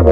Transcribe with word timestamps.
Good 0.00 0.08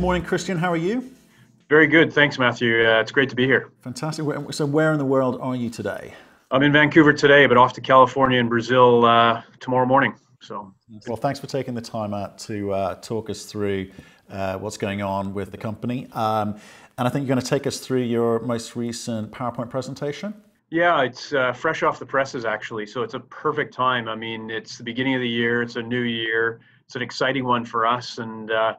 morning, 0.00 0.22
Christian. 0.22 0.56
How 0.56 0.70
are 0.70 0.76
you? 0.76 1.10
Very 1.68 1.88
good. 1.88 2.12
Thanks, 2.12 2.38
Matthew. 2.38 2.88
Uh, 2.88 3.00
it's 3.00 3.10
great 3.10 3.28
to 3.30 3.34
be 3.34 3.46
here. 3.46 3.72
Fantastic. 3.80 4.24
So, 4.52 4.64
where 4.64 4.92
in 4.92 4.98
the 4.98 5.04
world 5.04 5.38
are 5.40 5.56
you 5.56 5.70
today? 5.70 6.14
I'm 6.52 6.62
in 6.62 6.70
Vancouver 6.70 7.12
today, 7.12 7.46
but 7.46 7.56
off 7.56 7.72
to 7.72 7.80
California 7.80 8.38
and 8.38 8.48
Brazil 8.48 9.04
uh, 9.04 9.42
tomorrow 9.58 9.86
morning. 9.86 10.14
So, 10.40 10.74
well, 11.06 11.16
thanks 11.16 11.40
for 11.40 11.46
taking 11.46 11.74
the 11.74 11.80
time 11.80 12.14
out 12.14 12.38
to 12.40 12.72
uh, 12.72 12.94
talk 12.96 13.30
us 13.30 13.44
through 13.44 13.90
uh, 14.30 14.58
what's 14.58 14.76
going 14.76 15.02
on 15.02 15.34
with 15.34 15.50
the 15.50 15.56
company. 15.56 16.08
Um, 16.12 16.58
and 16.98 17.08
I 17.08 17.10
think 17.10 17.26
you're 17.26 17.34
going 17.34 17.44
to 17.44 17.50
take 17.50 17.66
us 17.66 17.78
through 17.78 18.02
your 18.02 18.40
most 18.40 18.76
recent 18.76 19.30
PowerPoint 19.32 19.70
presentation. 19.70 20.34
Yeah, 20.70 21.02
it's 21.02 21.32
uh, 21.32 21.52
fresh 21.52 21.82
off 21.82 21.98
the 21.98 22.06
presses, 22.06 22.44
actually. 22.44 22.86
So, 22.86 23.02
it's 23.02 23.14
a 23.14 23.20
perfect 23.20 23.74
time. 23.74 24.08
I 24.08 24.16
mean, 24.16 24.50
it's 24.50 24.78
the 24.78 24.84
beginning 24.84 25.14
of 25.14 25.20
the 25.20 25.28
year, 25.28 25.62
it's 25.62 25.76
a 25.76 25.82
new 25.82 26.02
year, 26.02 26.60
it's 26.84 26.96
an 26.96 27.02
exciting 27.02 27.44
one 27.44 27.64
for 27.64 27.86
us. 27.86 28.18
And 28.18 28.50
uh, 28.50 28.74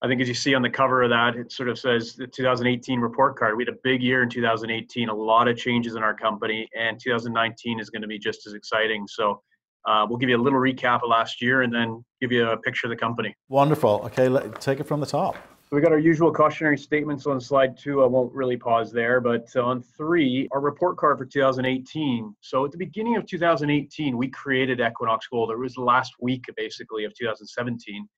I 0.00 0.06
think 0.06 0.20
as 0.20 0.28
you 0.28 0.34
see 0.34 0.54
on 0.54 0.62
the 0.62 0.70
cover 0.70 1.02
of 1.02 1.10
that, 1.10 1.36
it 1.36 1.50
sort 1.50 1.68
of 1.68 1.78
says 1.78 2.14
the 2.14 2.26
2018 2.26 3.00
report 3.00 3.36
card. 3.36 3.56
We 3.56 3.64
had 3.64 3.74
a 3.74 3.78
big 3.82 4.02
year 4.02 4.22
in 4.22 4.28
2018, 4.28 5.08
a 5.08 5.14
lot 5.14 5.48
of 5.48 5.56
changes 5.56 5.96
in 5.96 6.02
our 6.02 6.14
company, 6.14 6.68
and 6.78 7.00
2019 7.00 7.80
is 7.80 7.90
going 7.90 8.02
to 8.02 8.08
be 8.08 8.18
just 8.18 8.46
as 8.46 8.54
exciting. 8.54 9.06
So 9.08 9.42
uh, 9.86 10.06
we'll 10.08 10.18
give 10.18 10.28
you 10.28 10.36
a 10.36 10.42
little 10.42 10.58
recap 10.58 11.02
of 11.02 11.08
last 11.08 11.40
year 11.40 11.62
and 11.62 11.72
then 11.72 12.04
give 12.20 12.32
you 12.32 12.48
a 12.48 12.56
picture 12.56 12.86
of 12.86 12.90
the 12.90 12.96
company. 12.96 13.34
Wonderful. 13.48 14.02
Okay, 14.04 14.28
let, 14.28 14.60
take 14.60 14.80
it 14.80 14.84
from 14.84 15.00
the 15.00 15.06
top. 15.06 15.34
So 15.34 15.76
we 15.76 15.82
got 15.82 15.92
our 15.92 15.98
usual 15.98 16.32
cautionary 16.32 16.78
statements 16.78 17.26
on 17.26 17.40
slide 17.40 17.76
two. 17.76 18.02
I 18.02 18.06
won't 18.06 18.32
really 18.32 18.56
pause 18.56 18.90
there, 18.90 19.20
but 19.20 19.54
on 19.56 19.82
three, 19.82 20.48
our 20.52 20.60
report 20.60 20.96
card 20.96 21.18
for 21.18 21.26
2018. 21.26 22.34
So 22.40 22.64
at 22.64 22.72
the 22.72 22.78
beginning 22.78 23.16
of 23.16 23.26
2018, 23.26 24.16
we 24.16 24.28
created 24.28 24.80
Equinox 24.80 25.26
Gold. 25.28 25.50
It 25.50 25.58
was 25.58 25.74
the 25.74 25.82
last 25.82 26.14
week, 26.20 26.44
basically, 26.56 27.04
of 27.04 27.12
2017 27.14 28.08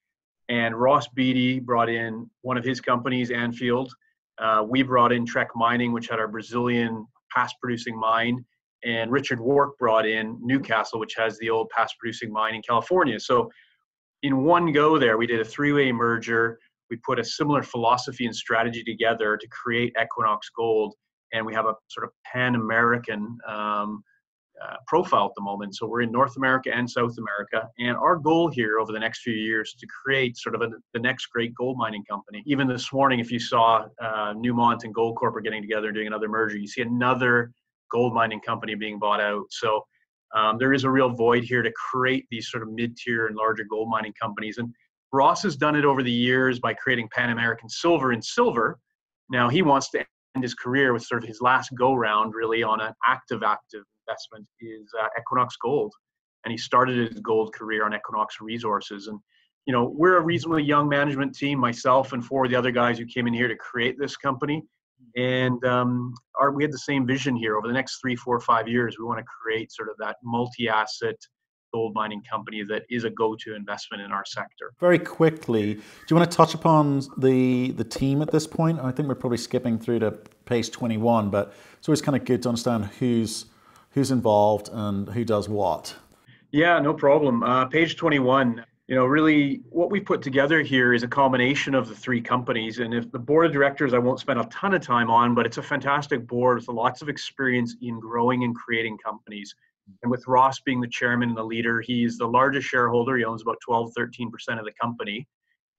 and 0.51 0.75
Ross 0.75 1.07
Beaty 1.09 1.61
brought 1.61 1.89
in 1.89 2.29
one 2.43 2.59
of 2.59 2.65
his 2.65 2.81
companies, 2.81 3.31
Anfield. 3.31 3.95
Uh, 4.39 4.65
we 4.69 4.83
brought 4.83 5.13
in 5.13 5.25
Trek 5.25 5.49
Mining, 5.55 5.93
which 5.93 6.09
had 6.09 6.19
our 6.19 6.27
Brazilian 6.27 7.07
past 7.31 7.55
producing 7.61 7.99
mine. 7.99 8.45
And 8.85 9.11
Richard 9.11 9.41
Warke 9.41 9.79
brought 9.79 10.07
in 10.07 10.39
Newcastle, 10.41 10.99
which 10.99 11.15
has 11.17 11.39
the 11.39 11.51
old 11.51 11.69
past 11.71 11.97
producing 11.99 12.33
mine 12.33 12.55
in 12.55 12.63
California. 12.63 13.21
So, 13.21 13.51
in 14.23 14.45
one 14.45 14.73
go, 14.73 14.99
there, 14.99 15.17
we 15.17 15.27
did 15.27 15.41
a 15.41 15.45
three 15.45 15.73
way 15.73 15.93
merger. 15.93 16.59
We 16.91 16.97
put 16.97 17.19
a 17.19 17.25
similar 17.25 17.63
philosophy 17.63 18.27
and 18.27 18.35
strategy 18.35 18.83
together 18.83 19.37
to 19.37 19.49
create 19.49 19.95
Equinox 20.01 20.51
Gold. 20.55 20.95
And 21.33 21.47
we 21.47 21.55
have 21.55 21.67
a 21.67 21.75
sort 21.89 22.05
of 22.05 22.11
pan 22.25 22.55
American 22.55 23.39
um, 23.47 24.03
uh, 24.63 24.77
profile 24.87 25.27
at 25.27 25.33
the 25.37 25.43
moment. 25.43 25.75
So 25.75 25.87
we're 25.87 26.03
in 26.03 26.13
North 26.13 26.37
America 26.37 26.71
and 26.75 26.91
South 26.91 27.17
America, 27.17 27.67
and 27.79 27.97
our 27.97 28.17
goal 28.17 28.49
here 28.49 28.79
over 28.79 28.93
the 28.93 28.99
next 28.99 29.23
few 29.23 29.33
years 29.33 29.75
to 29.79 29.87
create 29.87 30.37
sort 30.37 30.55
of 30.55 30.61
a, 30.61 30.69
the 30.93 31.01
next 31.01 31.27
great 31.27 31.55
gold 31.55 31.79
mining 31.79 32.05
company. 32.05 32.43
Even 32.47 32.69
this 32.69 32.93
morning, 32.93 33.21
if 33.21 33.31
you 33.31 33.39
saw 33.39 33.87
uh, 34.03 34.35
Newmont 34.35 34.85
and 34.85 34.95
Goldcorp 34.95 35.35
are 35.35 35.41
getting 35.41 35.63
together 35.63 35.87
and 35.87 35.95
doing 35.95 36.09
another 36.09 36.29
merger, 36.29 36.59
you 36.59 36.67
see 36.67 36.83
another 36.83 37.53
gold 37.91 38.15
mining 38.15 38.41
company 38.41 38.75
being 38.75 38.99
bought 38.99 39.21
out. 39.21 39.45
So 39.51 39.85
um, 40.35 40.59
there 40.59 40.73
is 40.73 40.85
a 40.85 40.91
real 40.91 41.11
void 41.11 41.45
here 41.45 41.63
to 41.63 41.73
create 41.73 42.27
these 42.31 42.51
sort 42.51 42.63
of 42.63 42.71
mid-tier 42.73 43.27
and 43.27 43.37
larger 43.37 43.65
gold 43.65 43.89
mining 43.91 44.15
companies. 44.21 44.59
And 44.59 44.73
Ross 45.13 45.43
has 45.43 45.57
done 45.57 45.77
it 45.77 45.85
over 45.85 46.03
the 46.03 46.11
years 46.13 46.61
by 46.61 46.75
creating 46.75 47.09
Pan 47.15 47.31
American 47.31 47.69
Silver 47.69 48.13
and 48.13 48.25
silver. 48.25 48.79
Now 49.29 49.49
he 49.49 49.63
wants 49.63 49.91
to 49.91 50.05
end 50.37 50.45
his 50.45 50.55
career 50.55 50.93
with 50.93 51.03
sort 51.03 51.25
of 51.25 51.29
his 51.29 51.41
last 51.41 51.71
go 51.77 51.95
round 51.95 52.35
really 52.35 52.63
on 52.63 52.81
an 52.81 52.93
active 53.07 53.43
active 53.43 53.83
investment 54.07 54.47
is 54.61 54.89
uh, 55.01 55.09
Equinox 55.19 55.57
Gold, 55.57 55.93
and 56.45 56.53
he 56.53 56.59
started 56.59 57.11
his 57.11 57.21
gold 57.21 57.53
career 57.55 57.85
on 57.85 57.95
Equinox 57.95 58.41
Resources. 58.41 59.09
And 59.09 59.19
you 59.67 59.73
know, 59.73 59.93
we're 59.97 60.17
a 60.17 60.23
reasonably 60.23 60.63
young 60.63 60.89
management 60.89 61.35
team, 61.37 61.59
myself 61.59 62.13
and 62.13 62.25
four 62.25 62.45
of 62.45 62.51
the 62.51 62.57
other 62.57 62.71
guys 62.71 62.99
who 62.99 63.07
came 63.07 63.27
in 63.27 63.35
here 63.35 63.49
to 63.49 63.57
create 63.57 63.99
this 63.99 64.17
company. 64.17 64.65
And 65.17 65.65
um, 65.65 66.15
our, 66.39 66.53
we 66.53 66.63
had 66.63 66.73
the 66.73 66.79
same 66.79 67.07
vision 67.07 67.35
here. 67.37 67.57
Over 67.57 67.67
the 67.67 67.75
next 67.75 68.01
three, 68.01 68.17
four, 68.17 68.39
five 68.41 68.69
years, 68.69 68.97
we 68.99 69.05
want 69.05 69.19
to 69.19 69.25
create 69.25 69.73
sort 69.73 69.89
of 69.89 69.97
that 69.99 70.17
multi-asset 70.23 71.17
gold 71.73 71.95
mining 71.95 72.23
company 72.29 72.63
that 72.65 72.83
is 72.91 73.05
a 73.05 73.11
go-to 73.11 73.55
investment 73.55 74.03
in 74.03 74.13
our 74.13 74.25
sector. 74.25 74.73
Very 74.81 74.99
quickly, 74.99 75.75
do 75.75 75.81
you 76.09 76.17
want 76.17 76.31
to 76.31 76.37
touch 76.37 76.55
upon 76.55 77.03
the 77.17 77.71
the 77.73 77.85
team 77.85 78.23
at 78.23 78.31
this 78.31 78.47
point? 78.47 78.81
I 78.81 78.91
think 78.91 79.09
we're 79.09 79.15
probably 79.15 79.39
skipping 79.39 79.79
through 79.79 80.01
to 80.01 80.13
page 80.45 80.71
21, 80.71 81.31
but 81.31 81.55
it's 81.79 81.89
always 81.89 82.03
kind 82.03 82.17
of 82.17 82.25
good 82.25 82.43
to 82.43 82.49
understand 82.49 82.87
who's 82.99 83.47
who's 83.91 84.11
involved 84.11 84.69
and 84.73 85.09
who 85.09 85.25
does 85.25 85.49
what. 85.49 85.95
Yeah, 86.53 86.79
no 86.81 86.95
problem. 86.95 87.43
Uh, 87.43 87.67
page 87.67 87.97
21. 87.97 88.65
You 88.91 88.97
know, 88.97 89.05
really, 89.05 89.61
what 89.71 89.89
we 89.89 90.01
put 90.01 90.21
together 90.21 90.63
here 90.63 90.95
is 90.95 91.05
a 91.05 91.09
combination 91.09 91.77
of 91.77 91.89
the 91.89 91.95
three 91.95 92.21
companies. 92.21 92.81
And 92.81 92.93
if 92.93 93.09
the 93.13 93.21
board 93.21 93.47
of 93.47 93.53
directors, 93.53 93.95
I 93.95 93.99
won't 93.99 94.19
spend 94.19 94.41
a 94.41 94.45
ton 94.47 94.75
of 94.75 94.83
time 94.83 95.09
on, 95.09 95.33
but 95.33 95.47
it's 95.47 95.59
a 95.59 95.63
fantastic 95.63 96.27
board 96.27 96.59
with 96.59 96.67
lots 96.67 97.01
of 97.01 97.09
experience 97.09 97.77
in 97.83 98.01
growing 98.01 98.43
and 98.43 98.53
creating 98.53 98.99
companies. 98.99 99.55
And 100.03 100.11
with 100.11 100.27
Ross 100.27 100.59
being 100.59 100.81
the 100.81 100.89
chairman 100.89 101.29
and 101.29 101.39
the 101.39 101.45
leader, 101.45 101.81
he's 101.81 102.19
the 102.19 102.27
largest 102.27 102.67
shareholder. 102.67 103.17
He 103.17 103.25
owns 103.25 103.43
about 103.43 103.59
12, 103.65 103.93
13% 103.97 104.59
of 104.59 104.65
the 104.65 104.73
company. 104.83 105.25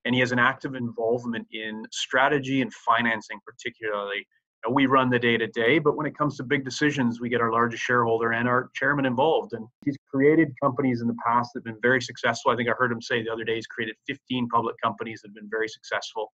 And 0.05 0.15
he 0.15 0.21
has 0.21 0.31
an 0.31 0.39
active 0.39 0.75
involvement 0.75 1.45
in 1.51 1.83
strategy 1.91 2.61
and 2.61 2.73
financing, 2.73 3.41
particularly 3.45 4.25
we 4.69 4.85
run 4.85 5.09
the 5.09 5.17
day 5.17 5.37
to 5.37 5.47
day, 5.47 5.79
but 5.79 5.97
when 5.97 6.05
it 6.05 6.15
comes 6.15 6.37
to 6.37 6.43
big 6.43 6.63
decisions, 6.63 7.19
we 7.19 7.29
get 7.29 7.41
our 7.41 7.51
largest 7.51 7.83
shareholder 7.83 8.33
and 8.33 8.47
our 8.47 8.69
chairman 8.75 9.05
involved. 9.05 9.53
And 9.53 9.67
he's 9.85 9.97
created 10.13 10.53
companies 10.61 11.01
in 11.01 11.07
the 11.07 11.15
past 11.25 11.51
that 11.53 11.59
have 11.59 11.63
been 11.63 11.81
very 11.81 12.01
successful. 12.01 12.51
I 12.51 12.55
think 12.55 12.69
I 12.69 12.73
heard 12.77 12.91
him 12.91 13.01
say 13.01 13.23
the 13.23 13.31
other 13.31 13.43
day 13.43 13.55
he's 13.55 13.65
created 13.65 13.95
15 14.07 14.49
public 14.49 14.75
companies 14.83 15.21
that 15.21 15.29
have 15.29 15.35
been 15.35 15.49
very 15.49 15.67
successful. 15.67 16.31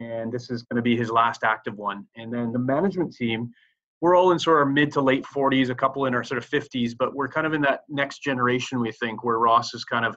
And 0.00 0.32
this 0.32 0.50
is 0.50 0.62
going 0.62 0.76
to 0.76 0.82
be 0.82 0.96
his 0.96 1.10
last 1.10 1.44
active 1.44 1.76
one. 1.76 2.06
And 2.16 2.32
then 2.32 2.52
the 2.52 2.58
management 2.58 3.14
team, 3.14 3.50
we're 4.00 4.16
all 4.16 4.32
in 4.32 4.38
sort 4.38 4.62
of 4.62 4.72
mid 4.72 4.90
to 4.92 5.02
late 5.02 5.24
40s, 5.24 5.68
a 5.68 5.74
couple 5.74 6.06
in 6.06 6.14
our 6.14 6.24
sort 6.24 6.38
of 6.38 6.48
50s, 6.48 6.92
but 6.98 7.14
we're 7.14 7.28
kind 7.28 7.46
of 7.46 7.52
in 7.52 7.60
that 7.62 7.80
next 7.90 8.22
generation, 8.22 8.80
we 8.80 8.92
think, 8.92 9.22
where 9.22 9.38
Ross 9.38 9.74
is 9.74 9.84
kind 9.84 10.06
of 10.06 10.16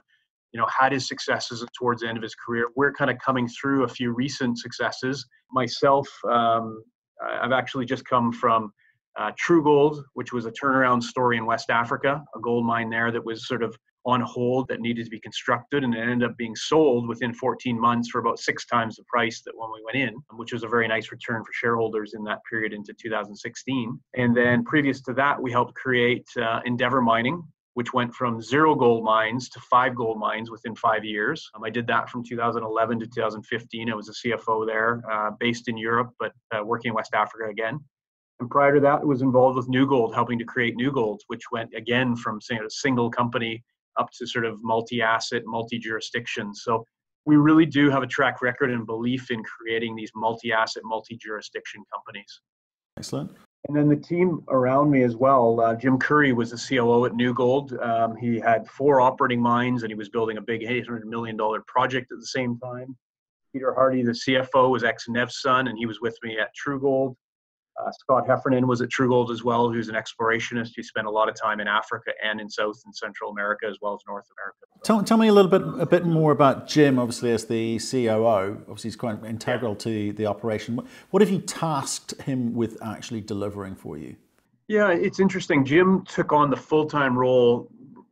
you 0.52 0.60
know 0.60 0.66
had 0.66 0.92
his 0.92 1.06
successes 1.06 1.62
towards 1.76 2.00
the 2.00 2.08
end 2.08 2.16
of 2.16 2.22
his 2.22 2.36
career 2.36 2.68
we're 2.76 2.92
kind 2.92 3.10
of 3.10 3.18
coming 3.18 3.48
through 3.48 3.82
a 3.82 3.88
few 3.88 4.12
recent 4.12 4.56
successes 4.56 5.26
myself 5.50 6.08
um, 6.30 6.80
I've 7.22 7.52
actually 7.52 7.86
just 7.86 8.04
come 8.04 8.32
from 8.32 8.72
uh, 9.18 9.30
True 9.38 9.62
Gold, 9.62 10.04
which 10.14 10.32
was 10.32 10.46
a 10.46 10.50
turnaround 10.50 11.02
story 11.02 11.36
in 11.36 11.46
West 11.46 11.70
Africa, 11.70 12.22
a 12.34 12.40
gold 12.40 12.64
mine 12.64 12.90
there 12.90 13.12
that 13.12 13.24
was 13.24 13.46
sort 13.46 13.62
of 13.62 13.76
on 14.06 14.20
hold 14.20 14.68
that 14.68 14.80
needed 14.80 15.04
to 15.04 15.10
be 15.10 15.20
constructed 15.20 15.82
and 15.82 15.94
it 15.94 15.98
ended 15.98 16.28
up 16.28 16.36
being 16.36 16.54
sold 16.54 17.08
within 17.08 17.32
14 17.32 17.78
months 17.80 18.10
for 18.10 18.18
about 18.18 18.38
six 18.38 18.66
times 18.66 18.96
the 18.96 19.04
price 19.04 19.40
that 19.42 19.52
when 19.56 19.70
we 19.72 19.82
went 19.84 19.96
in, 19.96 20.14
which 20.36 20.52
was 20.52 20.62
a 20.62 20.68
very 20.68 20.86
nice 20.86 21.10
return 21.10 21.42
for 21.42 21.52
shareholders 21.54 22.12
in 22.14 22.22
that 22.24 22.40
period 22.48 22.72
into 22.72 22.92
2016. 23.00 23.98
And 24.14 24.36
then 24.36 24.62
previous 24.64 25.00
to 25.02 25.14
that, 25.14 25.40
we 25.40 25.50
helped 25.50 25.74
create 25.74 26.26
uh, 26.36 26.60
Endeavour 26.66 27.00
Mining, 27.00 27.42
which 27.74 27.92
went 27.92 28.14
from 28.14 28.40
zero 28.40 28.74
gold 28.74 29.04
mines 29.04 29.48
to 29.50 29.60
five 29.60 29.94
gold 29.94 30.18
mines 30.18 30.50
within 30.50 30.74
five 30.74 31.04
years. 31.04 31.48
Um, 31.54 31.64
I 31.64 31.70
did 31.70 31.86
that 31.88 32.08
from 32.08 32.24
2011 32.24 33.00
to 33.00 33.06
2015. 33.06 33.90
I 33.90 33.94
was 33.94 34.08
a 34.08 34.28
CFO 34.28 34.66
there, 34.66 35.02
uh, 35.10 35.30
based 35.38 35.68
in 35.68 35.76
Europe, 35.76 36.10
but 36.18 36.32
uh, 36.54 36.64
working 36.64 36.90
in 36.90 36.94
West 36.94 37.14
Africa 37.14 37.50
again. 37.50 37.80
And 38.40 38.50
prior 38.50 38.74
to 38.74 38.80
that, 38.80 39.00
I 39.00 39.04
was 39.04 39.22
involved 39.22 39.56
with 39.56 39.68
New 39.68 39.86
Gold, 39.86 40.14
helping 40.14 40.38
to 40.38 40.44
create 40.44 40.74
New 40.76 40.90
Gold, 40.90 41.22
which 41.28 41.42
went 41.52 41.72
again 41.74 42.16
from 42.16 42.38
a 42.50 42.70
single 42.70 43.10
company 43.10 43.62
up 43.98 44.08
to 44.18 44.26
sort 44.26 44.44
of 44.44 44.58
multi-asset, 44.62 45.42
multi-jurisdiction. 45.46 46.54
So 46.54 46.84
we 47.26 47.36
really 47.36 47.66
do 47.66 47.90
have 47.90 48.02
a 48.02 48.06
track 48.06 48.42
record 48.42 48.70
and 48.70 48.86
belief 48.86 49.30
in 49.30 49.42
creating 49.44 49.94
these 49.94 50.10
multi-asset, 50.14 50.82
multi-jurisdiction 50.84 51.84
companies. 51.92 52.40
Excellent. 52.98 53.30
And 53.66 53.76
then 53.76 53.88
the 53.88 53.96
team 53.96 54.44
around 54.48 54.90
me 54.90 55.02
as 55.02 55.16
well. 55.16 55.60
Uh, 55.60 55.74
Jim 55.74 55.98
Curry 55.98 56.32
was 56.34 56.50
the 56.50 56.56
COO 56.76 57.06
at 57.06 57.14
New 57.14 57.32
Gold. 57.32 57.72
Um, 57.80 58.14
he 58.14 58.38
had 58.38 58.68
four 58.68 59.00
operating 59.00 59.40
mines 59.40 59.82
and 59.82 59.90
he 59.90 59.94
was 59.94 60.10
building 60.10 60.36
a 60.36 60.42
big 60.42 60.62
$800 60.62 61.04
million 61.04 61.38
project 61.66 62.12
at 62.12 62.18
the 62.18 62.26
same 62.26 62.58
time. 62.58 62.94
Peter 63.52 63.74
Hardie, 63.76 64.04
the 64.04 64.12
CFO, 64.12 64.70
was 64.70 64.84
ex 64.84 65.06
Nevsun 65.08 65.68
and 65.68 65.78
he 65.78 65.86
was 65.86 66.00
with 66.00 66.18
me 66.22 66.38
at 66.38 66.54
True 66.54 66.78
Gold. 66.78 67.16
Uh, 67.80 67.90
Scott 67.92 68.26
Heffernan 68.26 68.66
was 68.66 68.80
at 68.80 68.90
True 68.90 69.08
Gold 69.08 69.30
as 69.30 69.42
well, 69.42 69.68
who's 69.68 69.88
an 69.88 69.96
explorationist 69.96 70.72
who 70.76 70.82
spent 70.82 71.06
a 71.06 71.10
lot 71.10 71.28
of 71.28 71.34
time 71.34 71.60
in 71.60 71.66
Africa 71.66 72.12
and 72.22 72.40
in 72.40 72.48
South 72.48 72.80
and 72.84 72.94
Central 72.94 73.30
America 73.30 73.66
as 73.66 73.78
well 73.82 73.94
as 73.94 74.00
North 74.06 74.26
America. 74.38 74.58
Tell, 74.84 75.02
tell 75.02 75.16
me 75.16 75.28
a 75.28 75.32
little 75.32 75.50
bit 75.50 75.62
a 75.80 75.86
bit 75.86 76.04
more 76.04 76.32
about 76.32 76.68
Jim, 76.68 76.98
obviously 76.98 77.32
as 77.32 77.46
the 77.46 77.78
COO. 77.78 78.58
Obviously, 78.68 78.88
he's 78.88 78.96
quite 78.96 79.24
integral 79.24 79.72
yeah. 79.72 79.78
to 79.78 80.12
the 80.12 80.26
operation. 80.26 80.78
What 81.10 81.20
have 81.22 81.30
you 81.30 81.40
tasked 81.40 82.20
him 82.22 82.54
with 82.54 82.80
actually 82.82 83.22
delivering 83.22 83.74
for 83.74 83.98
you? 83.98 84.16
Yeah, 84.68 84.90
it's 84.90 85.20
interesting. 85.20 85.64
Jim 85.64 86.04
took 86.04 86.32
on 86.32 86.50
the 86.50 86.56
full 86.56 86.86
time 86.86 87.18
role, 87.18 87.68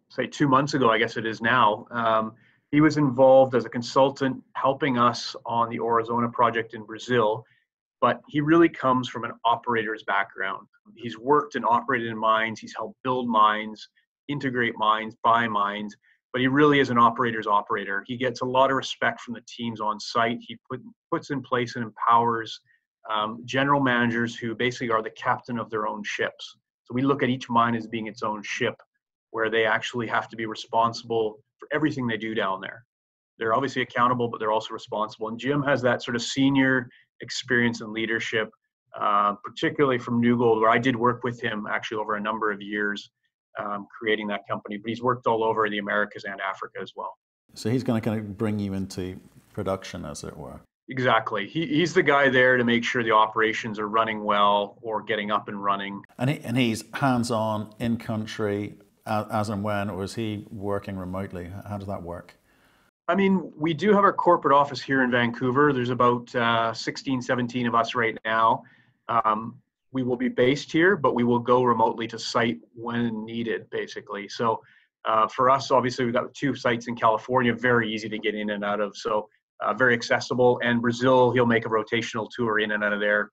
say 0.09 0.27
two 0.27 0.49
months 0.49 0.75
ago, 0.75 0.91
I 0.91 0.99
guess 0.99 1.17
it 1.17 1.25
is 1.25 1.41
now. 1.41 1.87
Um, 1.91 2.35
He 2.73 2.81
was 2.81 2.97
involved 2.97 3.55
as 3.55 3.65
a 3.67 3.69
consultant 3.69 4.43
helping 4.55 4.99
us 4.99 5.37
on 5.45 5.69
the 5.69 5.79
Aurizona 5.79 6.29
project 6.29 6.73
in 6.75 6.85
Brazil, 6.85 7.45
but 8.03 8.21
he 8.29 8.41
really 8.41 8.69
comes 8.69 9.09
from 9.09 9.25
an 9.25 9.31
operator's 9.45 10.03
background. 10.03 10.67
He's 10.97 11.17
worked 11.17 11.55
and 11.55 11.65
operated 11.65 12.09
in 12.09 12.19
mines, 12.19 12.61
he's 12.61 12.75
helped 12.77 12.99
build 13.05 13.29
mines, 13.29 13.89
integrate 14.29 14.75
mines, 14.77 15.17
buy 15.23 15.49
mines, 15.49 15.97
but 16.33 16.41
he 16.41 16.49
really 16.49 16.81
is 16.81 16.91
an 16.91 16.99
operator's 16.99 17.47
operator. 17.47 18.05
He 18.07 18.17
gets 18.17 18.41
a 18.41 18.45
lot 18.45 18.71
of 18.71 18.77
respect 18.77 19.21
from 19.21 19.35
the 19.35 19.43
teams 19.47 19.81
on 19.81 20.01
site. 20.01 20.39
He 20.41 20.59
put, 20.69 20.81
puts 21.11 21.31
in 21.31 21.43
place 21.43 21.77
and 21.77 21.85
empowers 21.85 22.61
um, 23.11 23.43
general 23.45 23.81
managers 23.81 24.35
who 24.35 24.55
basically 24.55 24.91
are 24.91 25.03
the 25.03 25.11
captain 25.11 25.59
of 25.59 25.71
their 25.71 25.87
own 25.87 26.03
ships. 26.03 26.57
So 26.85 26.95
we 26.95 27.03
look 27.03 27.23
at 27.23 27.29
each 27.29 27.49
mine 27.49 27.75
as 27.77 27.87
being 27.87 28.09
its 28.09 28.23
own 28.23 28.43
ship, 28.43 28.75
where 29.31 29.49
they 29.49 29.65
actually 29.65 30.09
have 30.09 30.29
to 30.31 30.37
be 30.37 30.47
responsible 30.47 31.39
for 31.59 31.69
everything 31.73 32.07
they 32.07 32.17
do 32.17 32.35
down 32.35 32.61
there. 32.61 32.85
They're 33.39 33.55
obviously 33.55 33.83
accountable, 33.83 34.29
but 34.29 34.41
they're 34.41 34.53
also 34.53 34.73
responsible. 34.75 35.29
And 35.29 35.39
Jim 35.39 35.63
has 35.63 35.83
that 35.83 36.03
sort 36.03 36.17
of 36.17 36.23
senior 36.23 36.89
experience 37.23 37.81
and 37.81 37.93
leadership, 37.93 38.51
uh, 39.01 39.35
particularly 39.43 39.99
from 39.99 40.21
New 40.21 40.37
Gold, 40.37 40.61
where 40.61 40.71
I 40.71 40.79
did 40.79 40.95
work 40.95 41.25
with 41.25 41.41
him 41.41 41.67
actually 41.71 41.99
over 41.99 42.17
a 42.17 42.21
number 42.21 42.53
of 42.53 42.61
years 42.61 43.11
um, 43.59 43.87
creating 43.99 44.27
that 44.29 44.43
company. 44.49 44.77
But 44.77 44.89
he's 44.91 45.03
worked 45.03 45.27
all 45.27 45.43
over 45.43 45.65
in 45.67 45.73
the 45.73 45.79
Americas 45.79 46.25
and 46.25 46.41
Africa 46.41 46.79
as 46.83 46.93
well. 46.95 47.15
So 47.55 47.71
he's 47.71 47.85
going 47.85 48.01
to 48.01 48.05
kind 48.05 48.19
of 48.21 48.37
bring 48.37 48.59
you 48.59 48.75
into 48.75 49.19
production, 49.53 50.05
as 50.05 50.25
it 50.25 50.37
were. 50.37 50.61
Exactly. 50.89 51.47
He, 51.47 51.67
he's 51.67 51.95
the 51.95 52.03
guy 52.03 52.29
there 52.29 52.57
to 52.57 52.65
make 52.65 52.85
sure 52.85 53.03
the 53.03 53.13
operations 53.13 53.79
are 53.79 53.89
running 53.89 54.25
well 54.25 54.79
or 54.83 55.03
getting 55.03 55.31
up 55.31 55.49
and 55.49 55.63
running. 55.63 56.03
And, 56.19 56.31
he, 56.31 56.41
and 56.41 56.57
he's 56.57 56.85
hands 56.95 57.31
on, 57.31 57.73
in 57.79 57.99
country, 57.99 58.75
as, 59.07 59.27
as 59.31 59.49
and 59.49 59.63
when, 59.63 59.91
or 59.91 60.03
is 60.05 60.15
he 60.15 60.45
working 60.51 60.97
remotely? 60.99 61.51
How 61.69 61.79
does 61.79 61.89
that 61.89 62.03
work? 62.03 62.35
I 63.09 63.15
mean, 63.15 63.53
we 63.57 63.75
do 63.75 63.93
have 63.93 64.05
our 64.05 64.13
corporate 64.13 64.55
office 64.55 64.81
here 64.81 65.03
in 65.03 65.11
Vancouver. 65.11 65.73
There's 65.73 65.91
about 65.91 66.33
uh, 66.35 66.73
16, 66.73 67.21
17 67.21 67.67
of 67.67 67.75
us 67.75 67.95
right 67.95 68.17
now. 68.25 68.63
Um, 69.09 69.59
we 69.93 70.03
will 70.03 70.17
be 70.17 70.29
based 70.29 70.71
here, 70.71 70.97
but 70.97 71.15
we 71.15 71.25
will 71.25 71.41
go 71.41 71.65
remotely 71.65 72.07
to 72.09 72.19
site 72.19 72.61
when 72.75 73.25
needed, 73.25 73.69
basically. 73.71 74.29
So 74.29 74.63
uh, 75.05 75.27
for 75.27 75.51
us, 75.51 75.71
obviously, 75.71 76.05
we've 76.05 76.15
got 76.15 76.33
two 76.33 76.55
sites 76.55 76.87
in 76.87 76.95
California, 76.95 77.53
very 77.53 77.93
easy 77.93 78.09
to 78.09 78.19
get 78.19 78.35
in 78.35 78.51
and 78.51 78.65
out 78.65 78.81
of. 78.81 78.97
So 78.97 79.29
uh, 79.61 79.75
very 79.75 79.95
accessible. 79.95 80.61
And 80.63 80.81
Brazil, 80.81 81.33
he'll 81.33 81.47
make 81.47 81.67
a 81.67 81.69
rotational 81.69 82.29
tour 82.35 82.61
in 82.61 82.71
and 82.71 82.85
out 82.85 82.93
of 82.93 83.01
there 83.01 83.31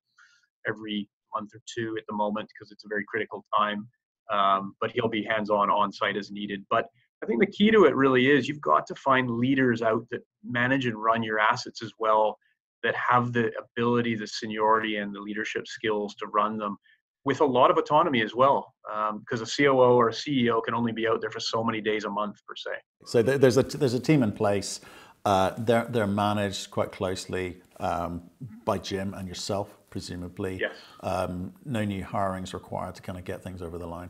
every 0.67 1.07
month 1.33 1.51
or 1.53 1.61
two 1.73 1.95
at 1.97 2.03
the 2.09 2.15
moment 2.15 2.49
because 2.53 2.71
it's 2.71 2.85
a 2.85 2.87
very 2.87 3.05
critical 3.07 3.45
time. 3.57 3.87
Um, 4.31 4.75
but 4.81 4.91
he'll 4.91 5.07
be 5.07 5.23
hands-on 5.23 5.69
on 5.69 5.91
site 5.91 6.17
as 6.17 6.31
needed. 6.31 6.65
But 6.69 6.87
I 7.23 7.25
think 7.25 7.39
the 7.39 7.47
key 7.47 7.71
to 7.71 7.85
it 7.85 7.95
really 7.95 8.29
is 8.29 8.47
you've 8.47 8.61
got 8.61 8.87
to 8.87 8.95
find 8.95 9.29
leaders 9.29 9.81
out 9.81 10.05
that 10.11 10.21
manage 10.43 10.85
and 10.85 11.01
run 11.01 11.21
your 11.23 11.39
assets 11.39 11.83
as 11.83 11.91
well 11.99 12.37
that 12.83 12.95
have 12.95 13.33
the 13.33 13.51
ability, 13.59 14.15
the 14.15 14.27
seniority, 14.27 14.97
and 14.97 15.13
the 15.13 15.19
leadership 15.19 15.67
skills 15.67 16.15
to 16.15 16.27
run 16.27 16.57
them 16.57 16.77
with 17.25 17.41
a 17.41 17.45
lot 17.45 17.69
of 17.69 17.77
autonomy 17.77 18.21
as 18.21 18.33
well. 18.33 18.73
Because 19.19 19.41
um, 19.41 19.43
a 19.43 19.63
COO 19.63 19.97
or 19.97 20.09
a 20.09 20.13
CEO 20.13 20.63
can 20.63 20.73
only 20.73 20.93
be 20.93 21.07
out 21.07 21.19
there 21.19 21.29
for 21.29 21.41
so 21.41 21.63
many 21.63 21.81
days 21.81 22.05
a 22.05 22.09
month 22.09 22.37
per 22.47 22.55
se. 22.55 22.71
So 23.05 23.21
there's 23.21 23.57
a 23.57 23.63
there's 23.63 23.93
a 23.93 23.99
team 23.99 24.23
in 24.23 24.31
place. 24.31 24.79
Uh, 25.25 25.51
they're 25.57 25.85
they're 25.89 26.07
managed 26.07 26.71
quite 26.71 26.93
closely 26.93 27.61
um, 27.79 28.23
by 28.63 28.77
Jim 28.77 29.13
and 29.13 29.27
yourself, 29.27 29.77
presumably. 29.89 30.59
Yes. 30.61 30.75
Um, 31.01 31.53
no 31.65 31.83
new 31.83 32.03
hirings 32.03 32.53
required 32.53 32.95
to 32.95 33.01
kind 33.01 33.19
of 33.19 33.25
get 33.25 33.43
things 33.43 33.61
over 33.61 33.77
the 33.77 33.87
line. 33.87 34.09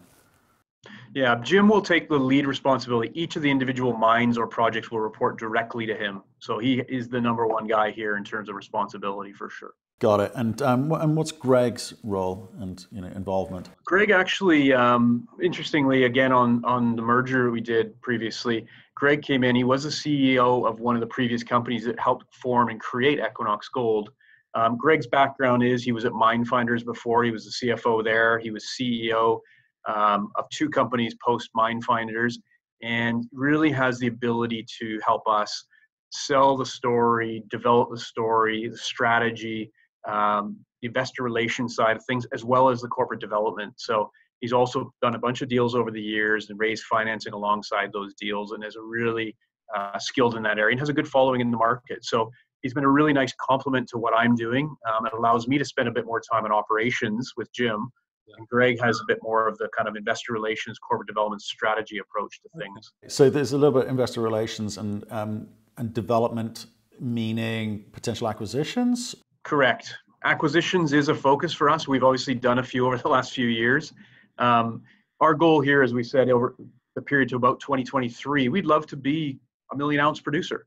Yeah, 1.13 1.35
Jim 1.43 1.67
will 1.67 1.81
take 1.81 2.07
the 2.07 2.17
lead 2.17 2.45
responsibility. 2.45 3.11
Each 3.19 3.35
of 3.35 3.41
the 3.41 3.49
individual 3.49 3.93
mines 3.93 4.37
or 4.37 4.47
projects 4.47 4.91
will 4.91 4.99
report 4.99 5.39
directly 5.39 5.85
to 5.87 5.95
him. 5.95 6.21
So 6.39 6.59
he 6.59 6.81
is 6.87 7.09
the 7.09 7.19
number 7.19 7.47
one 7.47 7.67
guy 7.67 7.91
here 7.91 8.17
in 8.17 8.23
terms 8.23 8.47
of 8.47 8.55
responsibility 8.55 9.33
for 9.33 9.49
sure. 9.49 9.73
Got 9.99 10.21
it. 10.21 10.31
And 10.35 10.61
um, 10.61 10.91
and 10.93 11.17
what's 11.17 11.33
Greg's 11.33 11.93
role 12.03 12.49
and 12.59 12.85
you 12.89 13.01
know 13.01 13.07
involvement? 13.07 13.69
Greg 13.83 14.11
actually, 14.11 14.71
um, 14.71 15.27
interestingly, 15.41 16.05
again 16.05 16.31
on 16.31 16.63
on 16.63 16.95
the 16.95 17.01
merger 17.01 17.51
we 17.51 17.59
did 17.59 17.99
previously, 18.01 18.65
Greg 18.95 19.21
came 19.21 19.43
in. 19.43 19.57
He 19.57 19.65
was 19.65 19.83
the 19.83 19.89
CEO 19.89 20.65
of 20.65 20.79
one 20.79 20.95
of 20.95 21.01
the 21.01 21.07
previous 21.07 21.43
companies 21.43 21.83
that 21.83 21.99
helped 21.99 22.33
form 22.33 22.69
and 22.69 22.79
create 22.79 23.19
Equinox 23.19 23.67
Gold. 23.67 24.11
Um, 24.53 24.77
Greg's 24.77 25.07
background 25.07 25.63
is 25.63 25.83
he 25.83 25.91
was 25.91 26.05
at 26.05 26.13
Minefinders 26.13 26.85
before. 26.85 27.25
He 27.25 27.31
was 27.31 27.45
the 27.45 27.67
CFO 27.67 28.01
there. 28.01 28.39
He 28.39 28.51
was 28.51 28.69
CEO 28.79 29.41
um, 29.87 30.31
of 30.35 30.45
two 30.49 30.69
companies 30.69 31.15
post 31.25 31.49
Minefinders 31.55 32.35
and 32.81 33.25
really 33.33 33.71
has 33.71 33.99
the 33.99 34.07
ability 34.07 34.65
to 34.79 34.99
help 35.05 35.23
us 35.27 35.65
sell 36.11 36.57
the 36.57 36.65
story, 36.65 37.43
develop 37.49 37.89
the 37.91 37.99
story, 37.99 38.67
the 38.67 38.77
strategy, 38.77 39.71
um, 40.07 40.57
the 40.81 40.87
investor 40.87 41.23
relations 41.23 41.75
side 41.75 41.97
of 41.97 42.05
things, 42.05 42.25
as 42.33 42.43
well 42.43 42.69
as 42.69 42.81
the 42.81 42.87
corporate 42.87 43.19
development. 43.19 43.73
So 43.77 44.09
he's 44.39 44.53
also 44.53 44.91
done 45.01 45.15
a 45.15 45.19
bunch 45.19 45.41
of 45.41 45.49
deals 45.49 45.75
over 45.75 45.91
the 45.91 46.01
years 46.01 46.49
and 46.49 46.59
raised 46.59 46.83
financing 46.83 47.33
alongside 47.33 47.91
those 47.91 48.13
deals 48.15 48.53
and 48.53 48.63
is 48.63 48.77
really 48.81 49.35
uh, 49.75 49.99
skilled 49.99 50.35
in 50.35 50.43
that 50.43 50.57
area 50.57 50.71
and 50.73 50.79
has 50.79 50.89
a 50.89 50.93
good 50.93 51.07
following 51.07 51.41
in 51.41 51.51
the 51.51 51.57
market. 51.57 52.03
So 52.03 52.31
he's 52.61 52.73
been 52.73 52.85
a 52.85 52.89
really 52.89 53.13
nice 53.13 53.33
complement 53.39 53.87
to 53.89 53.97
what 53.97 54.13
I'm 54.17 54.35
doing. 54.35 54.73
Um, 54.89 55.05
it 55.05 55.13
allows 55.13 55.47
me 55.47 55.57
to 55.57 55.65
spend 55.65 55.87
a 55.87 55.91
bit 55.91 56.05
more 56.05 56.21
time 56.31 56.45
in 56.45 56.51
operations 56.51 57.33
with 57.37 57.51
Jim 57.53 57.91
and 58.37 58.47
Greg 58.47 58.79
has 58.81 58.99
a 58.99 59.03
bit 59.07 59.19
more 59.21 59.47
of 59.47 59.57
the 59.57 59.69
kind 59.75 59.87
of 59.87 59.95
investor 59.95 60.33
relations, 60.33 60.77
corporate 60.79 61.07
development 61.07 61.41
strategy 61.41 61.97
approach 61.99 62.41
to 62.41 62.49
things. 62.57 62.91
So 63.07 63.29
there's 63.29 63.53
a 63.53 63.57
little 63.57 63.79
bit 63.79 63.89
investor 63.89 64.21
relations 64.21 64.77
and 64.77 65.09
um, 65.11 65.47
and 65.77 65.93
development, 65.93 66.67
meaning 66.99 67.85
potential 67.91 68.27
acquisitions. 68.27 69.15
Correct. 69.43 69.95
Acquisitions 70.25 70.91
is 70.91 71.07
a 71.07 71.15
focus 71.15 71.53
for 71.53 71.69
us. 71.69 71.87
We've 71.87 72.03
obviously 72.03 72.35
done 72.35 72.59
a 72.59 72.63
few 72.63 72.85
over 72.85 72.97
the 72.97 73.07
last 73.07 73.33
few 73.33 73.47
years. 73.47 73.93
Um, 74.37 74.83
our 75.21 75.33
goal 75.33 75.61
here, 75.61 75.81
as 75.81 75.93
we 75.93 76.03
said, 76.03 76.29
over 76.29 76.55
the 76.95 77.01
period 77.01 77.29
to 77.29 77.37
about 77.37 77.59
2023, 77.61 78.49
we'd 78.49 78.65
love 78.65 78.85
to 78.87 78.97
be 78.97 79.39
a 79.71 79.77
million 79.77 80.01
ounce 80.01 80.19
producer. 80.19 80.65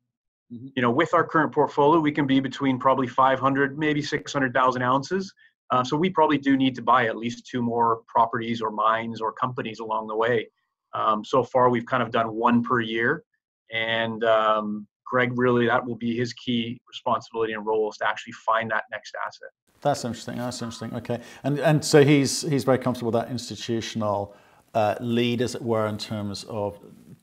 Mm-hmm. 0.52 0.68
You 0.74 0.82
know, 0.82 0.90
with 0.90 1.14
our 1.14 1.24
current 1.24 1.52
portfolio, 1.52 2.00
we 2.00 2.12
can 2.12 2.26
be 2.26 2.40
between 2.40 2.78
probably 2.78 3.06
500, 3.06 3.78
maybe 3.78 4.02
600,000 4.02 4.82
ounces. 4.82 5.32
Uh, 5.70 5.82
so 5.82 5.96
we 5.96 6.10
probably 6.10 6.38
do 6.38 6.56
need 6.56 6.74
to 6.74 6.82
buy 6.82 7.06
at 7.06 7.16
least 7.16 7.46
two 7.46 7.62
more 7.62 8.02
properties 8.06 8.60
or 8.60 8.70
mines 8.70 9.20
or 9.20 9.32
companies 9.32 9.78
along 9.78 10.06
the 10.06 10.16
way. 10.16 10.46
Um, 10.92 11.24
so 11.24 11.42
far, 11.42 11.70
we've 11.70 11.86
kind 11.86 12.02
of 12.02 12.10
done 12.10 12.34
one 12.34 12.62
per 12.62 12.80
year, 12.80 13.24
and 13.70 14.22
um, 14.24 14.86
Greg 15.06 15.32
really 15.36 15.66
that 15.66 15.84
will 15.84 15.96
be 15.96 16.16
his 16.16 16.32
key 16.34 16.80
responsibility 16.86 17.54
and 17.54 17.64
role 17.64 17.90
is 17.90 17.96
to 17.98 18.08
actually 18.08 18.34
find 18.34 18.70
that 18.70 18.84
next 18.90 19.14
asset. 19.26 19.48
That's 19.81 20.04
interesting. 20.04 20.36
That's 20.36 20.60
interesting. 20.60 20.94
Okay, 20.94 21.20
and 21.42 21.58
and 21.58 21.84
so 21.84 22.04
he's 22.04 22.42
he's 22.42 22.64
very 22.64 22.78
comfortable 22.78 23.10
with 23.10 23.22
that 23.22 23.31
institutional 23.31 24.36
uh, 24.74 24.96
lead, 25.00 25.40
as 25.42 25.54
it 25.54 25.62
were, 25.62 25.86
in 25.86 25.98
terms 25.98 26.44
of 26.44 26.78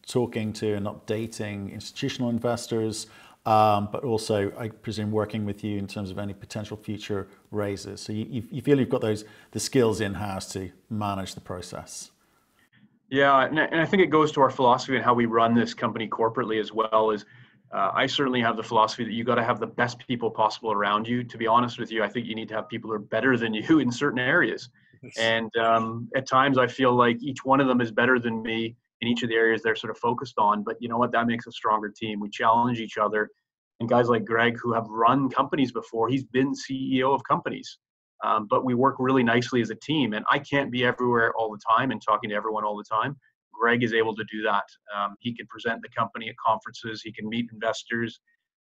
talking 0.07 0.51
to 0.53 0.73
and 0.73 0.87
updating 0.87 1.71
institutional 1.71 2.29
investors 2.29 3.07
um, 3.45 3.89
but 3.91 4.03
also 4.03 4.51
I 4.57 4.69
presume 4.69 5.11
working 5.11 5.45
with 5.45 5.63
you 5.63 5.77
in 5.77 5.87
terms 5.87 6.11
of 6.11 6.19
any 6.19 6.33
potential 6.33 6.77
future 6.77 7.27
raises. 7.51 8.01
So 8.01 8.13
you, 8.13 8.43
you 8.51 8.61
feel 8.61 8.79
you've 8.79 8.89
got 8.89 9.01
those 9.01 9.25
the 9.51 9.59
skills 9.59 10.01
in 10.01 10.13
house 10.15 10.51
to 10.53 10.71
manage 10.89 11.35
the 11.35 11.41
process. 11.41 12.11
Yeah, 13.09 13.45
and 13.45 13.59
I 13.59 13.85
think 13.85 14.03
it 14.03 14.11
goes 14.11 14.31
to 14.33 14.41
our 14.41 14.51
philosophy 14.51 14.95
and 14.95 15.03
how 15.03 15.15
we 15.15 15.25
run 15.25 15.55
this 15.55 15.73
company 15.73 16.07
corporately 16.07 16.59
as 16.59 16.71
well. 16.71 17.09
Is 17.09 17.25
uh, 17.71 17.91
I 17.93 18.05
certainly 18.05 18.41
have 18.41 18.55
the 18.55 18.63
philosophy 18.63 19.03
that 19.03 19.13
you 19.13 19.23
got 19.23 19.35
to 19.35 19.43
have 19.43 19.59
the 19.59 19.67
best 19.67 20.05
people 20.07 20.29
possible 20.29 20.71
around 20.71 21.07
you. 21.07 21.23
To 21.23 21.37
be 21.37 21.47
honest 21.47 21.79
with 21.79 21.91
you, 21.91 22.03
I 22.03 22.07
think 22.07 22.27
you 22.27 22.35
need 22.35 22.49
to 22.49 22.55
have 22.55 22.69
people 22.69 22.89
who 22.89 22.95
are 22.95 22.99
better 22.99 23.35
than 23.35 23.53
you 23.53 23.79
in 23.79 23.91
certain 23.91 24.19
areas. 24.19 24.69
And 25.17 25.55
um, 25.55 26.09
at 26.15 26.27
times, 26.27 26.57
I 26.57 26.67
feel 26.67 26.93
like 26.93 27.17
each 27.23 27.45
one 27.45 27.61
of 27.61 27.67
them 27.67 27.79
is 27.81 27.89
better 27.89 28.19
than 28.19 28.43
me 28.43 28.75
in 29.01 29.07
each 29.07 29.23
of 29.23 29.29
the 29.29 29.35
areas 29.35 29.61
they're 29.61 29.75
sort 29.75 29.91
of 29.91 29.97
focused 29.97 30.37
on. 30.37 30.63
But 30.63 30.75
you 30.79 30.89
know 30.89 30.97
what? 30.97 31.11
That 31.11 31.27
makes 31.27 31.47
a 31.47 31.51
stronger 31.51 31.89
team. 31.89 32.19
We 32.19 32.29
challenge 32.29 32.79
each 32.79 32.97
other. 32.97 33.29
And 33.79 33.87
guys 33.87 34.09
like 34.09 34.25
Greg, 34.25 34.57
who 34.61 34.73
have 34.73 34.85
run 34.89 35.29
companies 35.29 35.71
before, 35.71 36.09
he's 36.09 36.25
been 36.25 36.53
CEO 36.53 37.13
of 37.13 37.21
companies. 37.23 37.77
Um, 38.25 38.47
but 38.49 38.65
we 38.65 38.73
work 38.75 38.95
really 38.99 39.23
nicely 39.23 39.61
as 39.61 39.69
a 39.69 39.75
team. 39.75 40.13
And 40.13 40.25
I 40.29 40.39
can't 40.39 40.71
be 40.71 40.83
everywhere 40.83 41.33
all 41.37 41.49
the 41.51 41.61
time 41.69 41.91
and 41.91 42.01
talking 42.01 42.29
to 42.31 42.35
everyone 42.35 42.65
all 42.65 42.75
the 42.75 42.83
time. 42.83 43.15
Greg 43.53 43.83
is 43.83 43.93
able 43.93 44.15
to 44.15 44.23
do 44.31 44.41
that. 44.43 44.63
Um, 44.95 45.15
he 45.19 45.33
can 45.33 45.47
present 45.47 45.81
the 45.81 45.89
company 45.97 46.29
at 46.29 46.35
conferences. 46.45 47.01
He 47.01 47.11
can 47.11 47.27
meet 47.27 47.49
investors. 47.53 48.19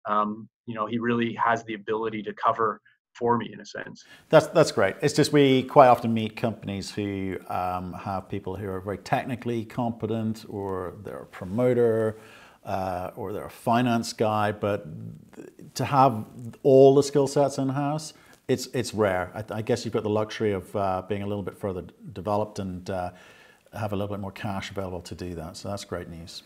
Um, 0.07 0.49
you 0.65 0.75
know, 0.75 0.85
he 0.85 0.99
really 0.99 1.33
has 1.35 1.63
the 1.65 1.75
ability 1.75 2.23
to 2.23 2.33
cover 2.33 2.81
for 3.13 3.37
me 3.37 3.51
in 3.53 3.59
a 3.59 3.65
sense. 3.65 4.05
That's 4.29 4.47
that's 4.47 4.71
great. 4.71 4.95
It's 5.01 5.13
just 5.13 5.31
we 5.31 5.63
quite 5.63 5.87
often 5.87 6.13
meet 6.13 6.35
companies 6.35 6.91
who 6.91 7.37
um, 7.47 7.93
have 7.93 8.27
people 8.27 8.55
who 8.55 8.67
are 8.69 8.79
very 8.79 8.97
technically 8.97 9.65
competent, 9.65 10.45
or 10.49 10.95
they're 11.03 11.21
a 11.21 11.25
promoter, 11.25 12.17
uh, 12.65 13.11
or 13.15 13.33
they're 13.33 13.45
a 13.45 13.49
finance 13.51 14.13
guy. 14.13 14.51
But 14.51 14.85
to 15.75 15.85
have 15.85 16.25
all 16.63 16.95
the 16.95 17.03
skill 17.03 17.27
sets 17.27 17.57
in 17.57 17.69
house, 17.69 18.13
it's 18.47 18.67
it's 18.67 18.93
rare. 18.93 19.31
I, 19.35 19.57
I, 19.57 19.61
guess 19.61 19.85
you've 19.85 19.93
got 19.93 20.03
the 20.03 20.09
luxury 20.09 20.51
of 20.51 20.75
uh, 20.75 21.03
being 21.07 21.21
a 21.21 21.27
little 21.27 21.43
bit 21.43 21.57
further 21.57 21.83
developed 22.13 22.59
and 22.59 22.89
uh, 22.89 23.11
have 23.73 23.93
a 23.93 23.95
little 23.95 24.13
bit 24.13 24.21
more 24.21 24.31
cash 24.31 24.71
available 24.71 25.01
to 25.01 25.15
do 25.15 25.35
that. 25.35 25.57
So 25.57 25.69
that's 25.69 25.85
great 25.85 26.09
news. 26.09 26.43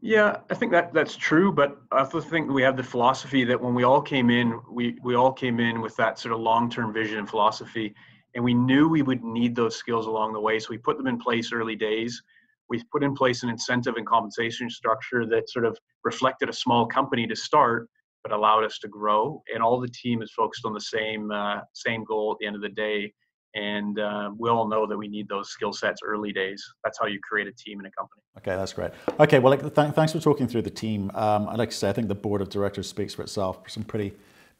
Yeah, 0.00 0.36
I 0.48 0.54
think 0.54 0.70
that 0.72 0.92
that's 0.92 1.16
true, 1.16 1.50
but 1.52 1.76
I 1.90 1.98
also 2.00 2.20
think 2.20 2.50
we 2.50 2.62
have 2.62 2.76
the 2.76 2.84
philosophy 2.84 3.42
that 3.44 3.60
when 3.60 3.74
we 3.74 3.82
all 3.82 4.00
came 4.00 4.30
in, 4.30 4.60
we 4.70 4.96
we 5.02 5.16
all 5.16 5.32
came 5.32 5.58
in 5.58 5.80
with 5.80 5.96
that 5.96 6.20
sort 6.20 6.34
of 6.34 6.40
long-term 6.40 6.92
vision 6.92 7.18
and 7.18 7.28
philosophy, 7.28 7.94
and 8.34 8.44
we 8.44 8.54
knew 8.54 8.88
we 8.88 9.02
would 9.02 9.24
need 9.24 9.56
those 9.56 9.74
skills 9.74 10.06
along 10.06 10.34
the 10.34 10.40
way. 10.40 10.60
So 10.60 10.68
we 10.70 10.78
put 10.78 10.98
them 10.98 11.08
in 11.08 11.18
place 11.18 11.52
early 11.52 11.74
days. 11.74 12.22
We've 12.68 12.88
put 12.92 13.02
in 13.02 13.14
place 13.14 13.42
an 13.42 13.48
incentive 13.48 13.96
and 13.96 14.06
compensation 14.06 14.70
structure 14.70 15.26
that 15.26 15.50
sort 15.50 15.64
of 15.64 15.76
reflected 16.04 16.48
a 16.48 16.52
small 16.52 16.86
company 16.86 17.26
to 17.26 17.34
start, 17.34 17.88
but 18.22 18.30
allowed 18.32 18.62
us 18.64 18.78
to 18.80 18.88
grow. 18.88 19.42
And 19.52 19.62
all 19.64 19.80
the 19.80 19.88
team 19.88 20.22
is 20.22 20.30
focused 20.32 20.64
on 20.64 20.74
the 20.74 20.80
same 20.80 21.32
uh, 21.32 21.60
same 21.72 22.04
goal 22.04 22.30
at 22.32 22.38
the 22.38 22.46
end 22.46 22.54
of 22.54 22.62
the 22.62 22.68
day, 22.68 23.12
and 23.54 23.98
uh, 23.98 24.30
we 24.36 24.48
all 24.50 24.68
know 24.68 24.86
that 24.86 24.96
we 24.96 25.08
need 25.08 25.28
those 25.28 25.50
skill 25.50 25.72
sets 25.72 26.00
early 26.04 26.32
days. 26.32 26.64
That's 26.84 26.98
how 26.98 27.06
you 27.06 27.18
create 27.20 27.46
a 27.46 27.52
team 27.52 27.80
in 27.80 27.86
a 27.86 27.90
company. 27.90 28.22
Okay, 28.38 28.54
that's 28.54 28.72
great. 28.72 28.92
Okay, 29.18 29.38
well, 29.38 29.50
like, 29.50 29.74
th- 29.74 29.94
thanks 29.94 30.12
for 30.12 30.20
talking 30.20 30.46
through 30.46 30.62
the 30.62 30.70
team. 30.70 31.10
Um, 31.14 31.48
I'd 31.48 31.58
like 31.58 31.70
to 31.70 31.76
say 31.76 31.88
I 31.88 31.92
think 31.92 32.08
the 32.08 32.14
board 32.14 32.40
of 32.40 32.50
directors 32.50 32.88
speaks 32.88 33.14
for 33.14 33.22
itself. 33.22 33.58
Some 33.68 33.84
pretty 33.84 34.12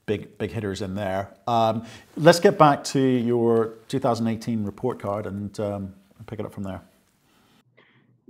big 0.06 0.38
big 0.38 0.50
hitters 0.50 0.82
in 0.82 0.94
there. 0.94 1.28
Um, 1.46 1.84
let's 2.16 2.40
get 2.40 2.58
back 2.58 2.82
to 2.84 3.00
your 3.00 3.74
2018 3.88 4.64
report 4.64 4.98
card 4.98 5.26
and 5.26 5.58
um, 5.60 5.94
pick 6.26 6.40
it 6.40 6.46
up 6.46 6.52
from 6.52 6.64
there. 6.64 6.80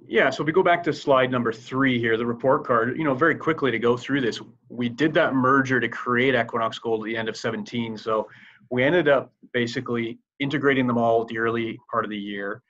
Yeah, 0.07 0.31
so 0.31 0.43
if 0.43 0.47
we 0.47 0.53
go 0.53 0.63
back 0.63 0.83
to 0.85 0.93
slide 0.93 1.31
number 1.31 1.53
three 1.53 1.99
here, 1.99 2.17
the 2.17 2.25
report 2.25 2.65
card, 2.65 2.97
you 2.97 3.05
know, 3.05 3.13
very 3.13 3.35
quickly 3.35 3.71
to 3.71 3.79
go 3.79 3.95
through 3.95 4.23
this, 4.23 4.41
we 4.71 4.89
did 4.89 5.13
that 5.15 5.35
merger 5.35 5.81
to 5.81 5.89
create 5.89 6.35
Equinox 6.35 6.79
Gold 6.79 7.03
at 7.03 7.05
the 7.05 7.17
end 7.17 7.29
of 7.29 7.37
17. 7.37 7.99
So 7.99 8.27
we 8.71 8.83
ended 8.85 9.09
up 9.09 9.31
basically 9.53 10.19
integrating 10.41 10.87
them 10.87 10.99
all 10.99 11.23
at 11.23 11.29
the 11.29 11.39
early 11.39 11.79
part 11.91 12.05
of 12.05 12.11
the 12.11 12.19
year. 12.19 12.63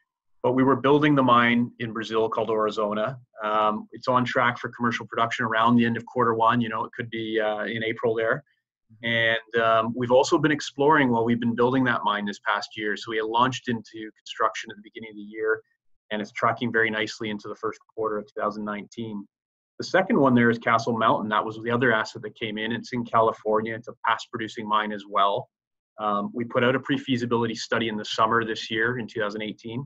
But 0.43 0.53
we 0.53 0.63
were 0.63 0.77
building 0.77 1.15
the 1.15 1.23
mine 1.23 1.73
in 1.81 1.93
Brazil 1.93 2.29
called 2.29 2.51
Aurizona. 2.51 3.19
Um, 3.43 3.89
it's 3.93 4.09
on 4.09 4.25
track 4.25 4.59
for 4.59 4.71
commercial 4.77 5.07
production 5.07 5.45
around 5.45 5.77
the 5.77 5.85
end 5.85 5.97
of 5.97 6.07
quarter 6.07 6.35
one. 6.35 6.61
You 6.61 6.69
know, 6.69 6.85
it 6.85 6.93
could 6.97 7.11
be 7.11 7.41
uh, 7.41 7.65
in 7.65 7.83
April 7.83 8.15
there. 8.15 8.45
And 9.03 9.63
um, 9.63 9.93
we've 9.97 10.13
also 10.13 10.39
been 10.39 10.53
exploring 10.53 11.11
while 11.11 11.25
we've 11.25 11.41
been 11.41 11.55
building 11.55 11.85
that 11.85 12.05
mine 12.05 12.25
this 12.25 12.41
past 12.47 12.71
year. 12.77 12.97
So 12.97 13.11
we 13.11 13.17
had 13.17 13.27
launched 13.27 13.69
into 13.69 14.11
construction 14.17 14.71
at 14.71 14.77
the 14.77 14.83
beginning 14.83 15.11
of 15.11 15.17
the 15.17 15.23
year, 15.23 15.61
and 16.11 16.23
it's 16.23 16.33
tracking 16.33 16.73
very 16.73 16.91
nicely 16.91 17.31
into 17.31 17.49
the 17.49 17.57
first 17.57 17.81
quarter 17.95 18.17
of 18.17 18.27
2019. 18.35 19.27
The 19.79 19.85
second 19.85 20.19
one 20.19 20.35
there 20.35 20.51
is 20.51 20.59
Castle 20.59 20.97
Mountain. 20.97 21.29
That 21.29 21.45
was 21.45 21.61
the 21.63 21.71
other 21.71 21.93
asset 21.93 22.23
that 22.23 22.35
came 22.35 22.59
in. 22.59 22.73
It's 22.73 22.93
in 22.93 23.05
California. 23.05 23.75
It's 23.75 23.89
a 23.89 23.95
past 24.07 24.29
producing 24.31 24.67
mine 24.67 24.93
as 24.93 25.05
well. 25.09 25.49
Um, 25.99 26.31
we 26.33 26.45
put 26.45 26.65
out 26.65 26.77
a 26.77 26.81
pre-feasibility 26.81 27.55
study 27.55 27.89
in 27.89 27.97
the 27.97 28.05
summer 28.05 28.45
this 28.45 28.71
year 28.71 28.99
in 28.99 29.07
2018, 29.07 29.85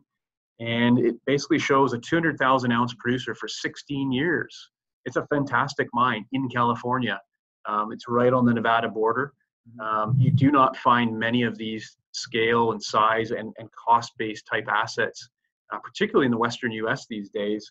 and 0.61 0.99
it 0.99 1.17
basically 1.27 1.59
shows 1.59 1.93
a 1.93 1.99
200,000 1.99 2.71
ounce 2.71 2.95
producer 2.95 3.35
for 3.35 3.49
16 3.49 4.13
years. 4.13 4.71
It's 5.05 5.17
a 5.17 5.27
fantastic 5.27 5.89
mine 5.93 6.27
in 6.33 6.49
California. 6.49 7.21
Um, 7.67 7.93
it's 7.93 8.09
right 8.09 8.33
on 8.33 8.45
the 8.45 8.53
Nevada 8.53 8.89
border. 8.89 9.33
Um, 9.81 10.17
you 10.19 10.31
do 10.31 10.51
not 10.51 10.77
find 10.77 11.19
many 11.19 11.43
of 11.45 11.57
these 11.57 11.97
scale 12.13 12.73
and 12.73 12.83
size 12.83 13.31
and, 13.31 13.53
and 13.59 13.69
cost-based 13.73 14.47
type 14.47 14.69
assets, 14.69 15.29
uh, 15.73 15.79
particularly 15.79 16.27
in 16.27 16.33
the 16.33 16.39
Western 16.39 16.73
U.S. 16.73 17.07
these 17.09 17.31
days. 17.31 17.71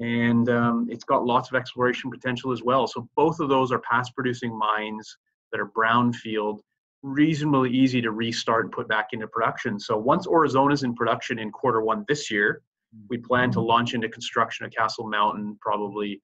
And 0.00 0.48
um, 0.48 0.88
it's 0.90 1.04
got 1.04 1.24
lots 1.24 1.50
of 1.50 1.56
exploration 1.56 2.10
potential 2.10 2.52
as 2.52 2.62
well. 2.62 2.86
So 2.86 3.08
both 3.16 3.40
of 3.40 3.48
those 3.48 3.70
are 3.70 3.80
past-producing 3.80 4.56
mines 4.56 5.16
that 5.50 5.60
are 5.60 5.70
brownfield 5.76 6.60
reasonably 7.02 7.70
easy 7.70 8.00
to 8.00 8.10
restart 8.10 8.64
and 8.64 8.72
put 8.72 8.88
back 8.88 9.08
into 9.12 9.26
production. 9.26 9.78
So 9.78 9.96
once 9.96 10.26
Aurizona 10.26 10.72
is 10.72 10.82
in 10.84 10.94
production 10.94 11.38
in 11.38 11.50
quarter 11.50 11.82
one 11.82 12.04
this 12.08 12.30
year, 12.30 12.62
we 13.08 13.18
plan 13.18 13.50
to 13.52 13.58
mm-hmm. 13.58 13.68
launch 13.68 13.94
into 13.94 14.08
construction 14.08 14.66
of 14.66 14.72
Castle 14.72 15.08
Mountain 15.08 15.58
probably 15.60 16.20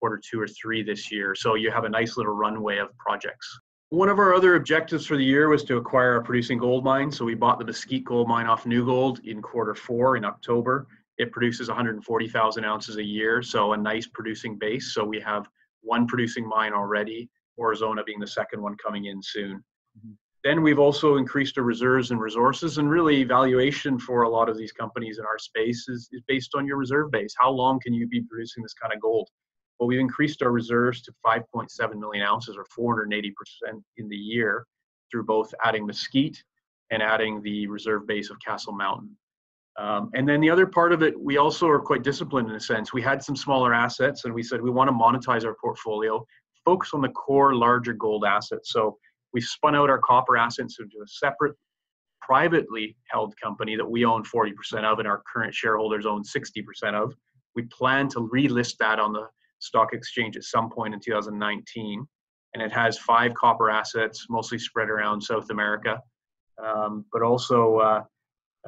quarter 0.00 0.20
two 0.22 0.40
or 0.40 0.48
three 0.48 0.82
this 0.82 1.10
year. 1.10 1.34
So 1.34 1.54
you 1.54 1.70
have 1.70 1.84
a 1.84 1.88
nice 1.88 2.16
little 2.16 2.32
runway 2.32 2.78
of 2.78 2.96
projects. 2.98 3.60
One 3.90 4.08
of 4.08 4.18
our 4.20 4.34
other 4.34 4.54
objectives 4.54 5.04
for 5.04 5.16
the 5.16 5.24
year 5.24 5.48
was 5.48 5.64
to 5.64 5.76
acquire 5.76 6.16
a 6.16 6.22
producing 6.22 6.58
gold 6.58 6.84
mine. 6.84 7.10
So 7.10 7.24
we 7.24 7.34
bought 7.34 7.58
the 7.58 7.64
Mesquite 7.64 8.04
gold 8.04 8.28
mine 8.28 8.46
off 8.46 8.64
New 8.64 8.84
Gold 8.84 9.20
in 9.24 9.42
quarter 9.42 9.74
four 9.74 10.16
in 10.16 10.24
October. 10.24 10.86
It 11.18 11.32
produces 11.32 11.68
140,000 11.68 12.64
ounces 12.64 12.96
a 12.96 13.04
year, 13.04 13.42
so 13.42 13.72
a 13.72 13.76
nice 13.76 14.06
producing 14.06 14.56
base. 14.58 14.94
So 14.94 15.04
we 15.04 15.20
have 15.20 15.48
one 15.82 16.06
producing 16.06 16.48
mine 16.48 16.72
already, 16.72 17.28
Aurizona 17.58 18.04
being 18.04 18.20
the 18.20 18.26
second 18.26 18.62
one 18.62 18.76
coming 18.76 19.06
in 19.06 19.20
soon. 19.22 19.62
Mm-hmm. 19.98 20.12
Then 20.42 20.62
we've 20.62 20.78
also 20.78 21.16
increased 21.16 21.58
our 21.58 21.64
reserves 21.64 22.10
and 22.10 22.20
resources, 22.20 22.78
and 22.78 22.90
really 22.90 23.24
valuation 23.24 23.98
for 23.98 24.22
a 24.22 24.28
lot 24.28 24.48
of 24.48 24.56
these 24.56 24.72
companies 24.72 25.18
in 25.18 25.26
our 25.26 25.38
space 25.38 25.86
is, 25.88 26.08
is 26.12 26.22
based 26.26 26.54
on 26.54 26.66
your 26.66 26.78
reserve 26.78 27.10
base. 27.10 27.34
How 27.38 27.50
long 27.50 27.78
can 27.80 27.92
you 27.92 28.06
be 28.06 28.22
producing 28.22 28.62
this 28.62 28.74
kind 28.74 28.92
of 28.94 29.00
gold? 29.00 29.28
Well, 29.78 29.86
we've 29.86 30.00
increased 30.00 30.42
our 30.42 30.50
reserves 30.50 31.02
to 31.02 31.12
5.7 31.24 31.94
million 31.94 32.24
ounces, 32.24 32.56
or 32.56 32.64
480% 32.78 33.32
in 33.98 34.08
the 34.08 34.16
year, 34.16 34.66
through 35.10 35.24
both 35.24 35.52
adding 35.62 35.86
Mesquite 35.86 36.42
and 36.90 37.02
adding 37.02 37.42
the 37.42 37.66
reserve 37.66 38.06
base 38.06 38.30
of 38.30 38.38
Castle 38.44 38.72
Mountain. 38.72 39.16
Um, 39.78 40.10
and 40.14 40.28
then 40.28 40.40
the 40.40 40.50
other 40.50 40.66
part 40.66 40.92
of 40.92 41.02
it, 41.02 41.18
we 41.18 41.36
also 41.36 41.68
are 41.68 41.80
quite 41.80 42.02
disciplined 42.02 42.48
in 42.48 42.56
a 42.56 42.60
sense. 42.60 42.92
We 42.92 43.02
had 43.02 43.22
some 43.22 43.36
smaller 43.36 43.72
assets, 43.72 44.24
and 44.24 44.34
we 44.34 44.42
said 44.42 44.60
we 44.60 44.70
want 44.70 44.88
to 44.88 44.92
monetize 44.92 45.44
our 45.44 45.56
portfolio, 45.60 46.24
focus 46.64 46.90
on 46.92 47.00
the 47.00 47.08
core 47.10 47.54
larger 47.54 47.92
gold 47.92 48.24
assets. 48.24 48.72
So 48.72 48.98
we 49.32 49.40
spun 49.40 49.74
out 49.74 49.90
our 49.90 49.98
copper 49.98 50.36
assets 50.36 50.78
into 50.80 50.96
a 51.02 51.06
separate 51.06 51.56
privately 52.20 52.96
held 53.08 53.34
company 53.42 53.76
that 53.76 53.88
we 53.88 54.04
own 54.04 54.22
40% 54.22 54.52
of 54.84 54.98
and 54.98 55.08
our 55.08 55.22
current 55.32 55.54
shareholders 55.54 56.06
own 56.06 56.22
60% 56.22 56.94
of. 56.94 57.14
We 57.54 57.62
plan 57.64 58.08
to 58.10 58.28
relist 58.32 58.76
that 58.78 59.00
on 59.00 59.12
the 59.12 59.26
stock 59.58 59.92
exchange 59.92 60.36
at 60.36 60.44
some 60.44 60.70
point 60.70 60.94
in 60.94 61.00
2019. 61.00 62.06
And 62.54 62.62
it 62.62 62.72
has 62.72 62.98
five 62.98 63.34
copper 63.34 63.70
assets, 63.70 64.26
mostly 64.28 64.58
spread 64.58 64.88
around 64.88 65.20
South 65.20 65.50
America, 65.50 66.00
um, 66.62 67.04
but 67.12 67.22
also 67.22 67.76
uh, 67.78 68.02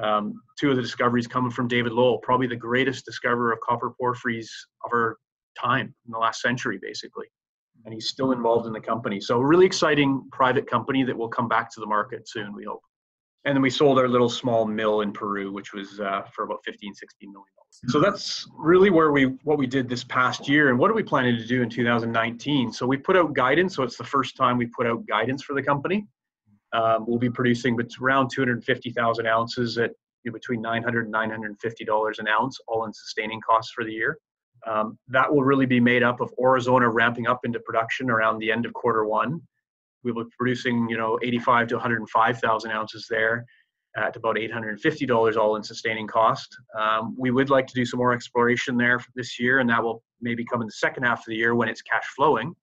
um, 0.01 0.41
two 0.59 0.69
of 0.69 0.77
the 0.77 0.81
discoveries 0.81 1.27
coming 1.27 1.51
from 1.51 1.67
David 1.67 1.91
Lowell, 1.91 2.19
probably 2.19 2.47
the 2.47 2.55
greatest 2.55 3.05
discoverer 3.05 3.51
of 3.51 3.59
copper 3.59 3.91
porphyries 3.91 4.49
of 4.85 4.91
our 4.93 5.17
time 5.61 5.93
in 6.05 6.11
the 6.11 6.17
last 6.17 6.41
century, 6.41 6.79
basically 6.81 7.27
and 7.85 7.93
he's 7.93 8.07
still 8.07 8.31
involved 8.31 8.67
in 8.67 8.73
the 8.73 8.79
company. 8.81 9.19
So 9.19 9.37
a 9.39 9.45
really 9.45 9.65
exciting 9.65 10.27
private 10.31 10.69
company 10.69 11.03
that 11.03 11.17
will 11.17 11.27
come 11.27 11.47
back 11.47 11.71
to 11.73 11.79
the 11.79 11.85
market 11.85 12.27
soon, 12.27 12.53
we 12.53 12.63
hope. 12.63 12.81
And 13.45 13.55
then 13.55 13.61
we 13.61 13.69
sold 13.69 13.99
our 13.99 14.07
little 14.07 14.29
small 14.29 14.65
mill 14.65 15.01
in 15.01 15.11
Peru, 15.11 15.51
which 15.51 15.73
was 15.73 15.99
uh, 15.99 16.21
for 16.33 16.45
about 16.45 16.59
15, 16.63 16.93
16 16.93 17.29
million 17.29 17.43
dollars. 17.57 17.91
So 17.91 17.99
that's 17.99 18.47
really 18.55 18.89
where 18.89 19.11
we 19.11 19.25
what 19.43 19.57
we 19.57 19.67
did 19.67 19.89
this 19.89 20.03
past 20.05 20.47
year, 20.47 20.69
and 20.69 20.79
what 20.79 20.89
are 20.89 20.93
we 20.93 21.03
planning 21.03 21.35
to 21.35 21.45
do 21.45 21.61
in 21.61 21.69
2019? 21.69 22.71
So 22.71 22.85
we 22.87 22.95
put 22.95 23.17
out 23.17 23.33
guidance. 23.33 23.75
So 23.75 23.83
it's 23.83 23.97
the 23.97 24.03
first 24.05 24.37
time 24.37 24.57
we 24.57 24.67
put 24.67 24.87
out 24.87 25.05
guidance 25.07 25.43
for 25.43 25.53
the 25.53 25.63
company. 25.63 26.07
Um, 26.71 27.05
we'll 27.05 27.19
be 27.19 27.29
producing 27.29 27.75
but 27.75 27.87
around 28.01 28.29
250,000 28.33 29.27
ounces 29.27 29.77
at 29.77 29.91
between 30.31 30.61
900 30.61 31.01
and 31.01 31.11
950 31.11 31.83
dollars 31.83 32.19
an 32.19 32.27
ounce, 32.29 32.57
all 32.67 32.85
in 32.85 32.93
sustaining 32.93 33.41
costs 33.41 33.73
for 33.73 33.83
the 33.83 33.91
year. 33.91 34.17
Um, 34.65 34.97
that 35.09 35.31
will 35.33 35.43
really 35.43 35.65
be 35.65 35.79
made 35.79 36.03
up 36.03 36.21
of 36.21 36.33
Aurizona 36.39 36.89
ramping 36.89 37.27
up 37.27 37.41
into 37.43 37.59
production 37.59 38.09
around 38.09 38.39
the 38.39 38.51
end 38.51 38.65
of 38.65 38.73
quarter 38.73 39.05
one. 39.05 39.41
We 40.03 40.11
will 40.11 40.25
be 40.25 40.31
producing, 40.37 40.87
you 40.89 40.97
know, 40.97 41.19
85 41.21 41.67
to 41.69 41.75
105,000 41.75 42.71
ounces 42.71 43.07
there 43.09 43.45
at 43.95 44.15
about 44.15 44.37
$850 44.37 45.37
all 45.37 45.55
in 45.55 45.63
sustaining 45.63 46.07
cost. 46.07 46.47
Um, 46.79 47.15
we 47.17 47.31
would 47.31 47.49
like 47.49 47.67
to 47.67 47.73
do 47.73 47.85
some 47.85 47.99
more 47.99 48.13
exploration 48.13 48.75
there 48.75 48.99
this 49.15 49.39
year, 49.39 49.59
and 49.59 49.69
that 49.69 49.83
will 49.83 50.03
maybe 50.21 50.43
come 50.45 50.61
in 50.61 50.67
the 50.67 50.73
second 50.73 51.03
half 51.03 51.19
of 51.19 51.25
the 51.27 51.35
year 51.35 51.55
when 51.55 51.69
it's 51.69 51.81
cash 51.81 52.05
flowing. 52.15 52.53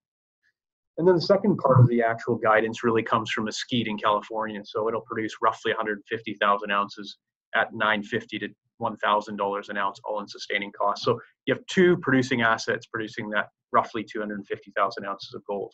And 0.98 1.06
then 1.06 1.14
the 1.14 1.22
second 1.22 1.56
part 1.58 1.80
of 1.80 1.88
the 1.88 2.02
actual 2.02 2.36
guidance 2.36 2.82
really 2.82 3.02
comes 3.02 3.30
from 3.30 3.44
Mesquite 3.44 3.86
in 3.86 3.96
California. 3.96 4.60
So 4.64 4.88
it'll 4.88 5.00
produce 5.02 5.34
roughly 5.40 5.72
150,000 5.72 6.70
ounces 6.70 7.16
at 7.54 7.72
950 7.72 8.38
to 8.40 8.48
$1,000 8.80 9.68
an 9.68 9.76
ounce 9.76 10.00
all 10.04 10.20
in 10.20 10.28
sustaining 10.28 10.72
costs. 10.72 11.04
So 11.04 11.20
you 11.46 11.54
have 11.54 11.64
two 11.66 11.96
producing 11.98 12.42
assets 12.42 12.86
producing 12.86 13.30
that 13.30 13.48
roughly 13.72 14.04
250,000 14.04 15.04
ounces 15.04 15.34
of 15.34 15.44
gold. 15.44 15.72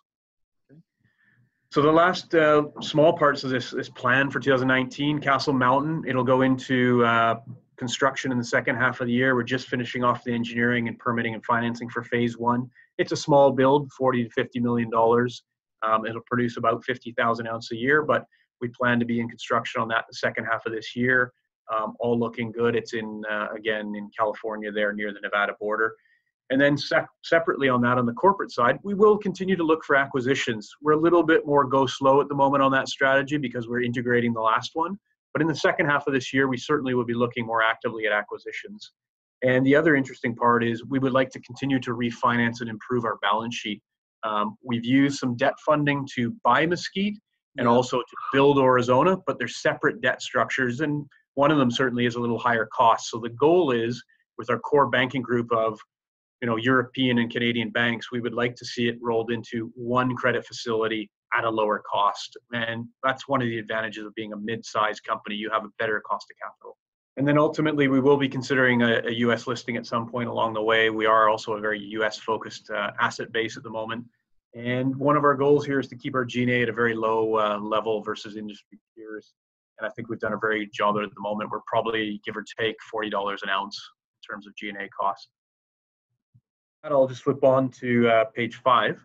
So 1.72 1.82
the 1.82 1.92
last 1.92 2.34
uh, 2.34 2.64
small 2.80 3.12
parts 3.12 3.44
of 3.44 3.50
this, 3.50 3.70
this 3.70 3.88
plan 3.88 4.30
for 4.30 4.40
2019, 4.40 5.18
Castle 5.18 5.52
Mountain, 5.52 6.04
it'll 6.06 6.24
go 6.24 6.42
into 6.42 7.04
uh, 7.04 7.36
construction 7.76 8.32
in 8.32 8.38
the 8.38 8.44
second 8.44 8.76
half 8.76 9.00
of 9.00 9.08
the 9.08 9.12
year. 9.12 9.34
We're 9.34 9.42
just 9.42 9.68
finishing 9.68 10.04
off 10.04 10.24
the 10.24 10.32
engineering 10.32 10.88
and 10.88 10.98
permitting 10.98 11.34
and 11.34 11.44
financing 11.44 11.88
for 11.90 12.02
phase 12.04 12.38
one. 12.38 12.70
It's 12.98 13.12
a 13.12 13.16
small 13.16 13.50
build, 13.50 13.90
40 13.92 14.24
to 14.24 14.30
50 14.30 14.60
million 14.60 14.90
dollars. 14.90 15.42
Um, 15.82 16.06
it'll 16.06 16.22
produce 16.22 16.56
about 16.56 16.84
50,000 16.84 17.46
ounces 17.46 17.72
a 17.72 17.76
year, 17.76 18.02
but 18.02 18.24
we 18.60 18.68
plan 18.68 18.98
to 18.98 19.04
be 19.04 19.20
in 19.20 19.28
construction 19.28 19.82
on 19.82 19.88
that 19.88 20.04
the 20.08 20.16
second 20.16 20.46
half 20.46 20.64
of 20.66 20.72
this 20.72 20.96
year 20.96 21.32
um, 21.74 21.94
all 22.00 22.18
looking 22.18 22.52
good. 22.52 22.76
It's 22.76 22.94
in, 22.94 23.22
uh, 23.30 23.48
again, 23.54 23.94
in 23.96 24.10
California 24.16 24.70
there 24.72 24.92
near 24.92 25.12
the 25.12 25.20
Nevada 25.20 25.54
border. 25.60 25.94
And 26.50 26.60
then 26.60 26.76
separately 27.24 27.68
on 27.68 27.80
that, 27.82 27.98
on 27.98 28.06
the 28.06 28.12
corporate 28.12 28.52
side, 28.52 28.78
we 28.84 28.94
will 28.94 29.18
continue 29.18 29.56
to 29.56 29.64
look 29.64 29.82
for 29.84 29.96
acquisitions. 29.96 30.70
We're 30.80 30.92
a 30.92 31.00
little 31.00 31.24
bit 31.24 31.44
more 31.44 31.64
go 31.64 31.86
slow 31.86 32.20
at 32.20 32.28
the 32.28 32.36
moment 32.36 32.62
on 32.62 32.70
that 32.72 32.88
strategy 32.88 33.36
because 33.36 33.66
we're 33.66 33.82
integrating 33.82 34.32
the 34.32 34.40
last 34.40 34.70
one. 34.74 34.96
But 35.32 35.42
in 35.42 35.48
the 35.48 35.56
second 35.56 35.86
half 35.86 36.06
of 36.06 36.14
this 36.14 36.32
year, 36.32 36.46
we 36.46 36.56
certainly 36.56 36.94
will 36.94 37.04
be 37.04 37.14
looking 37.14 37.44
more 37.44 37.62
actively 37.62 38.06
at 38.06 38.12
acquisitions. 38.12 38.92
And 39.42 39.66
the 39.66 39.74
other 39.74 39.96
interesting 39.96 40.34
part 40.34 40.64
is 40.64 40.84
we 40.84 40.98
would 41.00 41.12
like 41.12 41.30
to 41.30 41.40
continue 41.40 41.80
to 41.80 41.90
refinance 41.90 42.60
and 42.60 42.70
improve 42.70 43.04
our 43.04 43.18
balance 43.22 43.54
sheet. 43.54 43.82
Um, 44.22 44.56
we've 44.62 44.84
used 44.84 45.18
some 45.18 45.36
debt 45.36 45.54
funding 45.64 46.08
to 46.14 46.34
buy 46.42 46.64
Mesquite 46.64 47.18
and 47.58 47.68
also 47.68 47.98
to 47.98 48.16
build 48.32 48.58
Aurizona, 48.58 49.16
but 49.26 49.38
they're 49.38 49.48
separate 49.48 50.00
debt 50.00 50.22
structures, 50.22 50.80
and 50.80 51.06
one 51.36 51.50
of 51.50 51.58
them 51.58 51.70
certainly 51.70 52.06
is 52.06 52.16
a 52.16 52.20
little 52.20 52.38
higher 52.38 52.66
cost. 52.72 53.10
So 53.10 53.18
the 53.18 53.30
goal 53.30 53.70
is 53.70 54.02
with 54.38 54.50
our 54.50 54.58
core 54.58 54.88
banking 54.88 55.22
group 55.22 55.52
of 55.52 55.78
you 56.42 56.46
know 56.46 56.56
European 56.56 57.18
and 57.18 57.30
Canadian 57.30 57.70
banks, 57.70 58.10
we 58.10 58.20
would 58.20 58.34
like 58.34 58.56
to 58.56 58.64
see 58.64 58.88
it 58.88 58.96
rolled 59.00 59.30
into 59.30 59.70
one 59.74 60.14
credit 60.16 60.44
facility 60.46 61.10
at 61.36 61.44
a 61.44 61.50
lower 61.50 61.82
cost, 61.90 62.36
and 62.52 62.86
that's 63.02 63.28
one 63.28 63.40
of 63.40 63.48
the 63.48 63.58
advantages 63.58 64.04
of 64.04 64.14
being 64.14 64.32
a 64.32 64.36
mid-sized 64.36 65.02
company. 65.04 65.34
You 65.34 65.50
have 65.50 65.64
a 65.64 65.70
better 65.78 66.00
cost 66.00 66.26
of 66.30 66.36
capital. 66.38 66.76
And 67.18 67.26
then 67.26 67.38
ultimately, 67.38 67.88
we 67.88 68.00
will 68.00 68.18
be 68.18 68.28
considering 68.28 68.82
a, 68.82 69.00
a 69.06 69.12
U.S. 69.24 69.46
listing 69.46 69.78
at 69.78 69.86
some 69.86 70.06
point 70.06 70.28
along 70.28 70.52
the 70.52 70.62
way. 70.62 70.90
We 70.90 71.06
are 71.06 71.30
also 71.30 71.54
a 71.54 71.60
very 71.60 71.80
U.S.-focused 71.80 72.70
uh, 72.70 72.90
asset 73.00 73.32
base 73.32 73.56
at 73.56 73.62
the 73.62 73.70
moment, 73.70 74.04
and 74.54 74.94
one 74.96 75.16
of 75.16 75.24
our 75.24 75.34
goals 75.34 75.64
here 75.64 75.80
is 75.80 75.88
to 75.88 75.96
keep 75.96 76.14
our 76.14 76.24
G&A 76.24 76.62
at 76.62 76.68
a 76.68 76.72
very 76.72 76.94
low 76.94 77.36
uh, 77.36 77.58
level 77.58 78.02
versus 78.02 78.36
industry 78.36 78.78
peers. 78.94 79.32
And 79.78 79.86
I 79.86 79.90
think 79.90 80.08
we've 80.08 80.20
done 80.20 80.32
a 80.32 80.38
very 80.38 80.60
good 80.60 80.72
job 80.72 80.96
at 80.96 81.08
the 81.14 81.20
moment. 81.20 81.50
We're 81.50 81.60
probably 81.66 82.20
give 82.24 82.36
or 82.36 82.44
take 82.58 82.76
forty 82.90 83.10
dollars 83.10 83.42
an 83.42 83.48
ounce 83.48 83.78
in 84.22 84.34
terms 84.34 84.46
of 84.46 84.54
G&A 84.56 84.88
costs. 84.88 85.28
I'll 86.84 87.08
just 87.08 87.22
flip 87.22 87.42
on 87.42 87.68
to 87.80 88.08
uh, 88.08 88.24
page 88.26 88.56
five. 88.56 89.04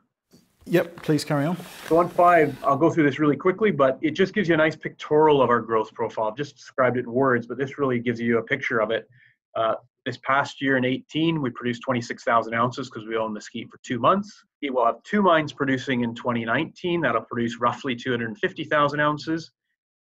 Yep, 0.65 0.97
please 0.97 1.23
carry 1.25 1.45
on. 1.45 1.57
So 1.87 1.97
on 1.97 2.07
five, 2.07 2.55
I'll 2.63 2.77
go 2.77 2.91
through 2.91 3.05
this 3.05 3.17
really 3.17 3.35
quickly, 3.35 3.71
but 3.71 3.97
it 4.01 4.11
just 4.11 4.33
gives 4.33 4.47
you 4.47 4.53
a 4.53 4.57
nice 4.57 4.75
pictorial 4.75 5.41
of 5.41 5.49
our 5.49 5.59
growth 5.59 5.91
profile. 5.93 6.27
I've 6.27 6.37
just 6.37 6.55
described 6.55 6.97
it 6.97 7.05
in 7.05 7.11
words, 7.11 7.47
but 7.47 7.57
this 7.57 7.79
really 7.79 7.99
gives 7.99 8.19
you 8.19 8.37
a 8.37 8.43
picture 8.43 8.79
of 8.79 8.91
it. 8.91 9.09
Uh, 9.55 9.75
this 10.05 10.17
past 10.17 10.61
year 10.61 10.77
in 10.77 10.85
18, 10.85 11.41
we 11.41 11.49
produced 11.49 11.81
26,000 11.83 12.53
ounces 12.53 12.89
because 12.89 13.07
we 13.07 13.17
own 13.17 13.33
Mesquite 13.33 13.69
for 13.69 13.79
two 13.83 13.99
months. 13.99 14.43
It 14.61 14.73
will 14.73 14.85
have 14.85 15.01
two 15.03 15.21
mines 15.21 15.51
producing 15.51 16.03
in 16.03 16.13
2019. 16.13 17.01
That'll 17.01 17.21
produce 17.21 17.59
roughly 17.59 17.95
250,000 17.95 18.99
ounces. 18.99 19.51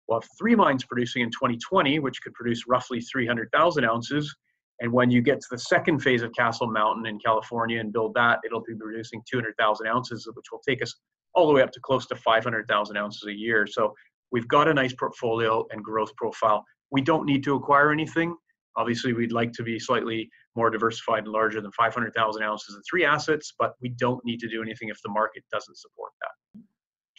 We'll 0.07 0.21
have 0.21 0.29
three 0.37 0.55
mines 0.55 0.85
producing 0.85 1.21
in 1.21 1.29
2020, 1.29 1.99
which 1.99 2.21
could 2.21 2.33
produce 2.33 2.63
roughly 2.67 3.01
300,000 3.01 3.83
ounces. 3.83 4.33
And 4.79 4.91
when 4.91 5.09
you 5.09 5.21
get 5.21 5.41
to 5.41 5.47
the 5.51 5.57
second 5.57 5.99
phase 5.99 6.21
of 6.21 6.31
Castle 6.33 6.71
Mountain 6.71 7.07
in 7.07 7.19
California 7.19 7.79
and 7.79 7.91
build 7.91 8.13
that, 8.13 8.39
it'll 8.45 8.61
be 8.61 8.75
producing 8.75 9.21
200,000 9.29 9.87
ounces, 9.87 10.27
which 10.33 10.45
will 10.51 10.61
take 10.67 10.81
us 10.81 10.93
all 11.33 11.47
the 11.47 11.53
way 11.53 11.61
up 11.61 11.71
to 11.71 11.79
close 11.79 12.05
to 12.07 12.15
500,000 12.15 12.97
ounces 12.97 13.23
a 13.27 13.33
year. 13.33 13.67
So 13.67 13.93
we've 14.31 14.47
got 14.47 14.67
a 14.67 14.73
nice 14.73 14.93
portfolio 14.93 15.65
and 15.71 15.83
growth 15.83 16.15
profile. 16.15 16.63
We 16.91 17.01
don't 17.01 17.25
need 17.25 17.43
to 17.43 17.55
acquire 17.55 17.91
anything. 17.91 18.35
Obviously, 18.77 19.13
we'd 19.13 19.31
like 19.31 19.51
to 19.53 19.63
be 19.63 19.79
slightly 19.79 20.29
more 20.55 20.69
diversified 20.69 21.23
and 21.23 21.33
larger 21.33 21.59
than 21.59 21.71
500,000 21.71 22.43
ounces 22.43 22.75
in 22.75 22.81
three 22.89 23.03
assets, 23.03 23.53
but 23.57 23.73
we 23.81 23.89
don't 23.89 24.23
need 24.23 24.39
to 24.39 24.47
do 24.47 24.61
anything 24.61 24.89
if 24.89 25.01
the 25.03 25.09
market 25.09 25.43
doesn't 25.51 25.77
support 25.77 26.11
that. 26.21 26.61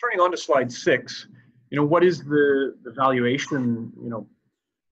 Turning 0.01 0.21
on 0.21 0.31
to 0.31 0.37
slide 0.37 0.71
six, 0.71 1.27
you 1.71 1.77
know, 1.77 1.85
what 1.85 2.05
is 2.05 2.25
the, 2.25 2.75
the 2.83 2.93
valuation, 2.93 3.93
you 4.03 4.11
know, 4.11 4.27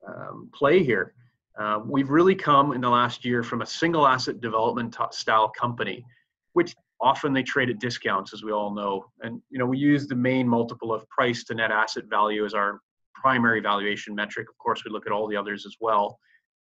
um, 0.06 0.50
play 0.54 0.82
here? 0.82 1.14
Uh, 1.58 1.80
we've 1.84 2.10
really 2.10 2.34
come 2.34 2.72
in 2.72 2.80
the 2.80 2.88
last 2.88 3.24
year 3.24 3.42
from 3.42 3.62
a 3.62 3.66
single 3.66 4.06
asset 4.06 4.40
development 4.40 4.96
style 5.10 5.48
company, 5.48 6.04
which 6.52 6.74
often 7.00 7.32
they 7.32 7.42
trade 7.42 7.70
at 7.70 7.78
discounts, 7.78 8.34
as 8.34 8.42
we 8.42 8.52
all 8.52 8.74
know. 8.74 9.06
And 9.22 9.40
you 9.50 9.58
know, 9.58 9.66
we 9.66 9.78
use 9.78 10.06
the 10.06 10.14
main 10.14 10.46
multiple 10.46 10.92
of 10.92 11.08
price 11.08 11.44
to 11.44 11.54
net 11.54 11.70
asset 11.70 12.04
value 12.10 12.44
as 12.44 12.52
our 12.52 12.80
primary 13.14 13.60
valuation 13.60 14.14
metric. 14.14 14.48
Of 14.50 14.58
course, 14.58 14.84
we 14.84 14.90
look 14.90 15.06
at 15.06 15.12
all 15.12 15.26
the 15.26 15.36
others 15.36 15.64
as 15.64 15.76
well. 15.80 16.18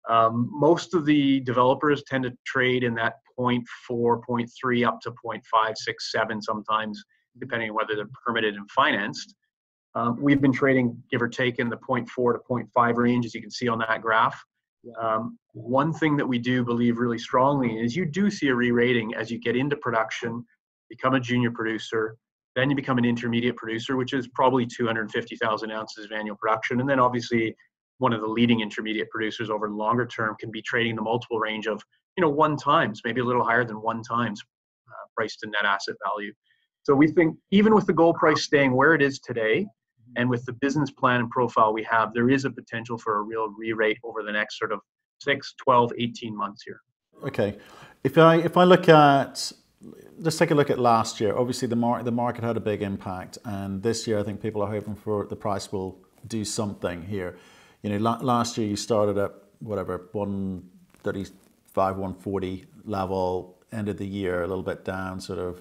Um, 0.09 0.49
most 0.51 0.95
of 0.95 1.05
the 1.05 1.39
developers 1.41 2.03
tend 2.07 2.23
to 2.23 2.33
trade 2.45 2.83
in 2.83 2.95
that 2.95 3.15
0.4, 3.39 3.63
0.3 4.27 4.87
up 4.87 4.99
to 5.01 5.11
0.5, 5.11 5.77
6, 5.77 6.11
7 6.11 6.41
sometimes, 6.41 7.03
depending 7.39 7.69
on 7.69 7.75
whether 7.75 7.95
they're 7.95 8.09
permitted 8.25 8.55
and 8.55 8.69
financed. 8.71 9.35
Um, 9.95 10.17
we've 10.21 10.41
been 10.41 10.53
trading, 10.53 11.01
give 11.09 11.21
or 11.21 11.27
take, 11.27 11.59
in 11.59 11.69
the 11.69 11.77
0.4 11.77 12.05
to 12.05 12.39
0.5 12.49 12.95
range, 12.95 13.25
as 13.25 13.33
you 13.33 13.41
can 13.41 13.51
see 13.51 13.67
on 13.67 13.79
that 13.79 14.01
graph. 14.01 14.41
Um, 15.01 15.37
one 15.53 15.91
thing 15.91 16.15
that 16.17 16.25
we 16.25 16.39
do 16.39 16.63
believe 16.63 16.99
really 16.99 17.17
strongly 17.17 17.79
is 17.79 17.95
you 17.95 18.05
do 18.05 18.29
see 18.29 18.47
a 18.47 18.55
re-rating 18.55 19.13
as 19.15 19.29
you 19.29 19.39
get 19.39 19.55
into 19.55 19.75
production, 19.75 20.45
become 20.89 21.15
a 21.15 21.19
junior 21.19 21.51
producer, 21.51 22.17
then 22.55 22.69
you 22.69 22.75
become 22.75 22.97
an 22.97 23.05
intermediate 23.05 23.55
producer, 23.57 23.97
which 23.97 24.13
is 24.13 24.27
probably 24.29 24.65
250,000 24.65 25.71
ounces 25.71 26.05
of 26.05 26.11
annual 26.11 26.35
production, 26.37 26.79
and 26.79 26.89
then 26.89 26.99
obviously 26.99 27.55
one 27.97 28.13
of 28.13 28.21
the 28.21 28.27
leading 28.27 28.61
intermediate 28.61 29.09
producers 29.09 29.49
over 29.49 29.69
longer 29.69 30.05
term 30.05 30.35
can 30.39 30.49
be 30.49 30.61
trading 30.61 30.95
the 30.95 31.01
multiple 31.01 31.39
range 31.39 31.67
of 31.67 31.81
you 32.17 32.21
know 32.21 32.29
one 32.29 32.57
times, 32.57 33.01
maybe 33.05 33.21
a 33.21 33.23
little 33.23 33.43
higher 33.43 33.63
than 33.63 33.81
one 33.81 34.01
times 34.01 34.41
uh, 34.89 35.07
price 35.15 35.35
to 35.37 35.49
net 35.49 35.65
asset 35.65 35.95
value. 36.05 36.33
So 36.83 36.95
we 36.95 37.07
think 37.07 37.37
even 37.51 37.75
with 37.75 37.85
the 37.85 37.93
gold 37.93 38.15
price 38.15 38.43
staying 38.43 38.73
where 38.73 38.93
it 38.93 39.01
is 39.01 39.19
today, 39.19 39.67
and 40.15 40.29
with 40.29 40.45
the 40.45 40.53
business 40.53 40.91
plan 40.91 41.19
and 41.19 41.29
profile 41.29 41.73
we 41.73 41.83
have, 41.83 42.13
there 42.13 42.29
is 42.29 42.45
a 42.45 42.49
potential 42.49 42.97
for 42.97 43.17
a 43.17 43.21
real 43.21 43.49
re-rate 43.49 43.97
over 44.03 44.23
the 44.23 44.31
next 44.31 44.57
sort 44.57 44.71
of 44.71 44.79
6, 45.21 45.53
12, 45.57 45.91
18 45.97 46.35
months 46.35 46.63
here. 46.63 46.81
Okay. 47.23 47.57
If 48.03 48.17
I 48.17 48.37
if 48.37 48.55
I 48.55 48.63
look 48.63 48.87
at 48.87 49.51
let's 50.19 50.37
take 50.37 50.51
a 50.51 50.55
look 50.55 50.69
at 50.69 50.79
last 50.79 51.19
year. 51.19 51.35
Obviously, 51.37 51.67
the 51.67 51.75
market 51.75 52.05
the 52.05 52.11
market 52.11 52.43
had 52.43 52.57
a 52.57 52.61
big 52.61 52.81
impact, 52.81 53.37
and 53.45 53.83
this 53.83 54.07
year 54.07 54.19
I 54.19 54.23
think 54.23 54.41
people 54.41 54.61
are 54.61 54.71
hoping 54.71 54.95
for 54.95 55.25
the 55.25 55.35
price 55.35 55.71
will 55.71 55.97
do 56.27 56.45
something 56.45 57.03
here. 57.03 57.37
You 57.81 57.89
know, 57.89 57.97
last 57.97 58.57
year 58.57 58.67
you 58.67 58.75
started 58.75 59.17
at 59.17 59.31
whatever 59.59 60.09
135, 60.11 61.97
140 61.97 62.65
level. 62.85 63.55
Ended 63.71 63.99
the 63.99 64.07
year 64.07 64.41
a 64.41 64.47
little 64.47 64.63
bit 64.63 64.83
down, 64.83 65.19
sort 65.19 65.39
of. 65.39 65.59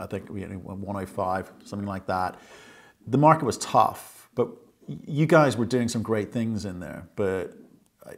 I 0.00 0.06
think 0.06 0.28
you 0.34 0.46
know 0.46 0.56
105, 0.56 1.52
something 1.64 1.86
like 1.86 2.06
that 2.06 2.40
the 3.06 3.18
market 3.18 3.44
was 3.44 3.58
tough, 3.58 4.28
but 4.34 4.48
you 5.06 5.26
guys 5.26 5.56
were 5.56 5.66
doing 5.66 5.88
some 5.88 6.02
great 6.02 6.32
things 6.32 6.64
in 6.64 6.80
there. 6.80 7.08
But 7.16 7.52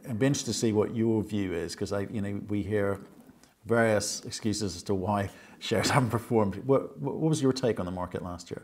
I'm 0.07 0.21
interested 0.21 0.51
to 0.51 0.57
see 0.57 0.73
what 0.73 0.95
your 0.95 1.23
view 1.23 1.53
is 1.53 1.73
because 1.73 1.91
I, 1.91 2.01
you 2.01 2.21
know, 2.21 2.41
we 2.47 2.63
hear 2.63 3.01
various 3.65 4.23
excuses 4.25 4.75
as 4.75 4.83
to 4.83 4.93
why 4.93 5.29
shares 5.59 5.89
haven't 5.89 6.09
performed. 6.09 6.55
What, 6.65 6.99
what 6.99 7.17
was 7.17 7.41
your 7.41 7.53
take 7.53 7.79
on 7.79 7.85
the 7.85 7.91
market 7.91 8.23
last 8.23 8.51
year? 8.51 8.63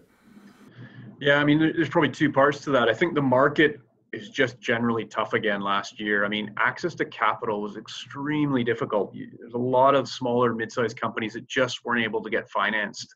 Yeah, 1.20 1.36
I 1.36 1.44
mean, 1.44 1.60
there's 1.60 1.90
probably 1.90 2.10
two 2.10 2.32
parts 2.32 2.62
to 2.62 2.72
that. 2.72 2.88
I 2.88 2.94
think 2.94 3.14
the 3.14 3.22
market 3.22 3.82
is 4.14 4.30
just 4.30 4.60
generally 4.60 5.06
tough 5.06 5.34
again 5.34 5.62
last 5.62 6.00
year. 6.00 6.26
I 6.26 6.30
mean, 6.30 6.54
access 6.58 6.96
to 6.96 7.06
capital 7.06 7.62
was 7.62 7.78
extremely 7.78 8.64
difficult. 8.64 9.14
There's 9.14 9.54
a 9.54 9.58
lot 9.58 9.96
of 9.96 10.08
smaller, 10.08 10.54
mid-sized 10.54 11.00
companies 11.00 11.34
that 11.34 11.48
just 11.48 11.86
weren't 11.86 12.04
able 12.04 12.24
to 12.24 12.30
get 12.30 12.50
financed. 12.50 13.14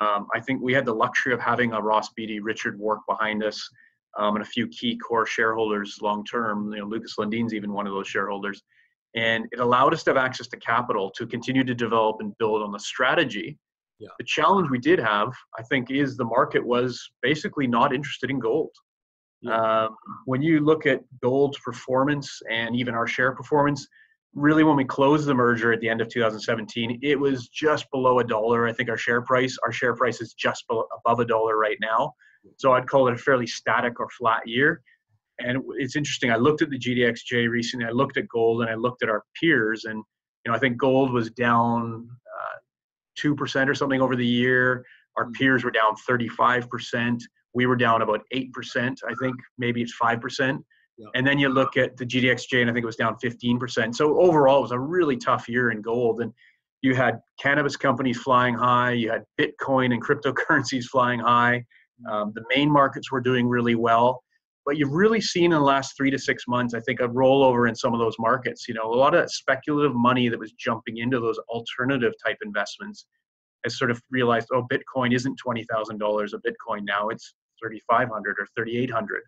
Um, 0.00 0.26
I 0.34 0.40
think 0.40 0.62
we 0.62 0.72
had 0.72 0.84
the 0.84 0.94
luxury 0.94 1.32
of 1.32 1.40
having 1.40 1.72
a 1.72 1.80
Ross 1.80 2.10
Beaty, 2.16 2.40
Richard 2.40 2.78
Warke 2.78 3.02
behind 3.08 3.42
us, 3.44 3.68
um, 4.18 4.36
and 4.36 4.42
a 4.42 4.48
few 4.48 4.66
key 4.68 4.96
core 4.96 5.26
shareholders 5.26 5.98
long 6.02 6.24
term. 6.24 6.72
You 6.72 6.80
know, 6.80 6.86
Lukas 6.86 7.16
Lundin's 7.18 7.54
even 7.54 7.72
one 7.72 7.86
of 7.86 7.92
those 7.92 8.08
shareholders, 8.08 8.62
and 9.14 9.46
it 9.52 9.60
allowed 9.60 9.92
us 9.94 10.02
to 10.04 10.10
have 10.10 10.16
access 10.16 10.46
to 10.48 10.56
capital 10.58 11.10
to 11.16 11.26
continue 11.26 11.64
to 11.64 11.74
develop 11.74 12.16
and 12.20 12.36
build 12.38 12.62
on 12.62 12.72
the 12.72 12.78
strategy. 12.78 13.58
Yeah. 13.98 14.08
The 14.18 14.24
challenge 14.24 14.70
we 14.70 14.78
did 14.78 14.98
have, 14.98 15.32
I 15.58 15.62
think, 15.62 15.90
is 15.90 16.16
the 16.16 16.24
market 16.24 16.64
was 16.64 17.00
basically 17.22 17.66
not 17.66 17.94
interested 17.94 18.30
in 18.30 18.38
gold. 18.38 18.70
Yeah. 19.42 19.84
Um, 19.84 19.96
when 20.24 20.42
you 20.42 20.60
look 20.60 20.86
at 20.86 21.00
gold's 21.22 21.58
performance 21.58 22.40
and 22.50 22.74
even 22.74 22.94
our 22.94 23.06
share 23.06 23.32
performance, 23.32 23.86
really 24.34 24.64
when 24.64 24.76
we 24.76 24.84
closed 24.84 25.26
the 25.26 25.34
merger 25.34 25.72
at 25.72 25.80
the 25.80 25.88
end 25.88 26.00
of 26.00 26.08
2017 26.08 26.98
it 27.02 27.18
was 27.18 27.48
just 27.48 27.86
below 27.92 28.18
a 28.18 28.24
dollar 28.24 28.66
i 28.66 28.72
think 28.72 28.88
our 28.88 28.96
share 28.96 29.22
price. 29.22 29.56
Our 29.64 29.72
share 29.72 29.94
price 29.94 30.20
is 30.20 30.34
just 30.34 30.66
below, 30.68 30.84
above 30.98 31.20
a 31.20 31.24
dollar 31.24 31.56
right 31.56 31.78
now. 31.80 32.12
So 32.56 32.72
i'd 32.72 32.88
call 32.88 33.08
it 33.08 33.14
a 33.14 33.18
fairly 33.18 33.46
static 33.46 34.00
or 34.00 34.08
flat 34.18 34.46
year. 34.46 34.82
And 35.38 35.62
it's 35.76 35.96
interesting 35.96 36.30
i 36.30 36.36
looked 36.36 36.62
at 36.62 36.70
the 36.70 36.78
gdxj 36.78 37.48
recently 37.48 37.86
i 37.86 37.90
looked 37.90 38.16
at 38.16 38.28
gold 38.28 38.62
and 38.62 38.70
i 38.70 38.74
looked 38.74 39.02
at 39.02 39.08
our 39.08 39.22
peers 39.40 39.84
and 39.84 39.96
you 40.44 40.50
know 40.50 40.54
i 40.54 40.58
think 40.58 40.76
gold 40.76 41.12
was 41.12 41.30
down 41.30 42.08
uh, 42.08 42.56
2% 43.20 43.68
or 43.68 43.74
something 43.74 44.02
over 44.02 44.16
the 44.16 44.26
year. 44.26 44.84
Our 45.16 45.30
peers 45.30 45.62
were 45.62 45.70
down 45.70 45.94
35% 46.10 47.20
we 47.54 47.66
were 47.66 47.76
down 47.76 48.02
about 48.02 48.20
8% 48.34 48.50
i 49.08 49.14
think 49.20 49.36
maybe 49.58 49.80
it's 49.80 49.94
5% 50.00 50.58
And 51.14 51.26
then 51.26 51.38
you 51.38 51.48
look 51.48 51.76
at 51.76 51.96
the 51.96 52.06
GDXJ, 52.06 52.60
and 52.60 52.70
I 52.70 52.72
think 52.72 52.84
it 52.84 52.86
was 52.86 52.96
down 52.96 53.16
15%. 53.16 53.94
So 53.94 54.20
overall, 54.20 54.58
it 54.58 54.62
was 54.62 54.70
a 54.70 54.78
really 54.78 55.16
tough 55.16 55.48
year 55.48 55.70
in 55.70 55.82
gold. 55.82 56.20
And 56.20 56.32
you 56.82 56.94
had 56.94 57.20
cannabis 57.40 57.76
companies 57.76 58.18
flying 58.18 58.54
high, 58.54 58.92
you 58.92 59.10
had 59.10 59.24
Bitcoin 59.40 59.92
and 59.92 60.02
cryptocurrencies 60.02 60.84
flying 60.92 61.20
high. 61.20 61.64
Um, 62.10 62.32
the 62.34 62.44
main 62.54 62.70
markets 62.70 63.10
were 63.10 63.20
doing 63.20 63.48
really 63.48 63.74
well. 63.74 64.22
But 64.66 64.78
you've 64.78 64.92
really 64.92 65.20
seen 65.20 65.46
in 65.46 65.58
the 65.58 65.60
last 65.60 65.94
three 65.96 66.10
to 66.10 66.18
six 66.18 66.44
months, 66.48 66.72
I 66.72 66.80
think, 66.80 67.00
a 67.00 67.08
rollover 67.08 67.68
in 67.68 67.74
some 67.74 67.92
of 67.92 68.00
those 68.00 68.14
markets. 68.18 68.66
You 68.66 68.74
know, 68.74 68.90
a 68.90 68.94
lot 68.94 69.14
of 69.14 69.30
speculative 69.30 69.94
money 69.94 70.28
that 70.30 70.38
was 70.38 70.52
jumping 70.52 70.98
into 70.98 71.20
those 71.20 71.38
alternative 71.50 72.12
type 72.24 72.38
investments 72.42 73.06
has 73.64 73.78
sort 73.78 73.90
of 73.90 74.00
realized, 74.10 74.48
oh, 74.54 74.66
Bitcoin 74.72 75.14
isn't 75.14 75.36
twenty 75.36 75.64
thousand 75.64 75.98
dollars 75.98 76.32
a 76.32 76.38
Bitcoin 76.38 76.80
now; 76.86 77.08
it's 77.10 77.34
thirty 77.62 77.78
five 77.86 78.08
hundred 78.08 78.36
or 78.38 78.46
thirty 78.56 78.78
eight 78.78 78.90
hundred 78.90 79.22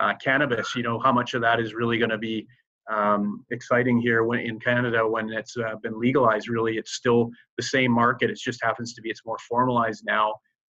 uh, 0.00 0.14
cannabis, 0.22 0.74
you 0.74 0.82
know, 0.82 0.98
how 0.98 1.12
much 1.12 1.34
of 1.34 1.40
that 1.42 1.60
is 1.60 1.74
really 1.74 1.98
going 1.98 2.10
to 2.10 2.18
be 2.18 2.46
um, 2.90 3.44
exciting 3.50 4.00
here 4.00 4.24
when 4.24 4.40
in 4.40 4.58
Canada 4.58 5.06
when 5.06 5.30
it's 5.30 5.56
uh, 5.56 5.74
been 5.82 5.98
legalized. 5.98 6.48
Really, 6.48 6.78
it's 6.78 6.92
still 6.92 7.30
the 7.56 7.62
same 7.62 7.92
market. 7.92 8.30
It 8.30 8.38
just 8.38 8.62
happens 8.62 8.94
to 8.94 9.02
be 9.02 9.10
it's 9.10 9.24
more 9.26 9.38
formalized 9.48 10.04
now, 10.06 10.34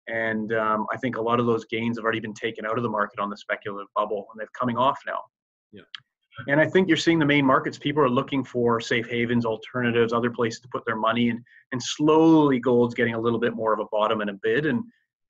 and 0.08 0.52
um, 0.52 0.86
I 0.92 0.96
think 0.98 1.16
a 1.16 1.22
lot 1.22 1.40
of 1.40 1.46
those 1.46 1.64
gains 1.66 1.98
have 1.98 2.04
already 2.04 2.20
been 2.20 2.34
taken 2.34 2.66
out 2.66 2.76
of 2.76 2.82
the 2.82 2.90
market 2.90 3.18
on 3.18 3.30
the 3.30 3.36
speculative 3.36 3.88
bubble, 3.96 4.26
and 4.32 4.40
they're 4.40 4.48
coming 4.58 4.76
off 4.76 4.98
now. 5.06 5.20
Yeah. 5.72 5.82
And 6.48 6.58
I 6.58 6.66
think 6.66 6.88
you're 6.88 6.96
seeing 6.96 7.18
the 7.18 7.26
main 7.26 7.44
markets. 7.44 7.78
People 7.78 8.02
are 8.02 8.08
looking 8.08 8.42
for 8.42 8.80
safe 8.80 9.06
havens, 9.06 9.44
alternatives, 9.44 10.14
other 10.14 10.30
places 10.30 10.60
to 10.60 10.68
put 10.68 10.84
their 10.86 10.96
money, 10.96 11.28
and 11.30 11.40
and 11.72 11.82
slowly 11.82 12.58
gold's 12.58 12.94
getting 12.94 13.14
a 13.14 13.20
little 13.20 13.38
bit 13.38 13.54
more 13.54 13.72
of 13.72 13.80
a 13.80 13.86
bottom 13.90 14.20
and 14.20 14.30
a 14.30 14.34
bid. 14.42 14.66
And 14.66 14.82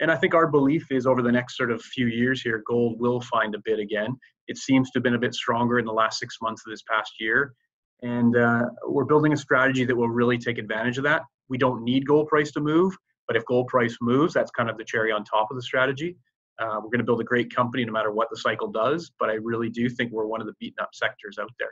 and 0.03 0.11
I 0.11 0.17
think 0.17 0.35
our 0.35 0.49
belief 0.49 0.91
is 0.91 1.07
over 1.07 1.23
the 1.23 1.31
next 1.31 1.57
sort 1.57 1.71
of 1.71 1.81
few 1.81 2.09
years 2.09 2.43
here, 2.43 2.65
gold 2.67 2.99
will 2.99 3.21
find 3.21 3.55
a 3.55 3.59
bid 3.65 3.79
again. 3.79 4.17
It 4.49 4.59
seems 4.59 4.91
to 4.91 4.99
have 4.99 5.05
been 5.05 5.15
a 5.15 5.19
bit 5.19 5.33
stronger 5.33 5.79
in 5.79 5.85
the 5.85 5.93
last 5.93 6.19
six 6.19 6.39
months 6.43 6.63
of 6.67 6.73
this 6.73 6.83
past 6.83 7.13
year. 7.21 7.55
And 8.03 8.37
uh, 8.37 8.65
we're 8.85 9.05
building 9.05 9.33
a 9.33 9.37
strategy 9.37 9.85
that 9.85 9.95
will 9.95 10.09
really 10.09 10.39
take 10.39 10.59
advantage 10.59 10.99
of 10.99 11.05
that. 11.05 11.23
We 11.49 11.57
don't 11.57 11.85
need 11.85 12.05
gold 12.05 12.27
price 12.27 12.51
to 12.53 12.61
move, 12.61 12.93
but 13.29 13.37
if 13.37 13.45
gold 13.47 13.69
price 13.69 13.97
moves, 14.01 14.35
that's 14.35 14.51
kind 14.51 14.69
of 14.69 14.77
the 14.77 14.85
cherry 14.85 15.13
on 15.13 15.23
top 15.23 15.53
of 15.53 15.57
the 15.57 15.63
strategy. 15.63 16.17
Uh, 16.59 16.81
we're 16.83 16.91
going 16.91 16.99
to 16.99 17.05
build 17.05 17.21
a 17.21 17.25
great 17.25 17.55
company 17.55 17.85
no 17.85 17.93
matter 17.93 18.11
what 18.11 18.29
the 18.29 18.37
cycle 18.37 18.73
does, 18.73 19.13
but 19.21 19.31
I 19.31 19.35
really 19.35 19.71
do 19.71 19.89
think 19.89 20.11
we're 20.11 20.27
one 20.27 20.41
of 20.41 20.49
the 20.49 20.55
beaten 20.59 20.83
up 20.83 20.91
sectors 20.95 21.39
out 21.41 21.53
there. 21.61 21.71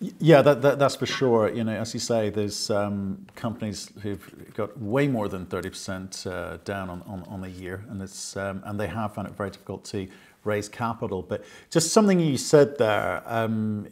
Yeah, 0.00 0.42
that, 0.42 0.62
that, 0.62 0.78
that's 0.78 0.94
for 0.94 1.06
sure. 1.06 1.52
You 1.52 1.64
know, 1.64 1.72
as 1.72 1.92
you 1.92 1.98
say, 1.98 2.30
there's 2.30 2.70
um, 2.70 3.26
companies 3.34 3.90
who've 4.02 4.54
got 4.54 4.78
way 4.80 5.08
more 5.08 5.28
than 5.28 5.46
30% 5.46 6.26
uh, 6.26 6.58
down 6.64 6.88
on, 6.88 7.02
on, 7.02 7.24
on, 7.26 7.40
the 7.40 7.50
year, 7.50 7.84
and 7.88 8.00
it's 8.00 8.36
um, 8.36 8.62
and 8.64 8.78
they 8.78 8.86
have 8.86 9.14
found 9.14 9.26
it 9.26 9.34
very 9.34 9.50
difficult 9.50 9.84
to 9.86 10.06
raise 10.44 10.68
capital. 10.68 11.22
But 11.22 11.44
just 11.70 11.92
something 11.92 12.20
you 12.20 12.38
said 12.38 12.78
there, 12.78 13.22
um, 13.26 13.88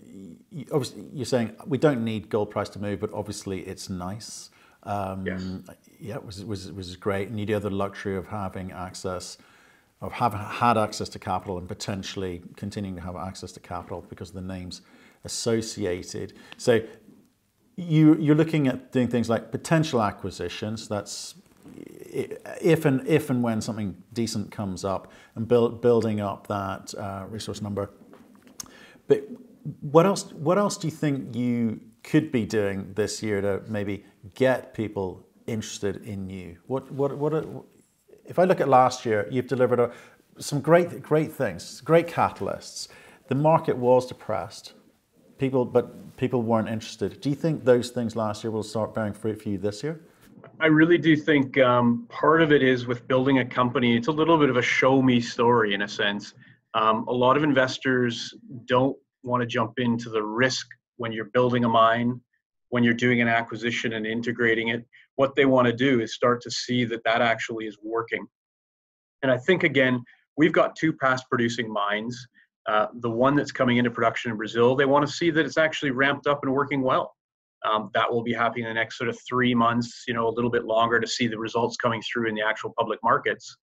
you, 0.53 0.67
obviously 0.73 1.07
you're 1.13 1.27
saying 1.27 1.57
we 1.67 1.77
don't 1.77 2.05
need 2.05 2.31
gold 2.31 2.51
price 2.51 2.69
to 2.71 2.79
move, 2.79 3.01
but 3.01 3.13
obviously 3.13 3.61
it's 3.61 3.91
nice. 3.91 4.51
Um, 4.85 5.27
yes. 5.27 5.43
Yeah, 5.99 6.17
it 6.17 6.27
was, 6.27 6.45
was, 6.45 6.71
was 6.73 6.95
great, 6.95 7.29
and 7.29 7.41
you 7.41 7.47
do 7.47 7.55
have 7.55 7.63
the 7.63 7.71
luxury 7.71 8.17
of 8.17 8.27
having 8.29 8.71
access 8.71 9.39
of 10.03 10.13
having 10.13 10.39
had 10.39 10.77
access 10.77 11.09
to 11.09 11.19
capital 11.19 11.57
and 11.57 11.67
potentially 11.67 12.43
continuing 12.55 12.95
to 12.95 13.01
have 13.01 13.17
access 13.17 13.51
to 13.53 13.61
capital 13.61 14.05
because 14.09 14.29
of 14.29 14.35
the 14.35 14.43
names 14.43 14.83
associated. 15.25 16.33
So 16.57 16.81
you, 17.77 18.17
you're 18.17 18.35
looking 18.35 18.69
at 18.69 18.93
doing 18.93 19.09
things 19.09 19.29
like 19.29 19.51
potential 19.51 20.03
acquisitions. 20.03 20.89
That's 20.89 21.35
if 21.77 22.85
and 22.85 23.07
if 23.07 23.29
and 23.29 23.43
when 23.43 23.61
something 23.61 24.03
decent 24.13 24.51
comes 24.51 24.85
up, 24.85 25.13
and 25.35 25.47
build, 25.47 25.83
building 25.83 26.21
up 26.21 26.47
that 26.47 26.95
uh, 26.97 27.27
resource 27.29 27.61
number. 27.61 27.91
But 29.07 29.29
what 29.81 30.07
else? 30.07 30.33
What 30.33 30.59
else 30.59 30.77
do 30.77 30.87
you 30.87 30.93
think 30.93 31.35
you 31.37 31.81
could 32.03 32.33
be 32.33 32.47
doing 32.47 32.93
this 32.95 33.23
year 33.23 33.41
to 33.41 33.63
maybe 33.69 34.05
get 34.35 34.73
people 34.73 35.27
interested 35.47 36.05
in 36.05 36.31
you? 36.31 36.59
What 36.67 36.91
what 36.91 37.17
what? 37.19 37.45
if 38.25 38.39
I 38.39 38.45
look 38.45 38.61
at 38.61 38.69
last 38.69 39.05
year, 39.05 39.29
you've 39.31 39.47
delivered 39.47 39.81
a, 39.81 39.93
some 40.39 40.61
great 40.61 41.03
great 41.03 41.33
things, 41.33 41.81
great 41.83 42.07
catalysts. 42.07 42.89
The 43.29 43.35
market 43.35 43.77
was 43.77 44.07
depressed 44.07 44.73
people, 45.39 45.65
but 45.65 46.17
people 46.17 46.43
weren't 46.43 46.69
interested. 46.69 47.21
Do 47.21 47.29
you 47.29 47.37
think 47.37 47.65
those 47.65 47.91
things 47.91 48.17
last 48.17 48.43
year 48.43 48.51
will 48.51 48.63
start 48.63 48.95
bearing 48.95 49.13
fruit 49.13 49.41
for 49.41 49.49
you 49.49 49.59
this 49.59 49.83
year? 49.83 50.01
I 50.61 50.67
really 50.67 50.99
do 50.99 51.17
think 51.17 51.59
um, 51.59 52.07
part 52.09 52.41
of 52.41 52.53
it 52.53 52.63
is 52.63 52.87
with 52.87 53.07
building 53.09 53.39
a 53.41 53.45
company. 53.45 53.97
It's 53.97 54.09
a 54.09 54.13
little 54.13 54.39
bit 54.39 54.49
of 54.49 54.57
a 54.57 54.63
show 54.63 55.03
me 55.03 55.21
story 55.21 55.75
in 55.75 55.83
a 55.83 55.89
sense. 55.89 56.35
Um, 56.75 57.07
a 57.09 57.13
lot 57.13 57.37
of 57.37 57.43
investors 57.43 58.35
don't 58.67 58.97
want 59.23 59.43
to 59.43 59.47
jump 59.47 59.79
into 59.79 60.09
the 60.09 60.23
risk 60.23 60.67
when 60.97 61.13
you're 61.13 61.27
building 61.27 61.65
a 61.65 61.69
mine, 61.69 62.21
when 62.69 62.83
you're 62.83 62.95
doing 62.95 63.21
an 63.21 63.29
acquisition 63.29 63.95
and 63.95 64.07
integrating 64.07 64.69
it. 64.69 64.87
What 65.17 65.35
they 65.35 65.47
want 65.47 65.67
to 65.67 65.73
do 65.73 66.01
is 66.01 66.15
start 66.15 66.41
to 66.43 66.51
see 66.51 66.85
that 66.87 67.05
that 67.05 67.23
actually 67.23 67.67
is 67.67 67.79
working. 67.83 68.27
And 69.23 69.31
I 69.31 69.39
think 69.39 69.63
again, 69.63 70.03
we've 70.37 70.53
got 70.53 70.77
two 70.77 70.93
past 70.93 71.25
producing 71.29 71.71
mines 71.71 72.27
uh, 72.69 72.87
the 73.01 73.11
one 73.11 73.37
that's 73.37 73.53
coming 73.53 73.77
into 73.77 73.91
production 73.91 74.31
in 74.31 74.37
Brazil, 74.37 74.75
they 74.75 74.85
want 74.85 75.07
to 75.07 75.13
see 75.13 75.31
that 75.31 75.47
it's 75.47 75.59
actually 75.59 75.91
ramped 75.93 76.27
up 76.27 76.41
and 76.43 76.53
working 76.53 76.83
well. 76.83 77.15
Um, 77.65 77.91
that 77.95 78.11
will 78.11 78.23
be 78.23 78.33
happening 78.33 78.65
in 78.65 78.71
the 78.71 78.75
next 78.75 78.99
sort 78.99 79.09
of 79.09 79.19
three 79.29 79.55
months, 79.55 80.05
you 80.07 80.15
know, 80.15 80.29
a 80.29 80.31
little 80.31 80.51
bit 80.51 80.65
longer 80.65 81.01
to 81.01 81.07
see 81.07 81.27
the 81.27 81.39
results 81.39 81.77
coming 81.77 82.03
through 82.03 82.29
in 82.29 82.35
the 82.35 82.43
actual 82.43 82.73
public 82.79 82.99
markets. 83.03 83.57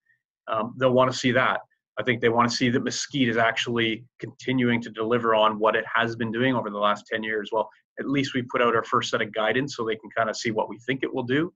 Um, 0.48 0.74
they'll 0.78 0.94
want 0.94 1.12
to 1.12 1.18
see 1.18 1.32
that. 1.32 1.62
I 2.00 2.04
think 2.04 2.22
they 2.22 2.30
want 2.30 2.50
to 2.50 2.56
see 2.56 2.70
that 2.70 2.84
Mesquite 2.84 3.30
is 3.30 3.38
actually 3.38 4.04
continuing 4.20 4.82
to 4.82 4.90
deliver 4.90 5.36
on 5.36 5.60
what 5.60 5.76
it 5.76 5.86
has 5.94 6.16
been 6.16 6.32
doing 6.32 6.56
over 6.56 6.70
the 6.70 6.78
last 6.78 7.06
10 7.12 7.24
years. 7.24 7.50
Well, 7.52 7.70
at 8.00 8.10
least 8.10 8.34
we 8.34 8.42
put 8.42 8.62
out 8.62 8.76
our 8.76 8.84
first 8.84 9.12
set 9.12 9.22
of 9.22 9.32
guidance 9.32 9.76
so 9.76 9.86
they 9.86 9.96
can 9.96 10.10
kind 10.16 10.30
of 10.30 10.36
see 10.36 10.52
what 10.52 10.70
we 10.70 10.80
think 10.80 11.04
it 11.04 11.14
will 11.14 11.24
do. 11.24 11.54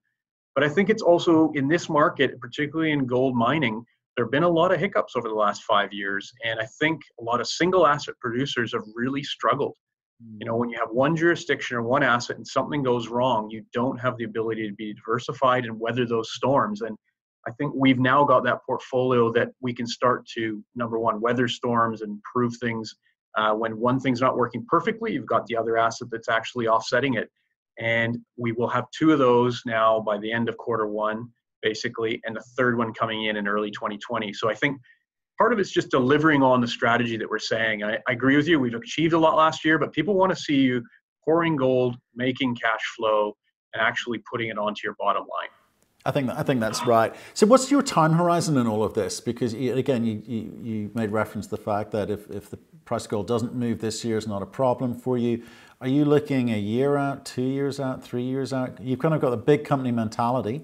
But 0.53 0.63
I 0.63 0.69
think 0.69 0.89
it's 0.89 1.01
also 1.01 1.51
in 1.55 1.67
this 1.67 1.89
market, 1.89 2.39
particularly 2.39 2.91
in 2.91 3.07
gold 3.07 3.35
mining, 3.35 3.83
there 4.17 4.25
have 4.25 4.31
been 4.31 4.43
a 4.43 4.49
lot 4.49 4.73
of 4.73 4.79
hiccups 4.79 5.15
over 5.15 5.29
the 5.29 5.35
last 5.35 5.63
five 5.63 5.93
years, 5.93 6.33
and 6.43 6.59
I 6.59 6.65
think 6.79 7.01
a 7.19 7.23
lot 7.23 7.39
of 7.39 7.47
single 7.47 7.85
asset 7.85 8.15
producers 8.19 8.73
have 8.73 8.81
really 8.95 9.21
struggled. 9.21 9.75
You 10.39 10.47
know, 10.47 10.55
when 10.55 10.69
you 10.71 10.77
have 10.79 10.89
one 10.89 11.15
jurisdiction 11.15 11.77
or 11.77 11.83
one 11.83 12.01
asset 12.01 12.37
and 12.37 12.47
something 12.47 12.81
goes 12.81 13.09
wrong, 13.09 13.51
you 13.51 13.63
don't 13.71 13.99
have 13.99 14.17
the 14.17 14.23
ability 14.23 14.67
to 14.67 14.73
be 14.73 14.95
diversified 14.95 15.65
and 15.65 15.79
weather 15.79 16.07
those 16.07 16.33
storms. 16.33 16.81
And 16.81 16.97
I 17.47 17.51
think 17.51 17.73
we've 17.75 17.99
now 17.99 18.23
got 18.23 18.43
that 18.45 18.61
portfolio 18.65 19.31
that 19.33 19.49
we 19.61 19.75
can 19.75 19.85
start 19.85 20.25
to 20.35 20.63
number 20.75 20.97
one 20.97 21.21
weather 21.21 21.47
storms 21.47 22.01
and 22.01 22.19
prove 22.23 22.57
things. 22.57 22.95
Uh, 23.37 23.53
when 23.53 23.79
one 23.79 23.99
thing's 23.99 24.19
not 24.19 24.35
working 24.35 24.65
perfectly, 24.67 25.13
you've 25.13 25.27
got 25.27 25.45
the 25.45 25.55
other 25.55 25.77
asset 25.77 26.07
that's 26.11 26.29
actually 26.29 26.67
offsetting 26.67 27.13
it. 27.13 27.29
And 27.77 28.17
we 28.35 28.51
will 28.53 28.69
have 28.69 28.85
two 28.89 29.11
of 29.11 29.19
those 29.19 29.61
now 29.67 29.99
by 29.99 30.17
the 30.17 30.31
end 30.31 30.49
of 30.49 30.57
quarter 30.57 30.87
one 30.87 31.29
basically, 31.67 32.21
and 32.23 32.35
the 32.35 32.45
third 32.55 32.77
one 32.77 32.93
coming 32.93 33.25
in 33.25 33.35
in 33.35 33.47
early 33.47 33.71
2020. 33.71 34.31
So 34.33 34.49
I 34.49 34.53
think 34.53 34.79
part 35.37 35.51
of 35.51 35.59
it's 35.59 35.71
just 35.71 35.91
delivering 35.91 36.41
on 36.41 36.61
the 36.61 36.67
strategy 36.67 37.17
that 37.17 37.29
we're 37.29 37.39
saying. 37.39 37.83
I, 37.83 37.97
I 38.07 38.11
agree 38.11 38.37
with 38.37 38.47
you. 38.47 38.59
We've 38.59 38.73
achieved 38.73 39.13
a 39.13 39.19
lot 39.19 39.35
last 39.35 39.65
year, 39.65 39.77
but 39.77 39.91
people 39.91 40.13
want 40.13 40.31
to 40.31 40.35
see 40.35 40.55
you 40.55 40.83
pouring 41.25 41.57
gold, 41.57 41.97
making 42.15 42.55
cash 42.55 42.85
flow, 42.95 43.35
and 43.73 43.81
actually 43.81 44.19
putting 44.31 44.49
it 44.49 44.57
onto 44.57 44.81
your 44.83 44.95
bottom 44.97 45.23
line. 45.23 45.49
I 46.05 46.11
think 46.11 46.29
I 46.29 46.41
think 46.41 46.61
that's 46.61 46.85
right. 46.85 47.13
So, 47.33 47.45
what's 47.47 47.69
your 47.69 47.81
time 47.81 48.13
horizon 48.13 48.57
in 48.57 48.65
all 48.65 48.81
of 48.81 48.93
this? 48.93 49.19
Because 49.19 49.53
again, 49.53 50.05
you, 50.05 50.23
you, 50.25 50.59
you, 50.61 50.91
made 50.93 51.11
reference 51.11 51.47
to 51.47 51.57
the 51.57 51.61
fact 51.61 51.91
that 51.91 52.09
if, 52.09 52.29
if 52.29 52.49
the 52.49 52.57
price 52.85 53.03
of 53.03 53.11
gold 53.11 53.27
doesn't 53.27 53.53
move 53.53 53.81
this 53.81 54.05
year, 54.05 54.17
is 54.17 54.25
not 54.25 54.41
a 54.41 54.45
problem 54.45 54.95
for 54.95 55.17
you. 55.17 55.43
Are 55.81 55.87
you 55.87 56.05
looking 56.05 56.49
a 56.49 56.57
year 56.57 56.95
out, 56.95 57.25
two 57.25 57.43
years 57.43 57.79
out, 57.79 58.03
three 58.03 58.23
years 58.23 58.53
out? 58.53 58.81
You've 58.81 58.99
kind 58.99 59.13
of 59.13 59.19
got 59.19 59.31
the 59.31 59.37
big 59.37 59.65
company 59.65 59.91
mentality. 59.91 60.63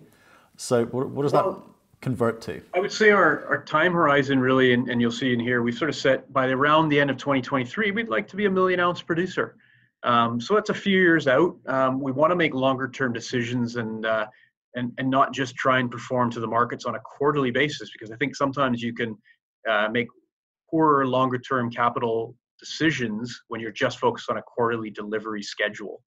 So 0.64 0.86
what, 0.86 1.10
what 1.10 1.24
does 1.24 1.34
well, 1.34 1.52
that 1.52 1.62
convert 2.00 2.40
to? 2.44 2.62
I 2.74 2.80
would 2.80 2.92
say 2.92 3.12
our, 3.12 3.46
our 3.48 3.66
time 3.66 3.92
horizon 3.92 4.40
really, 4.40 4.74
and, 4.74 4.90
and 4.90 5.02
you'll 5.02 5.12
see 5.12 5.34
in 5.34 5.40
here, 5.40 5.62
we've 5.62 5.78
sort 5.78 5.90
of 5.90 5.96
set 5.96 6.32
by 6.32 6.48
around 6.48 6.88
the 6.88 7.02
end 7.02 7.10
of 7.10 7.18
2023, 7.18 7.92
we'd 7.92 8.08
like 8.08 8.30
to 8.30 8.38
be 8.38 8.46
a 8.46 8.50
million 8.50 8.80
ounce 8.80 9.02
producer. 9.02 9.58
Um, 10.04 10.40
so 10.40 10.56
that's 10.56 10.70
a 10.70 10.74
few 10.74 10.98
years 10.98 11.28
out. 11.28 11.58
Um, 11.68 12.00
we 12.00 12.14
want 12.14 12.32
to 12.32 12.38
make 12.38 12.54
longer 12.54 12.88
term 12.88 13.12
decisions 13.12 13.76
and, 13.76 14.06
uh, 14.06 14.28
and, 14.76 14.94
and 14.98 15.10
not 15.10 15.34
just 15.34 15.54
try 15.56 15.80
and 15.80 15.92
perform 15.92 16.32
to 16.32 16.40
the 16.40 16.48
markets 16.48 16.86
on 16.86 16.96
a 16.96 17.00
quarterly 17.00 17.52
basis, 17.52 17.92
because 17.92 18.10
I 18.10 18.16
think 18.16 18.34
sometimes 18.34 18.82
you 18.82 18.94
can 18.94 19.18
uh, 19.70 19.90
make 19.92 20.08
poorer 20.70 21.06
longer 21.06 21.40
term 21.40 21.72
capital 21.72 22.38
decisions 22.58 23.38
when 23.50 23.60
you're 23.60 23.72
just 23.72 24.00
focused 24.00 24.30
on 24.30 24.38
a 24.38 24.42
quarterly 24.42 24.92
delivery 24.92 25.44
schedule. 25.44 26.02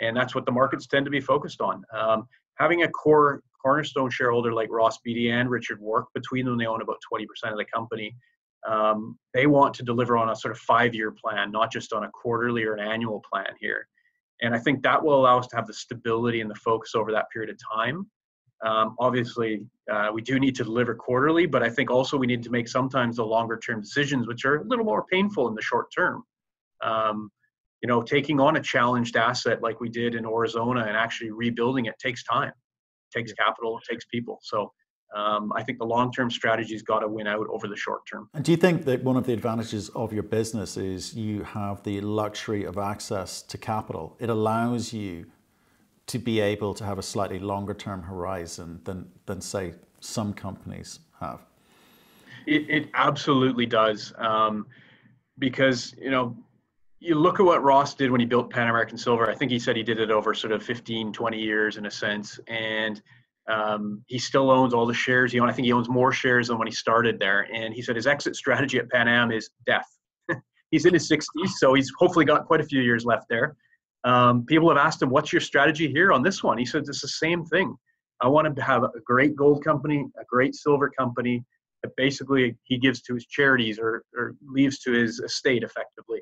And 0.00 0.16
that's 0.16 0.34
what 0.34 0.46
the 0.46 0.52
markets 0.52 0.88
tend 0.88 1.04
to 1.04 1.12
be 1.12 1.20
focused 1.20 1.60
on. 1.60 1.84
Um, 1.96 2.26
having 2.56 2.82
a 2.82 2.88
core 2.88 3.40
cornerstone 3.64 4.10
shareholder 4.10 4.52
like 4.52 4.68
Ross 4.70 4.98
Beaty 4.98 5.30
and 5.30 5.48
Richard 5.48 5.80
Warke, 5.80 6.08
between 6.14 6.44
them, 6.44 6.58
they 6.58 6.66
own 6.66 6.82
about 6.82 6.98
20% 7.12 7.24
of 7.50 7.56
the 7.56 7.64
company. 7.64 8.14
Um, 8.68 9.18
they 9.32 9.46
want 9.46 9.74
to 9.74 9.82
deliver 9.82 10.16
on 10.16 10.30
a 10.30 10.36
sort 10.36 10.52
of 10.52 10.58
five 10.58 10.94
year 10.94 11.10
plan, 11.12 11.50
not 11.50 11.72
just 11.72 11.92
on 11.92 12.04
a 12.04 12.10
quarterly 12.10 12.64
or 12.64 12.74
an 12.74 12.80
annual 12.80 13.22
plan 13.30 13.46
here. 13.60 13.88
And 14.42 14.54
I 14.54 14.58
think 14.58 14.82
that 14.82 15.02
will 15.02 15.20
allow 15.20 15.38
us 15.38 15.46
to 15.48 15.56
have 15.56 15.66
the 15.66 15.72
stability 15.72 16.40
and 16.40 16.50
the 16.50 16.54
focus 16.56 16.94
over 16.94 17.12
that 17.12 17.30
period 17.32 17.50
of 17.50 17.58
time. 17.74 18.06
Um, 18.64 18.96
obviously, 18.98 19.66
uh, 19.90 20.10
we 20.12 20.22
do 20.22 20.38
need 20.38 20.54
to 20.56 20.64
deliver 20.64 20.94
quarterly, 20.94 21.46
but 21.46 21.62
I 21.62 21.68
think 21.68 21.90
also 21.90 22.16
we 22.16 22.26
need 22.26 22.42
to 22.44 22.50
make 22.50 22.68
sometimes 22.68 23.16
the 23.16 23.24
longer 23.24 23.58
term 23.58 23.80
decisions, 23.80 24.26
which 24.26 24.44
are 24.44 24.56
a 24.56 24.64
little 24.64 24.84
more 24.84 25.04
painful 25.10 25.48
in 25.48 25.54
the 25.54 25.62
short 25.62 25.86
term. 25.94 26.22
Um, 26.82 27.30
you 27.82 27.88
know, 27.88 28.02
taking 28.02 28.40
on 28.40 28.56
a 28.56 28.62
challenged 28.62 29.16
asset 29.16 29.62
like 29.62 29.80
we 29.80 29.90
did 29.90 30.14
in 30.14 30.24
Aurizona 30.24 30.80
and 30.80 30.96
actually 30.96 31.30
rebuilding 31.30 31.84
it 31.84 31.98
takes 31.98 32.24
time 32.24 32.52
takes 33.14 33.32
capital, 33.32 33.78
it 33.78 33.84
takes 33.90 34.04
people. 34.04 34.38
So 34.42 34.72
um, 35.14 35.52
I 35.54 35.62
think 35.62 35.78
the 35.78 35.86
long-term 35.86 36.30
strategy's 36.30 36.82
got 36.82 37.00
to 37.00 37.08
win 37.08 37.26
out 37.26 37.46
over 37.48 37.68
the 37.68 37.76
short 37.76 38.02
term. 38.10 38.28
And 38.34 38.44
do 38.44 38.50
you 38.50 38.56
think 38.56 38.84
that 38.86 39.04
one 39.04 39.16
of 39.16 39.26
the 39.26 39.32
advantages 39.32 39.88
of 39.90 40.12
your 40.12 40.24
business 40.24 40.76
is 40.76 41.14
you 41.14 41.44
have 41.44 41.82
the 41.84 42.00
luxury 42.00 42.64
of 42.64 42.78
access 42.78 43.42
to 43.42 43.56
capital? 43.56 44.16
It 44.18 44.28
allows 44.28 44.92
you 44.92 45.26
to 46.06 46.18
be 46.18 46.40
able 46.40 46.74
to 46.74 46.84
have 46.84 46.98
a 46.98 47.02
slightly 47.02 47.38
longer-term 47.38 48.02
horizon 48.02 48.80
than 48.84 49.08
than 49.26 49.40
say 49.40 49.74
some 50.00 50.34
companies 50.34 51.00
have. 51.20 51.40
It, 52.46 52.68
it 52.68 52.90
absolutely 52.92 53.66
does, 53.66 54.12
um, 54.18 54.66
because 55.38 55.94
you 55.98 56.10
know 56.10 56.36
you 57.04 57.14
look 57.14 57.38
at 57.38 57.44
what 57.44 57.62
Ross 57.62 57.94
did 57.94 58.10
when 58.10 58.20
he 58.20 58.26
built 58.26 58.48
Pan 58.48 58.68
American 58.68 58.96
Silver. 58.96 59.30
I 59.30 59.34
think 59.34 59.50
he 59.50 59.58
said 59.58 59.76
he 59.76 59.82
did 59.82 60.00
it 60.00 60.10
over 60.10 60.32
sort 60.32 60.52
of 60.52 60.62
15, 60.62 61.12
20 61.12 61.38
years 61.38 61.76
in 61.76 61.84
a 61.84 61.90
sense. 61.90 62.40
And 62.48 63.02
um, 63.46 64.02
he 64.06 64.18
still 64.18 64.50
owns 64.50 64.72
all 64.72 64.86
the 64.86 64.94
shares. 64.94 65.30
He 65.30 65.38
own, 65.38 65.50
I 65.50 65.52
think 65.52 65.66
he 65.66 65.72
owns 65.72 65.90
more 65.90 66.12
shares 66.12 66.48
than 66.48 66.56
when 66.56 66.66
he 66.66 66.72
started 66.72 67.18
there. 67.18 67.46
And 67.52 67.74
he 67.74 67.82
said 67.82 67.94
his 67.94 68.06
exit 68.06 68.36
strategy 68.36 68.78
at 68.78 68.90
Pan 68.90 69.06
Am 69.06 69.30
is 69.30 69.50
death. 69.66 69.86
he's 70.70 70.86
in 70.86 70.94
his 70.94 71.06
60s, 71.10 71.50
so 71.58 71.74
he's 71.74 71.92
hopefully 71.98 72.24
got 72.24 72.46
quite 72.46 72.62
a 72.62 72.64
few 72.64 72.80
years 72.80 73.04
left 73.04 73.26
there. 73.28 73.54
Um, 74.04 74.46
people 74.46 74.70
have 74.70 74.78
asked 74.78 75.02
him, 75.02 75.10
"What's 75.10 75.32
your 75.32 75.40
strategy 75.40 75.90
here 75.90 76.12
on 76.12 76.22
this 76.22 76.42
one?" 76.42 76.58
He 76.58 76.66
said, 76.66 76.84
"It's 76.86 77.00
the 77.00 77.08
same 77.08 77.44
thing. 77.44 77.74
I 78.22 78.28
want 78.28 78.54
to 78.54 78.62
have 78.62 78.82
a 78.82 78.90
great 79.04 79.34
gold 79.34 79.64
company, 79.64 80.06
a 80.18 80.24
great 80.28 80.54
silver 80.54 80.90
company 80.90 81.42
that 81.82 81.92
basically 81.96 82.56
he 82.64 82.78
gives 82.78 83.00
to 83.02 83.14
his 83.14 83.26
charities 83.26 83.78
or, 83.78 84.04
or 84.14 84.34
leaves 84.46 84.80
to 84.80 84.92
his 84.92 85.20
estate 85.20 85.62
effectively." 85.62 86.20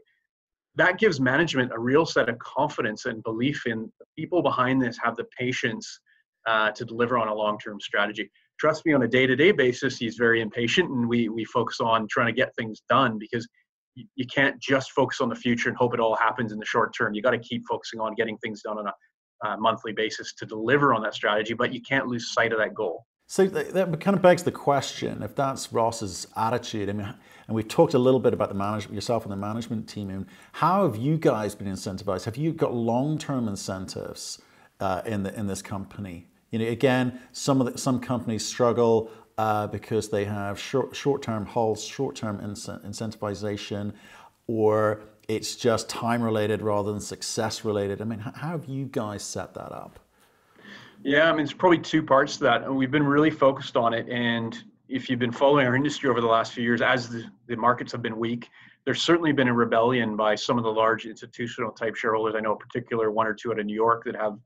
That 0.76 0.98
gives 0.98 1.20
management 1.20 1.72
a 1.72 1.78
real 1.78 2.06
set 2.06 2.28
of 2.28 2.38
confidence 2.38 3.04
and 3.04 3.22
belief 3.22 3.66
in 3.66 3.92
the 3.98 4.06
people 4.16 4.42
behind 4.42 4.80
this 4.80 4.98
have 5.02 5.16
the 5.16 5.26
patience 5.38 6.00
uh, 6.46 6.70
to 6.72 6.84
deliver 6.84 7.18
on 7.18 7.28
a 7.28 7.34
long-term 7.34 7.80
strategy. 7.80 8.30
Trust 8.58 8.86
me, 8.86 8.92
on 8.92 9.02
a 9.02 9.08
day-to-day 9.08 9.52
basis, 9.52 9.96
he's 9.96 10.16
very 10.16 10.40
impatient, 10.40 10.88
and 10.90 11.08
we 11.08 11.28
we 11.28 11.44
focus 11.44 11.80
on 11.80 12.06
trying 12.08 12.26
to 12.28 12.32
get 12.32 12.54
things 12.56 12.82
done 12.88 13.18
because 13.18 13.46
you, 13.94 14.06
you 14.14 14.26
can't 14.26 14.60
just 14.60 14.92
focus 14.92 15.20
on 15.20 15.28
the 15.28 15.34
future 15.34 15.68
and 15.68 15.76
hope 15.76 15.94
it 15.94 16.00
all 16.00 16.16
happens 16.16 16.52
in 16.52 16.58
the 16.58 16.64
short 16.64 16.94
term. 16.96 17.14
You 17.14 17.22
got 17.22 17.32
to 17.32 17.38
keep 17.38 17.62
focusing 17.68 18.00
on 18.00 18.14
getting 18.14 18.38
things 18.38 18.62
done 18.62 18.78
on 18.78 18.86
a 18.86 18.92
uh, 19.46 19.56
monthly 19.56 19.92
basis 19.92 20.34
to 20.34 20.46
deliver 20.46 20.94
on 20.94 21.02
that 21.02 21.14
strategy, 21.14 21.54
but 21.54 21.72
you 21.72 21.80
can't 21.82 22.06
lose 22.06 22.32
sight 22.32 22.52
of 22.52 22.58
that 22.58 22.74
goal. 22.74 23.04
So 23.26 23.46
that 23.46 24.00
kind 24.00 24.16
of 24.16 24.22
begs 24.22 24.42
the 24.42 24.52
question: 24.52 25.22
if 25.22 25.34
that's 25.34 25.72
Ross's 25.72 26.26
attitude, 26.36 26.88
I 26.88 26.92
mean, 26.92 27.14
and 27.46 27.54
we've 27.54 27.68
talked 27.68 27.94
a 27.94 27.98
little 27.98 28.20
bit 28.20 28.32
about 28.32 28.48
the 28.48 28.54
management, 28.54 28.94
yourself 28.94 29.24
and 29.24 29.32
the 29.32 29.36
management 29.36 29.88
team. 29.88 30.08
Mean, 30.08 30.26
how 30.52 30.86
have 30.86 30.96
you 30.96 31.16
guys 31.16 31.54
been 31.54 31.66
incentivized? 31.66 32.24
Have 32.24 32.36
you 32.36 32.52
got 32.52 32.74
long-term 32.74 33.48
incentives 33.48 34.40
uh, 34.80 35.02
in 35.04 35.22
the 35.22 35.38
in 35.38 35.46
this 35.46 35.62
company? 35.62 36.26
You 36.50 36.58
know, 36.58 36.66
again, 36.66 37.20
some 37.32 37.60
of 37.60 37.72
the, 37.72 37.78
some 37.78 37.98
companies 38.00 38.44
struggle 38.44 39.10
uh, 39.38 39.66
because 39.66 40.08
they 40.10 40.24
have 40.24 40.58
short 40.58 40.94
short 40.94 41.22
term 41.22 41.46
halts, 41.46 41.82
short 41.82 42.14
term 42.14 42.38
incentivization, 42.38 43.92
or 44.46 45.02
it's 45.28 45.56
just 45.56 45.88
time 45.88 46.22
related 46.22 46.62
rather 46.62 46.92
than 46.92 47.00
success 47.00 47.64
related. 47.64 48.00
I 48.00 48.04
mean, 48.04 48.18
how 48.18 48.48
have 48.48 48.66
you 48.66 48.86
guys 48.86 49.22
set 49.22 49.54
that 49.54 49.72
up? 49.72 49.98
Yeah, 51.04 51.28
I 51.28 51.32
mean, 51.32 51.42
it's 51.42 51.52
probably 51.52 51.78
two 51.78 52.02
parts 52.02 52.36
to 52.36 52.44
that. 52.44 52.62
And 52.62 52.76
we've 52.76 52.90
been 52.90 53.06
really 53.06 53.30
focused 53.30 53.76
on 53.76 53.92
it. 53.94 54.08
And 54.08 54.62
if 54.92 55.08
you've 55.08 55.18
been 55.18 55.32
following 55.32 55.66
our 55.66 55.74
industry 55.74 56.10
over 56.10 56.20
the 56.20 56.26
last 56.26 56.52
few 56.52 56.62
years, 56.62 56.82
as 56.82 57.08
the, 57.08 57.24
the 57.48 57.56
markets 57.56 57.92
have 57.92 58.02
been 58.02 58.18
weak, 58.18 58.50
there's 58.84 59.00
certainly 59.00 59.32
been 59.32 59.48
a 59.48 59.54
rebellion 59.54 60.16
by 60.16 60.34
some 60.34 60.58
of 60.58 60.64
the 60.64 60.70
large 60.70 61.06
institutional 61.06 61.72
type 61.72 61.96
shareholders. 61.96 62.34
I 62.36 62.40
know, 62.40 62.52
in 62.52 62.58
particular, 62.58 63.10
one 63.10 63.26
or 63.26 63.32
two 63.32 63.52
out 63.52 63.58
of 63.58 63.64
New 63.64 63.74
York 63.74 64.04
that 64.04 64.16
have 64.16 64.38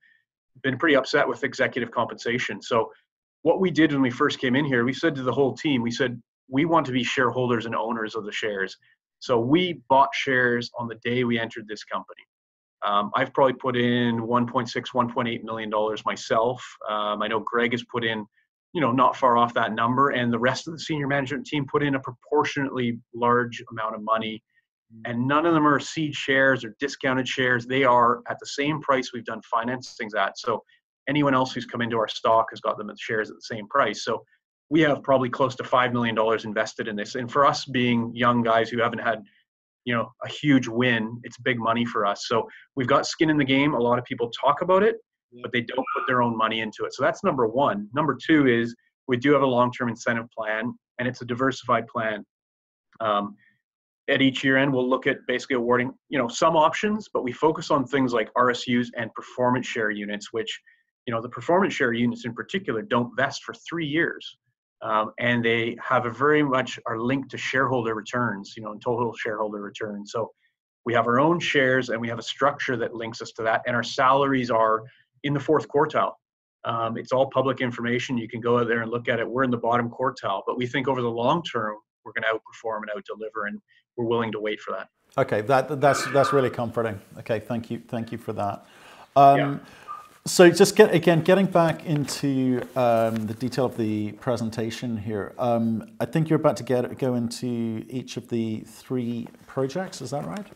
been 0.63 0.79
pretty 0.79 0.95
upset 0.95 1.27
with 1.27 1.43
executive 1.43 1.91
compensation. 1.91 2.63
So, 2.63 2.93
what 3.43 3.61
we 3.61 3.71
did 3.71 3.93
when 3.93 4.03
we 4.03 4.11
first 4.11 4.39
came 4.39 4.55
in 4.55 4.65
here, 4.65 4.85
we 4.85 4.93
said 4.93 5.15
to 5.17 5.23
the 5.23 5.33
whole 5.33 5.55
team, 5.55 5.83
we 5.83 5.91
said, 5.91 6.21
we 6.49 6.65
want 6.65 6.87
to 6.87 6.93
be 6.93 7.03
shareholders 7.03 7.67
and 7.67 7.75
owners 7.75 8.15
of 8.15 8.25
the 8.25 8.33
shares. 8.33 8.77
So, 9.19 9.41
we 9.41 9.81
bought 9.89 10.11
shares 10.15 10.71
on 10.79 10.87
the 10.87 10.97
day 10.97 11.25
we 11.25 11.41
entered 11.41 11.67
this 11.67 11.83
company. 11.83 12.23
Um, 12.87 13.11
I've 13.17 13.33
probably 13.33 13.55
put 13.55 13.77
in 13.77 14.21
1.6, 14.21 14.71
1.8 14.71 15.43
million 15.43 15.71
dollars 15.71 16.05
myself. 16.05 16.65
Um, 16.89 17.23
I 17.23 17.27
know 17.27 17.41
Greg 17.41 17.73
has 17.73 17.83
put 17.91 18.05
in, 18.05 18.27
you 18.73 18.81
know, 18.81 18.93
not 18.93 19.17
far 19.17 19.37
off 19.37 19.55
that 19.55 19.73
number, 19.73 20.11
and 20.11 20.33
the 20.33 20.39
rest 20.39 20.67
of 20.69 20.75
the 20.75 20.81
senior 20.81 21.07
management 21.07 21.47
team 21.47 21.67
put 21.71 21.83
in 21.83 21.95
a 21.95 22.01
proportionately 22.01 22.99
large 23.15 23.63
amount 23.71 23.95
of 23.95 24.03
money 24.03 24.43
mm. 24.95 25.11
and 25.11 25.27
none 25.27 25.47
of 25.47 25.55
them 25.55 25.67
are 25.67 25.81
seed 25.81 26.15
shares 26.15 26.65
or 26.65 26.77
discounted 26.79 27.27
shares. 27.27 27.67
They 27.67 27.85
are 27.85 28.21
at 28.29 28.39
the 28.39 28.47
same 28.47 28.81
price 28.81 29.13
we've 29.13 29.25
done 29.25 29.41
financings 29.53 30.15
at. 30.17 30.39
So 30.39 30.63
anyone 31.09 31.35
else 31.35 31.53
who's 31.53 31.67
come 31.67 31.83
into 31.83 31.97
our 31.97 32.09
stock 32.09 32.47
has 32.51 32.61
got 32.61 32.79
them 32.79 32.91
at 32.91 32.99
shares 32.99 33.31
at 33.31 33.37
the 33.37 33.43
same 33.43 33.67
price. 33.69 34.05
So 34.05 34.23
we 34.69 34.81
have 34.81 35.03
probably 35.03 35.31
close 35.31 35.55
to 35.57 35.65
five 35.65 35.93
million 35.93 36.15
dollars 36.15 36.45
invested 36.45 36.89
in 36.89 36.97
this. 36.97 37.15
And 37.15 37.31
for 37.31 37.47
us 37.47 37.65
being 37.65 38.11
young 38.15 38.43
guys 38.43 38.69
who 38.69 38.83
haven't 38.83 38.99
had, 38.99 39.23
you 39.85 39.95
know, 39.95 40.11
a 40.25 40.29
huge 40.29 40.67
win, 40.67 41.21
it's 41.23 41.39
big 41.39 41.59
money 41.59 41.85
for 41.85 42.05
us. 42.05 42.27
So 42.27 42.49
we've 42.75 42.89
got 42.89 43.07
skin 43.07 43.31
in 43.31 43.37
the 43.37 43.45
game. 43.45 43.75
A 43.75 43.79
lot 43.79 43.99
of 43.99 44.05
people 44.05 44.31
talk 44.31 44.63
about 44.63 44.83
it, 44.83 44.97
but 45.43 45.53
they 45.53 45.61
don't 45.61 45.85
put 45.95 46.07
their 46.07 46.23
own 46.23 46.37
money 46.37 46.61
into 46.61 46.85
it. 46.85 46.95
So 46.95 47.03
that's 47.03 47.23
number 47.25 47.47
one. 47.47 47.89
Number 47.95 48.17
two 48.17 48.47
is 48.47 48.75
we 49.09 49.17
do 49.17 49.33
have 49.33 49.43
a 49.43 49.47
long-term 49.47 49.89
incentive 49.89 50.27
plan, 50.31 50.73
and 50.99 51.07
it's 51.07 51.23
a 51.23 51.25
diversified 51.25 51.87
plan. 51.87 52.25
Um, 53.01 53.37
at 54.09 54.23
each 54.23 54.45
year 54.45 54.57
end 54.57 54.73
we'll 54.73 54.89
look 54.89 55.07
at 55.07 55.19
basically 55.27 55.57
awarding 55.57 55.93
you 56.09 56.19
know 56.19 56.29
some 56.29 56.57
options 56.57 57.09
but 57.13 57.25
we 57.25 57.33
focus 57.33 57.71
on 57.71 57.85
things 57.85 58.13
like 58.13 58.33
rsus 58.35 58.89
and 58.97 59.13
performance 59.15 59.67
share 59.67 59.91
units 59.91 60.33
which 60.33 60.61
you 61.07 61.15
know 61.15 61.21
the 61.21 61.29
performance 61.29 61.75
share 61.75 61.93
units 61.93 62.25
in 62.25 62.33
particular 62.35 62.83
don't 62.83 63.15
vest 63.17 63.43
for 63.45 63.55
three 63.69 63.87
years 63.87 64.39
um, 64.83 65.13
and 65.19 65.45
they 65.45 65.77
have 65.83 66.07
a 66.07 66.11
very 66.11 66.43
much 66.43 66.79
are 66.87 67.01
linked 67.01 67.31
to 67.31 67.39
shareholder 67.39 67.95
returns 67.95 68.55
you 68.57 68.63
know 68.63 68.73
and 68.73 68.83
total 68.83 69.13
shareholder 69.15 69.61
returns 69.61 70.13
so 70.13 70.31
we 70.85 70.95
have 70.95 71.07
our 71.07 71.19
own 71.19 71.41
shares 71.41 71.89
and 71.89 72.01
we 72.01 72.09
have 72.09 72.19
a 72.19 72.23
structure 72.23 72.77
that 72.77 72.95
links 72.95 73.21
us 73.21 73.33
to 73.33 73.43
that 73.43 73.63
and 73.67 73.75
our 73.75 73.83
salaries 73.83 74.51
are 74.51 74.83
in 75.27 75.35
the 75.35 75.41
fourth 75.41 75.67
quartile 75.69 76.13
um, 76.65 76.97
it's 76.97 77.13
all 77.13 77.27
public 77.31 77.61
information 77.61 78.19
you 78.19 78.29
can 78.29 78.41
go 78.41 78.59
out 78.59 78.67
there 78.69 78.83
and 78.83 78.91
look 78.91 79.09
at 79.09 79.19
it 79.21 79.29
we're 79.29 79.45
in 79.45 79.51
the 79.51 79.57
bottom 79.69 79.91
quartile 79.91 80.43
but 80.47 80.57
we 80.57 80.67
think 80.67 80.89
over 80.89 81.03
the 81.03 81.11
long 81.11 81.43
term 81.43 81.77
we're 82.07 82.13
going 82.13 82.23
to 82.23 82.39
outperform 82.39 82.83
and 82.83 82.91
out 82.97 83.05
deliver 83.05 83.47
and 83.47 83.61
we're 83.97 84.07
willing 84.07 84.33
to 84.33 84.41
wait 84.41 84.61
for 84.61 84.73
that. 84.73 84.89
Okay, 85.19 85.41
that 85.43 85.81
that's 85.81 86.07
that's 86.13 86.33
really 86.33 86.51
comforting. 86.51 87.01
Okay, 87.19 87.41
thank 87.41 87.71
you, 87.71 87.83
thank 87.89 88.13
you 88.13 88.19
for 88.19 88.33
that. 88.35 88.67
Um, 89.17 89.39
yeah. 89.39 89.59
So 90.27 90.51
just 90.51 90.77
get 90.77 90.95
again 90.95 91.23
getting 91.23 91.47
back 91.47 91.87
into 91.87 92.61
um, 92.77 93.27
the 93.27 93.35
detail 93.35 93.67
of 93.67 93.77
the 93.77 94.13
presentation 94.13 94.97
here. 94.97 95.35
Um, 95.39 95.93
I 96.01 96.05
think 96.05 96.29
you're 96.29 96.39
about 96.39 96.57
to 96.59 96.65
get 96.65 96.99
go 96.99 97.15
into 97.15 97.85
each 97.89 98.17
of 98.17 98.29
the 98.29 98.61
three 98.61 99.29
projects. 99.47 100.01
Is 100.03 100.11
that 100.11 100.27
right? 100.27 100.47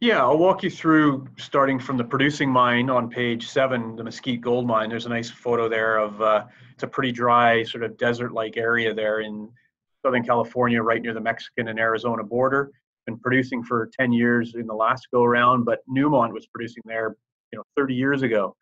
Yeah, 0.00 0.22
I'll 0.22 0.38
walk 0.38 0.62
you 0.62 0.70
through 0.70 1.28
starting 1.36 1.78
from 1.78 1.98
the 1.98 2.04
producing 2.04 2.48
mine 2.48 2.88
on 2.88 3.10
page 3.10 3.48
seven, 3.48 3.96
the 3.96 4.02
Mesquite 4.02 4.40
Gold 4.40 4.66
Mine. 4.66 4.88
There's 4.88 5.04
a 5.04 5.10
nice 5.10 5.28
photo 5.28 5.68
there 5.68 5.98
of 5.98 6.22
uh, 6.22 6.46
it's 6.72 6.84
a 6.84 6.86
pretty 6.86 7.12
dry, 7.12 7.62
sort 7.64 7.84
of 7.84 7.98
desert-like 7.98 8.56
area 8.56 8.94
there 8.94 9.20
in 9.20 9.50
Southern 10.02 10.24
California, 10.24 10.82
right 10.82 11.02
near 11.02 11.12
the 11.12 11.20
Mexican 11.20 11.68
and 11.68 11.78
Arizona 11.78 12.24
border. 12.24 12.70
Been 13.04 13.18
producing 13.18 13.62
for 13.62 13.90
10 14.00 14.10
years 14.10 14.54
in 14.54 14.66
the 14.66 14.74
last 14.74 15.06
go 15.12 15.22
around, 15.22 15.64
but 15.64 15.80
Newmont 15.86 16.32
was 16.32 16.46
producing 16.46 16.82
there, 16.86 17.14
you 17.52 17.58
know, 17.58 17.64
30 17.76 17.94
years 17.94 18.22
ago. 18.22 18.56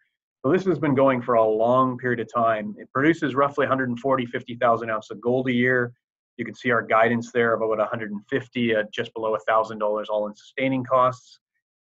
So 0.44 0.50
this 0.50 0.64
has 0.64 0.80
been 0.80 0.96
going 0.96 1.22
for 1.22 1.34
a 1.34 1.44
long 1.44 1.98
period 1.98 2.18
of 2.18 2.26
time. 2.34 2.74
It 2.78 2.92
produces 2.92 3.36
roughly 3.36 3.64
140, 3.64 4.26
50,000 4.26 4.90
ounces 4.90 5.12
of 5.12 5.20
gold 5.20 5.46
a 5.48 5.52
year. 5.52 5.92
You 6.38 6.44
can 6.44 6.54
see 6.54 6.70
our 6.70 6.82
guidance 6.82 7.32
there 7.32 7.52
of 7.52 7.60
about 7.60 7.78
150 7.78 8.72
at 8.72 8.92
just 8.92 9.12
below 9.12 9.36
$1,000 9.48 10.04
all 10.08 10.28
in 10.28 10.34
sustaining 10.36 10.84
costs. 10.84 11.40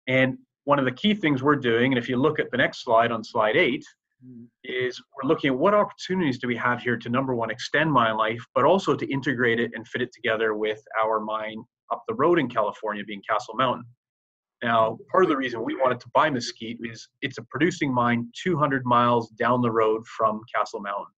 And 0.08 0.38
one 0.64 0.80
of 0.80 0.86
the 0.86 0.92
key 0.92 1.14
things 1.14 1.44
we're 1.44 1.58
doing, 1.58 1.92
and 1.92 2.00
if 2.00 2.10
you 2.10 2.18
look 2.18 2.40
at 2.40 2.50
the 2.52 2.58
next 2.58 2.84
slide 2.84 3.12
on 3.12 3.24
slide 3.24 3.58
eight, 3.58 3.86
mm. 4.26 4.46
is 4.64 5.02
we're 5.16 5.28
looking 5.28 5.50
at 5.52 5.58
what 5.58 5.74
opportunities 5.74 6.40
do 6.40 6.48
we 6.48 6.56
have 6.56 6.82
here 6.82 6.98
to 6.98 7.10
number 7.10 7.36
one 7.36 7.52
extend 7.52 7.92
mine 7.92 8.18
life 8.18 8.44
but 8.56 8.64
also 8.64 8.96
to 8.96 9.12
integrate 9.12 9.60
it 9.60 9.72
and 9.76 9.88
fit 9.88 10.02
it 10.02 10.12
together 10.14 10.56
with 10.56 10.82
our 11.02 11.20
mine 11.20 11.64
up 11.92 12.02
the 12.08 12.14
road 12.16 12.40
in 12.40 12.48
california 12.48 13.04
being 13.06 13.22
castle 13.30 13.56
mountain. 13.56 13.86
Now 14.64 14.98
part 15.12 15.24
of 15.24 15.30
the 15.30 15.38
reason 15.38 15.64
we 15.64 15.76
wanted 15.76 16.00
to 16.00 16.10
buy 16.14 16.30
mesquite 16.30 16.80
is 16.82 17.10
it's 17.22 17.38
a 17.38 17.44
producing 17.44 17.94
mine 17.94 18.30
200 18.42 18.86
miles 18.86 19.30
down 19.32 19.62
the 19.62 19.72
road 19.72 20.06
from 20.08 20.42
castle 20.54 20.80
mountain 20.80 21.14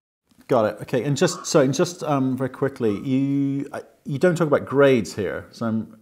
got 0.48 0.64
it 0.64 0.82
okay 0.82 1.04
and 1.04 1.16
just 1.16 1.46
so 1.46 1.60
and 1.60 1.74
just 1.74 2.02
um, 2.02 2.36
very 2.36 2.50
quickly 2.50 2.98
you 3.00 3.68
you 4.04 4.18
don't 4.18 4.36
talk 4.36 4.46
about 4.46 4.64
grades 4.64 5.14
here 5.14 5.46
so 5.50 5.66
i'm 5.66 5.98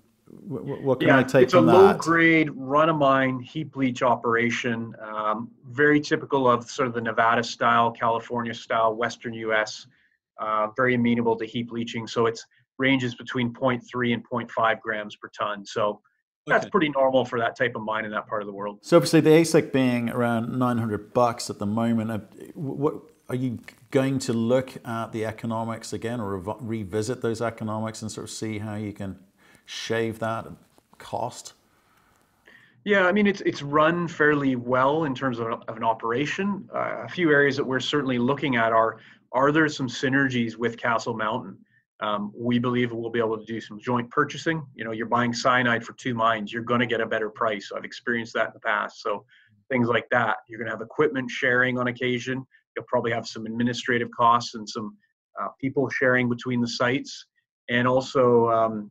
what 0.48 1.00
can 1.00 1.08
yeah, 1.08 1.18
I 1.18 1.22
take 1.22 1.44
it's 1.44 1.54
a 1.54 1.60
low 1.60 1.94
grade 1.94 2.50
run 2.54 2.88
of 2.88 2.96
mine 2.96 3.40
heap 3.40 3.76
leach 3.76 4.02
operation, 4.02 4.94
um, 5.00 5.50
very 5.70 6.00
typical 6.00 6.48
of 6.48 6.68
sort 6.70 6.88
of 6.88 6.94
the 6.94 7.00
Nevada 7.00 7.42
style, 7.42 7.90
California 7.90 8.54
style, 8.54 8.94
Western 8.94 9.34
U.S. 9.34 9.86
Uh, 10.38 10.68
very 10.76 10.94
amenable 10.94 11.36
to 11.36 11.46
heap 11.46 11.70
leaching. 11.72 12.06
So 12.06 12.26
it's 12.26 12.46
ranges 12.78 13.14
between 13.14 13.52
0.3 13.52 14.14
and 14.14 14.28
0.5 14.28 14.80
grams 14.80 15.16
per 15.16 15.28
ton. 15.28 15.64
So 15.64 16.00
that's 16.46 16.64
okay. 16.64 16.70
pretty 16.70 16.88
normal 16.90 17.24
for 17.24 17.38
that 17.40 17.56
type 17.56 17.74
of 17.74 17.82
mine 17.82 18.04
in 18.04 18.10
that 18.12 18.26
part 18.26 18.42
of 18.42 18.46
the 18.46 18.52
world. 18.52 18.78
So 18.82 18.96
obviously 18.96 19.20
the 19.20 19.30
ASIC 19.30 19.72
being 19.72 20.10
around 20.10 20.56
900 20.56 21.12
bucks 21.12 21.50
at 21.50 21.58
the 21.58 21.66
moment, 21.66 22.10
uh, 22.10 22.18
what 22.54 23.02
are 23.28 23.34
you 23.34 23.58
going 23.90 24.18
to 24.20 24.32
look 24.32 24.74
at 24.86 25.12
the 25.12 25.24
economics 25.24 25.92
again 25.92 26.20
or 26.20 26.36
revisit 26.60 27.22
those 27.22 27.42
economics 27.42 28.02
and 28.02 28.10
sort 28.10 28.24
of 28.24 28.30
see 28.30 28.58
how 28.58 28.76
you 28.76 28.92
can 28.92 29.18
shave 29.64 30.18
that 30.20 30.46
cost? 30.98 31.54
Yeah, 32.84 33.06
I 33.06 33.12
mean 33.12 33.26
it's 33.26 33.40
it's 33.40 33.62
run 33.62 34.06
fairly 34.06 34.54
well 34.54 35.04
in 35.04 35.14
terms 35.14 35.40
of, 35.40 35.48
of 35.66 35.76
an 35.76 35.82
operation. 35.82 36.68
Uh, 36.72 37.02
a 37.04 37.08
few 37.08 37.32
areas 37.32 37.56
that 37.56 37.64
we're 37.64 37.80
certainly 37.80 38.18
looking 38.18 38.54
at 38.56 38.72
are 38.72 38.98
are 39.32 39.50
there 39.50 39.68
some 39.68 39.88
synergies 39.88 40.56
with 40.56 40.76
Castle 40.78 41.14
Mountain? 41.14 41.58
Um, 42.00 42.32
we 42.36 42.58
believe 42.58 42.92
we'll 42.92 43.10
be 43.10 43.18
able 43.18 43.38
to 43.38 43.44
do 43.44 43.60
some 43.60 43.80
joint 43.80 44.08
purchasing. 44.10 44.64
You 44.74 44.84
know, 44.84 44.92
you're 44.92 45.06
buying 45.06 45.32
cyanide 45.32 45.84
for 45.84 45.94
two 45.94 46.14
mines, 46.14 46.52
you're 46.52 46.62
going 46.62 46.80
to 46.80 46.86
get 46.86 47.00
a 47.00 47.06
better 47.06 47.28
price. 47.28 47.72
I've 47.74 47.84
experienced 47.84 48.34
that 48.34 48.48
in 48.48 48.52
the 48.54 48.60
past. 48.60 49.02
So 49.02 49.24
things 49.68 49.88
like 49.88 50.08
that. 50.10 50.36
You're 50.48 50.58
going 50.58 50.66
to 50.66 50.72
have 50.72 50.82
equipment 50.82 51.30
sharing 51.30 51.78
on 51.78 51.88
occasion. 51.88 52.46
You'll 52.76 52.86
probably 52.86 53.12
have 53.12 53.26
some 53.26 53.46
administrative 53.46 54.08
costs 54.16 54.54
and 54.54 54.68
some 54.68 54.96
uh, 55.40 55.48
people 55.60 55.88
sharing 55.90 56.28
between 56.28 56.60
the 56.60 56.68
sites. 56.68 57.26
And 57.68 57.88
also, 57.88 58.48
um, 58.50 58.90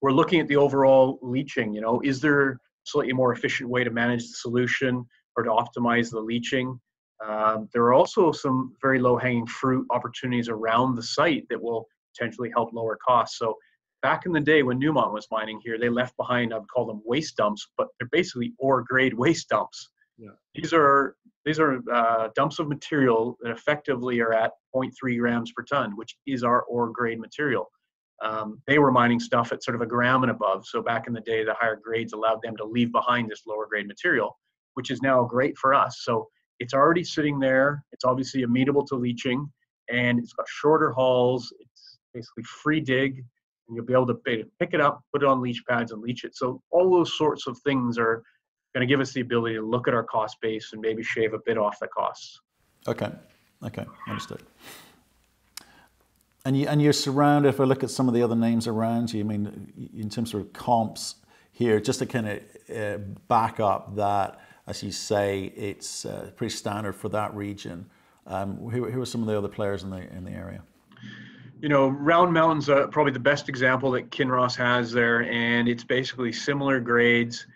we're 0.00 0.12
looking 0.12 0.40
at 0.40 0.48
the 0.48 0.56
overall 0.56 1.18
leaching. 1.22 1.72
You 1.72 1.80
know, 1.80 2.00
is 2.04 2.20
there 2.20 2.50
a 2.50 2.56
slightly 2.84 3.12
more 3.12 3.32
efficient 3.32 3.68
way 3.68 3.84
to 3.84 3.90
manage 3.90 4.22
the 4.22 4.34
solution 4.34 5.04
or 5.36 5.44
to 5.44 5.50
optimize 5.50 6.10
the 6.10 6.20
leaching? 6.20 6.78
Um, 7.26 7.68
there 7.72 7.82
are 7.84 7.94
also 7.94 8.32
some 8.32 8.74
very 8.82 8.98
low 8.98 9.16
hanging 9.16 9.46
fruit 9.46 9.86
opportunities 9.90 10.48
around 10.48 10.96
the 10.96 11.02
site 11.02 11.44
that 11.50 11.62
will 11.62 11.86
potentially 12.14 12.50
help 12.54 12.72
lower 12.72 12.98
costs. 13.06 13.38
So 13.38 13.56
back 14.02 14.26
in 14.26 14.32
the 14.32 14.40
day 14.40 14.62
when 14.64 14.80
Newmont 14.80 15.12
was 15.12 15.28
mining 15.30 15.60
here, 15.64 15.78
they 15.78 15.88
left 15.88 16.16
behind, 16.16 16.52
I'd 16.52 16.68
call 16.74 16.84
them 16.84 17.00
waste 17.04 17.36
dumps, 17.36 17.68
but 17.78 17.86
they're 17.98 18.08
basically 18.10 18.52
ore 18.58 18.82
grade 18.82 19.14
waste 19.14 19.48
dumps. 19.48 19.90
Yeah. 20.18 20.30
These 20.54 20.72
are 20.72 21.16
these 21.44 21.58
are 21.58 21.80
uh, 21.92 22.28
dumps 22.34 22.58
of 22.58 22.68
material 22.68 23.36
that 23.42 23.50
effectively 23.50 24.20
are 24.20 24.32
at 24.32 24.52
0.3 24.74 25.18
grams 25.18 25.52
per 25.52 25.62
ton, 25.64 25.96
which 25.96 26.16
is 26.26 26.44
our 26.44 26.62
ore 26.62 26.90
grade 26.90 27.18
material. 27.18 27.70
Um, 28.22 28.62
they 28.68 28.78
were 28.78 28.92
mining 28.92 29.18
stuff 29.18 29.52
at 29.52 29.64
sort 29.64 29.74
of 29.74 29.80
a 29.80 29.86
gram 29.86 30.22
and 30.22 30.30
above. 30.30 30.64
So 30.66 30.80
back 30.80 31.08
in 31.08 31.12
the 31.12 31.20
day, 31.20 31.44
the 31.44 31.54
higher 31.54 31.80
grades 31.82 32.12
allowed 32.12 32.40
them 32.42 32.56
to 32.58 32.64
leave 32.64 32.92
behind 32.92 33.28
this 33.28 33.42
lower 33.46 33.66
grade 33.66 33.88
material, 33.88 34.38
which 34.74 34.90
is 34.90 35.02
now 35.02 35.24
great 35.24 35.58
for 35.58 35.74
us. 35.74 36.02
So 36.04 36.28
it's 36.60 36.74
already 36.74 37.02
sitting 37.02 37.40
there. 37.40 37.84
It's 37.90 38.04
obviously 38.04 38.44
amenable 38.44 38.86
to 38.86 38.94
leaching, 38.94 39.50
and 39.90 40.20
it's 40.20 40.32
got 40.32 40.46
shorter 40.48 40.92
hauls. 40.92 41.52
It's 41.58 41.98
basically 42.14 42.44
free 42.44 42.80
dig, 42.80 43.16
and 43.16 43.76
you'll 43.76 43.84
be 43.84 43.92
able 43.92 44.06
to 44.06 44.46
pick 44.60 44.72
it 44.72 44.80
up, 44.80 45.02
put 45.12 45.24
it 45.24 45.28
on 45.28 45.40
leach 45.40 45.64
pads, 45.68 45.90
and 45.90 46.00
leach 46.00 46.22
it. 46.22 46.36
So 46.36 46.62
all 46.70 46.92
those 46.92 47.18
sorts 47.18 47.48
of 47.48 47.58
things 47.64 47.98
are 47.98 48.22
going 48.74 48.86
to 48.86 48.92
give 48.92 49.00
us 49.00 49.12
the 49.12 49.20
ability 49.20 49.56
to 49.56 49.62
look 49.62 49.88
at 49.88 49.94
our 49.94 50.04
cost 50.04 50.40
base 50.40 50.72
and 50.72 50.80
maybe 50.80 51.02
shave 51.02 51.34
a 51.34 51.38
bit 51.38 51.58
off 51.58 51.78
the 51.80 51.88
costs. 51.88 52.40
Okay, 52.86 53.10
okay, 53.64 53.84
understood. 54.08 54.42
And 56.44 56.56
you 56.56 56.66
and 56.66 56.82
you're 56.82 56.92
surrounded. 56.92 57.48
If 57.50 57.60
I 57.60 57.64
look 57.64 57.84
at 57.84 57.90
some 57.90 58.08
of 58.08 58.14
the 58.14 58.22
other 58.22 58.34
names 58.34 58.66
around 58.66 59.12
you, 59.12 59.20
I 59.20 59.22
mean, 59.24 59.90
in 59.96 60.10
terms 60.10 60.34
of 60.34 60.52
comps 60.52 61.16
here, 61.52 61.80
just 61.80 62.00
to 62.00 62.06
kind 62.06 62.28
of 62.28 62.76
uh, 62.76 62.98
back 63.28 63.60
up 63.60 63.94
that, 63.96 64.40
as 64.66 64.82
you 64.82 64.90
say, 64.90 65.52
it's 65.54 66.04
uh, 66.04 66.30
pretty 66.34 66.54
standard 66.54 66.94
for 66.94 67.08
that 67.10 67.34
region. 67.34 67.88
Um, 68.26 68.56
who, 68.56 68.90
who 68.90 69.00
are 69.02 69.06
some 69.06 69.20
of 69.20 69.28
the 69.28 69.36
other 69.36 69.48
players 69.48 69.82
in 69.84 69.90
the 69.90 69.98
in 70.16 70.24
the 70.24 70.32
area? 70.32 70.62
You 71.60 71.68
know, 71.68 71.88
Round 71.88 72.32
Mountain's 72.32 72.68
uh, 72.68 72.88
probably 72.88 73.12
the 73.12 73.20
best 73.20 73.48
example 73.48 73.92
that 73.92 74.10
Kinross 74.10 74.56
has 74.56 74.90
there, 74.90 75.22
and 75.22 75.68
it's 75.68 75.84
basically 75.84 76.32
similar 76.32 76.80
grades. 76.80 77.46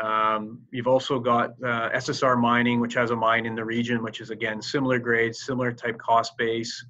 Um, 0.00 0.60
you've 0.72 0.88
also 0.88 1.18
got 1.18 1.50
uh, 1.62 1.90
SSR 1.90 2.40
Mining, 2.40 2.80
which 2.80 2.94
has 2.94 3.10
a 3.10 3.16
mine 3.16 3.46
in 3.46 3.54
the 3.54 3.64
region, 3.64 4.02
which 4.02 4.20
is 4.20 4.30
again 4.30 4.60
similar 4.60 4.98
grades, 4.98 5.44
similar 5.44 5.72
type 5.72 5.98
cost 5.98 6.32
base. 6.36 6.84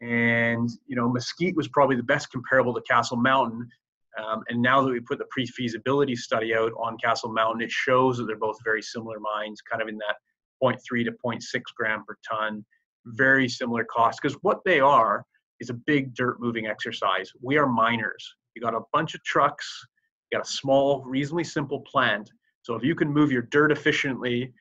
And 0.00 0.68
you 0.86 0.96
know, 0.96 1.08
Mesquite 1.08 1.56
was 1.56 1.68
probably 1.68 1.96
the 1.96 2.02
best 2.02 2.30
comparable 2.32 2.74
to 2.74 2.80
Castle 2.82 3.16
Mountain. 3.16 3.68
Um, 4.18 4.42
and 4.48 4.60
now 4.60 4.82
that 4.82 4.90
we 4.90 5.00
put 5.00 5.18
the 5.18 5.26
pre-feasibility 5.30 6.16
study 6.16 6.54
out 6.54 6.72
on 6.72 6.96
Castle 6.98 7.32
Mountain, 7.32 7.62
it 7.62 7.70
shows 7.70 8.18
that 8.18 8.24
they're 8.24 8.36
both 8.36 8.58
very 8.64 8.82
similar 8.82 9.20
mines, 9.20 9.60
kind 9.62 9.80
of 9.80 9.88
in 9.88 9.98
that 9.98 10.16
0.3 10.62 11.04
to 11.04 11.12
0.6 11.24 11.60
gram 11.76 12.04
per 12.06 12.16
ton, 12.28 12.64
very 13.06 13.48
similar 13.48 13.84
costs. 13.84 14.20
Because 14.20 14.36
what 14.42 14.58
they 14.64 14.80
are 14.80 15.24
is 15.60 15.70
a 15.70 15.74
big 15.74 16.14
dirt 16.14 16.40
moving 16.40 16.66
exercise. 16.66 17.30
We 17.40 17.56
are 17.58 17.66
miners. 17.66 18.34
You 18.54 18.62
got 18.62 18.74
a 18.74 18.80
bunch 18.92 19.14
of 19.14 19.22
trucks, 19.22 19.86
you 20.30 20.38
got 20.38 20.46
a 20.46 20.50
small, 20.50 21.04
reasonably 21.04 21.44
simple 21.44 21.80
plant, 21.80 22.30
so 22.70 22.76
if 22.76 22.84
you 22.84 22.94
can 22.94 23.12
move 23.12 23.32
your 23.32 23.42
dirt 23.42 23.72
efficiently 23.72 24.52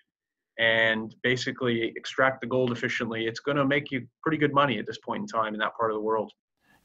and 0.57 1.13
basically 1.21 1.93
extract 1.95 2.41
the 2.41 2.47
gold 2.47 2.71
efficiently, 2.71 3.27
it's 3.27 3.39
going 3.39 3.55
to 3.55 3.65
make 3.65 3.91
you 3.91 4.07
pretty 4.23 4.39
good 4.39 4.51
money 4.51 4.79
at 4.79 4.87
this 4.87 4.97
point 4.97 5.21
in 5.21 5.27
time 5.27 5.53
in 5.53 5.59
that 5.59 5.77
part 5.77 5.91
of 5.91 5.95
the 5.95 6.01
world. 6.01 6.31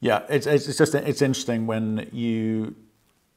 Yeah, 0.01 0.21
it's, 0.29 0.45
it's 0.45 0.77
just 0.77 0.93
it's 0.93 1.23
interesting 1.23 1.65
when 1.65 2.07
you 2.13 2.75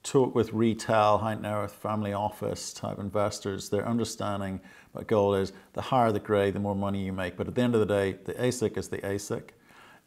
talk 0.03 0.35
with 0.35 0.53
retail, 0.53 1.17
high 1.17 1.35
net 1.35 1.51
worth, 1.51 1.73
family 1.73 2.13
office 2.13 2.75
type 2.75 2.99
investors, 2.99 3.71
their 3.71 3.89
understanding 3.89 4.61
what 4.93 5.09
gold 5.09 5.39
is, 5.39 5.55
the 5.73 5.81
higher 5.81 6.13
the 6.13 6.21
grade, 6.21 6.53
the 6.53 6.61
more 6.61 6.77
money 6.77 7.07
you 7.07 7.13
make. 7.15 7.39
But 7.39 7.49
at 7.49 7.55
the 7.55 7.63
end 7.63 7.75
of 7.75 7.81
the 7.81 7.87
day, 7.87 8.19
the 8.23 8.35
AISC 8.35 8.77
is 8.77 8.89
the 8.89 8.99
AISC. 8.99 9.45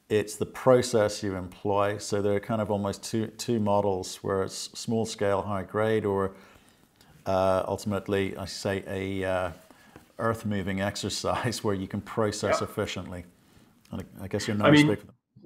It's 0.07 0.35
the 0.35 0.45
process 0.45 1.23
you 1.23 1.35
employ. 1.35 1.97
So 1.97 2.21
there 2.21 2.35
are 2.35 2.39
kind 2.39 2.61
of 2.61 2.69
almost 2.69 3.01
two, 3.01 3.25
two 3.37 3.59
models 3.59 4.17
where 4.17 4.43
it's 4.43 4.69
small 4.77 5.07
scale, 5.07 5.41
high 5.41 5.63
grade, 5.63 6.05
or 6.05 6.35
uh, 7.25 7.63
ultimately, 7.67 8.35
I 8.37 8.45
say, 8.45 8.83
a 8.87 9.29
uh, 9.29 9.51
earth 10.19 10.45
moving 10.45 10.81
exercise 10.91 11.63
where 11.63 11.75
you 11.75 11.87
can 11.87 12.01
process 12.01 12.61
efficiently. 12.61 13.25
And 13.91 14.03
I 14.21 14.27
guess 14.27 14.47
you're 14.47 14.57
not 14.57 14.67
I 14.67 14.71
mean, 14.71 14.97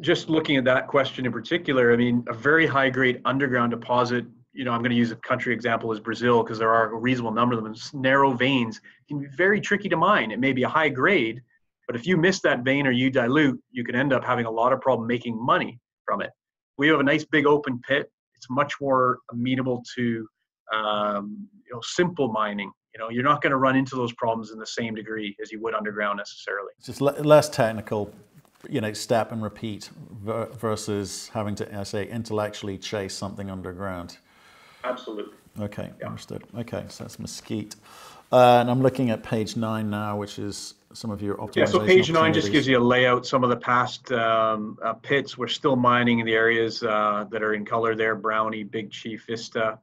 just 0.02 0.30
looking 0.30 0.58
at 0.58 0.66
that 0.66 0.88
question 0.88 1.26
in 1.26 1.32
particular, 1.32 1.94
I 1.94 1.98
mean, 1.98 2.24
a 2.28 2.34
very 2.34 2.68
high 2.68 2.90
grade 2.90 3.22
underground 3.26 3.72
deposit. 3.72 4.26
You 4.54 4.64
know, 4.64 4.72
I'm 4.72 4.82
going 4.82 4.92
to 4.92 4.98
use 4.98 5.12
a 5.12 5.16
country 5.18 5.54
example 5.54 5.92
as 5.92 6.00
Brazil 6.00 6.44
because 6.44 6.60
there 6.60 6.72
are 6.72 6.92
a 6.92 6.96
reasonable 6.96 7.32
number 7.32 7.58
of 7.58 7.64
them. 7.64 7.76
narrow 7.94 8.32
veins 8.34 8.80
can 9.08 9.20
be 9.20 9.28
very 9.36 9.60
tricky 9.60 9.90
to 9.90 9.98
mine. 9.98 10.32
It 10.32 10.40
may 10.40 10.54
be 10.54 10.64
a 10.64 10.70
high 10.70 10.90
grade, 10.90 11.42
but 11.88 11.96
if 11.96 12.06
you 12.06 12.18
miss 12.18 12.42
that 12.42 12.64
vein 12.64 12.88
or 12.88 12.92
you 12.92 13.10
dilute, 13.10 13.62
you 13.72 13.84
can 13.84 13.96
end 13.96 14.14
up 14.14 14.24
having 14.24 14.46
a 14.46 14.52
lot 14.52 14.74
of 14.74 14.82
problem 14.82 15.08
making 15.08 15.44
money 15.44 15.80
from 16.06 16.22
it. 16.22 16.32
We 16.78 16.88
have 16.88 17.00
a 17.00 17.04
nice 17.04 17.26
big 17.26 17.46
open 17.46 17.82
pit. 17.88 18.12
It's 18.36 18.48
much 18.50 18.74
more 18.80 19.20
amenable 19.32 19.84
to 19.96 20.28
um, 20.74 21.48
you 21.67 21.73
know 21.73 21.82
simple 21.82 22.32
mining. 22.32 22.71
You 22.93 22.99
know 22.99 23.10
you're 23.10 23.23
not 23.23 23.41
going 23.41 23.51
to 23.51 23.58
run 23.58 23.75
into 23.75 23.95
those 23.95 24.13
problems 24.13 24.51
in 24.51 24.60
the 24.60 24.67
same 24.67 24.95
degree 24.95 25.36
as 25.41 25.51
you 25.51 25.60
would 25.62 25.73
underground 25.73 26.17
necessarily. 26.17 26.71
It's 26.78 26.88
just 26.88 27.01
less 27.01 27.49
technical 27.49 28.13
you 28.69 28.82
know 28.82 28.93
step 28.93 29.32
and 29.32 29.43
repeat 29.43 29.89
versus 30.23 31.30
having 31.34 31.56
to 31.56 31.78
I 31.78 31.84
say 31.84 32.08
intellectually 32.08 32.78
chase 32.78 33.13
something 33.13 33.49
underground. 33.49 34.17
Absolutely. 34.84 35.34
Okay 35.60 35.91
yeah. 35.99 36.08
understood. 36.08 36.43
Okay 36.58 36.86
so 36.89 37.04
that's 37.04 37.19
mesquite. 37.19 37.75
Uh, 38.32 38.58
and 38.60 38.71
i'm 38.71 38.82
looking 38.82 39.12
at 39.12 39.21
page 39.21 39.56
nine 39.56 39.88
now 39.88 40.17
which 40.17 40.39
is 40.39 40.73
some 40.93 41.12
of 41.12 41.21
your 41.21 41.36
optimization 41.36 41.56
yeah 41.58 41.65
so 41.65 41.86
page 41.86 42.12
nine 42.12 42.34
just 42.34 42.51
gives 42.51 42.65
you 42.65 42.75
a 42.75 42.80
layout 42.80 43.23
some 43.23 43.43
of 43.43 43.51
the 43.51 43.56
past 43.56 44.12
um, 44.12 44.80
uh, 44.84 44.93
pits. 44.93 45.38
We're 45.38 45.47
still 45.47 45.75
mining 45.75 46.19
in 46.19 46.25
the 46.25 46.34
areas 46.34 46.82
uh, 46.82 47.25
that 47.30 47.43
are 47.43 47.54
in 47.54 47.65
color 47.65 47.95
there 47.95 48.15
brownie 48.15 48.63
big 48.63 48.89
chief 48.89 49.25
vista 49.28 49.78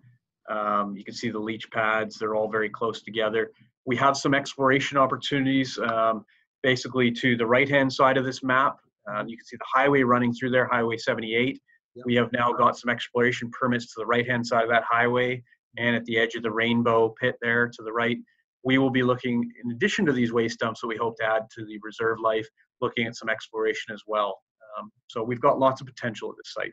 um, 0.53 0.97
you 0.97 1.05
can 1.05 1.15
see 1.15 1.31
the 1.31 1.39
leach 1.39 1.71
pads, 1.71 2.19
they're 2.19 2.35
all 2.35 2.49
very 2.49 2.69
close 2.69 3.03
together. 3.03 3.51
We 3.87 3.97
have 3.97 4.17
some 4.17 4.35
exploration 4.35 4.99
opportunities 4.99 5.79
um, 5.79 6.25
basically 6.63 7.11
to 7.13 7.37
the 7.37 7.47
right 7.47 7.69
hand 7.69 7.93
side 7.93 8.17
of 8.17 8.25
this 8.25 8.43
map. 8.43 8.77
Um, 9.13 9.29
you 9.29 9.37
can 9.37 9.45
see 9.45 9.57
the 9.57 9.65
highway 9.67 10.03
running 10.03 10.33
through 10.33 10.51
there, 10.51 10.67
Highway 10.67 10.97
78. 10.97 11.61
Yep. 11.95 12.07
We 12.07 12.15
have 12.15 12.33
now 12.33 12.53
got 12.53 12.79
some 12.79 12.91
exploration 12.91 13.51
permits 13.51 13.87
to 13.87 13.95
the 13.99 14.07
right 14.07 14.29
hand 14.29 14.47
side 14.47 14.65
of 14.65 14.71
that 14.71 14.85
highway 14.89 15.43
and 15.77 15.97
at 15.97 16.05
the 16.05 16.19
edge 16.19 16.35
of 16.35 16.43
the 16.43 16.51
rainbow 16.51 17.15
pit 17.21 17.37
there 17.41 17.69
to 17.69 17.83
the 17.83 17.93
right. 17.93 18.19
We 18.65 18.79
will 18.79 18.91
be 18.91 19.03
looking, 19.03 19.51
in 19.65 19.73
addition 19.73 20.07
to 20.07 20.13
these 20.13 20.33
waste 20.33 20.61
dumps 20.61 20.81
that 20.83 20.87
we 20.87 20.97
hope 20.97 21.17
to 21.17 21.25
add 21.25 21.43
to 21.59 21.65
the 21.65 21.79
reserve 21.83 22.19
life, 22.23 22.47
looking 22.81 23.07
at 23.07 23.17
some 23.17 23.29
exploration 23.29 23.93
as 23.93 24.03
well. 24.07 24.39
Um, 24.79 24.91
so 25.09 25.23
we've 25.23 25.41
got 25.41 25.59
lots 25.59 25.81
of 25.81 25.87
potential 25.87 26.31
at 26.31 26.37
this 26.37 26.53
site. 26.53 26.73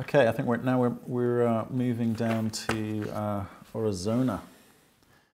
Okay, 0.00 0.26
I 0.26 0.32
think 0.32 0.48
we're 0.48 0.56
now 0.56 0.80
we're, 0.80 0.96
we're 1.06 1.46
uh, 1.46 1.66
moving 1.70 2.14
down 2.14 2.50
to 2.50 3.10
uh. 3.10 3.44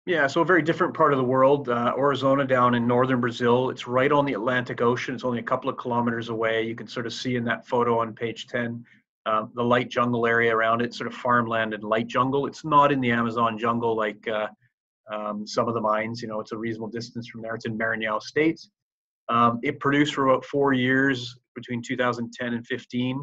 Yeah, 0.04 0.26
so 0.26 0.40
a 0.40 0.44
very 0.44 0.62
different 0.62 0.94
part 0.94 1.12
of 1.12 1.18
the 1.18 1.24
world. 1.24 1.68
Uh, 1.68 1.92
down 2.46 2.74
in 2.74 2.86
northern 2.86 3.20
Brazil. 3.20 3.70
It's 3.70 3.86
right 3.86 4.10
on 4.10 4.24
the 4.24 4.32
Atlantic 4.32 4.80
Ocean. 4.80 5.14
It's 5.14 5.24
only 5.24 5.38
a 5.38 5.42
couple 5.42 5.70
of 5.70 5.76
kilometers 5.76 6.28
away. 6.28 6.62
You 6.62 6.74
can 6.74 6.88
sort 6.88 7.06
of 7.06 7.12
see 7.12 7.36
in 7.36 7.44
that 7.44 7.66
photo 7.66 8.00
on 8.00 8.14
page 8.14 8.46
10 8.48 8.84
um, 9.26 9.50
the 9.54 9.62
light 9.62 9.90
jungle 9.90 10.26
area 10.26 10.54
around 10.54 10.80
it, 10.80 10.94
sort 10.94 11.06
of 11.06 11.14
farmland 11.14 11.74
and 11.74 11.84
light 11.84 12.06
jungle. 12.06 12.46
It's 12.46 12.64
not 12.64 12.90
in 12.90 13.00
the 13.00 13.10
Amazon 13.10 13.58
jungle 13.58 13.94
like 13.96 14.26
uh, 14.26 14.48
um, 15.12 15.46
some 15.46 15.68
of 15.68 15.74
the 15.74 15.80
mines. 15.80 16.22
You 16.22 16.28
know, 16.28 16.40
it's 16.40 16.52
a 16.52 16.56
reasonable 16.56 16.88
distance 16.88 17.28
from 17.28 17.42
there. 17.42 17.54
It's 17.54 17.66
in 17.66 17.76
Maranhão 17.78 18.20
State. 18.22 18.60
Um, 19.28 19.60
it 19.62 19.78
produced 19.78 20.14
for 20.14 20.26
about 20.26 20.44
four 20.44 20.72
years 20.72 21.36
between 21.54 21.82
2010 21.82 22.54
and 22.54 22.66
15 22.66 23.22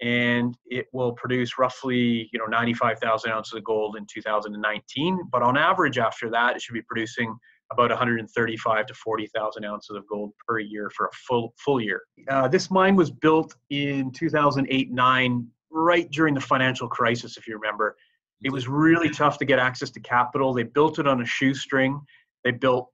and 0.00 0.56
it 0.66 0.86
will 0.92 1.12
produce 1.12 1.58
roughly 1.58 2.28
you 2.32 2.38
know 2.38 2.46
95,000 2.46 3.30
ounces 3.30 3.54
of 3.54 3.64
gold 3.64 3.96
in 3.96 4.06
2019. 4.12 5.20
But 5.30 5.42
on 5.42 5.56
average, 5.56 5.98
after 5.98 6.30
that, 6.30 6.56
it 6.56 6.62
should 6.62 6.74
be 6.74 6.82
producing 6.82 7.36
about 7.70 7.90
135 7.90 8.86
to 8.86 8.94
40,000 8.94 9.64
ounces 9.64 9.96
of 9.96 10.06
gold 10.06 10.32
per 10.46 10.58
year 10.58 10.90
for 10.96 11.06
a 11.06 11.12
full 11.12 11.54
full 11.58 11.80
year. 11.80 12.02
Uh, 12.28 12.48
this 12.48 12.70
mine 12.70 12.96
was 12.96 13.10
built 13.10 13.54
in 13.70 14.10
2008-9, 14.12 15.46
right 15.70 16.10
during 16.10 16.34
the 16.34 16.40
financial 16.40 16.88
crisis, 16.88 17.36
if 17.36 17.46
you 17.46 17.54
remember. 17.54 17.96
It 18.42 18.52
was 18.52 18.68
really 18.68 19.10
tough 19.10 19.38
to 19.38 19.44
get 19.44 19.58
access 19.58 19.90
to 19.90 20.00
capital. 20.00 20.54
They 20.54 20.62
built 20.62 20.98
it 20.98 21.06
on 21.06 21.20
a 21.20 21.26
shoestring. 21.26 22.00
They 22.44 22.52
built 22.52 22.88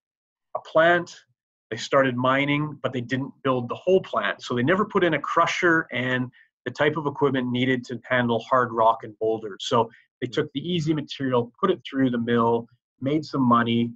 a 0.56 0.60
plant. 0.60 1.14
They 1.70 1.76
started 1.76 2.16
mining, 2.16 2.78
but 2.82 2.92
they 2.92 3.00
didn't 3.00 3.32
build 3.42 3.68
the 3.68 3.74
whole 3.74 4.00
plant. 4.00 4.42
So 4.42 4.54
they 4.54 4.62
never 4.62 4.84
put 4.84 5.04
in 5.04 5.14
a 5.14 5.18
crusher 5.18 5.86
and 5.92 6.30
the 6.64 6.70
type 6.70 6.96
of 6.96 7.06
equipment 7.06 7.50
needed 7.50 7.84
to 7.86 8.00
handle 8.08 8.40
hard 8.40 8.72
rock 8.72 9.04
and 9.04 9.18
boulders. 9.18 9.66
So 9.66 9.90
they 10.20 10.26
hmm. 10.26 10.32
took 10.32 10.52
the 10.52 10.60
easy 10.60 10.94
material, 10.94 11.52
put 11.60 11.70
it 11.70 11.80
through 11.88 12.10
the 12.10 12.18
mill, 12.18 12.66
made 13.00 13.24
some 13.24 13.42
money. 13.42 13.92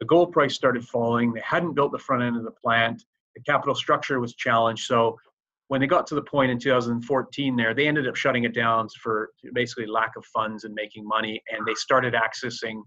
The 0.00 0.06
gold 0.06 0.32
price 0.32 0.54
started 0.54 0.86
falling. 0.86 1.32
They 1.32 1.42
hadn't 1.44 1.74
built 1.74 1.92
the 1.92 1.98
front 1.98 2.22
end 2.22 2.36
of 2.36 2.44
the 2.44 2.50
plant. 2.50 3.04
The 3.36 3.42
capital 3.42 3.74
structure 3.74 4.18
was 4.20 4.34
challenged. 4.34 4.86
So 4.86 5.18
when 5.68 5.80
they 5.80 5.86
got 5.86 6.06
to 6.08 6.14
the 6.14 6.22
point 6.22 6.50
in 6.50 6.58
2014 6.58 7.56
there, 7.56 7.74
they 7.74 7.86
ended 7.86 8.08
up 8.08 8.16
shutting 8.16 8.44
it 8.44 8.54
down 8.54 8.88
for 9.00 9.30
basically 9.52 9.86
lack 9.86 10.16
of 10.16 10.24
funds 10.24 10.64
and 10.64 10.74
making 10.74 11.06
money. 11.06 11.40
And 11.52 11.64
they 11.66 11.74
started 11.74 12.14
accessing 12.14 12.82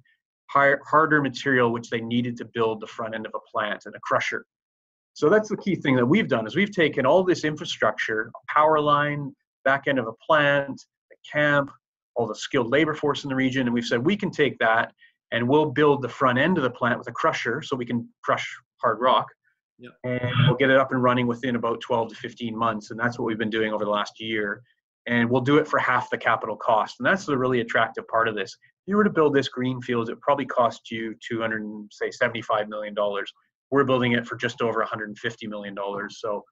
higher, 0.50 0.82
harder 0.86 1.22
material, 1.22 1.72
which 1.72 1.90
they 1.90 2.02
needed 2.02 2.36
to 2.38 2.46
build 2.54 2.82
the 2.82 2.88
front 2.88 3.16
end 3.16 3.26
of 3.26 3.34
a 3.36 3.40
plant 3.52 3.84
and 3.86 3.96
a 3.96 4.00
crusher. 4.00 4.46
So 5.14 5.30
that's 5.30 5.50
the 5.50 5.58
key 5.58 5.76
thing 5.76 5.96
that 5.96 6.06
we've 6.06 6.28
done 6.28 6.48
is 6.48 6.56
we've 6.56 6.72
taken 6.72 7.06
all 7.06 7.24
this 7.24 7.44
infrastructure, 7.44 8.32
power 8.48 8.80
line, 8.80 9.34
back 9.64 9.84
end 9.88 10.00
of 10.00 10.08
a 10.08 10.14
plant, 10.14 10.82
a 11.12 11.16
camp, 11.32 11.72
all 12.16 12.28
the 12.28 12.36
skilled 12.36 12.72
labor 12.72 12.94
force 12.94 13.24
in 13.24 13.30
the 13.30 13.36
region, 13.36 13.68
and 13.68 13.74
we've 13.74 13.86
said 13.86 14.04
we 14.04 14.18
can 14.18 14.32
take 14.32 14.58
that 14.60 14.92
and 15.32 15.48
we'll 15.48 15.66
build 15.66 16.02
the 16.02 16.10
front 16.10 16.38
end 16.38 16.58
of 16.58 16.64
the 16.64 16.70
plant 16.70 16.98
with 16.98 17.08
a 17.08 17.12
crusher 17.12 17.62
so 17.62 17.76
we 17.76 17.86
can 17.86 18.08
crush 18.24 18.48
hard 18.82 19.00
rock. 19.02 19.28
Yep. 19.80 19.94
And 20.04 20.32
we'll 20.46 20.56
get 20.56 20.70
it 20.70 20.78
up 20.78 20.92
and 20.92 21.02
running 21.02 21.26
within 21.26 21.56
about 21.56 21.82
12 21.82 22.10
to 22.10 22.16
15 22.16 22.56
months. 22.56 22.92
And 22.92 23.00
that's 23.00 23.18
what 23.18 23.26
we've 23.26 23.40
been 23.40 23.50
doing 23.50 23.74
over 23.74 23.84
the 23.84 23.92
last 23.92 24.20
year. 24.20 24.62
And 25.08 25.30
we'll 25.30 25.42
do 25.42 25.58
it 25.58 25.68
for 25.68 25.80
half 25.80 26.10
the 26.10 26.18
capital 26.18 26.56
cost. 26.56 26.98
And 27.00 27.06
that's 27.06 27.26
the 27.26 27.38
really 27.38 27.62
attractive 27.62 28.08
part 28.08 28.28
of 28.28 28.36
this. 28.36 28.54
If 28.54 28.92
you 28.92 28.96
were 28.96 29.04
to 29.04 29.10
build 29.10 29.34
this 29.34 29.50
greenfield, 29.50 30.10
it 30.10 30.22
probably 30.22 30.46
cost 30.46 30.92
you 30.92 31.16
200, 31.28 31.88
say, 31.92 32.12
75 32.12 32.70
million 32.70 32.94
dollars. 32.94 33.34
We're 33.72 33.84
building 33.84 34.14
it 34.14 34.26
for 34.26 34.36
just 34.36 34.62
over 34.62 34.80
150 34.80 35.48
million 35.48 35.74
dollars. 35.74 36.20
So 36.20 36.44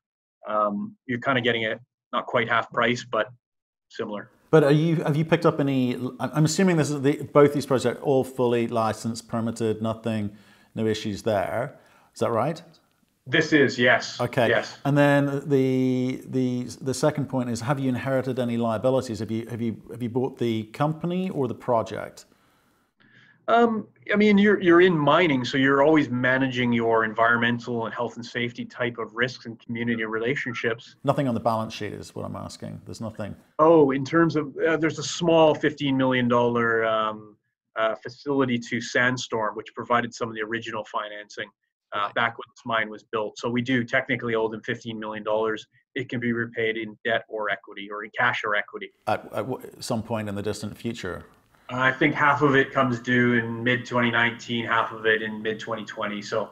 um, 0.50 0.96
you're 1.06 1.20
kind 1.20 1.38
of 1.38 1.44
getting 1.44 1.64
it 1.64 1.80
not 2.12 2.26
quite 2.26 2.50
half 2.50 2.70
price, 2.72 3.06
but 3.10 3.28
similar. 3.90 4.30
But 4.50 4.66
are 4.66 4.72
you 4.72 4.98
have 4.98 5.16
you 5.16 5.24
picked 5.24 5.46
up 5.46 5.60
any? 5.60 5.98
I'm 6.20 6.46
assuming 6.46 6.76
this 6.76 6.90
is 6.90 7.02
the, 7.02 7.24
both 7.32 7.54
these 7.54 7.66
projects 7.66 8.02
all 8.04 8.24
fully 8.24 8.68
licensed, 8.68 9.30
permitted, 9.30 9.82
nothing, 9.82 10.36
no 10.76 10.86
issues 10.86 11.24
there. 11.24 11.80
Is 12.14 12.20
that 12.20 12.32
right? 12.32 12.62
This 13.26 13.54
is 13.54 13.80
yes. 13.80 14.20
Okay. 14.20 14.50
Yes. 14.50 14.78
And 14.84 14.98
then 14.98 15.44
the 15.48 16.22
the 16.26 16.64
the 16.82 16.94
second 16.94 17.30
point 17.30 17.50
is: 17.50 17.62
Have 17.62 17.80
you 17.80 17.88
inherited 17.88 18.40
any 18.40 18.58
liabilities? 18.58 19.20
Have 19.20 19.32
you 19.32 19.48
have 19.48 19.62
you 19.62 19.82
have 19.90 20.04
you 20.04 20.10
bought 20.10 20.38
the 20.38 20.64
company 20.64 21.30
or 21.30 21.48
the 21.48 21.56
project? 21.56 22.26
Um, 23.52 23.88
I 24.14 24.16
mean, 24.16 24.38
you're 24.38 24.62
you're 24.62 24.82
in 24.82 24.98
mining, 24.98 25.44
so 25.44 25.58
you're 25.58 25.84
always 25.84 26.10
managing 26.10 26.72
your 26.72 27.04
environmental 27.04 27.86
and 27.86 27.94
health 27.94 28.16
and 28.16 28.26
safety 28.26 28.64
type 28.64 28.98
of 28.98 29.14
risks 29.14 29.46
and 29.46 29.60
community 29.60 30.06
relationships. 30.06 30.96
Nothing 31.04 31.28
on 31.28 31.34
the 31.34 31.42
balance 31.42 31.74
sheet 31.74 31.92
is 31.92 32.16
what 32.16 32.24
I'm 32.26 32.38
asking. 32.38 32.82
There's 32.86 33.02
nothing. 33.02 33.36
Oh, 33.60 33.92
in 33.92 34.06
terms 34.06 34.38
of 34.38 34.56
uh, 34.66 34.78
there's 34.78 35.00
a 35.00 35.04
small 35.04 35.54
15 35.54 35.98
million 35.98 36.30
dollar 36.30 36.86
um, 36.86 37.36
uh, 37.76 37.96
facility 37.96 38.58
to 38.58 38.80
Sandstorm, 38.80 39.56
which 39.56 39.74
provided 39.76 40.14
some 40.14 40.30
of 40.30 40.36
the 40.36 40.42
original 40.42 40.86
financing 40.86 41.50
uh, 41.94 42.10
back 42.16 42.38
when 42.38 42.46
this 42.56 42.62
mine 42.66 42.90
was 42.90 43.04
built. 43.12 43.38
So 43.38 43.50
we 43.50 43.62
do 43.62 43.84
technically 43.84 44.34
owe 44.34 44.48
them 44.48 44.62
15 44.62 44.98
million 44.98 45.26
dollars. 45.26 45.68
It 45.96 46.08
can 46.08 46.22
be 46.22 46.32
repaid 46.32 46.78
in 46.78 46.98
debt 47.04 47.24
or 47.28 47.50
equity, 47.50 47.90
or 47.92 48.06
in 48.06 48.12
cash 48.18 48.44
or 48.46 48.56
equity. 48.56 48.92
At, 49.08 49.30
at 49.34 49.46
some 49.84 50.04
point 50.04 50.30
in 50.30 50.36
the 50.36 50.42
distant 50.42 50.78
future. 50.78 51.26
I 51.74 51.92
think 51.92 52.14
half 52.14 52.42
of 52.42 52.56
it 52.56 52.72
comes 52.72 53.00
due 53.00 53.36
in 53.36 53.64
mid 53.64 53.86
2019, 53.86 54.66
half 54.66 54.92
of 54.92 55.06
it 55.06 55.22
in 55.22 55.42
mid 55.42 55.60
2020. 55.60 56.22
So 56.22 56.50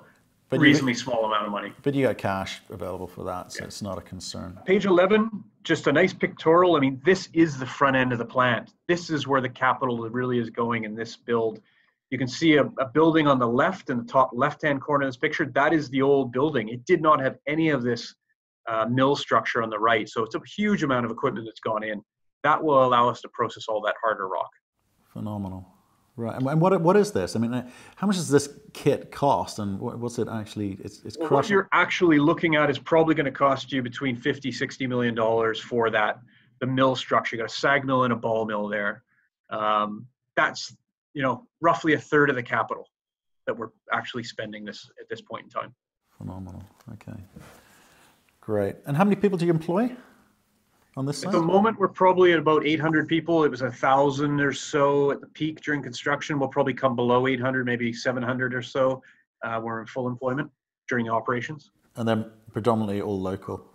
but 0.50 0.60
reasonably 0.60 0.94
you, 0.94 0.98
small 1.00 1.26
amount 1.26 1.46
of 1.46 1.52
money. 1.52 1.72
But 1.84 1.94
you 1.94 2.08
got 2.08 2.18
cash 2.18 2.62
available 2.70 3.08
for 3.08 3.24
that, 3.26 3.52
so 3.52 3.60
yeah. 3.60 3.68
it's 3.68 3.82
not 3.82 3.98
a 3.98 4.02
concern. 4.02 4.60
Page 4.66 4.86
11, 4.86 5.44
just 5.64 5.88
a 5.88 5.92
nice 5.92 6.14
pictorial. 6.14 6.76
I 6.76 6.80
mean, 6.80 7.00
this 7.06 7.30
is 7.34 7.58
the 7.58 7.66
front 7.66 7.96
end 7.96 8.12
of 8.12 8.18
the 8.18 8.26
plant. 8.26 8.74
This 8.88 9.10
is 9.10 9.28
where 9.28 9.42
the 9.42 9.50
capital 9.50 9.98
really 10.10 10.40
is 10.40 10.50
going 10.50 10.86
in 10.86 10.96
this 10.96 11.16
build. 11.16 11.62
You 12.10 12.18
can 12.18 12.28
see 12.28 12.56
a, 12.56 12.64
a 12.80 12.86
building 12.86 13.28
on 13.28 13.38
the 13.38 13.48
left 13.48 13.92
in 13.92 13.98
the 13.98 14.04
top 14.04 14.32
left-hand 14.34 14.82
corner 14.82 15.06
of 15.06 15.10
this 15.10 15.18
picture. 15.18 15.46
That 15.46 15.74
is 15.74 15.90
the 15.90 16.02
old 16.02 16.32
building. 16.32 16.70
It 16.70 16.84
did 16.86 17.02
not 17.02 17.22
have 17.22 17.38
any 17.46 17.70
of 17.70 17.84
this 17.84 18.16
uh, 18.68 18.86
mill 18.90 19.16
structure 19.16 19.62
on 19.62 19.70
the 19.70 19.78
right. 19.78 20.10
So 20.10 20.24
it's 20.24 20.36
a 20.36 20.42
huge 20.58 20.82
amount 20.82 21.06
of 21.06 21.12
equipment 21.12 21.46
that's 21.46 21.60
gone 21.60 21.84
in. 21.84 22.02
That 22.44 22.64
will 22.64 22.84
allow 22.84 23.10
us 23.10 23.22
to 23.22 23.30
process 23.30 23.66
all 23.68 23.82
that 23.82 23.96
harder 24.02 24.28
rock. 24.28 24.50
Phenomenal. 25.20 25.68
Right. 26.16 26.36
And 26.42 26.62
what, 26.62 26.80
what 26.82 26.96
is 26.96 27.12
this? 27.12 27.36
I 27.36 27.40
mean, 27.40 27.54
uh, 27.54 27.70
how 27.98 28.08
much 28.08 28.16
does 28.16 28.30
this 28.30 28.50
kit 28.74 29.12
cost 29.12 29.60
and 29.60 29.78
what's 29.80 30.18
it 30.18 30.30
actually, 30.30 30.78
it's, 30.82 31.02
it's 31.04 31.18
well, 31.18 31.30
What 31.30 31.50
you're 31.50 31.68
actually 31.74 32.20
looking 32.20 32.56
at 32.56 32.70
is 32.70 32.80
probably 32.80 33.16
going 33.16 33.26
to 33.26 33.32
cost 33.32 33.72
you 33.74 33.82
between 33.82 34.16
50, 34.16 34.50
60 34.50 34.88
million 34.88 35.14
dollars 35.14 35.60
for 35.60 35.90
that, 35.90 36.20
the 36.62 36.68
mill 36.68 36.96
structure. 36.96 37.36
You 37.36 37.42
got 37.42 37.52
a 37.52 37.54
sag 37.54 37.84
mill 37.84 38.06
and 38.06 38.14
a 38.14 38.16
ball 38.16 38.46
mill 38.46 38.70
there. 38.70 39.04
Um, 39.50 40.08
that's, 40.38 40.74
you 41.14 41.22
know, 41.22 41.46
roughly 41.60 41.94
a 41.94 42.00
third 42.00 42.30
of 42.30 42.38
the 42.38 42.44
capital 42.44 42.88
that 43.46 43.58
we're 43.58 43.72
actually 43.92 44.24
spending 44.24 44.64
this 44.64 44.90
at 45.02 45.10
this 45.10 45.20
point 45.20 45.44
in 45.44 45.50
time. 45.50 45.74
Phenomenal. 46.18 46.64
Okay. 46.94 47.20
Great. 48.40 48.76
And 48.86 48.96
how 48.96 49.04
many 49.04 49.18
people 49.18 49.38
do 49.38 49.46
you 49.46 49.52
employ? 49.52 49.96
On 51.00 51.06
this 51.06 51.20
side? 51.20 51.28
At 51.28 51.32
the 51.32 51.42
moment, 51.42 51.80
we're 51.80 51.88
probably 51.88 52.34
at 52.34 52.40
about 52.40 52.68
800 52.68 53.08
people. 53.08 53.46
It 53.46 53.50
was 53.50 53.62
a 53.62 53.72
thousand 53.72 54.42
or 54.42 54.52
so 54.52 55.12
at 55.12 55.22
the 55.22 55.28
peak 55.28 55.62
during 55.62 55.82
construction. 55.82 56.38
We'll 56.38 56.50
probably 56.50 56.74
come 56.74 56.96
below 56.96 57.26
800, 57.26 57.66
maybe 57.66 57.94
700 57.94 58.54
or 58.54 58.62
so. 58.62 59.02
Uh, 59.42 59.62
we're 59.64 59.80
in 59.80 59.88
full 59.88 60.08
employment 60.08 60.52
during 60.90 61.06
the 61.06 61.14
operations. 61.14 61.72
And 61.96 62.08
then 62.08 62.30
predominantly 62.52 63.02
all 63.02 63.20
local. 63.20 63.66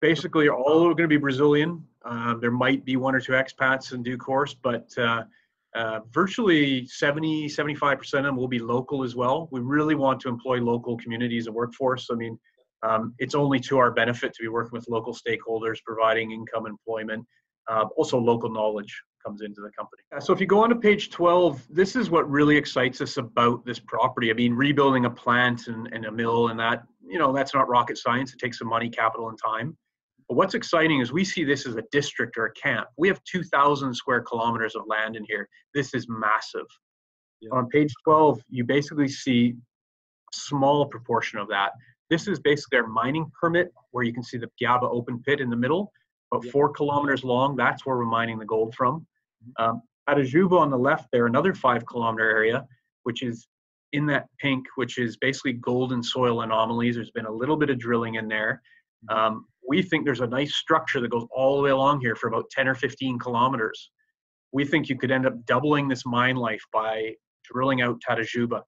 Basically, 0.00 0.48
all 0.48 0.82
are 0.88 0.94
going 0.94 1.08
to 1.08 1.08
be 1.08 1.16
Brazilian. 1.16 1.86
Uh, 2.04 2.34
there 2.34 2.50
might 2.50 2.84
be 2.84 2.96
one 2.96 3.14
or 3.14 3.20
two 3.20 3.32
expats 3.32 3.92
in 3.92 4.02
due 4.02 4.18
course, 4.18 4.54
but 4.54 4.88
uh, 4.98 5.22
uh, 5.76 6.00
virtually 6.10 6.86
70, 6.86 7.46
75% 7.46 8.00
of 8.18 8.24
them 8.24 8.36
will 8.36 8.48
be 8.48 8.58
local 8.58 9.04
as 9.04 9.14
well. 9.14 9.48
We 9.52 9.60
really 9.60 9.94
want 9.94 10.18
to 10.22 10.28
employ 10.28 10.60
local 10.60 10.96
communities 10.96 11.46
and 11.46 11.54
workforce. 11.54 12.08
I 12.10 12.16
mean, 12.16 12.36
um, 12.82 13.14
it's 13.18 13.34
only 13.34 13.60
to 13.60 13.78
our 13.78 13.90
benefit 13.90 14.32
to 14.34 14.42
be 14.42 14.48
working 14.48 14.72
with 14.72 14.88
local 14.88 15.14
stakeholders, 15.14 15.78
providing 15.84 16.32
income 16.32 16.66
employment. 16.66 17.26
Uh, 17.68 17.84
also, 17.96 18.18
local 18.18 18.50
knowledge 18.50 19.02
comes 19.24 19.42
into 19.42 19.60
the 19.60 19.70
company. 19.76 20.02
So, 20.20 20.32
if 20.32 20.40
you 20.40 20.46
go 20.46 20.62
on 20.62 20.70
to 20.70 20.76
page 20.76 21.10
12, 21.10 21.66
this 21.70 21.94
is 21.94 22.10
what 22.10 22.28
really 22.28 22.56
excites 22.56 23.00
us 23.00 23.16
about 23.16 23.64
this 23.66 23.78
property. 23.78 24.30
I 24.30 24.34
mean, 24.34 24.54
rebuilding 24.54 25.04
a 25.04 25.10
plant 25.10 25.68
and, 25.68 25.88
and 25.92 26.06
a 26.06 26.12
mill, 26.12 26.48
and 26.48 26.58
that, 26.58 26.84
you 27.06 27.18
know, 27.18 27.32
that's 27.32 27.54
not 27.54 27.68
rocket 27.68 27.98
science. 27.98 28.32
It 28.32 28.38
takes 28.38 28.58
some 28.58 28.68
money, 28.68 28.88
capital, 28.88 29.28
and 29.28 29.38
time. 29.38 29.76
But 30.30 30.36
what's 30.36 30.54
exciting 30.54 31.00
is 31.00 31.12
we 31.12 31.24
see 31.24 31.44
this 31.44 31.66
as 31.66 31.76
a 31.76 31.82
district 31.90 32.38
or 32.38 32.46
a 32.46 32.52
camp. 32.52 32.86
We 32.96 33.08
have 33.08 33.20
2,000 33.24 33.92
square 33.92 34.20
kilometers 34.20 34.76
of 34.76 34.82
land 34.86 35.16
in 35.16 35.24
here. 35.24 35.48
This 35.74 35.92
is 35.92 36.06
massive. 36.08 36.66
Yeah. 37.40 37.50
On 37.52 37.68
page 37.68 37.92
12, 38.04 38.40
you 38.48 38.64
basically 38.64 39.08
see 39.08 39.54
a 40.32 40.36
small 40.36 40.86
proportion 40.86 41.40
of 41.40 41.48
that. 41.48 41.72
This 42.10 42.26
is 42.26 42.40
basically 42.40 42.78
our 42.78 42.86
mining 42.86 43.30
permit 43.40 43.72
where 43.92 44.04
you 44.04 44.12
can 44.12 44.22
see 44.22 44.36
the 44.36 44.50
Piaba 44.60 44.82
open 44.82 45.22
pit 45.22 45.40
in 45.40 45.48
the 45.48 45.56
middle, 45.56 45.92
about 46.32 46.44
four 46.46 46.68
kilometers 46.70 47.24
long. 47.24 47.56
That's 47.56 47.86
where 47.86 47.96
we're 47.96 48.04
mining 48.04 48.38
the 48.38 48.44
gold 48.44 48.74
from. 48.74 49.06
Mm-hmm. 49.58 49.64
Um, 49.64 49.82
Tatajuba 50.08 50.58
on 50.58 50.70
the 50.70 50.78
left 50.78 51.08
there, 51.12 51.26
another 51.26 51.54
five 51.54 51.86
kilometer 51.86 52.28
area, 52.28 52.66
which 53.04 53.22
is 53.22 53.46
in 53.92 54.06
that 54.06 54.26
pink, 54.40 54.66
which 54.74 54.98
is 54.98 55.16
basically 55.16 55.52
golden 55.54 56.02
soil 56.02 56.42
anomalies. 56.42 56.96
There's 56.96 57.10
been 57.12 57.26
a 57.26 57.32
little 57.32 57.56
bit 57.56 57.70
of 57.70 57.78
drilling 57.78 58.16
in 58.16 58.28
there. 58.28 58.60
Mm-hmm. 59.08 59.18
Um, 59.18 59.46
we 59.68 59.82
think 59.82 60.04
there's 60.04 60.20
a 60.20 60.26
nice 60.26 60.56
structure 60.56 61.00
that 61.00 61.10
goes 61.10 61.26
all 61.30 61.56
the 61.56 61.62
way 61.62 61.70
along 61.70 62.00
here 62.00 62.16
for 62.16 62.28
about 62.28 62.50
10 62.50 62.66
or 62.66 62.74
15 62.74 63.18
kilometers. 63.18 63.90
We 64.52 64.64
think 64.64 64.88
you 64.88 64.98
could 64.98 65.12
end 65.12 65.26
up 65.26 65.44
doubling 65.46 65.86
this 65.86 66.04
mine 66.04 66.36
life 66.36 66.62
by 66.72 67.14
drilling 67.44 67.82
out 67.82 68.00
Tatajuba. 68.06 68.62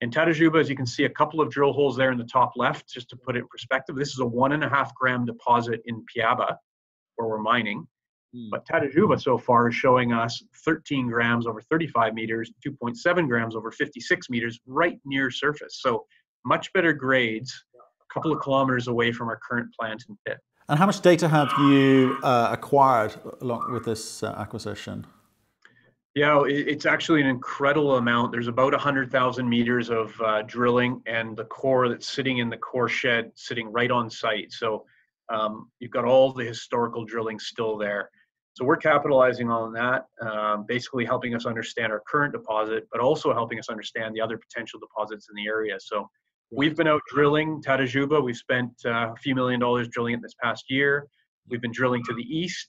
In 0.00 0.10
Tatajuba, 0.10 0.60
as 0.60 0.70
you 0.70 0.76
can 0.76 0.86
see, 0.86 1.04
a 1.04 1.10
couple 1.10 1.40
of 1.40 1.50
drill 1.50 1.72
holes 1.72 1.96
there 1.96 2.12
in 2.12 2.18
the 2.18 2.24
top 2.24 2.52
left, 2.56 2.88
just 2.88 3.08
to 3.10 3.16
put 3.16 3.36
it 3.36 3.40
in 3.40 3.48
perspective. 3.48 3.96
This 3.96 4.12
is 4.12 4.20
a 4.20 4.26
one 4.26 4.52
and 4.52 4.62
a 4.62 4.68
half 4.68 4.94
gram 4.94 5.26
deposit 5.26 5.82
in 5.86 6.04
Piaba, 6.04 6.56
where 7.16 7.28
we're 7.28 7.38
mining. 7.38 7.86
Mm. 8.34 8.48
But 8.50 8.64
Tatajuba 8.66 9.20
so 9.20 9.36
far 9.36 9.68
is 9.68 9.74
showing 9.74 10.12
us 10.12 10.42
13 10.64 11.08
grams 11.08 11.46
over 11.46 11.60
35 11.60 12.14
meters, 12.14 12.52
2.7 12.64 13.28
grams 13.28 13.56
over 13.56 13.72
56 13.72 14.30
meters, 14.30 14.60
right 14.66 15.00
near 15.04 15.30
surface. 15.30 15.80
So 15.80 16.06
much 16.44 16.72
better 16.72 16.92
grades, 16.92 17.64
a 17.74 18.14
couple 18.14 18.32
of 18.32 18.40
kilometers 18.40 18.86
away 18.86 19.10
from 19.10 19.28
our 19.28 19.40
current 19.48 19.74
plant 19.78 20.04
and 20.08 20.16
pit. 20.24 20.38
And 20.68 20.78
how 20.78 20.86
much 20.86 21.00
data 21.00 21.28
have 21.28 21.50
you 21.58 22.18
uh, 22.22 22.50
acquired 22.52 23.16
along 23.40 23.72
with 23.72 23.84
this 23.84 24.22
uh, 24.22 24.34
acquisition? 24.38 25.06
Yeah, 26.18 26.42
it's 26.48 26.84
actually 26.84 27.20
an 27.20 27.28
incredible 27.28 27.94
amount. 27.98 28.32
There's 28.32 28.48
about 28.48 28.72
100,000 28.72 29.48
meters 29.48 29.88
of 29.88 30.20
uh, 30.20 30.42
drilling 30.42 31.00
and 31.06 31.36
the 31.36 31.44
core 31.44 31.88
that's 31.88 32.08
sitting 32.08 32.38
in 32.38 32.50
the 32.50 32.56
core 32.56 32.88
shed 32.88 33.30
sitting 33.36 33.70
right 33.70 33.88
on 33.88 34.10
site. 34.10 34.50
So 34.50 34.84
um, 35.32 35.70
you've 35.78 35.92
got 35.92 36.04
all 36.04 36.32
the 36.32 36.42
historical 36.42 37.04
drilling 37.04 37.38
still 37.38 37.78
there. 37.78 38.10
So 38.54 38.64
we're 38.64 38.78
capitalizing 38.78 39.48
on 39.48 39.72
that, 39.74 40.06
um, 40.20 40.64
basically 40.66 41.04
helping 41.04 41.36
us 41.36 41.46
understand 41.46 41.92
our 41.92 42.02
current 42.10 42.32
deposit, 42.32 42.88
but 42.90 43.00
also 43.00 43.32
helping 43.32 43.60
us 43.60 43.68
understand 43.68 44.12
the 44.12 44.20
other 44.20 44.38
potential 44.38 44.80
deposits 44.80 45.28
in 45.30 45.36
the 45.36 45.48
area. 45.48 45.76
So 45.78 46.10
we've 46.50 46.74
been 46.74 46.88
out 46.88 47.02
drilling 47.14 47.62
Tatajuba. 47.62 48.20
We've 48.20 48.34
spent 48.34 48.72
uh, 48.84 49.12
a 49.12 49.16
few 49.22 49.36
million 49.36 49.60
dollars 49.60 49.86
drilling 49.86 50.14
it 50.14 50.22
this 50.22 50.34
past 50.42 50.64
year. 50.68 51.06
We've 51.48 51.62
been 51.62 51.70
drilling 51.70 52.02
to 52.08 52.12
the 52.12 52.24
east. 52.24 52.66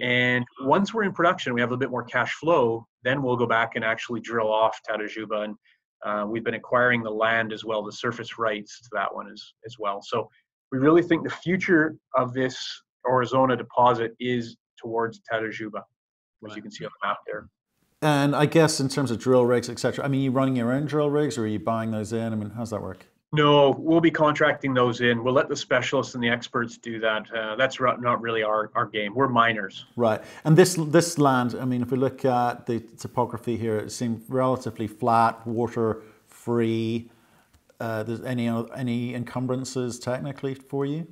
And 0.00 0.44
once 0.62 0.92
we're 0.92 1.04
in 1.04 1.12
production, 1.12 1.54
we 1.54 1.60
have 1.60 1.72
a 1.72 1.76
bit 1.76 1.90
more 1.90 2.02
cash 2.02 2.34
flow, 2.34 2.86
then 3.04 3.22
we'll 3.22 3.36
go 3.36 3.46
back 3.46 3.76
and 3.76 3.84
actually 3.84 4.20
drill 4.20 4.52
off 4.52 4.80
Tatajuba. 4.88 5.44
And 5.44 5.56
uh, 6.04 6.26
we've 6.26 6.44
been 6.44 6.54
acquiring 6.54 7.02
the 7.02 7.10
land 7.10 7.52
as 7.52 7.64
well, 7.64 7.82
the 7.82 7.92
surface 7.92 8.38
rights 8.38 8.80
to 8.82 8.88
that 8.92 9.14
one 9.14 9.30
as, 9.30 9.52
as 9.64 9.76
well. 9.78 10.00
So 10.02 10.28
we 10.72 10.78
really 10.78 11.02
think 11.02 11.22
the 11.22 11.30
future 11.30 11.96
of 12.16 12.34
this 12.34 12.82
Aurizona 13.06 13.56
deposit 13.56 14.12
is 14.18 14.56
towards 14.76 15.20
Tatajuba, 15.30 15.82
as 16.48 16.56
you 16.56 16.62
can 16.62 16.70
see 16.70 16.84
on 16.84 16.90
the 17.00 17.08
map 17.08 17.18
there. 17.26 17.48
And 18.02 18.34
I 18.36 18.46
guess 18.46 18.80
in 18.80 18.88
terms 18.88 19.10
of 19.10 19.18
drill 19.18 19.46
rigs, 19.46 19.70
etc. 19.70 20.04
I 20.04 20.08
mean, 20.08 20.20
you 20.20 20.30
running 20.30 20.56
your 20.56 20.72
own 20.72 20.84
drill 20.86 21.08
rigs, 21.08 21.38
or 21.38 21.44
are 21.44 21.46
you 21.46 21.58
buying 21.58 21.90
those 21.90 22.12
in? 22.12 22.32
I 22.32 22.36
mean, 22.36 22.50
how's 22.50 22.70
that 22.70 22.82
work? 22.82 23.06
No, 23.34 23.74
we'll 23.78 24.00
be 24.00 24.12
contracting 24.12 24.74
those 24.74 25.00
in. 25.00 25.24
We'll 25.24 25.34
let 25.34 25.48
the 25.48 25.56
specialists 25.56 26.14
and 26.14 26.22
the 26.22 26.28
experts 26.28 26.78
do 26.78 27.00
that. 27.00 27.26
Uh, 27.34 27.56
that's 27.56 27.80
not 27.80 28.20
really 28.20 28.44
our, 28.44 28.70
our 28.76 28.86
game. 28.86 29.12
We're 29.12 29.28
miners. 29.28 29.86
Right. 29.96 30.22
And 30.44 30.56
this 30.56 30.74
this 30.78 31.18
land, 31.18 31.56
I 31.60 31.64
mean, 31.64 31.82
if 31.82 31.90
we 31.90 31.98
look 31.98 32.24
at 32.24 32.66
the 32.66 32.78
topography 32.96 33.56
here, 33.56 33.76
it 33.78 33.90
seems 33.90 34.22
relatively 34.28 34.86
flat, 34.86 35.44
water 35.44 36.02
free. 36.28 37.10
Uh, 37.80 38.04
there's 38.04 38.22
any 38.22 38.46
any 38.76 39.14
encumbrances 39.16 39.98
technically 39.98 40.54
for 40.54 40.86
you? 40.86 41.04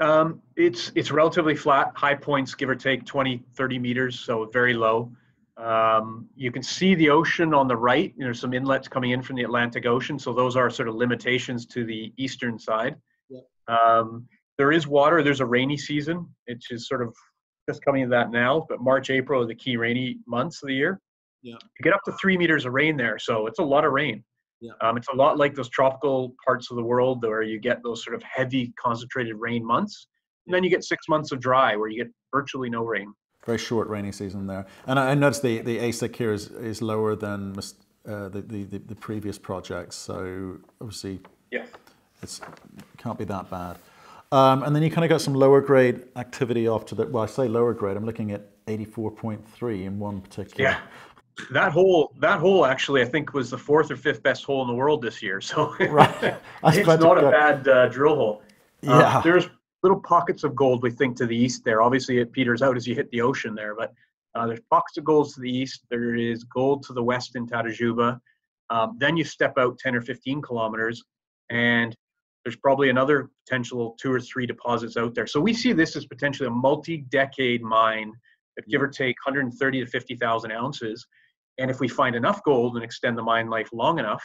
Um, 0.00 0.42
it's 0.56 0.90
it's 0.96 1.12
relatively 1.12 1.54
flat, 1.54 1.92
high 1.94 2.16
points, 2.16 2.56
give 2.56 2.68
or 2.68 2.74
take 2.74 3.06
20, 3.06 3.40
30 3.54 3.78
meters, 3.78 4.18
so 4.18 4.46
very 4.46 4.74
low. 4.74 5.12
Um, 5.56 6.28
you 6.36 6.52
can 6.52 6.62
see 6.62 6.94
the 6.94 7.08
ocean 7.08 7.54
on 7.54 7.66
the 7.66 7.76
right. 7.76 8.12
There's 8.18 8.40
some 8.40 8.52
inlets 8.52 8.88
coming 8.88 9.12
in 9.12 9.22
from 9.22 9.36
the 9.36 9.42
Atlantic 9.42 9.86
Ocean, 9.86 10.18
so 10.18 10.32
those 10.32 10.54
are 10.54 10.68
sort 10.68 10.88
of 10.88 10.94
limitations 10.94 11.64
to 11.66 11.84
the 11.84 12.12
eastern 12.18 12.58
side. 12.58 12.96
Yeah. 13.30 13.40
Um, 13.68 14.26
there 14.58 14.72
is 14.72 14.86
water. 14.86 15.22
There's 15.22 15.40
a 15.40 15.46
rainy 15.46 15.78
season, 15.78 16.28
which 16.46 16.70
is 16.70 16.88
sort 16.88 17.02
of 17.02 17.14
just 17.68 17.82
coming 17.84 18.04
to 18.04 18.10
that 18.10 18.30
now. 18.30 18.66
But 18.68 18.80
March, 18.80 19.08
April 19.08 19.42
are 19.42 19.46
the 19.46 19.54
key 19.54 19.76
rainy 19.76 20.18
months 20.26 20.62
of 20.62 20.68
the 20.68 20.74
year. 20.74 21.00
Yeah. 21.42 21.54
You 21.54 21.82
get 21.82 21.94
up 21.94 22.02
to 22.04 22.12
three 22.12 22.36
meters 22.36 22.66
of 22.66 22.74
rain 22.74 22.96
there, 22.96 23.18
so 23.18 23.46
it's 23.46 23.58
a 23.58 23.64
lot 23.64 23.84
of 23.84 23.92
rain. 23.92 24.22
Yeah. 24.60 24.72
Um, 24.82 24.96
it's 24.98 25.08
a 25.08 25.16
lot 25.16 25.38
like 25.38 25.54
those 25.54 25.70
tropical 25.70 26.34
parts 26.44 26.70
of 26.70 26.76
the 26.76 26.82
world 26.82 27.22
where 27.22 27.42
you 27.42 27.58
get 27.58 27.82
those 27.82 28.04
sort 28.04 28.14
of 28.14 28.22
heavy 28.22 28.74
concentrated 28.78 29.36
rain 29.36 29.64
months, 29.64 30.06
and 30.46 30.54
then 30.54 30.64
you 30.64 30.70
get 30.70 30.84
six 30.84 31.08
months 31.08 31.32
of 31.32 31.40
dry 31.40 31.76
where 31.76 31.88
you 31.88 32.02
get 32.02 32.12
virtually 32.32 32.68
no 32.68 32.82
rain 32.82 33.12
very 33.46 33.58
short 33.58 33.88
rainy 33.88 34.12
season 34.12 34.46
there. 34.46 34.66
And 34.86 34.98
I, 34.98 35.12
I 35.12 35.14
noticed 35.14 35.42
the, 35.42 35.60
the 35.60 35.78
AISC 35.78 36.14
here 36.14 36.32
is, 36.32 36.48
is 36.50 36.82
lower 36.82 37.14
than 37.14 37.56
uh, 38.06 38.28
the, 38.28 38.42
the, 38.42 38.64
the, 38.64 38.94
previous 38.96 39.38
projects. 39.38 39.96
So 39.96 40.58
obviously, 40.80 41.20
yeah, 41.50 41.64
it's 42.22 42.40
can't 42.98 43.18
be 43.18 43.24
that 43.24 43.48
bad. 43.48 43.78
Um, 44.32 44.64
and 44.64 44.74
then 44.74 44.82
you 44.82 44.90
kind 44.90 45.04
of 45.04 45.08
got 45.08 45.20
some 45.20 45.34
lower 45.34 45.60
grade 45.60 46.02
activity 46.16 46.66
off 46.66 46.84
to 46.86 46.96
the, 46.96 47.06
well, 47.06 47.22
I 47.22 47.26
say 47.26 47.46
lower 47.46 47.72
grade, 47.72 47.96
I'm 47.96 48.04
looking 48.04 48.32
at 48.32 48.64
84.3 48.66 49.84
in 49.84 49.98
one 50.00 50.20
particular. 50.20 50.70
Yeah. 50.70 50.80
That 51.52 51.70
hole, 51.70 52.12
that 52.18 52.40
hole 52.40 52.66
actually, 52.66 53.02
I 53.02 53.04
think 53.04 53.34
was 53.34 53.50
the 53.50 53.58
fourth 53.58 53.90
or 53.90 53.96
fifth 53.96 54.22
best 54.22 54.44
hole 54.44 54.62
in 54.62 54.68
the 54.68 54.74
world 54.74 55.02
this 55.02 55.22
year. 55.22 55.40
So 55.40 55.76
right. 55.78 56.10
it's 56.64 56.86
not 56.86 57.22
a 57.22 57.30
bad 57.30 57.68
uh, 57.68 57.88
drill 57.88 58.16
hole. 58.16 58.42
Uh, 58.86 58.98
yeah. 58.98 59.20
There's 59.22 59.48
little 59.86 60.00
pockets 60.00 60.42
of 60.42 60.56
gold, 60.56 60.82
we 60.82 60.90
think, 60.90 61.16
to 61.16 61.26
the 61.26 61.36
east 61.36 61.62
there. 61.64 61.80
Obviously, 61.80 62.18
it 62.18 62.32
peters 62.32 62.60
out 62.60 62.76
as 62.76 62.88
you 62.88 62.94
hit 62.96 63.08
the 63.12 63.20
ocean 63.20 63.54
there, 63.54 63.76
but 63.76 63.92
uh, 64.34 64.44
there's 64.44 64.58
pockets 64.68 64.96
of 64.96 65.04
gold 65.04 65.32
to 65.32 65.40
the 65.40 65.48
east. 65.48 65.86
There 65.90 66.16
is 66.16 66.42
gold 66.42 66.82
to 66.86 66.92
the 66.92 67.02
west 67.02 67.36
in 67.36 67.46
Tatajuba. 67.46 68.18
Um, 68.68 68.96
then 68.98 69.16
you 69.16 69.22
step 69.22 69.54
out 69.58 69.78
10 69.78 69.94
or 69.94 70.00
15 70.00 70.42
kilometers, 70.42 71.04
and 71.50 71.94
there's 72.44 72.56
probably 72.56 72.90
another 72.90 73.30
potential 73.44 73.96
two 74.00 74.12
or 74.12 74.18
three 74.18 74.44
deposits 74.44 74.96
out 74.96 75.14
there. 75.14 75.28
So 75.28 75.40
we 75.40 75.54
see 75.54 75.72
this 75.72 75.94
as 75.94 76.04
potentially 76.04 76.48
a 76.48 76.50
multi-decade 76.50 77.62
mine 77.62 78.10
that 78.56 78.66
give 78.68 78.82
or 78.82 78.88
take 78.88 79.14
130 79.24 79.84
to 79.84 79.86
50,000 79.86 80.50
ounces. 80.50 81.06
And 81.58 81.70
if 81.70 81.78
we 81.78 81.86
find 81.86 82.16
enough 82.16 82.42
gold 82.42 82.74
and 82.74 82.82
extend 82.84 83.16
the 83.16 83.22
mine 83.22 83.48
life 83.48 83.68
long 83.72 84.00
enough, 84.00 84.24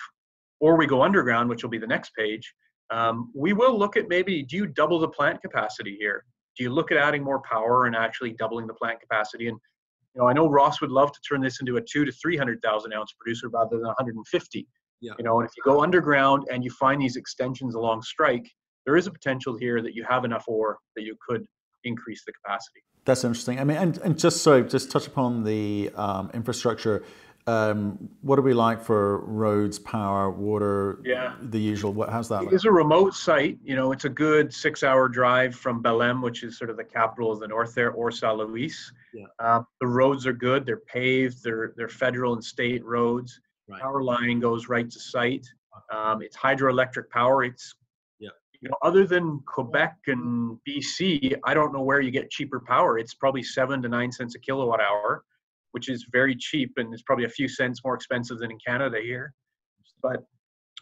or 0.60 0.76
we 0.76 0.88
go 0.88 1.04
underground, 1.04 1.50
which 1.50 1.62
will 1.62 1.70
be 1.70 1.78
the 1.78 1.86
next 1.86 2.16
page, 2.18 2.52
um, 2.92 3.32
we 3.34 3.54
will 3.54 3.78
look 3.78 3.98
at 3.98 4.10
maybe 4.10 4.44
do 4.44 4.58
you 4.58 4.68
double 4.68 5.00
the 5.00 5.08
plant 5.08 5.42
capacity 5.42 5.96
here? 6.00 6.26
Do 6.58 6.64
you 6.64 6.70
look 6.70 6.92
at 6.92 6.98
adding 6.98 7.24
more 7.24 7.42
power 7.42 7.86
and 7.86 7.96
actually 7.96 8.34
doubling 8.34 8.68
the 8.68 8.74
plant 8.74 9.00
capacity? 9.00 9.48
And 9.48 9.58
you 10.14 10.22
know, 10.22 10.28
I 10.28 10.34
know 10.34 10.50
Ross 10.50 10.82
would 10.82 10.92
love 10.92 11.12
to 11.14 11.20
turn 11.28 11.42
this 11.42 11.62
into 11.62 11.78
a 11.78 11.82
two 11.82 12.04
to 12.04 12.12
three 12.12 12.36
hundred 12.36 12.62
thousand 12.62 12.94
ounce 12.94 13.14
producer 13.18 13.48
rather 13.50 13.78
than 13.78 13.88
150. 13.88 14.68
Yeah. 15.00 15.14
You 15.18 15.24
know, 15.24 15.40
and 15.40 15.50
if 15.50 15.54
you 15.58 15.64
go 15.64 15.82
underground 15.82 16.44
and 16.52 16.64
you 16.64 16.70
find 16.70 17.02
these 17.02 17.16
extensions 17.16 17.74
along 17.74 18.04
strike, 18.04 18.48
there 18.86 18.96
is 18.96 19.08
a 19.08 19.12
potential 19.12 19.58
here 19.58 19.82
that 19.82 19.96
you 19.96 20.06
have 20.08 20.26
enough 20.26 20.44
ore 20.48 20.78
that 20.96 21.04
you 21.04 21.16
could 21.28 21.46
increase 21.84 22.24
the 22.26 22.34
capacity. 22.34 22.82
That's 23.06 23.24
interesting. 23.24 23.60
I 23.60 23.64
mean, 23.64 23.78
and, 23.78 23.98
and 24.00 24.20
just 24.20 24.44
so 24.44 24.62
just 24.62 24.92
touch 24.92 25.08
upon 25.08 25.44
the 25.44 25.92
um, 25.96 26.30
infrastructure. 26.34 27.04
Um, 27.48 28.10
what 28.22 28.38
are 28.38 28.44
we 28.44 28.54
like 28.54 28.82
for 28.82 29.20
roads, 29.20 29.80
power, 29.80 30.30
water? 30.30 31.00
Yeah, 31.04 31.36
the 31.42 31.60
usual. 31.60 31.94
What 31.94 32.10
how's 32.10 32.30
that? 32.30 32.44
It 32.44 32.54
is 32.54 32.66
a 32.66 32.72
remote 32.72 33.16
site. 33.16 33.58
You 33.64 33.76
know, 33.76 33.92
it's 33.92 34.06
a 34.06 34.10
good 34.10 34.54
six-hour 34.54 35.10
drive 35.10 35.56
from 35.56 35.82
Belém, 35.82 36.22
which 36.22 36.44
is 36.44 36.58
sort 36.58 36.70
of 36.70 36.78
the 36.78 36.84
capital 36.84 37.32
of 37.32 37.40
the 37.40 37.48
north 37.48 37.74
there, 37.74 37.92
or 37.92 38.10
São 38.10 38.38
Luís. 38.38 38.92
Yeah. 39.14 39.26
Uh, 39.40 39.64
the 39.80 39.88
roads 39.88 40.28
are 40.28 40.34
good. 40.34 40.66
They're 40.66 40.78
paved. 40.78 41.44
They're 41.44 41.74
they're 41.76 41.90
federal 41.90 42.34
and 42.34 42.44
state 42.44 42.86
roads. 42.86 43.40
Right. 43.68 43.82
Power 43.82 44.04
line 44.04 44.40
goes 44.40 44.68
right 44.68 44.90
to 44.90 45.00
site. 45.00 45.48
Um, 45.92 46.22
it's 46.22 46.38
hydroelectric 46.38 47.10
power. 47.10 47.44
It's 47.44 47.74
yeah. 48.20 48.30
You 48.60 48.70
know, 48.70 48.78
other 48.84 49.08
than 49.08 49.40
Quebec 49.48 49.98
and 50.08 50.60
BC, 50.68 51.36
I 51.44 51.54
don't 51.56 51.74
know 51.74 51.82
where 51.82 52.02
you 52.02 52.12
get 52.12 52.30
cheaper 52.30 52.60
power. 52.60 53.00
It's 53.00 53.16
probably 53.16 53.42
seven 53.42 53.82
to 53.82 53.90
nine 53.90 54.12
cents 54.12 54.36
a 54.36 54.40
kilowatt 54.40 54.80
hour 54.80 55.24
which 55.72 55.90
is 55.90 56.06
very 56.12 56.36
cheap 56.36 56.74
and 56.78 56.94
is 56.94 57.02
probably 57.04 57.26
a 57.26 57.30
few 57.30 57.48
cents 57.48 57.82
more 57.84 57.96
expensive 57.96 58.40
than 58.40 58.52
in 58.52 58.58
Canada 58.66 59.00
here. 59.02 59.34
But 60.02 60.24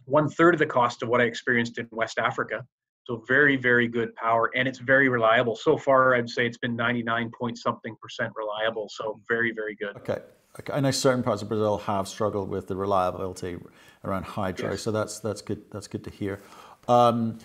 one 0.05 0.29
third 0.29 0.55
of 0.55 0.59
the 0.59 0.65
cost 0.65 1.03
of 1.03 1.09
what 1.09 1.21
I 1.21 1.25
experienced 1.25 1.77
in 1.77 1.87
West 1.91 2.19
Africa. 2.19 2.65
So 3.05 3.23
very, 3.27 3.55
very 3.55 3.87
good 3.87 4.13
power, 4.15 4.51
and 4.55 4.67
it's 4.67 4.77
very 4.77 5.09
reliable. 5.09 5.55
So 5.55 5.77
far, 5.77 6.13
I'd 6.13 6.29
say 6.29 6.45
it's 6.45 6.59
been 6.59 6.75
99 6.75 7.31
point 7.39 7.57
something 7.57 7.95
percent 7.99 8.31
reliable. 8.35 8.87
So 8.89 9.19
very, 9.27 9.51
very 9.51 9.75
good. 9.75 9.95
Okay. 9.97 10.19
okay. 10.59 10.73
I 10.73 10.79
know 10.79 10.91
certain 10.91 11.23
parts 11.23 11.41
of 11.41 11.47
Brazil 11.47 11.79
have 11.79 12.07
struggled 12.07 12.49
with 12.49 12.67
the 12.67 12.75
reliability 12.75 13.57
around 14.03 14.25
hydro, 14.25 14.71
yes. 14.71 14.81
so 14.81 14.91
that's 14.91 15.19
that's 15.19 15.41
good. 15.41 15.63
That's 15.71 15.87
good 15.87 16.03
to 16.03 16.11
hear. 16.11 16.39
Um, 16.87 17.39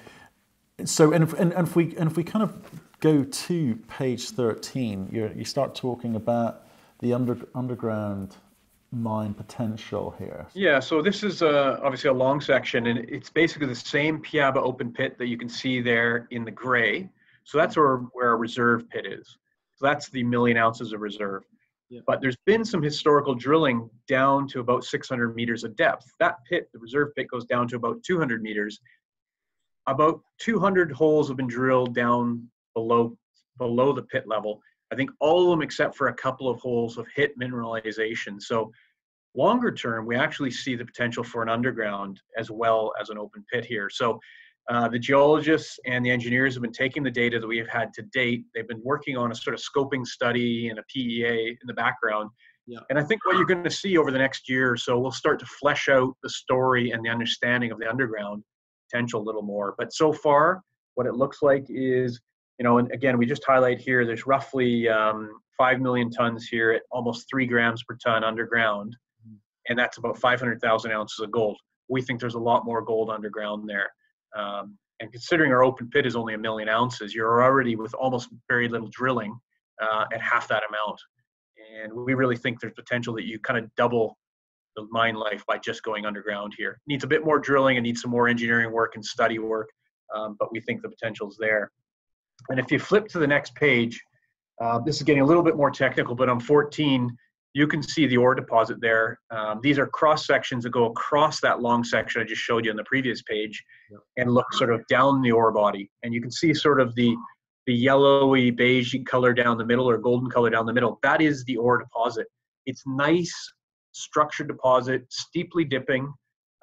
so, 0.84 1.12
and 1.12 1.24
if, 1.24 1.32
and, 1.34 1.52
and 1.54 1.66
if 1.66 1.76
we 1.76 1.96
and 1.96 2.10
if 2.10 2.16
we 2.16 2.24
kind 2.24 2.42
of 2.42 2.56
go 3.00 3.24
to 3.24 3.76
page 3.88 4.30
13, 4.30 5.08
you 5.12 5.32
you 5.34 5.44
start 5.46 5.74
talking 5.74 6.14
about 6.14 6.63
the 7.04 7.12
under, 7.12 7.36
underground 7.54 8.36
mine 8.90 9.34
potential 9.34 10.14
here? 10.18 10.46
Yeah, 10.54 10.80
so 10.80 11.02
this 11.02 11.22
is 11.22 11.42
uh, 11.42 11.78
obviously 11.82 12.08
a 12.08 12.14
long 12.14 12.40
section, 12.40 12.86
and 12.86 12.98
it's 12.98 13.28
basically 13.28 13.66
the 13.66 13.74
same 13.74 14.22
Piaba 14.22 14.56
open 14.56 14.90
pit 14.90 15.18
that 15.18 15.26
you 15.26 15.36
can 15.36 15.48
see 15.48 15.82
there 15.82 16.26
in 16.30 16.44
the 16.44 16.50
gray. 16.50 17.10
So 17.44 17.58
that's 17.58 17.76
where, 17.76 17.98
where 18.14 18.30
our 18.30 18.38
reserve 18.38 18.88
pit 18.88 19.06
is. 19.06 19.36
So 19.74 19.86
that's 19.86 20.08
the 20.08 20.22
million 20.22 20.56
ounces 20.56 20.94
of 20.94 21.00
reserve. 21.00 21.44
Yeah. 21.90 22.00
But 22.06 22.22
there's 22.22 22.38
been 22.46 22.64
some 22.64 22.82
historical 22.82 23.34
drilling 23.34 23.90
down 24.08 24.48
to 24.48 24.60
about 24.60 24.82
600 24.84 25.36
meters 25.36 25.62
of 25.62 25.76
depth. 25.76 26.10
That 26.20 26.38
pit, 26.48 26.70
the 26.72 26.78
reserve 26.78 27.14
pit, 27.14 27.28
goes 27.28 27.44
down 27.44 27.68
to 27.68 27.76
about 27.76 28.02
200 28.02 28.42
meters. 28.42 28.80
About 29.86 30.22
200 30.38 30.90
holes 30.90 31.28
have 31.28 31.36
been 31.36 31.48
drilled 31.48 31.94
down 31.94 32.48
below 32.72 33.14
below 33.58 33.92
the 33.92 34.02
pit 34.02 34.24
level, 34.26 34.60
I 34.94 34.96
think 34.96 35.10
all 35.18 35.42
of 35.42 35.50
them, 35.50 35.60
except 35.60 35.96
for 35.96 36.06
a 36.06 36.14
couple 36.14 36.48
of 36.48 36.60
holes, 36.60 36.94
have 36.94 37.06
hit 37.16 37.36
mineralization. 37.36 38.40
So 38.40 38.70
longer 39.34 39.72
term, 39.72 40.06
we 40.06 40.14
actually 40.14 40.52
see 40.52 40.76
the 40.76 40.84
potential 40.84 41.24
for 41.24 41.42
an 41.42 41.48
underground 41.48 42.20
as 42.38 42.48
well 42.48 42.92
as 43.00 43.08
an 43.08 43.18
open 43.18 43.44
pit 43.52 43.64
here. 43.64 43.90
So 43.90 44.20
uh, 44.70 44.86
the 44.88 44.98
geologists 45.00 45.80
and 45.84 46.06
the 46.06 46.12
engineers 46.12 46.54
have 46.54 46.62
been 46.62 46.70
taking 46.70 47.02
the 47.02 47.10
data 47.10 47.40
that 47.40 47.46
we 47.46 47.58
have 47.58 47.66
had 47.66 47.92
to 47.94 48.02
date. 48.12 48.44
They've 48.54 48.68
been 48.68 48.82
working 48.84 49.16
on 49.16 49.32
a 49.32 49.34
sort 49.34 49.54
of 49.54 49.60
scoping 49.60 50.06
study 50.06 50.68
and 50.68 50.78
a 50.78 50.84
PEA 50.84 51.48
in 51.48 51.66
the 51.66 51.74
background. 51.74 52.30
Yeah. 52.68 52.78
And 52.88 52.96
I 52.96 53.02
think 53.02 53.26
what 53.26 53.36
you're 53.36 53.46
going 53.46 53.64
to 53.64 53.70
see 53.70 53.98
over 53.98 54.12
the 54.12 54.18
next 54.18 54.48
year 54.48 54.70
or 54.70 54.76
so, 54.76 54.96
we'll 54.96 55.10
start 55.10 55.40
to 55.40 55.46
flesh 55.60 55.88
out 55.88 56.14
the 56.22 56.30
story 56.30 56.92
and 56.92 57.04
the 57.04 57.10
understanding 57.10 57.72
of 57.72 57.80
the 57.80 57.90
underground 57.90 58.44
potential 58.88 59.20
a 59.20 59.24
little 59.24 59.42
more. 59.42 59.74
But 59.76 59.92
so 59.92 60.12
far, 60.12 60.62
what 60.94 61.08
it 61.08 61.14
looks 61.14 61.42
like 61.42 61.64
is 61.68 62.20
you 62.58 62.64
know, 62.64 62.78
and 62.78 62.90
again, 62.92 63.18
we 63.18 63.26
just 63.26 63.44
highlight 63.44 63.80
here, 63.80 64.06
there's 64.06 64.26
roughly 64.26 64.88
um, 64.88 65.30
5 65.56 65.80
million 65.80 66.10
tons 66.10 66.46
here 66.46 66.72
at 66.72 66.82
almost 66.90 67.26
three 67.28 67.46
grams 67.46 67.82
per 67.82 67.96
ton 68.04 68.24
underground. 68.24 68.96
Mm-hmm. 69.26 69.36
And 69.68 69.78
that's 69.78 69.98
about 69.98 70.18
500,000 70.18 70.92
ounces 70.92 71.20
of 71.20 71.30
gold. 71.30 71.58
We 71.88 72.02
think 72.02 72.20
there's 72.20 72.34
a 72.34 72.40
lot 72.40 72.64
more 72.64 72.82
gold 72.82 73.10
underground 73.10 73.68
there. 73.68 73.90
Um, 74.36 74.78
and 75.00 75.10
considering 75.10 75.52
our 75.52 75.64
open 75.64 75.90
pit 75.90 76.06
is 76.06 76.16
only 76.16 76.34
a 76.34 76.38
million 76.38 76.68
ounces, 76.68 77.14
you're 77.14 77.42
already 77.42 77.76
with 77.76 77.94
almost 77.94 78.28
very 78.48 78.68
little 78.68 78.88
drilling 78.92 79.36
uh, 79.82 80.04
at 80.12 80.20
half 80.20 80.48
that 80.48 80.62
amount. 80.68 81.00
And 81.82 81.92
we 81.92 82.14
really 82.14 82.36
think 82.36 82.60
there's 82.60 82.72
potential 82.74 83.14
that 83.14 83.24
you 83.24 83.38
kind 83.40 83.58
of 83.58 83.74
double 83.76 84.16
the 84.76 84.86
mine 84.90 85.14
life 85.14 85.44
by 85.46 85.58
just 85.58 85.82
going 85.82 86.06
underground 86.06 86.54
here. 86.56 86.72
It 86.72 86.90
needs 86.90 87.04
a 87.04 87.08
bit 87.08 87.24
more 87.24 87.38
drilling 87.38 87.76
and 87.76 87.84
needs 87.84 88.02
some 88.02 88.10
more 88.10 88.28
engineering 88.28 88.72
work 88.72 88.92
and 88.94 89.04
study 89.04 89.38
work, 89.38 89.68
um, 90.14 90.36
but 90.38 90.52
we 90.52 90.60
think 90.60 90.82
the 90.82 90.88
potential 90.88 91.28
is 91.28 91.36
there. 91.38 91.70
And 92.48 92.58
if 92.58 92.70
you 92.70 92.78
flip 92.78 93.08
to 93.08 93.18
the 93.18 93.26
next 93.26 93.54
page, 93.54 94.00
uh, 94.60 94.78
this 94.80 94.96
is 94.96 95.02
getting 95.02 95.22
a 95.22 95.26
little 95.26 95.42
bit 95.42 95.56
more 95.56 95.70
technical, 95.70 96.14
but 96.14 96.28
on 96.28 96.38
14, 96.40 97.16
you 97.54 97.68
can 97.68 97.82
see 97.82 98.06
the 98.06 98.16
ore 98.16 98.34
deposit 98.34 98.80
there. 98.80 99.20
Um, 99.30 99.60
these 99.62 99.78
are 99.78 99.86
cross 99.86 100.26
sections 100.26 100.64
that 100.64 100.70
go 100.70 100.86
across 100.86 101.40
that 101.40 101.60
long 101.60 101.84
section 101.84 102.20
I 102.20 102.24
just 102.24 102.42
showed 102.42 102.64
you 102.64 102.70
on 102.72 102.76
the 102.76 102.84
previous 102.84 103.22
page 103.22 103.62
yep. 103.90 104.00
and 104.16 104.32
look 104.32 104.52
sort 104.54 104.72
of 104.72 104.84
down 104.88 105.22
the 105.22 105.30
ore 105.30 105.52
body. 105.52 105.90
And 106.02 106.12
you 106.12 106.20
can 106.20 106.32
see 106.32 106.52
sort 106.52 106.80
of 106.80 106.94
the, 106.96 107.16
the 107.66 107.74
yellowy 107.74 108.50
beige 108.50 108.94
color 109.06 109.32
down 109.32 109.56
the 109.56 109.64
middle 109.64 109.88
or 109.88 109.98
golden 109.98 110.28
color 110.30 110.50
down 110.50 110.66
the 110.66 110.72
middle. 110.72 110.98
That 111.02 111.22
is 111.22 111.44
the 111.44 111.56
ore 111.56 111.78
deposit. 111.78 112.26
It's 112.66 112.82
nice, 112.86 113.32
structured 113.92 114.48
deposit, 114.48 115.04
steeply 115.10 115.64
dipping. 115.64 116.12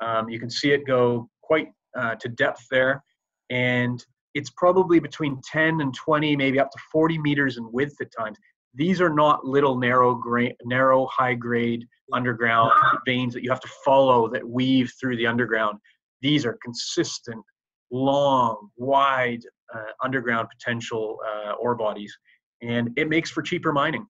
Um, 0.01 0.28
you 0.30 0.39
can 0.39 0.49
see 0.49 0.72
it 0.72 0.86
go 0.86 1.30
quite 1.41 1.69
uh, 1.97 2.15
to 2.15 2.28
depth 2.28 2.65
there. 2.69 3.01
And 3.49 4.03
it's 4.34 4.49
probably 4.51 4.99
between 4.99 5.41
10 5.51 5.82
and 5.82 5.93
20, 5.93 6.36
maybe 6.36 6.59
up 6.59 6.71
to 6.71 6.77
40 6.91 7.17
meters 7.17 7.57
in 7.57 7.71
width 7.71 7.95
at 8.01 8.11
times. 8.17 8.38
These 8.73 9.01
are 9.01 9.09
not 9.09 9.45
little 9.45 9.77
narrow 9.77 10.15
gra- 10.15 10.53
narrow 10.63 11.05
high 11.07 11.34
grade 11.34 11.86
underground 12.13 12.71
veins 13.05 13.34
that 13.34 13.43
you 13.43 13.49
have 13.49 13.59
to 13.59 13.69
follow 13.84 14.29
that 14.29 14.47
weave 14.47 14.93
through 14.99 15.17
the 15.17 15.27
underground. 15.27 15.77
These 16.21 16.45
are 16.45 16.57
consistent 16.63 17.43
long 17.91 18.69
wide 18.77 19.41
uh, 19.73 19.91
underground 20.01 20.47
potential 20.49 21.19
uh, 21.27 21.51
ore 21.53 21.75
bodies 21.75 22.17
and 22.61 22.89
it 22.95 23.09
makes 23.09 23.29
for 23.29 23.41
cheaper 23.41 23.73
mining. 23.73 24.05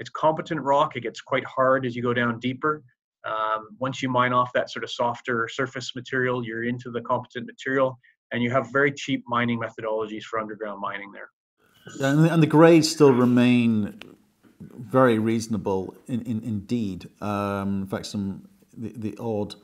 It's 0.00 0.10
competent 0.10 0.60
rock. 0.62 0.96
It 0.96 1.02
gets 1.02 1.20
quite 1.20 1.44
hard 1.44 1.84
as 1.86 1.94
you 1.94 2.02
go 2.02 2.14
down 2.14 2.40
deeper. 2.40 2.82
Um, 3.24 3.76
once 3.78 4.02
you 4.02 4.08
mine 4.08 4.32
off 4.32 4.50
that 4.54 4.70
sort 4.70 4.82
of 4.82 4.90
softer 4.90 5.46
surface 5.52 5.94
material 5.94 6.42
you're 6.42 6.64
into 6.64 6.90
the 6.90 7.02
competent 7.02 7.46
material 7.46 7.98
and 8.32 8.42
you 8.42 8.50
have 8.50 8.72
very 8.72 8.92
cheap 8.92 9.24
mining 9.26 9.58
methodologies 9.58 10.22
for 10.22 10.38
underground 10.38 10.80
mining 10.80 11.10
there 11.12 11.30
and, 12.00 12.26
and 12.26 12.42
the 12.42 12.46
grades 12.46 12.90
still 12.90 13.12
remain 13.12 14.00
very 14.60 15.18
reasonable 15.18 15.94
in, 16.06 16.22
in, 16.22 16.42
indeed. 16.42 17.08
Um, 17.20 17.82
in 17.82 17.86
fact, 17.86 18.06
some 18.06 18.48
the, 18.76 18.92
the 18.96 19.16
odd 19.18 19.54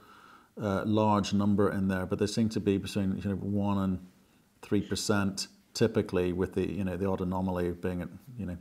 uh, 0.60 0.82
large 0.84 1.32
number 1.32 1.70
in 1.70 1.88
there, 1.88 2.06
but 2.06 2.18
they 2.18 2.26
seem 2.26 2.48
to 2.50 2.60
be 2.60 2.78
between 2.78 3.16
you 3.22 3.30
know, 3.30 3.36
one 3.36 3.78
and 3.78 3.98
three 4.62 4.80
percent 4.80 5.48
typically, 5.74 6.32
with 6.32 6.54
the 6.54 6.70
you 6.70 6.84
know 6.84 6.96
the 6.96 7.08
odd 7.08 7.20
anomaly 7.20 7.72
being 7.72 8.02
at 8.02 8.08
you 8.38 8.46
know 8.46 8.56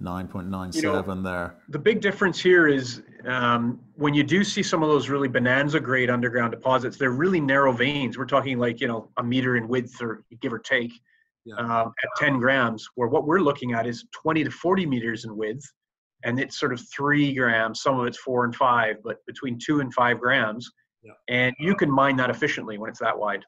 9.97 0.00 0.74
you 0.74 0.82
know, 0.82 1.22
there. 1.22 1.54
The 1.68 1.78
big 1.78 2.00
difference 2.00 2.40
here 2.40 2.66
is 2.66 3.02
um, 3.26 3.80
when 3.96 4.14
you 4.14 4.22
do 4.22 4.42
see 4.44 4.62
some 4.62 4.82
of 4.82 4.88
those 4.88 5.08
really 5.08 5.28
bonanza 5.28 5.80
grade 5.80 6.10
underground 6.10 6.52
deposits, 6.52 6.96
they're 6.96 7.10
really 7.10 7.40
narrow 7.40 7.72
veins. 7.72 8.18
We're 8.18 8.26
talking 8.26 8.58
like, 8.58 8.80
you 8.80 8.88
know, 8.88 9.10
a 9.16 9.22
meter 9.22 9.56
in 9.56 9.68
width 9.68 10.00
or 10.00 10.24
give 10.40 10.52
or 10.52 10.58
take 10.58 10.92
yeah. 11.44 11.56
um, 11.56 11.92
at 12.02 12.08
10 12.18 12.38
grams, 12.38 12.88
where 12.94 13.08
what 13.08 13.26
we're 13.26 13.40
looking 13.40 13.72
at 13.72 13.86
is 13.86 14.04
20 14.12 14.44
to 14.44 14.50
40 14.50 14.86
meters 14.86 15.24
in 15.24 15.36
width, 15.36 15.64
and 16.24 16.38
it's 16.40 16.58
sort 16.58 16.72
of 16.72 16.80
three 16.94 17.34
grams. 17.34 17.82
Some 17.82 17.98
of 17.98 18.06
it's 18.06 18.18
four 18.18 18.44
and 18.44 18.54
five, 18.54 18.96
but 19.04 19.24
between 19.26 19.58
two 19.58 19.80
and 19.80 19.92
five 19.92 20.20
grams. 20.20 20.70
Yeah. 21.02 21.12
And 21.28 21.54
you 21.58 21.74
can 21.74 21.90
mine 21.90 22.16
that 22.16 22.30
efficiently 22.30 22.78
when 22.78 22.88
it's 22.88 23.00
that 23.00 23.18
wide. 23.18 23.44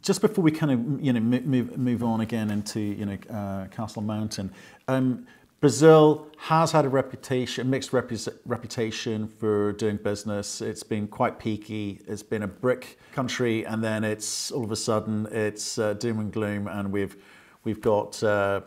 Just 0.00 0.20
before 0.20 0.42
we 0.42 0.50
kind 0.50 0.72
of 0.72 1.04
you 1.04 1.12
know 1.12 1.20
move 1.20 1.78
move 1.78 2.02
on 2.02 2.20
again 2.20 2.50
into 2.50 2.80
you 2.80 3.06
know 3.06 3.18
uh, 3.30 3.66
Castle 3.66 4.02
Mountain, 4.02 4.52
um, 4.88 5.24
Brazil 5.64 6.26
has 6.36 6.72
had 6.72 6.84
a 6.84 6.90
reputation, 6.90 7.66
a 7.66 7.70
mixed 7.70 7.94
reputation 7.94 9.26
for 9.26 9.72
doing 9.72 9.96
business. 9.96 10.60
It's 10.60 10.82
been 10.82 11.08
quite 11.08 11.38
peaky. 11.38 12.02
It's 12.06 12.22
been 12.22 12.42
a 12.42 12.46
BRIC 12.46 12.98
country, 13.12 13.64
and 13.64 13.82
then 13.82 14.04
it's 14.04 14.50
all 14.50 14.62
of 14.62 14.70
a 14.70 14.76
sudden 14.76 15.26
it's 15.30 15.78
uh, 15.78 15.94
doom 15.94 16.20
and 16.20 16.30
gloom, 16.30 16.68
and 16.68 16.92
we've 16.92 17.16
we've 17.64 17.80
got 17.80 18.22
uh, 18.22 18.60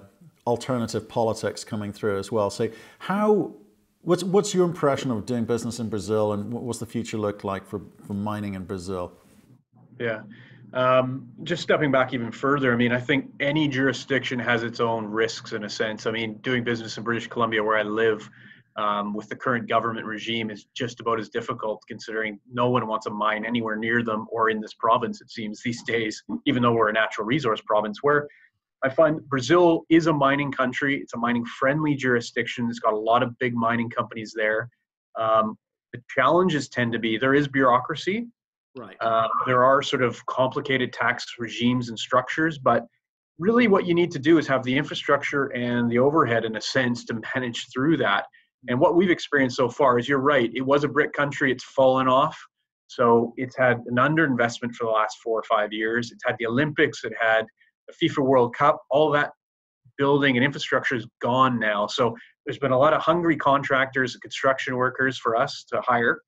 alternative 0.47 1.07
politics 1.07 1.63
coming 1.63 1.93
through 1.93 2.17
as 2.17 2.31
well. 2.31 2.49
So, 2.49 2.67
how 2.97 3.53
what's 4.01 4.23
what's 4.23 4.55
your 4.55 4.65
impression 4.65 5.11
of 5.11 5.27
doing 5.27 5.45
business 5.45 5.77
in 5.77 5.89
Brazil, 5.89 6.33
and 6.33 6.51
what's 6.51 6.79
the 6.79 6.87
future 6.87 7.19
look 7.19 7.43
like 7.43 7.63
for, 7.63 7.79
for 8.07 8.15
mining 8.15 8.55
in 8.55 8.63
Brazil? 8.63 9.11
Yeah. 9.99 10.23
Um, 10.73 11.29
just 11.43 11.63
stepping 11.63 11.91
back 11.91 12.13
even 12.13 12.31
further, 12.31 12.73
I 12.73 12.75
mean, 12.75 12.91
I 12.91 12.99
think 12.99 13.31
any 13.39 13.67
jurisdiction 13.67 14.37
has 14.39 14.63
its 14.63 14.79
own 14.79 15.05
risks 15.05 15.53
in 15.53 15.63
a 15.63 15.69
sense. 15.69 16.05
I 16.05 16.11
mean, 16.11 16.35
doing 16.39 16.63
business 16.63 16.97
in 16.97 17.03
British 17.03 17.27
Columbia, 17.27 17.63
where 17.63 17.77
I 17.77 17.83
live, 17.83 18.29
um, 18.75 19.13
with 19.13 19.27
the 19.27 19.35
current 19.35 19.67
government 19.67 20.05
regime 20.05 20.51
is 20.51 20.67
just 20.75 20.99
about 20.99 21.19
as 21.19 21.29
difficult, 21.29 21.81
considering 21.87 22.39
no 22.51 22.69
one 22.69 22.85
wants 22.85 23.07
a 23.07 23.09
mine 23.09 23.45
anywhere 23.45 23.75
near 23.75 24.03
them 24.03 24.27
or 24.29 24.49
in 24.49 24.61
this 24.61 24.73
province, 24.73 25.21
it 25.21 25.31
seems 25.31 25.61
these 25.63 25.81
days, 25.83 26.21
even 26.45 26.61
though 26.61 26.73
we're 26.73 26.89
a 26.89 26.93
natural 26.93 27.25
resource 27.25 27.61
province. 27.65 28.03
Where 28.03 28.27
I 28.83 28.89
find 28.89 29.27
Brazil 29.29 29.85
is 29.89 30.07
a 30.07 30.13
mining 30.13 30.51
country, 30.51 30.99
it's 30.99 31.13
a 31.13 31.17
mining 31.17 31.45
friendly 31.45 31.95
jurisdiction, 31.95 32.67
it's 32.69 32.79
got 32.79 32.93
a 32.93 32.97
lot 32.97 33.23
of 33.23 33.37
big 33.39 33.55
mining 33.55 33.89
companies 33.89 34.33
there. 34.35 34.69
Um, 35.19 35.57
the 35.93 36.01
challenges 36.13 36.69
tend 36.69 36.91
to 36.93 36.99
be 36.99 37.17
there 37.17 37.33
is 37.33 37.47
bureaucracy, 37.47 38.27
Right. 38.77 38.95
Uh, 39.01 39.27
there 39.45 39.63
are 39.63 39.81
sort 39.81 40.03
of 40.03 40.23
complicated 40.27 40.93
tax 40.93 41.25
regimes 41.39 41.89
and 41.89 41.97
structures, 41.97 42.57
but 42.57 42.85
really 43.39 43.67
what 43.67 43.85
you 43.85 43.93
need 43.93 44.11
to 44.11 44.19
do 44.19 44.37
is 44.37 44.47
have 44.47 44.63
the 44.63 44.75
infrastructure 44.75 45.47
and 45.47 45.89
the 45.89 45.99
overhead, 45.99 46.45
in 46.45 46.55
a 46.55 46.61
sense, 46.61 47.05
to 47.05 47.21
manage 47.35 47.67
through 47.73 47.97
that. 47.97 48.25
And 48.67 48.79
what 48.79 48.95
we've 48.95 49.11
experienced 49.11 49.57
so 49.57 49.69
far 49.69 49.99
is 49.99 50.09
you're 50.09 50.19
right, 50.19 50.51
it 50.53 50.61
was 50.61 50.83
a 50.83 50.87
BRIC 50.87 51.13
country, 51.13 51.51
it's 51.51 51.63
fallen 51.63 52.07
off. 52.07 52.37
So 52.87 53.33
it's 53.37 53.55
had 53.57 53.81
an 53.87 53.97
underinvestment 53.97 54.73
for 54.73 54.85
the 54.85 54.91
last 54.91 55.17
four 55.23 55.39
or 55.39 55.43
five 55.43 55.73
years. 55.73 56.11
It's 56.11 56.23
had 56.25 56.35
the 56.39 56.47
Olympics, 56.47 57.03
it 57.03 57.13
had 57.19 57.45
the 57.87 57.93
FIFA 58.09 58.25
World 58.25 58.55
Cup, 58.55 58.81
all 58.89 59.11
that 59.11 59.31
building 59.97 60.37
and 60.37 60.45
infrastructure 60.45 60.95
is 60.95 61.07
gone 61.21 61.59
now. 61.59 61.87
So 61.87 62.15
there's 62.45 62.59
been 62.59 62.71
a 62.71 62.77
lot 62.77 62.93
of 62.93 63.01
hungry 63.01 63.35
contractors 63.35 64.13
and 64.13 64.21
construction 64.21 64.75
workers 64.75 65.17
for 65.17 65.35
us 65.35 65.65
to 65.71 65.81
hire. 65.81 66.21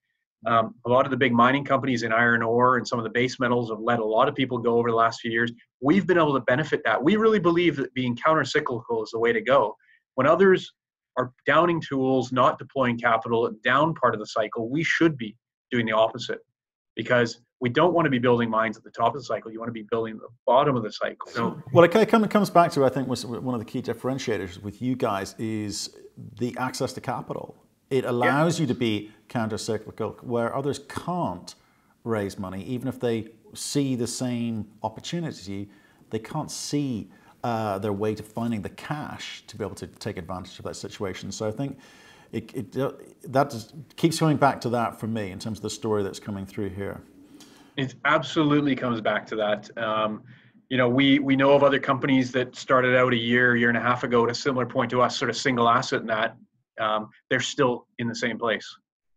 Um, 0.45 0.75
a 0.85 0.89
lot 0.89 1.05
of 1.05 1.11
the 1.11 1.17
big 1.17 1.33
mining 1.33 1.65
companies 1.65 2.03
in 2.03 2.13
iron 2.13 2.41
ore 2.41 2.77
and 2.77 2.87
some 2.87 2.97
of 2.97 3.03
the 3.03 3.09
base 3.09 3.39
metals 3.39 3.69
have 3.71 3.79
let 3.79 3.99
a 3.99 4.05
lot 4.05 4.29
of 4.29 4.35
people 4.35 4.57
go 4.57 4.77
over 4.77 4.89
the 4.89 4.95
last 4.95 5.19
few 5.19 5.31
years. 5.31 5.51
We've 5.81 6.07
been 6.07 6.17
able 6.17 6.33
to 6.33 6.39
benefit 6.41 6.81
that. 6.85 7.03
We 7.03 7.17
really 7.17 7.39
believe 7.39 7.75
that 7.75 7.93
being 7.93 8.15
counter-cyclical 8.15 9.03
is 9.03 9.09
the 9.11 9.19
way 9.19 9.33
to 9.33 9.41
go. 9.41 9.75
When 10.15 10.27
others 10.27 10.71
are 11.17 11.33
downing 11.45 11.81
tools, 11.81 12.31
not 12.31 12.57
deploying 12.57 12.97
capital, 12.97 13.51
down 13.63 13.93
part 13.95 14.13
of 14.13 14.21
the 14.21 14.27
cycle, 14.27 14.69
we 14.69 14.83
should 14.83 15.17
be 15.17 15.35
doing 15.71 15.85
the 15.85 15.91
opposite 15.91 16.39
because 16.95 17.41
we 17.61 17.69
don't 17.69 17.93
want 17.93 18.05
to 18.05 18.09
be 18.09 18.19
building 18.19 18.49
mines 18.49 18.77
at 18.77 18.83
the 18.83 18.91
top 18.91 19.13
of 19.15 19.21
the 19.21 19.25
cycle. 19.25 19.51
You 19.51 19.59
want 19.59 19.67
to 19.67 19.73
be 19.73 19.85
building 19.91 20.17
the 20.17 20.29
bottom 20.47 20.77
of 20.77 20.83
the 20.83 20.91
cycle. 20.91 21.29
So, 21.29 21.61
well, 21.73 21.83
it 21.83 21.89
comes 21.89 22.49
back 22.49 22.71
to 22.71 22.85
I 22.85 22.89
think 22.89 23.09
was 23.09 23.25
one 23.25 23.53
of 23.53 23.59
the 23.59 23.65
key 23.65 23.81
differentiators 23.81 24.61
with 24.61 24.81
you 24.81 24.95
guys 24.95 25.35
is 25.37 25.89
the 26.39 26.55
access 26.57 26.93
to 26.93 27.01
capital. 27.01 27.57
It 27.89 28.05
allows 28.05 28.59
yeah. 28.59 28.63
you 28.63 28.67
to 28.67 28.75
be 28.75 29.11
counter-cyclical 29.29 30.19
where 30.21 30.55
others 30.55 30.79
can't 30.87 31.55
raise 32.03 32.37
money, 32.37 32.63
even 32.63 32.87
if 32.87 32.99
they 32.99 33.29
see 33.53 33.95
the 33.95 34.07
same 34.07 34.67
opportunity, 34.83 35.69
they 36.09 36.19
can't 36.19 36.51
see 36.51 37.09
uh, 37.43 37.79
their 37.79 37.93
way 37.93 38.13
to 38.15 38.23
finding 38.23 38.61
the 38.61 38.69
cash 38.69 39.43
to 39.47 39.55
be 39.57 39.63
able 39.63 39.75
to 39.75 39.87
take 39.87 40.17
advantage 40.17 40.59
of 40.59 40.65
that 40.65 40.75
situation. 40.75 41.31
So 41.31 41.47
I 41.47 41.51
think 41.51 41.77
it, 42.31 42.53
it 42.53 42.77
uh, 42.77 42.91
that 43.23 43.49
just 43.49 43.73
keeps 43.95 44.19
coming 44.19 44.37
back 44.37 44.61
to 44.61 44.69
that 44.69 44.99
for 44.99 45.07
me 45.07 45.31
in 45.31 45.39
terms 45.39 45.59
of 45.59 45.63
the 45.63 45.69
story 45.69 46.03
that's 46.03 46.19
coming 46.19 46.45
through 46.45 46.69
here. 46.69 47.01
It 47.77 47.95
absolutely 48.05 48.75
comes 48.75 49.01
back 49.01 49.25
to 49.27 49.35
that. 49.37 49.77
Um, 49.77 50.23
you 50.69 50.77
know, 50.77 50.89
we 50.89 51.19
we 51.19 51.35
know 51.35 51.53
of 51.53 51.63
other 51.63 51.79
companies 51.79 52.31
that 52.33 52.55
started 52.55 52.95
out 52.95 53.13
a 53.13 53.17
year, 53.17 53.55
year 53.55 53.69
and 53.69 53.77
a 53.77 53.81
half 53.81 54.03
ago 54.03 54.23
at 54.25 54.29
a 54.29 54.35
similar 54.35 54.65
point 54.65 54.91
to 54.91 55.01
us, 55.01 55.17
sort 55.17 55.29
of 55.29 55.37
single 55.37 55.67
asset 55.67 56.01
in 56.01 56.07
that 56.07 56.35
um, 56.80 57.09
they're 57.30 57.39
still 57.39 57.88
in 57.99 58.07
the 58.07 58.15
same 58.15 58.38
place. 58.38 58.67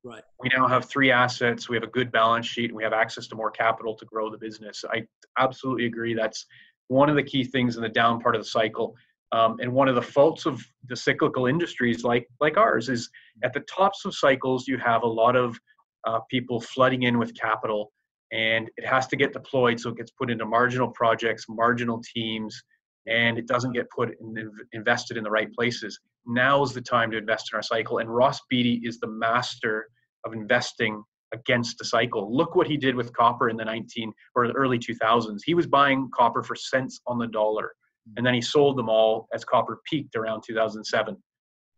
Right. 0.04 0.22
We 0.40 0.50
now 0.56 0.66
have 0.66 0.86
three 0.86 1.12
assets. 1.12 1.68
We 1.68 1.76
have 1.76 1.84
a 1.84 1.88
good 1.90 2.10
balance 2.10 2.46
sheet, 2.46 2.70
and 2.70 2.76
we 2.76 2.82
have 2.82 2.92
access 2.92 3.28
to 3.28 3.36
more 3.36 3.50
capital 3.50 3.94
to 3.96 4.04
grow 4.04 4.30
the 4.30 4.38
business. 4.38 4.84
I 4.90 5.04
absolutely 5.38 5.86
agree. 5.86 6.14
That's 6.14 6.44
one 6.88 7.08
of 7.08 7.14
the 7.16 7.22
key 7.22 7.44
things 7.44 7.76
in 7.76 7.82
the 7.82 7.88
down 7.88 8.20
part 8.20 8.34
of 8.34 8.42
the 8.42 8.48
cycle. 8.48 8.96
Um, 9.30 9.56
and 9.60 9.72
one 9.72 9.88
of 9.88 9.94
the 9.94 10.02
faults 10.02 10.44
of 10.44 10.62
the 10.88 10.96
cyclical 10.96 11.46
industries 11.46 12.04
like 12.04 12.26
like 12.40 12.58
ours 12.58 12.90
is 12.90 13.08
at 13.42 13.54
the 13.54 13.60
tops 13.60 14.04
of 14.04 14.14
cycles 14.14 14.68
you 14.68 14.76
have 14.76 15.04
a 15.04 15.06
lot 15.06 15.36
of 15.36 15.58
uh, 16.06 16.18
people 16.30 16.60
flooding 16.60 17.04
in 17.04 17.18
with 17.18 17.34
capital, 17.38 17.92
and 18.32 18.68
it 18.76 18.84
has 18.84 19.06
to 19.06 19.16
get 19.16 19.32
deployed, 19.32 19.78
so 19.78 19.90
it 19.90 19.96
gets 19.96 20.10
put 20.10 20.30
into 20.30 20.44
marginal 20.44 20.88
projects, 20.88 21.46
marginal 21.48 22.02
teams, 22.14 22.62
and 23.06 23.38
it 23.38 23.46
doesn't 23.46 23.72
get 23.72 23.90
put 23.90 24.10
in, 24.20 24.50
invested 24.72 25.16
in 25.16 25.24
the 25.24 25.30
right 25.30 25.52
places 25.52 25.98
now 26.26 26.62
is 26.62 26.72
the 26.72 26.80
time 26.80 27.10
to 27.10 27.18
invest 27.18 27.50
in 27.52 27.56
our 27.56 27.62
cycle. 27.62 27.98
And 27.98 28.14
Ross 28.14 28.40
Beaty 28.48 28.80
is 28.84 28.98
the 29.00 29.08
master 29.08 29.88
of 30.24 30.32
investing 30.32 31.02
against 31.32 31.78
the 31.78 31.84
cycle. 31.84 32.34
Look 32.34 32.54
what 32.54 32.66
he 32.66 32.76
did 32.76 32.94
with 32.94 33.12
copper 33.12 33.48
in 33.48 33.56
the 33.56 33.64
19 33.64 34.12
or 34.34 34.46
the 34.46 34.54
early 34.54 34.78
2000s. 34.78 35.40
He 35.44 35.54
was 35.54 35.66
buying 35.66 36.10
copper 36.14 36.42
for 36.42 36.54
cents 36.54 37.00
on 37.06 37.18
the 37.18 37.26
dollar, 37.26 37.72
and 38.16 38.26
then 38.26 38.34
he 38.34 38.40
sold 38.40 38.76
them 38.76 38.88
all 38.88 39.28
as 39.34 39.44
copper 39.44 39.80
peaked 39.88 40.14
around 40.14 40.42
2007. 40.46 41.16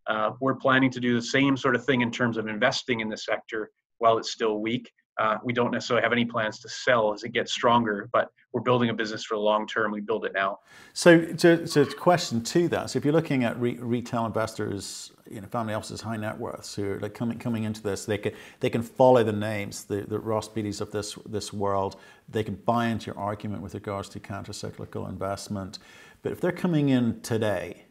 Uh, 0.06 0.30
we're 0.40 0.54
planning 0.54 0.90
to 0.90 1.00
do 1.00 1.14
the 1.14 1.22
same 1.22 1.56
sort 1.56 1.74
of 1.74 1.84
thing 1.84 2.02
in 2.02 2.10
terms 2.10 2.36
of 2.36 2.46
investing 2.46 3.00
in 3.00 3.08
the 3.08 3.16
sector 3.16 3.70
while 3.98 4.18
it's 4.18 4.32
still 4.32 4.60
weak. 4.60 4.90
Uh, 5.18 5.38
we 5.44 5.52
don't 5.52 5.70
necessarily 5.70 6.02
have 6.02 6.12
any 6.12 6.24
plans 6.24 6.58
to 6.58 6.68
sell 6.68 7.12
as 7.12 7.22
it 7.22 7.32
gets 7.32 7.52
stronger, 7.52 8.08
but 8.12 8.30
we're 8.52 8.60
building 8.60 8.88
a 8.90 8.94
business 8.94 9.24
for 9.24 9.34
the 9.34 9.40
long 9.40 9.66
term. 9.66 9.92
We 9.92 10.00
build 10.00 10.24
it 10.24 10.32
now. 10.32 10.60
So, 10.92 11.24
to, 11.24 11.66
so 11.66 11.84
question 11.84 12.42
to 12.42 12.68
that. 12.68 12.90
So, 12.90 12.98
if 12.98 13.04
you're 13.04 13.14
looking 13.14 13.44
at 13.44 13.58
re- 13.60 13.78
retail 13.78 14.26
investors, 14.26 15.12
you 15.30 15.40
know, 15.40 15.46
family 15.46 15.74
offices, 15.74 16.00
high 16.00 16.16
net 16.16 16.38
worths 16.38 16.74
who 16.74 16.92
are 16.92 17.00
like 17.00 17.14
coming 17.14 17.38
coming 17.38 17.64
into 17.64 17.82
this, 17.82 18.04
they 18.04 18.18
can 18.18 18.32
they 18.60 18.70
can 18.70 18.82
follow 18.82 19.22
the 19.22 19.32
names, 19.32 19.84
the, 19.84 20.02
the 20.02 20.18
Ross 20.18 20.48
Beatys 20.48 20.80
of 20.80 20.90
this 20.90 21.14
this 21.26 21.52
world. 21.52 21.96
They 22.28 22.42
can 22.42 22.56
buy 22.56 22.86
into 22.86 23.06
your 23.06 23.18
argument 23.18 23.62
with 23.62 23.74
regards 23.74 24.08
to 24.10 24.20
counter-cyclical 24.20 25.06
investment. 25.06 25.78
But 26.22 26.32
if 26.32 26.40
they're 26.40 26.52
coming 26.52 26.88
in 26.88 27.20
today, 27.20 27.83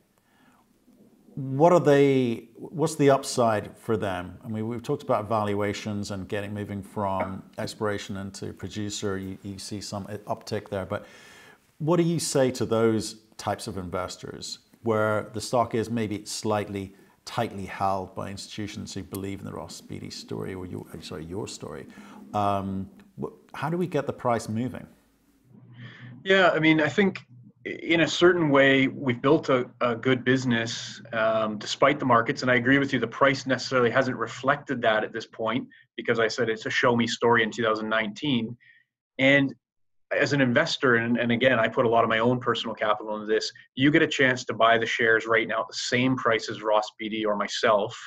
what 1.35 1.73
are 1.73 1.79
they 1.79 2.47
what's 2.55 2.95
the 2.95 3.09
upside 3.09 3.75
for 3.77 3.97
them? 3.97 4.37
I 4.43 4.47
mean 4.47 4.67
we've 4.67 4.83
talked 4.83 5.03
about 5.03 5.27
valuations 5.27 6.11
and 6.11 6.27
getting 6.27 6.53
moving 6.53 6.81
from 6.81 7.43
exploration 7.57 8.17
into 8.17 8.53
producer. 8.53 9.17
You, 9.17 9.37
you, 9.43 9.57
see 9.57 9.81
some 9.81 10.05
uptick 10.05 10.69
there. 10.69 10.85
But 10.85 11.05
what 11.79 11.97
do 11.97 12.03
you 12.03 12.19
say 12.19 12.51
to 12.51 12.65
those 12.65 13.17
types 13.37 13.67
of 13.67 13.77
investors 13.77 14.59
where 14.83 15.29
the 15.33 15.41
stock 15.41 15.73
is 15.75 15.89
maybe 15.89 16.25
slightly 16.25 16.93
tightly 17.25 17.65
held 17.65 18.13
by 18.15 18.29
institutions 18.29 18.93
who 18.93 19.01
believe 19.01 19.39
in 19.39 19.45
the 19.45 19.53
Ross 19.53 19.79
Beaty 19.79 20.09
story 20.09 20.53
or 20.53 20.65
your, 20.65 20.85
sorry 21.01 21.25
your 21.25 21.47
story? 21.47 21.87
Um, 22.33 22.89
how 23.53 23.69
do 23.69 23.77
we 23.77 23.87
get 23.87 24.07
the 24.07 24.13
price 24.13 24.49
moving? 24.49 24.85
Yeah 26.23 26.51
i 26.51 26.59
mean 26.59 26.79
i 26.79 26.87
think 26.87 27.25
in 27.65 28.01
a 28.01 28.07
certain 28.07 28.49
way, 28.49 28.87
we've 28.87 29.21
built 29.21 29.49
a, 29.49 29.69
a 29.79 29.95
good 29.95 30.25
business 30.25 31.01
um, 31.13 31.57
despite 31.57 31.97
the 31.97 32.05
markets. 32.05 32.41
And 32.41 32.51
I 32.51 32.55
agree 32.55 32.77
with 32.77 32.91
you, 32.91 32.99
the 32.99 33.07
price 33.07 33.45
necessarily 33.45 33.89
hasn't 33.89 34.17
reflected 34.17 34.81
that 34.81 35.03
at 35.03 35.13
this 35.13 35.25
point 35.25 35.67
because 35.95 36.19
I 36.19 36.27
said 36.27 36.49
it's 36.49 36.65
a 36.65 36.69
show 36.69 36.95
me 36.95 37.07
story 37.07 37.41
in 37.41 37.51
2019. 37.51 38.57
And 39.19 39.53
as 40.11 40.33
an 40.33 40.41
investor, 40.41 40.95
and, 40.95 41.17
and 41.17 41.31
again, 41.31 41.57
I 41.57 41.69
put 41.69 41.85
a 41.85 41.89
lot 41.89 42.03
of 42.03 42.09
my 42.09 42.19
own 42.19 42.39
personal 42.39 42.75
capital 42.75 43.15
into 43.15 43.27
this, 43.27 43.51
you 43.75 43.91
get 43.91 44.01
a 44.01 44.07
chance 44.07 44.43
to 44.45 44.53
buy 44.53 44.77
the 44.77 44.85
shares 44.85 45.25
right 45.25 45.47
now 45.47 45.61
at 45.61 45.67
the 45.69 45.75
same 45.75 46.17
price 46.17 46.49
as 46.49 46.61
Ross 46.61 46.91
Beaty 46.99 47.25
or 47.25 47.37
myself. 47.37 47.97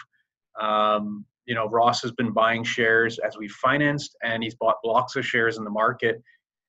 Um, 0.60 1.24
you 1.46 1.54
know, 1.54 1.68
Ross 1.68 2.02
has 2.02 2.12
been 2.12 2.32
buying 2.32 2.62
shares 2.62 3.18
as 3.20 3.38
we 3.38 3.48
financed, 3.48 4.16
and 4.22 4.42
he's 4.42 4.54
bought 4.56 4.76
blocks 4.82 5.16
of 5.16 5.24
shares 5.24 5.56
in 5.56 5.64
the 5.64 5.70
market 5.70 6.22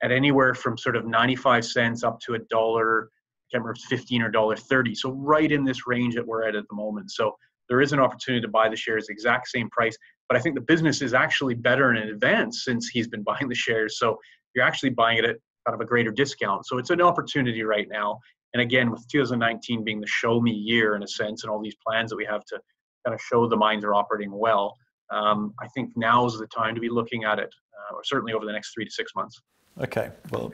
at 0.04 0.12
anywhere 0.12 0.54
from 0.54 0.78
sort 0.78 0.96
of 0.96 1.06
95 1.06 1.66
cents 1.66 2.04
up 2.04 2.20
to 2.22 2.36
a 2.36 2.40
dollar, 2.50 3.10
can't 3.52 3.64
remember 3.64 3.72
if 3.72 3.78
it's 3.78 3.88
15 3.88 4.22
or 4.22 4.30
dollar 4.30 4.56
30. 4.56 4.96
So 4.96 5.12
right 5.12 5.52
in 5.52 5.64
this 5.64 5.88
range 5.88 6.16
that 6.16 6.26
we're 6.26 6.48
at 6.48 6.56
at 6.56 6.66
the 6.70 6.76
moment. 6.76 7.12
So 7.12 7.36
there 7.70 7.82
is 7.82 7.94
an 7.94 8.00
opportunity 8.00 8.42
to 8.42 8.48
buy 8.48 8.70
the 8.70 8.76
shares 8.76 9.10
exact 9.10 9.48
same 9.48 9.70
price. 9.70 9.98
But 10.28 10.38
I 10.38 10.42
think 10.42 10.56
the 10.56 10.62
business 10.62 11.02
is 11.02 11.14
actually 11.14 11.56
better 11.56 11.94
in 11.94 12.10
advance 12.10 12.64
since 12.66 12.90
he's 12.90 13.08
been 13.08 13.24
buying 13.32 13.48
the 13.48 13.56
shares. 13.56 14.00
So 14.00 14.18
you're 14.56 14.66
actually 14.66 14.92
buying 14.92 15.18
it 15.18 15.26
at 15.26 15.38
kind 15.66 15.76
of 15.76 15.82
a 15.82 15.86
greater 15.86 16.12
discount. 16.12 16.66
So 16.66 16.78
it's 16.78 16.90
an 16.90 17.02
opportunity 17.02 17.64
right 17.64 17.88
now. 17.90 18.20
And 18.54 18.62
again, 18.62 18.90
with 18.92 19.08
2019 19.10 19.84
being 19.84 20.00
the 20.00 20.08
show 20.08 20.40
me 20.40 20.52
year 20.52 20.96
in 20.96 21.04
a 21.04 21.08
sense, 21.08 21.44
and 21.44 21.52
all 21.52 21.62
these 21.62 21.76
plans 21.86 22.10
that 22.10 22.16
we 22.16 22.26
have 22.26 22.46
to 22.46 22.60
kind 23.06 23.14
of 23.14 23.22
show 23.22 23.48
the 23.48 23.58
mines 23.58 23.84
are 23.84 23.94
operating 23.94 24.32
well, 24.32 24.76
um, 25.12 25.54
I 25.62 25.68
think 25.70 25.92
now 25.96 26.26
is 26.26 26.38
the 26.38 26.48
time 26.48 26.74
to 26.76 26.82
be 26.82 26.90
looking 26.90 27.24
at 27.24 27.40
it, 27.40 27.54
uh, 27.74 27.96
or 27.96 28.04
certainly 28.04 28.34
over 28.34 28.46
the 28.46 28.52
next 28.52 28.74
three 28.74 28.86
to 28.86 28.92
six 28.92 29.12
months. 29.16 29.42
Okay, 29.80 30.10
well, 30.32 30.52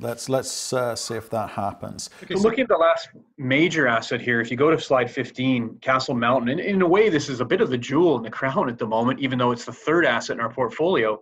let's 0.00 0.28
let's 0.28 0.72
uh, 0.72 0.96
see 0.96 1.14
if 1.14 1.28
that 1.30 1.50
happens. 1.50 2.10
Okay, 2.22 2.34
so 2.34 2.40
looking 2.40 2.62
at 2.62 2.68
the 2.68 2.76
last 2.76 3.08
major 3.36 3.86
asset 3.86 4.20
here, 4.20 4.40
if 4.40 4.50
you 4.50 4.56
go 4.56 4.70
to 4.70 4.80
slide 4.80 5.10
15, 5.10 5.78
Castle 5.80 6.14
Mountain, 6.14 6.48
and 6.48 6.60
in 6.60 6.82
a 6.82 6.88
way, 6.88 7.08
this 7.08 7.28
is 7.28 7.40
a 7.40 7.44
bit 7.44 7.60
of 7.60 7.70
the 7.70 7.78
jewel 7.78 8.16
in 8.16 8.22
the 8.22 8.30
crown 8.38 8.68
at 8.68 8.78
the 8.78 8.86
moment, 8.86 9.20
even 9.20 9.38
though 9.38 9.50
it's 9.50 9.64
the 9.64 9.72
third 9.72 10.06
asset 10.06 10.36
in 10.36 10.40
our 10.40 10.50
portfolio. 10.50 11.20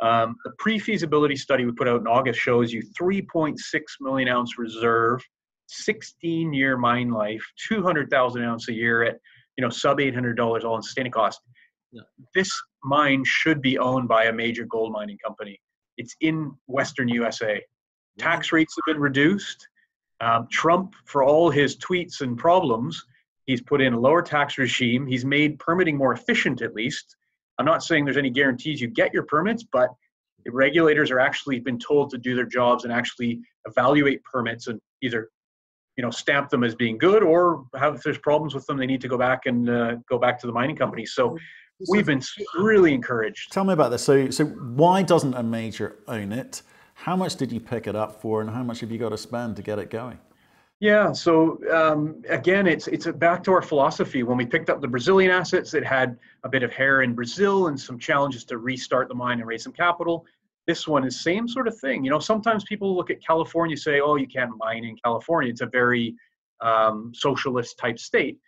Um, 0.00 0.36
the 0.44 0.52
pre-feasibility 0.58 1.36
study 1.36 1.64
we 1.64 1.72
put 1.72 1.88
out 1.88 2.02
in 2.02 2.06
August 2.06 2.38
shows 2.38 2.70
you 2.70 2.82
3.6 3.00 3.56
million 4.00 4.28
ounce 4.28 4.58
reserve, 4.58 5.22
16 5.68 6.52
year 6.52 6.76
mine 6.76 7.10
life, 7.10 7.42
200,000 7.68 8.42
ounce 8.42 8.68
a 8.68 8.74
year 8.74 9.04
at 9.04 9.16
you 9.56 9.62
know 9.62 9.70
sub 9.70 9.98
$800 9.98 10.64
all 10.64 10.76
in 10.76 10.82
sustaining 10.82 11.12
cost. 11.12 11.40
Yeah. 11.92 12.02
This 12.34 12.50
mine 12.84 13.24
should 13.24 13.62
be 13.62 13.78
owned 13.78 14.08
by 14.08 14.24
a 14.24 14.32
major 14.32 14.64
gold 14.64 14.92
mining 14.92 15.18
company. 15.24 15.58
It's 16.00 16.16
in 16.22 16.52
Western 16.66 17.08
USA. 17.08 17.62
Tax 18.18 18.52
rates 18.52 18.74
have 18.74 18.94
been 18.94 19.02
reduced. 19.02 19.68
Um, 20.22 20.48
Trump, 20.50 20.94
for 21.04 21.22
all 21.22 21.50
his 21.50 21.76
tweets 21.76 22.22
and 22.22 22.38
problems, 22.38 23.04
he's 23.44 23.60
put 23.60 23.82
in 23.82 23.92
a 23.92 24.00
lower 24.00 24.22
tax 24.22 24.56
regime. 24.56 25.06
He's 25.06 25.26
made 25.26 25.58
permitting 25.58 25.98
more 25.98 26.14
efficient, 26.14 26.62
at 26.62 26.74
least. 26.74 27.16
I'm 27.58 27.66
not 27.66 27.82
saying 27.82 28.06
there's 28.06 28.16
any 28.16 28.30
guarantees 28.30 28.80
you 28.80 28.88
get 28.88 29.12
your 29.12 29.24
permits, 29.24 29.62
but 29.62 29.90
the 30.46 30.50
regulators 30.50 31.10
are 31.10 31.20
actually 31.20 31.60
been 31.60 31.78
told 31.78 32.08
to 32.10 32.18
do 32.18 32.34
their 32.34 32.46
jobs 32.46 32.84
and 32.84 32.92
actually 32.92 33.42
evaluate 33.66 34.24
permits 34.24 34.68
and 34.68 34.80
either 35.02 35.28
you 35.98 36.02
know 36.02 36.10
stamp 36.10 36.48
them 36.48 36.64
as 36.64 36.74
being 36.74 36.96
good 36.96 37.22
or 37.22 37.66
have 37.76 37.96
if 37.96 38.02
there's 38.02 38.16
problems 38.16 38.54
with 38.54 38.64
them 38.64 38.78
they 38.78 38.86
need 38.86 39.02
to 39.02 39.08
go 39.08 39.18
back 39.18 39.44
and 39.44 39.68
uh, 39.68 39.96
go 40.08 40.18
back 40.18 40.40
to 40.40 40.46
the 40.46 40.52
mining 40.52 40.76
company 40.76 41.04
so 41.04 41.36
We've 41.88 42.06
been 42.06 42.22
really 42.58 42.92
encouraged. 42.92 43.52
Tell 43.52 43.64
me 43.64 43.72
about 43.72 43.90
this. 43.90 44.02
So, 44.02 44.30
so 44.30 44.44
why 44.44 45.02
doesn't 45.02 45.34
a 45.34 45.42
major 45.42 45.96
own 46.08 46.32
it? 46.32 46.62
How 46.94 47.16
much 47.16 47.36
did 47.36 47.50
you 47.50 47.60
pick 47.60 47.86
it 47.86 47.96
up 47.96 48.20
for, 48.20 48.42
and 48.42 48.50
how 48.50 48.62
much 48.62 48.80
have 48.80 48.90
you 48.90 48.98
got 48.98 49.08
to 49.08 49.18
spend 49.18 49.56
to 49.56 49.62
get 49.62 49.78
it 49.78 49.88
going? 49.88 50.18
Yeah. 50.80 51.12
So 51.12 51.58
um, 51.70 52.22
again, 52.28 52.66
it's 52.66 52.88
it's 52.88 53.06
back 53.06 53.44
to 53.44 53.52
our 53.52 53.62
philosophy. 53.62 54.22
When 54.22 54.38
we 54.38 54.46
picked 54.46 54.70
up 54.70 54.80
the 54.80 54.88
Brazilian 54.88 55.30
assets, 55.30 55.74
it 55.74 55.84
had 55.84 56.18
a 56.42 56.48
bit 56.48 56.62
of 56.62 56.72
hair 56.72 57.02
in 57.02 57.14
Brazil 57.14 57.68
and 57.68 57.78
some 57.78 57.98
challenges 57.98 58.44
to 58.46 58.58
restart 58.58 59.08
the 59.08 59.14
mine 59.14 59.40
and 59.40 59.46
raise 59.46 59.62
some 59.62 59.74
capital. 59.74 60.24
This 60.66 60.88
one 60.88 61.04
is 61.04 61.20
same 61.20 61.46
sort 61.48 61.68
of 61.68 61.78
thing. 61.78 62.02
You 62.04 62.10
know, 62.10 62.18
sometimes 62.18 62.64
people 62.64 62.96
look 62.96 63.10
at 63.10 63.24
California, 63.24 63.76
say, 63.76 64.00
"Oh, 64.00 64.16
you 64.16 64.26
can't 64.26 64.52
mine 64.56 64.84
in 64.84 64.96
California. 65.04 65.50
It's 65.50 65.60
a 65.60 65.66
very 65.66 66.16
um, 66.62 67.12
socialist 67.14 67.78
type 67.78 67.98
state." 67.98 68.38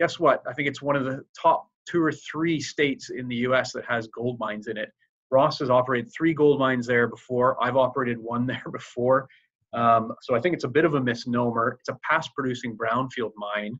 Guess 0.00 0.18
what? 0.18 0.42
I 0.48 0.52
think 0.52 0.68
it's 0.68 0.82
one 0.82 0.96
of 0.96 1.04
the 1.04 1.24
top 1.40 1.70
two 1.88 2.02
or 2.02 2.12
three 2.12 2.60
states 2.60 3.10
in 3.10 3.28
the 3.28 3.36
US 3.36 3.72
that 3.72 3.84
has 3.86 4.06
gold 4.08 4.38
mines 4.38 4.66
in 4.66 4.76
it. 4.76 4.90
Ross 5.30 5.58
has 5.58 5.70
operated 5.70 6.10
three 6.16 6.34
gold 6.34 6.58
mines 6.58 6.86
there 6.86 7.08
before. 7.08 7.62
I've 7.62 7.76
operated 7.76 8.18
one 8.18 8.46
there 8.52 8.64
before. 8.70 9.28
Um, 9.72 10.12
so 10.22 10.34
I 10.34 10.40
think 10.40 10.54
it's 10.54 10.64
a 10.64 10.68
bit 10.68 10.84
of 10.84 10.94
a 10.94 11.00
misnomer. 11.00 11.76
It's 11.80 11.88
a 11.88 11.98
past 12.08 12.30
producing 12.34 12.76
brownfield 12.76 13.32
mine. 13.36 13.78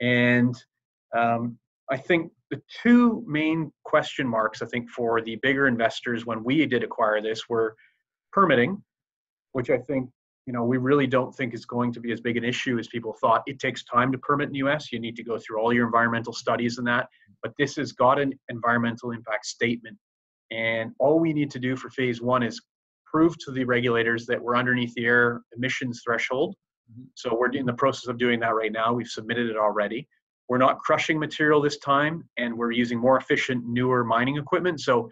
And 0.00 0.54
um, 1.16 1.58
I 1.90 1.96
think 1.96 2.32
the 2.50 2.60
two 2.82 3.24
main 3.26 3.72
question 3.84 4.26
marks, 4.26 4.62
I 4.62 4.66
think, 4.66 4.90
for 4.90 5.20
the 5.20 5.36
bigger 5.36 5.66
investors 5.66 6.26
when 6.26 6.44
we 6.44 6.64
did 6.66 6.84
acquire 6.84 7.20
this 7.20 7.48
were 7.48 7.74
permitting, 8.32 8.82
which 9.52 9.70
I 9.70 9.78
think 9.78 10.10
you 10.46 10.52
know, 10.52 10.64
we 10.64 10.76
really 10.76 11.06
don't 11.06 11.34
think 11.34 11.54
it's 11.54 11.64
going 11.64 11.92
to 11.92 12.00
be 12.00 12.12
as 12.12 12.20
big 12.20 12.36
an 12.36 12.44
issue 12.44 12.78
as 12.78 12.88
people 12.88 13.14
thought. 13.20 13.42
It 13.46 13.60
takes 13.60 13.84
time 13.84 14.10
to 14.12 14.18
permit 14.18 14.48
in 14.48 14.52
the 14.52 14.68
US. 14.68 14.92
You 14.92 14.98
need 14.98 15.16
to 15.16 15.24
go 15.24 15.38
through 15.38 15.60
all 15.60 15.72
your 15.72 15.86
environmental 15.86 16.32
studies 16.32 16.78
and 16.78 16.86
that. 16.86 17.08
But 17.42 17.52
this 17.58 17.76
has 17.76 17.92
got 17.92 18.20
an 18.20 18.32
environmental 18.48 19.12
impact 19.12 19.46
statement. 19.46 19.96
And 20.50 20.92
all 20.98 21.18
we 21.18 21.32
need 21.32 21.50
to 21.52 21.58
do 21.58 21.76
for 21.76 21.90
phase 21.90 22.20
one 22.20 22.42
is 22.42 22.60
prove 23.06 23.36
to 23.38 23.52
the 23.52 23.64
regulators 23.64 24.26
that 24.26 24.42
we're 24.42 24.56
underneath 24.56 24.92
the 24.94 25.04
air 25.04 25.42
emissions 25.56 26.02
threshold. 26.04 26.56
Mm-hmm. 26.90 27.04
So 27.14 27.36
we're 27.38 27.50
in 27.50 27.66
the 27.66 27.72
process 27.72 28.08
of 28.08 28.18
doing 28.18 28.40
that 28.40 28.54
right 28.54 28.72
now. 28.72 28.92
We've 28.92 29.06
submitted 29.06 29.48
it 29.48 29.56
already. 29.56 30.08
We're 30.48 30.58
not 30.58 30.80
crushing 30.80 31.18
material 31.18 31.62
this 31.62 31.78
time, 31.78 32.28
and 32.36 32.56
we're 32.56 32.72
using 32.72 32.98
more 32.98 33.16
efficient, 33.16 33.64
newer 33.66 34.04
mining 34.04 34.36
equipment. 34.36 34.80
So 34.80 35.10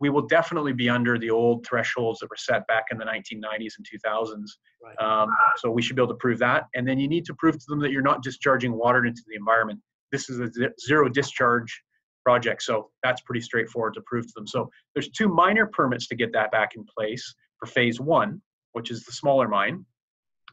we 0.00 0.10
will 0.10 0.26
definitely 0.26 0.72
be 0.72 0.88
under 0.88 1.18
the 1.18 1.30
old 1.30 1.64
thresholds 1.66 2.20
that 2.20 2.28
were 2.28 2.36
set 2.36 2.66
back 2.66 2.84
in 2.90 2.98
the 2.98 3.04
1990s 3.04 3.72
and 3.78 3.86
2000s. 4.04 4.44
Right. 4.82 4.98
Um, 5.00 5.28
so 5.56 5.70
we 5.70 5.80
should 5.80 5.96
be 5.96 6.02
able 6.02 6.12
to 6.12 6.18
prove 6.18 6.38
that. 6.40 6.64
And 6.74 6.86
then 6.86 6.98
you 6.98 7.08
need 7.08 7.24
to 7.26 7.34
prove 7.34 7.54
to 7.58 7.64
them 7.68 7.80
that 7.80 7.92
you're 7.92 8.02
not 8.02 8.22
discharging 8.22 8.72
water 8.72 9.06
into 9.06 9.22
the 9.26 9.34
environment. 9.36 9.80
This 10.12 10.28
is 10.28 10.40
a 10.40 10.50
zero 10.80 11.08
discharge 11.08 11.82
project. 12.24 12.62
So 12.62 12.90
that's 13.02 13.22
pretty 13.22 13.40
straightforward 13.40 13.94
to 13.94 14.02
prove 14.02 14.26
to 14.26 14.32
them. 14.34 14.46
So 14.46 14.68
there's 14.94 15.08
two 15.10 15.28
minor 15.28 15.66
permits 15.66 16.08
to 16.08 16.16
get 16.16 16.32
that 16.32 16.50
back 16.50 16.70
in 16.76 16.84
place 16.84 17.34
for 17.58 17.66
phase 17.66 18.00
one, 18.00 18.42
which 18.72 18.90
is 18.90 19.04
the 19.04 19.12
smaller 19.12 19.48
mine. 19.48 19.84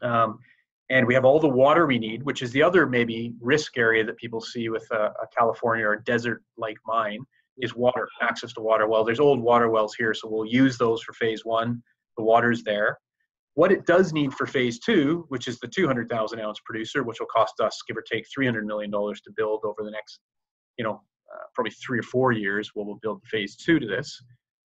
Um, 0.02 0.38
and 0.90 1.06
we 1.06 1.14
have 1.14 1.24
all 1.24 1.40
the 1.40 1.48
water 1.48 1.86
we 1.86 1.98
need, 1.98 2.22
which 2.22 2.42
is 2.42 2.52
the 2.52 2.62
other 2.62 2.86
maybe 2.86 3.34
risk 3.40 3.76
area 3.76 4.04
that 4.04 4.16
people 4.16 4.40
see 4.40 4.68
with 4.68 4.86
a, 4.92 5.12
a 5.22 5.26
California 5.36 5.86
or 5.86 5.96
desert 5.96 6.42
like 6.56 6.76
mine 6.86 7.20
is 7.58 7.74
water, 7.74 8.08
access 8.20 8.52
to 8.54 8.60
water 8.60 8.88
well. 8.88 9.04
There's 9.04 9.20
old 9.20 9.40
water 9.40 9.70
wells 9.70 9.94
here, 9.94 10.14
so 10.14 10.28
we'll 10.28 10.46
use 10.46 10.76
those 10.78 11.02
for 11.02 11.12
phase 11.12 11.44
one. 11.44 11.82
The 12.16 12.24
water's 12.24 12.62
there. 12.62 12.98
What 13.54 13.70
it 13.70 13.86
does 13.86 14.12
need 14.12 14.34
for 14.34 14.46
phase 14.46 14.80
two, 14.80 15.26
which 15.28 15.46
is 15.46 15.60
the 15.60 15.68
200,000 15.68 16.40
ounce 16.40 16.60
producer, 16.64 17.04
which 17.04 17.20
will 17.20 17.26
cost 17.26 17.60
us, 17.60 17.80
give 17.86 17.96
or 17.96 18.02
take, 18.02 18.26
$300 18.36 18.64
million 18.64 18.90
to 18.90 19.32
build 19.36 19.60
over 19.64 19.84
the 19.84 19.90
next, 19.90 20.20
you 20.76 20.84
know, 20.84 21.00
uh, 21.32 21.44
probably 21.54 21.72
three 21.72 22.00
or 22.00 22.02
four 22.02 22.32
years, 22.32 22.70
where 22.74 22.84
we'll 22.84 22.98
build 23.00 23.22
phase 23.30 23.56
two 23.56 23.78
to 23.78 23.86
this. 23.86 24.20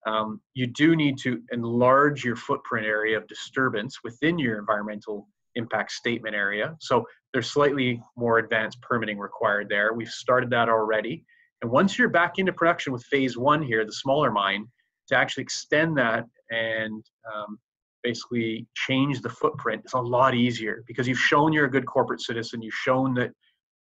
Um, 0.05 0.39
you 0.53 0.67
do 0.67 0.95
need 0.95 1.17
to 1.19 1.41
enlarge 1.51 2.23
your 2.23 2.35
footprint 2.35 2.85
area 2.85 3.17
of 3.17 3.27
disturbance 3.27 4.03
within 4.03 4.37
your 4.37 4.59
environmental 4.59 5.27
impact 5.55 5.91
statement 5.91 6.35
area. 6.35 6.75
So 6.79 7.05
there's 7.33 7.49
slightly 7.49 8.01
more 8.15 8.37
advanced 8.37 8.79
permitting 8.81 9.17
required 9.17 9.67
there. 9.67 9.93
We've 9.93 10.07
started 10.09 10.49
that 10.51 10.69
already. 10.69 11.25
And 11.61 11.71
once 11.71 11.97
you're 11.97 12.09
back 12.09 12.37
into 12.37 12.53
production 12.53 12.93
with 12.93 13.03
phase 13.03 13.37
one 13.37 13.61
here, 13.61 13.85
the 13.85 13.91
smaller 13.91 14.31
mine, 14.31 14.67
to 15.07 15.15
actually 15.15 15.43
extend 15.43 15.97
that 15.97 16.25
and 16.51 17.03
um, 17.33 17.57
basically 18.03 18.67
change 18.75 19.21
the 19.21 19.29
footprint 19.29 19.81
is 19.85 19.93
a 19.93 19.99
lot 19.99 20.35
easier 20.35 20.83
because 20.87 21.07
you've 21.07 21.19
shown 21.19 21.53
you're 21.53 21.65
a 21.65 21.71
good 21.71 21.85
corporate 21.85 22.21
citizen. 22.21 22.61
You've 22.61 22.73
shown 22.73 23.13
that 23.15 23.31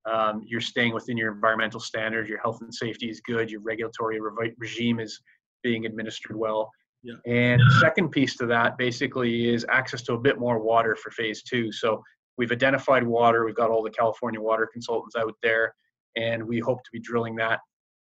um, 0.10 0.42
you're 0.46 0.62
staying 0.62 0.94
within 0.94 1.18
your 1.18 1.34
environmental 1.34 1.80
standards, 1.80 2.30
your 2.30 2.40
health 2.40 2.62
and 2.62 2.74
safety 2.74 3.10
is 3.10 3.22
good, 3.22 3.50
your 3.50 3.62
regulatory 3.62 4.20
re- 4.20 4.54
regime 4.58 5.00
is 5.00 5.20
being 5.62 5.86
administered 5.86 6.36
well. 6.36 6.70
Yeah. 7.04 7.16
And 7.26 7.62
second 7.80 8.12
piece 8.12 8.36
to 8.38 8.46
that 8.48 8.78
basically 8.78 9.54
is 9.54 9.66
access 9.70 10.02
to 10.04 10.14
a 10.14 10.18
bit 10.18 10.40
more 10.40 10.60
water 10.60 10.96
for 10.96 11.12
phase 11.12 11.44
two. 11.44 11.72
So 11.72 12.02
we've 12.38 12.52
identified 12.52 13.04
water, 13.04 13.46
we've 13.46 13.56
got 13.56 13.72
all 13.72 13.84
the 13.84 13.92
California 13.92 14.40
water 14.40 14.70
consultants 14.72 15.16
out 15.18 15.36
there, 15.44 15.76
and 16.16 16.44
we 16.44 16.60
hope 16.60 16.84
to 16.84 16.90
be 16.92 17.00
drilling 17.00 17.36
that 17.36 17.60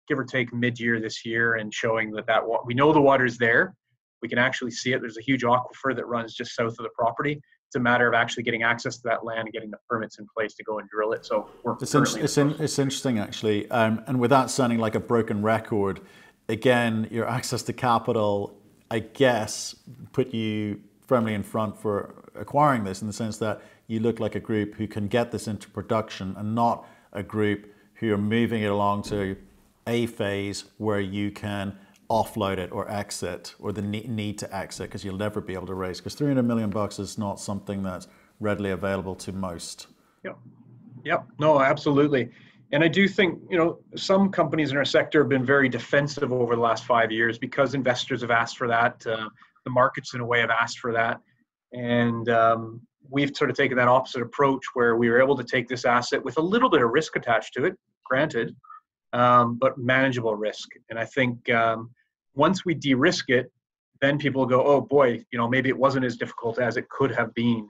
give 0.07 0.19
or 0.19 0.23
take 0.23 0.53
mid-year 0.53 0.99
this 0.99 1.25
year 1.25 1.55
and 1.55 1.73
showing 1.73 2.11
that 2.11 2.27
that 2.27 2.41
we 2.65 2.73
know 2.73 2.93
the 2.93 3.01
water 3.01 3.25
is 3.25 3.37
there. 3.37 3.75
We 4.21 4.29
can 4.29 4.37
actually 4.37 4.71
see 4.71 4.93
it. 4.93 5.01
There's 5.01 5.17
a 5.17 5.21
huge 5.21 5.43
aquifer 5.43 5.95
that 5.95 6.05
runs 6.07 6.33
just 6.33 6.55
south 6.55 6.73
of 6.77 6.77
the 6.77 6.89
property. 6.95 7.41
It's 7.67 7.75
a 7.75 7.79
matter 7.79 8.07
of 8.07 8.13
actually 8.13 8.43
getting 8.43 8.63
access 8.63 8.97
to 8.97 9.03
that 9.05 9.25
land 9.25 9.41
and 9.41 9.53
getting 9.53 9.71
the 9.71 9.77
permits 9.89 10.19
in 10.19 10.27
place 10.35 10.53
to 10.55 10.63
go 10.63 10.79
and 10.79 10.87
drill 10.89 11.13
it. 11.13 11.25
So 11.25 11.49
we're 11.63 11.75
it's, 11.81 11.93
in, 11.93 12.03
it's, 12.23 12.37
in, 12.37 12.51
it's 12.59 12.79
interesting 12.79 13.19
actually, 13.19 13.69
um, 13.71 14.03
and 14.07 14.19
without 14.19 14.51
sounding 14.51 14.79
like 14.79 14.95
a 14.95 14.99
broken 14.99 15.41
record, 15.41 16.01
again, 16.47 17.07
your 17.11 17.27
access 17.27 17.63
to 17.63 17.73
capital, 17.73 18.57
I 18.89 18.99
guess, 18.99 19.75
put 20.13 20.33
you 20.33 20.81
firmly 21.07 21.33
in 21.33 21.43
front 21.43 21.77
for 21.79 22.29
acquiring 22.35 22.83
this 22.83 23.01
in 23.01 23.07
the 23.07 23.13
sense 23.13 23.37
that 23.37 23.61
you 23.87 23.99
look 23.99 24.19
like 24.19 24.35
a 24.35 24.39
group 24.39 24.75
who 24.75 24.87
can 24.87 25.07
get 25.07 25.31
this 25.31 25.47
into 25.47 25.69
production 25.69 26.35
and 26.37 26.55
not 26.55 26.87
a 27.13 27.23
group 27.23 27.71
who 27.95 28.13
are 28.13 28.17
moving 28.17 28.63
it 28.63 28.71
along 28.71 29.03
to 29.03 29.37
a 29.87 30.05
phase 30.07 30.65
where 30.77 30.99
you 30.99 31.31
can 31.31 31.77
offload 32.09 32.57
it 32.57 32.71
or 32.71 32.89
exit 32.89 33.55
or 33.59 33.71
the 33.71 33.81
need 33.81 34.37
to 34.37 34.55
exit 34.55 34.87
because 34.87 35.03
you'll 35.03 35.17
never 35.17 35.41
be 35.41 35.53
able 35.53 35.67
to 35.67 35.73
raise 35.73 35.99
because 35.99 36.13
300 36.15 36.43
million 36.43 36.69
bucks 36.69 36.99
is 36.99 37.17
not 37.17 37.39
something 37.39 37.81
that's 37.81 38.07
readily 38.39 38.71
available 38.71 39.15
to 39.15 39.31
most. 39.31 39.87
Yep. 40.23 40.37
Yep. 41.03 41.25
No, 41.39 41.61
absolutely. 41.61 42.29
And 42.71 42.83
I 42.83 42.87
do 42.87 43.07
think, 43.07 43.39
you 43.49 43.57
know, 43.57 43.79
some 43.95 44.29
companies 44.29 44.71
in 44.71 44.77
our 44.77 44.85
sector 44.85 45.21
have 45.21 45.29
been 45.29 45.45
very 45.45 45.69
defensive 45.69 46.31
over 46.31 46.55
the 46.55 46.61
last 46.61 46.85
five 46.85 47.11
years 47.11 47.37
because 47.37 47.73
investors 47.73 48.21
have 48.21 48.31
asked 48.31 48.57
for 48.57 48.67
that. 48.67 49.05
Uh, 49.05 49.29
the 49.63 49.71
markets, 49.71 50.13
in 50.13 50.19
a 50.19 50.25
way, 50.25 50.39
have 50.39 50.49
asked 50.49 50.79
for 50.79 50.91
that. 50.91 51.19
And 51.73 52.27
um, 52.29 52.81
we've 53.09 53.35
sort 53.35 53.49
of 53.49 53.55
taken 53.55 53.77
that 53.77 53.87
opposite 53.87 54.21
approach 54.21 54.63
where 54.73 54.95
we 54.95 55.09
were 55.09 55.21
able 55.21 55.35
to 55.37 55.43
take 55.43 55.67
this 55.67 55.85
asset 55.85 56.23
with 56.23 56.37
a 56.37 56.41
little 56.41 56.69
bit 56.69 56.81
of 56.81 56.89
risk 56.91 57.15
attached 57.15 57.53
to 57.55 57.65
it, 57.65 57.75
granted, 58.03 58.55
um, 59.13 59.57
but 59.59 59.77
manageable 59.77 60.35
risk. 60.35 60.69
And 60.89 60.99
I 60.99 61.05
think 61.05 61.49
um, 61.49 61.91
once 62.35 62.65
we 62.65 62.73
de-risk 62.73 63.29
it, 63.29 63.51
then 64.01 64.17
people 64.17 64.45
go, 64.45 64.63
oh 64.65 64.81
boy, 64.81 65.23
you 65.31 65.37
know, 65.39 65.47
maybe 65.47 65.69
it 65.69 65.77
wasn't 65.77 66.05
as 66.05 66.17
difficult 66.17 66.59
as 66.59 66.77
it 66.77 66.89
could 66.89 67.11
have 67.11 67.33
been, 67.33 67.67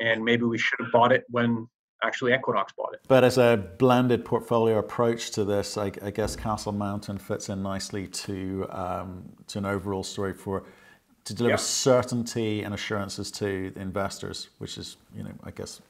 and 0.00 0.24
maybe 0.24 0.44
we 0.44 0.58
should 0.58 0.78
have 0.80 0.90
bought 0.90 1.12
it 1.12 1.24
when 1.28 1.68
actually 2.02 2.34
Equinox 2.34 2.72
bought 2.76 2.94
it. 2.94 3.00
But 3.08 3.24
as 3.24 3.38
a 3.38 3.70
blended 3.78 4.24
portfolio 4.24 4.78
approach 4.78 5.30
to 5.32 5.44
this, 5.44 5.76
I, 5.76 5.92
I 6.02 6.10
guess 6.10 6.36
Castle 6.36 6.72
Mountain 6.72 7.18
fits 7.18 7.48
in 7.48 7.62
nicely 7.62 8.06
to 8.06 8.66
um, 8.70 9.24
to 9.48 9.58
an 9.58 9.66
overall 9.66 10.02
story 10.02 10.32
for 10.32 10.64
to 11.26 11.34
deliver 11.34 11.52
yeah. 11.52 11.56
certainty 11.56 12.62
and 12.62 12.74
assurances 12.74 13.30
to 13.32 13.70
the 13.70 13.80
investors, 13.80 14.48
which 14.58 14.78
is, 14.78 14.96
you 15.14 15.22
know, 15.22 15.32
I 15.44 15.50
guess, 15.50 15.80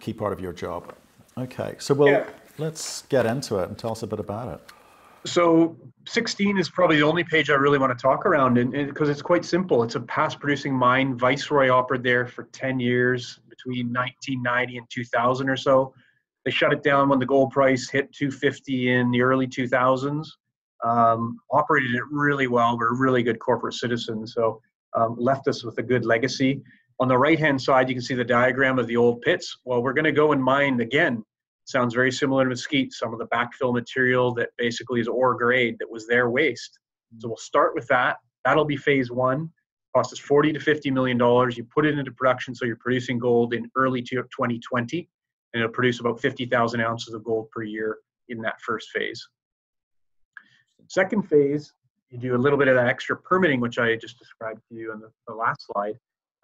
key 0.00 0.12
part 0.12 0.32
of 0.32 0.40
your 0.40 0.52
job. 0.52 0.94
Okay, 1.36 1.76
so 1.78 1.94
we'll. 1.94 2.08
Yeah 2.08 2.24
let's 2.58 3.02
get 3.02 3.24
into 3.24 3.58
it 3.58 3.68
and 3.68 3.78
tell 3.78 3.92
us 3.92 4.02
a 4.02 4.06
bit 4.06 4.20
about 4.20 4.52
it. 4.54 4.60
So 5.28 5.76
16 6.06 6.58
is 6.58 6.68
probably 6.68 6.96
the 6.96 7.02
only 7.02 7.24
page 7.24 7.50
I 7.50 7.54
really 7.54 7.78
want 7.78 7.96
to 7.96 8.00
talk 8.00 8.26
around 8.26 8.54
because 8.70 9.08
it's 9.08 9.22
quite 9.22 9.44
simple. 9.44 9.82
It's 9.82 9.94
a 9.94 10.00
past 10.00 10.38
producing 10.38 10.74
mine. 10.74 11.16
Viceroy 11.16 11.70
operated 11.70 12.04
there 12.04 12.26
for 12.26 12.44
10 12.44 12.78
years 12.78 13.40
between 13.48 13.92
1990 13.92 14.78
and 14.78 14.86
2000 14.90 15.48
or 15.48 15.56
so. 15.56 15.94
They 16.44 16.50
shut 16.50 16.72
it 16.72 16.82
down 16.82 17.08
when 17.08 17.18
the 17.18 17.26
gold 17.26 17.50
price 17.50 17.90
hit 17.90 18.12
250 18.12 18.92
in 18.92 19.10
the 19.10 19.20
early 19.22 19.46
2000s. 19.46 20.26
Um, 20.84 21.40
operated 21.50 21.94
it 21.94 22.02
really 22.10 22.46
well. 22.46 22.78
We're 22.78 22.94
really 22.94 23.22
good 23.22 23.38
corporate 23.38 23.74
citizens, 23.74 24.34
so 24.34 24.60
um, 24.94 25.16
left 25.18 25.48
us 25.48 25.64
with 25.64 25.78
a 25.78 25.82
good 25.82 26.04
legacy. 26.04 26.62
On 27.00 27.08
the 27.08 27.18
right 27.18 27.38
hand 27.38 27.60
side, 27.60 27.88
you 27.88 27.94
can 27.94 28.02
see 28.02 28.14
the 28.14 28.24
diagram 28.24 28.78
of 28.78 28.86
the 28.86 28.96
old 28.96 29.20
pits. 29.22 29.58
Well, 29.64 29.82
we're 29.82 29.92
going 29.92 30.04
to 30.04 30.12
go 30.12 30.32
and 30.32 30.42
mine 30.42 30.80
again 30.80 31.24
Sounds 31.68 31.92
very 31.92 32.10
similar 32.10 32.44
to 32.44 32.48
Mesquite, 32.48 32.94
some 32.94 33.12
of 33.12 33.18
the 33.18 33.26
backfill 33.26 33.74
material 33.74 34.32
that 34.32 34.48
basically 34.56 35.00
is 35.00 35.06
ore 35.06 35.34
grade 35.34 35.76
that 35.78 35.90
was 35.90 36.06
their 36.06 36.30
waste. 36.30 36.78
So 37.18 37.28
we'll 37.28 37.36
start 37.36 37.74
with 37.74 37.86
that. 37.88 38.16
That'll 38.46 38.64
be 38.64 38.78
phase 38.78 39.10
one. 39.10 39.50
Cost 39.94 40.14
us 40.14 40.18
40 40.18 40.54
to 40.54 40.60
50 40.60 40.90
million 40.90 41.18
dollars. 41.18 41.58
You 41.58 41.64
put 41.64 41.84
it 41.84 41.98
into 41.98 42.10
production, 42.10 42.54
so 42.54 42.64
you're 42.64 42.76
producing 42.76 43.18
gold 43.18 43.52
in 43.52 43.70
early 43.76 44.00
2020, 44.00 45.10
and 45.52 45.62
it'll 45.62 45.70
produce 45.70 46.00
about 46.00 46.18
50,000 46.18 46.80
ounces 46.80 47.12
of 47.12 47.22
gold 47.22 47.50
per 47.50 47.62
year 47.64 47.98
in 48.30 48.40
that 48.40 48.58
first 48.62 48.88
phase. 48.88 49.28
Second 50.88 51.22
phase, 51.22 51.72
you 52.10 52.18
do 52.18 52.34
a 52.34 52.38
little 52.38 52.58
bit 52.58 52.68
of 52.68 52.74
that 52.74 52.88
extra 52.88 53.16
permitting, 53.16 53.60
which 53.60 53.78
I 53.78 53.96
just 53.96 54.18
described 54.18 54.60
to 54.68 54.74
you 54.74 54.92
on 54.92 55.00
the, 55.00 55.10
the 55.26 55.34
last 55.34 55.66
slide. 55.72 55.94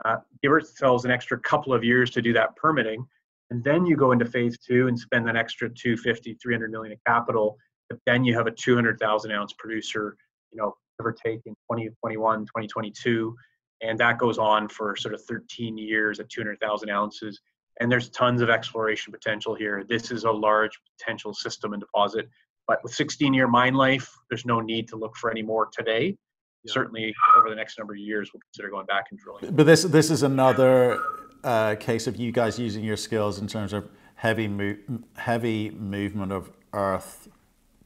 Uh, 0.05 0.17
give 0.43 0.53
ourselves 0.53 1.05
an 1.05 1.11
extra 1.11 1.39
couple 1.39 1.73
of 1.73 1.85
years 1.85 2.11
to 2.11 2.21
do 2.21 2.33
that 2.33 2.55
permitting 2.57 3.07
and 3.51 3.63
then 3.63 3.87
you 3.87 3.95
go 3.95 4.11
into 4.11 4.25
phase 4.25 4.59
two 4.59 4.89
and 4.89 4.99
spend 4.99 5.25
that 5.29 5.37
extra 5.37 5.69
250 5.69 6.35
300 6.43 6.69
million 6.73 6.93
of 6.93 6.99
capital 7.07 7.57
but 7.89 8.01
then 8.05 8.25
you 8.25 8.35
have 8.35 8.49
a 8.49 8.51
200000 8.51 9.31
ounce 9.31 9.53
producer 9.57 10.17
you 10.51 10.59
know 10.59 10.75
give 10.99 11.07
or 11.07 11.13
take 11.13 11.41
in 11.47 11.53
2021 11.71 12.41
2022 12.41 13.37
and 13.85 13.99
that 14.01 14.19
goes 14.19 14.39
on 14.39 14.69
for 14.69 14.97
sort 14.97 15.15
of 15.15 15.23
13 15.25 15.77
years 15.77 16.21
at 16.21 16.29
200000 16.31 16.91
ounces. 16.91 17.41
And 17.81 17.91
there's 17.91 18.09
tons 18.11 18.41
of 18.41 18.51
exploration 18.51 19.13
potential 19.13 19.55
here. 19.55 19.85
This 19.89 20.11
is 20.11 20.25
a 20.25 20.31
large 20.31 20.79
potential 20.97 21.35
system 21.35 21.73
and 21.73 21.81
deposit 21.81 22.29
but 22.67 22.83
with 22.83 22.95
16 22.95 23.35
year 23.35 23.49
mine 23.49 23.75
life 23.75 24.11
there's 24.31 24.47
no 24.47 24.61
need 24.61 24.89
to 24.89 24.97
look 24.97 25.17
for 25.17 25.31
any 25.31 25.43
more 25.43 25.69
today 25.73 26.17
yeah. 26.65 26.73
certainly 26.73 27.15
over 27.37 27.49
the 27.49 27.55
next 27.55 27.79
number 27.79 27.95
of 27.95 27.99
years 27.99 28.31
we'll 28.33 28.41
consider 28.41 28.71
going 28.71 28.87
back 28.87 29.07
and 29.11 29.21
drilling 29.21 29.55
but 29.55 29.67
this 29.67 29.83
this 29.83 30.11
is 30.11 30.23
another 30.23 31.01
uh, 31.45 31.75
case 31.77 32.07
of 32.07 32.17
you 32.17 32.33
guys 32.33 32.59
using 32.59 32.83
your 32.83 32.97
skills 32.97 33.39
in 33.39 33.47
terms 33.47 33.73
of 33.73 33.89
heavy 34.17 34.49
mo- 34.49 34.77
heavy 35.17 35.71
movement 35.71 36.33
of 36.33 36.51
earth 36.73 37.29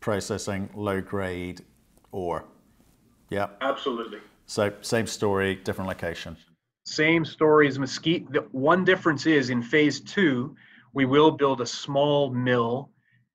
processing 0.00 0.70
low 0.74 1.00
grade 1.00 1.62
ore. 2.12 2.44
Yeah. 3.30 3.48
Absolutely. 3.60 4.18
So 4.46 4.72
same 4.80 5.06
story, 5.06 5.56
different 5.56 5.88
location. 5.88 6.36
Same 6.86 7.24
story 7.24 7.68
as 7.68 7.78
Mesquite. 7.78 8.32
The 8.32 8.40
one 8.52 8.84
difference 8.84 9.26
is 9.26 9.50
in 9.50 9.60
phase 9.60 10.00
two, 10.00 10.56
we 10.94 11.04
will 11.04 11.30
build 11.30 11.60
a 11.60 11.66
small 11.66 12.30
mill 12.30 12.90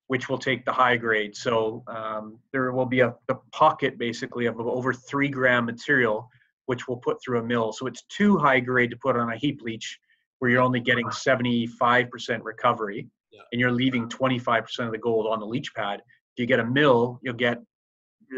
which 0.08 0.30
will 0.30 0.38
take 0.38 0.66
the 0.66 0.72
high 0.72 0.98
grade. 0.98 1.36
So 1.36 1.84
um, 1.88 2.40
there 2.52 2.72
will 2.72 2.86
be 2.86 3.00
a, 3.00 3.16
a 3.30 3.36
pocket 3.52 3.98
basically 3.98 4.46
of 4.46 4.60
over 4.60 4.94
three 4.94 5.30
gram 5.30 5.66
material, 5.66 6.30
which 6.66 6.88
we'll 6.88 6.98
put 6.98 7.18
through 7.24 7.40
a 7.40 7.44
mill. 7.44 7.72
So 7.74 7.88
it's 7.88 8.04
too 8.04 8.38
high 8.38 8.60
grade 8.60 8.92
to 8.92 8.98
put 8.98 9.16
on 9.16 9.32
a 9.32 9.38
heap 9.38 9.62
leach 9.62 9.98
where 10.40 10.52
you're 10.52 10.62
only 10.62 10.82
getting 10.82 11.08
75% 11.08 12.40
recovery 12.44 13.08
yeah. 13.32 13.42
and 13.52 13.62
you're 13.62 13.72
leaving 13.72 14.10
25% 14.10 14.80
of 14.80 14.92
the 14.92 14.98
gold 14.98 15.28
on 15.28 15.40
the 15.40 15.46
leach 15.46 15.74
pad. 15.74 16.02
If 16.36 16.42
you 16.42 16.46
get 16.46 16.60
a 16.60 16.66
mill, 16.66 17.20
you'll 17.24 17.36
get 17.36 17.60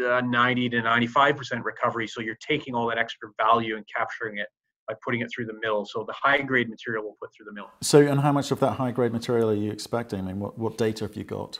uh, 0.06 0.20
90 0.20 0.68
to 0.70 0.82
95% 0.82 1.64
recovery. 1.64 2.06
So 2.06 2.20
you're 2.20 2.38
taking 2.46 2.74
all 2.74 2.86
that 2.88 2.98
extra 2.98 3.30
value 3.38 3.76
and 3.76 3.84
capturing 3.94 4.38
it 4.38 4.46
by 4.88 4.94
putting 5.04 5.20
it 5.20 5.30
through 5.34 5.46
the 5.46 5.58
mill. 5.62 5.84
So 5.84 6.04
the 6.06 6.14
high 6.14 6.42
grade 6.42 6.68
material 6.68 7.04
we'll 7.04 7.16
put 7.20 7.34
through 7.34 7.46
the 7.46 7.52
mill. 7.52 7.70
So, 7.82 8.00
and 8.00 8.20
how 8.20 8.32
much 8.32 8.50
of 8.50 8.60
that 8.60 8.72
high 8.72 8.90
grade 8.90 9.12
material 9.12 9.50
are 9.50 9.54
you 9.54 9.70
expecting? 9.70 10.20
I 10.20 10.22
mean, 10.22 10.40
what, 10.40 10.58
what 10.58 10.78
data 10.78 11.04
have 11.04 11.16
you 11.16 11.24
got? 11.24 11.58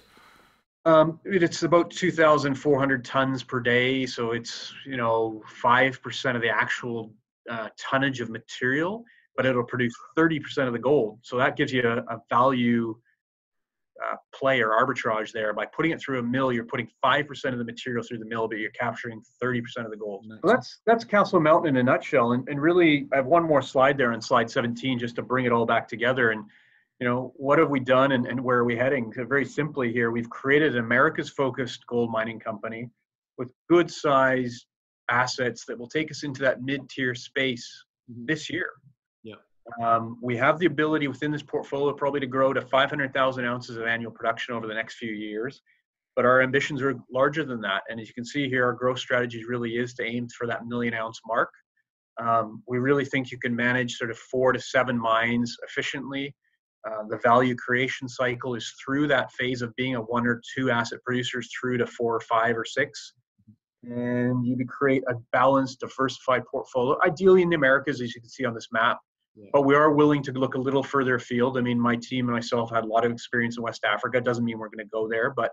Um, 0.84 1.18
it's 1.24 1.64
about 1.64 1.90
2,400 1.90 3.04
tons 3.04 3.42
per 3.42 3.60
day. 3.60 4.06
So 4.06 4.32
it's, 4.32 4.72
you 4.84 4.96
know, 4.96 5.42
5% 5.62 6.36
of 6.36 6.42
the 6.42 6.48
actual 6.48 7.12
uh, 7.50 7.68
tonnage 7.76 8.20
of 8.20 8.30
material 8.30 9.04
but 9.36 9.46
it'll 9.46 9.64
produce 9.64 9.94
30% 10.16 10.66
of 10.66 10.72
the 10.72 10.78
gold. 10.78 11.18
So 11.22 11.36
that 11.36 11.56
gives 11.56 11.72
you 11.72 11.82
a, 11.82 11.98
a 11.98 12.22
value 12.30 12.96
uh, 14.04 14.16
play 14.34 14.60
or 14.60 14.70
arbitrage 14.70 15.32
there. 15.32 15.52
By 15.52 15.66
putting 15.66 15.92
it 15.92 16.00
through 16.00 16.18
a 16.18 16.22
mill, 16.22 16.52
you're 16.52 16.64
putting 16.64 16.88
5% 17.04 17.52
of 17.52 17.58
the 17.58 17.64
material 17.64 18.04
through 18.04 18.18
the 18.18 18.26
mill, 18.26 18.48
but 18.48 18.58
you're 18.58 18.70
capturing 18.70 19.22
30% 19.42 19.62
of 19.84 19.90
the 19.90 19.96
gold. 19.96 20.24
Nice. 20.26 20.38
So 20.42 20.48
that's 20.48 20.80
that's 20.86 21.04
Castle 21.04 21.40
Mountain 21.40 21.70
in 21.70 21.76
a 21.76 21.82
nutshell. 21.82 22.32
And, 22.32 22.48
and 22.48 22.60
really, 22.60 23.08
I 23.12 23.16
have 23.16 23.26
one 23.26 23.44
more 23.44 23.62
slide 23.62 23.96
there 23.96 24.12
on 24.12 24.20
slide 24.20 24.50
17 24.50 24.98
just 24.98 25.16
to 25.16 25.22
bring 25.22 25.44
it 25.46 25.52
all 25.52 25.66
back 25.66 25.88
together. 25.88 26.30
And, 26.30 26.44
you 27.00 27.06
know, 27.06 27.32
what 27.36 27.58
have 27.58 27.70
we 27.70 27.80
done 27.80 28.12
and, 28.12 28.26
and 28.26 28.40
where 28.40 28.58
are 28.58 28.64
we 28.64 28.76
heading? 28.76 29.12
So 29.14 29.24
very 29.24 29.44
simply 29.44 29.92
here, 29.92 30.10
we've 30.10 30.30
created 30.30 30.74
an 30.76 30.84
America's 30.84 31.30
focused 31.30 31.86
gold 31.86 32.10
mining 32.10 32.40
company 32.40 32.90
with 33.38 33.52
good 33.68 33.90
sized 33.90 34.66
assets 35.10 35.64
that 35.66 35.78
will 35.78 35.88
take 35.88 36.10
us 36.10 36.24
into 36.24 36.42
that 36.42 36.62
mid-tier 36.62 37.14
space 37.14 37.84
mm-hmm. 38.10 38.26
this 38.26 38.50
year. 38.50 38.70
Um, 39.82 40.18
we 40.22 40.36
have 40.36 40.58
the 40.58 40.66
ability 40.66 41.08
within 41.08 41.32
this 41.32 41.42
portfolio 41.42 41.92
probably 41.92 42.20
to 42.20 42.26
grow 42.26 42.52
to 42.52 42.60
500,000 42.60 43.44
ounces 43.44 43.76
of 43.76 43.86
annual 43.86 44.12
production 44.12 44.54
over 44.54 44.66
the 44.66 44.74
next 44.74 44.94
few 44.96 45.12
years. 45.12 45.62
but 46.14 46.24
our 46.24 46.40
ambitions 46.40 46.80
are 46.80 46.94
larger 47.12 47.44
than 47.44 47.60
that. 47.60 47.82
And 47.90 48.00
as 48.00 48.08
you 48.08 48.14
can 48.14 48.24
see 48.24 48.48
here, 48.48 48.64
our 48.64 48.72
growth 48.72 48.98
strategy 48.98 49.44
really 49.44 49.76
is 49.76 49.92
to 49.94 50.04
aim 50.04 50.28
for 50.28 50.46
that 50.46 50.66
million 50.66 50.94
ounce 50.94 51.20
mark. 51.26 51.50
Um, 52.18 52.62
we 52.66 52.78
really 52.78 53.04
think 53.04 53.30
you 53.30 53.38
can 53.38 53.54
manage 53.54 53.96
sort 53.96 54.10
of 54.10 54.16
four 54.16 54.52
to 54.52 54.58
seven 54.58 54.98
mines 54.98 55.54
efficiently. 55.68 56.34
Uh, 56.88 57.02
the 57.08 57.18
value 57.18 57.54
creation 57.54 58.08
cycle 58.08 58.54
is 58.54 58.72
through 58.82 59.08
that 59.08 59.30
phase 59.32 59.60
of 59.60 59.74
being 59.76 59.96
a 59.96 60.00
one 60.00 60.26
or 60.26 60.40
two 60.56 60.70
asset 60.70 61.00
producers 61.04 61.50
through 61.52 61.76
to 61.78 61.86
four 61.86 62.14
or 62.14 62.20
five 62.20 62.56
or 62.56 62.64
six. 62.64 63.12
And 63.82 64.46
you 64.46 64.56
create 64.66 65.02
a 65.08 65.14
balanced, 65.32 65.80
diversified 65.80 66.44
portfolio, 66.50 66.96
ideally 67.04 67.42
in 67.42 67.50
the 67.50 67.56
Americas, 67.56 68.00
as 68.00 68.14
you 68.14 68.20
can 68.20 68.30
see 68.30 68.44
on 68.44 68.54
this 68.54 68.68
map. 68.72 68.98
Yeah. 69.36 69.50
But 69.52 69.62
we 69.62 69.74
are 69.74 69.92
willing 69.92 70.22
to 70.24 70.32
look 70.32 70.54
a 70.54 70.58
little 70.58 70.82
further 70.82 71.16
afield. 71.16 71.58
I 71.58 71.60
mean, 71.60 71.78
my 71.78 71.96
team 71.96 72.26
and 72.26 72.34
myself 72.34 72.70
had 72.70 72.84
a 72.84 72.86
lot 72.86 73.04
of 73.04 73.12
experience 73.12 73.58
in 73.58 73.62
West 73.62 73.84
Africa. 73.84 74.20
Doesn't 74.20 74.44
mean 74.44 74.58
we're 74.58 74.68
going 74.68 74.84
to 74.84 74.90
go 74.90 75.06
there, 75.08 75.30
but 75.30 75.52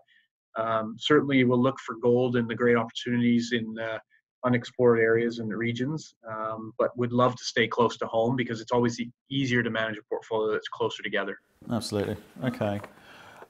um, 0.55 0.95
certainly 0.97 1.43
we'll 1.43 1.61
look 1.61 1.79
for 1.79 1.95
gold 1.95 2.37
and 2.37 2.47
the 2.47 2.55
great 2.55 2.77
opportunities 2.77 3.51
in 3.51 3.77
uh, 3.77 3.99
unexplored 4.45 4.99
areas 4.99 5.39
and 5.39 5.51
regions. 5.53 6.15
Um, 6.29 6.73
but 6.79 6.97
would 6.97 7.11
love 7.11 7.35
to 7.35 7.43
stay 7.43 7.67
close 7.67 7.97
to 7.97 8.05
home 8.07 8.35
because 8.35 8.61
it's 8.61 8.71
always 8.71 9.01
easier 9.29 9.61
to 9.63 9.69
manage 9.69 9.97
a 9.97 10.03
portfolio 10.03 10.53
that's 10.53 10.69
closer 10.69 11.03
together. 11.03 11.37
Absolutely. 11.69 12.15
Okay. 12.43 12.79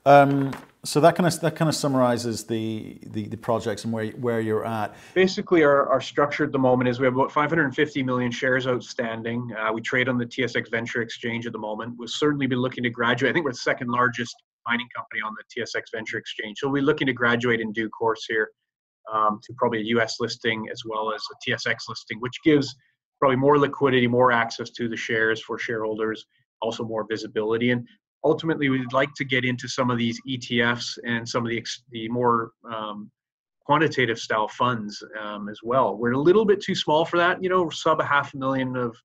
Um, 0.05 0.51
so 0.85 0.99
that 0.99 1.15
kind 1.15 1.25
of 1.25 1.39
that 1.39 1.55
kind 1.55 1.69
of 1.69 1.75
summarizes 1.75 2.43
the, 2.43 2.97
the, 3.03 3.27
the 3.27 3.37
projects 3.37 3.85
and 3.85 3.93
where 3.93 4.07
where 4.11 4.41
you're 4.41 4.65
at. 4.65 4.93
Basically, 5.13 5.63
our, 5.63 5.87
our 5.87 6.01
structure 6.01 6.43
at 6.43 6.51
the 6.51 6.59
moment 6.59 6.89
is 6.89 6.99
we 6.99 7.05
have 7.05 7.15
about 7.15 7.31
550 7.31 8.03
million 8.03 8.31
shares 8.31 8.67
outstanding. 8.67 9.49
Uh, 9.57 9.71
we 9.71 9.79
trade 9.81 10.09
on 10.09 10.17
the 10.17 10.25
TSX 10.25 10.69
Venture 10.69 11.01
Exchange 11.01 11.45
at 11.47 11.53
the 11.53 11.59
moment. 11.59 11.95
We'll 11.97 12.09
certainly 12.09 12.47
be 12.47 12.57
looking 12.57 12.83
to 12.83 12.89
graduate. 12.89 13.29
I 13.29 13.33
think 13.33 13.45
we're 13.45 13.51
the 13.51 13.57
second 13.57 13.89
largest 13.89 14.35
mining 14.67 14.87
company 14.93 15.21
on 15.21 15.33
the 15.37 15.61
TSX 15.61 15.83
Venture 15.93 16.17
Exchange. 16.17 16.57
So 16.59 16.67
we'll 16.67 16.81
be 16.81 16.85
looking 16.85 17.07
to 17.07 17.13
graduate 17.13 17.61
in 17.61 17.71
due 17.71 17.89
course 17.89 18.25
here 18.27 18.49
um, 19.13 19.39
to 19.43 19.53
probably 19.57 19.79
a 19.79 19.99
US 19.99 20.17
listing 20.19 20.67
as 20.71 20.83
well 20.85 21.13
as 21.13 21.23
a 21.31 21.49
TSX 21.49 21.75
listing, 21.87 22.19
which 22.19 22.35
gives 22.43 22.75
probably 23.19 23.37
more 23.37 23.57
liquidity, 23.57 24.07
more 24.07 24.33
access 24.33 24.69
to 24.71 24.89
the 24.89 24.97
shares 24.97 25.41
for 25.41 25.57
shareholders, 25.57 26.25
also 26.61 26.83
more 26.83 27.05
visibility. 27.09 27.71
And 27.71 27.87
ultimately 28.23 28.69
we'd 28.69 28.93
like 28.93 29.13
to 29.15 29.25
get 29.25 29.45
into 29.45 29.67
some 29.67 29.89
of 29.89 29.97
these 29.97 30.19
ETFs 30.27 30.97
and 31.05 31.27
some 31.27 31.45
of 31.45 31.49
the 31.49 31.63
the 31.91 32.07
more 32.09 32.51
um, 32.71 33.11
quantitative 33.65 34.19
style 34.19 34.47
funds 34.47 35.01
um, 35.21 35.49
as 35.49 35.59
well. 35.63 35.97
We're 35.97 36.13
a 36.13 36.19
little 36.19 36.45
bit 36.45 36.61
too 36.61 36.75
small 36.75 37.05
for 37.05 37.17
that. 37.17 37.41
You 37.43 37.49
know, 37.49 37.69
sub 37.69 37.99
a 37.99 38.05
half 38.05 38.33
million 38.33 38.75
of 38.75 38.95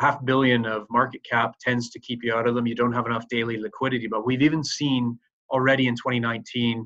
half 0.00 0.24
billion 0.24 0.66
of 0.66 0.86
market 0.90 1.22
cap 1.28 1.54
tends 1.60 1.90
to 1.90 2.00
keep 2.00 2.20
you 2.22 2.34
out 2.34 2.46
of 2.46 2.54
them. 2.54 2.66
You 2.66 2.74
don't 2.74 2.92
have 2.92 3.06
enough 3.06 3.28
daily 3.28 3.58
liquidity. 3.58 4.06
But 4.08 4.26
we've 4.26 4.42
even 4.42 4.64
seen 4.64 5.18
already 5.50 5.86
in 5.86 5.94
2019, 5.94 6.78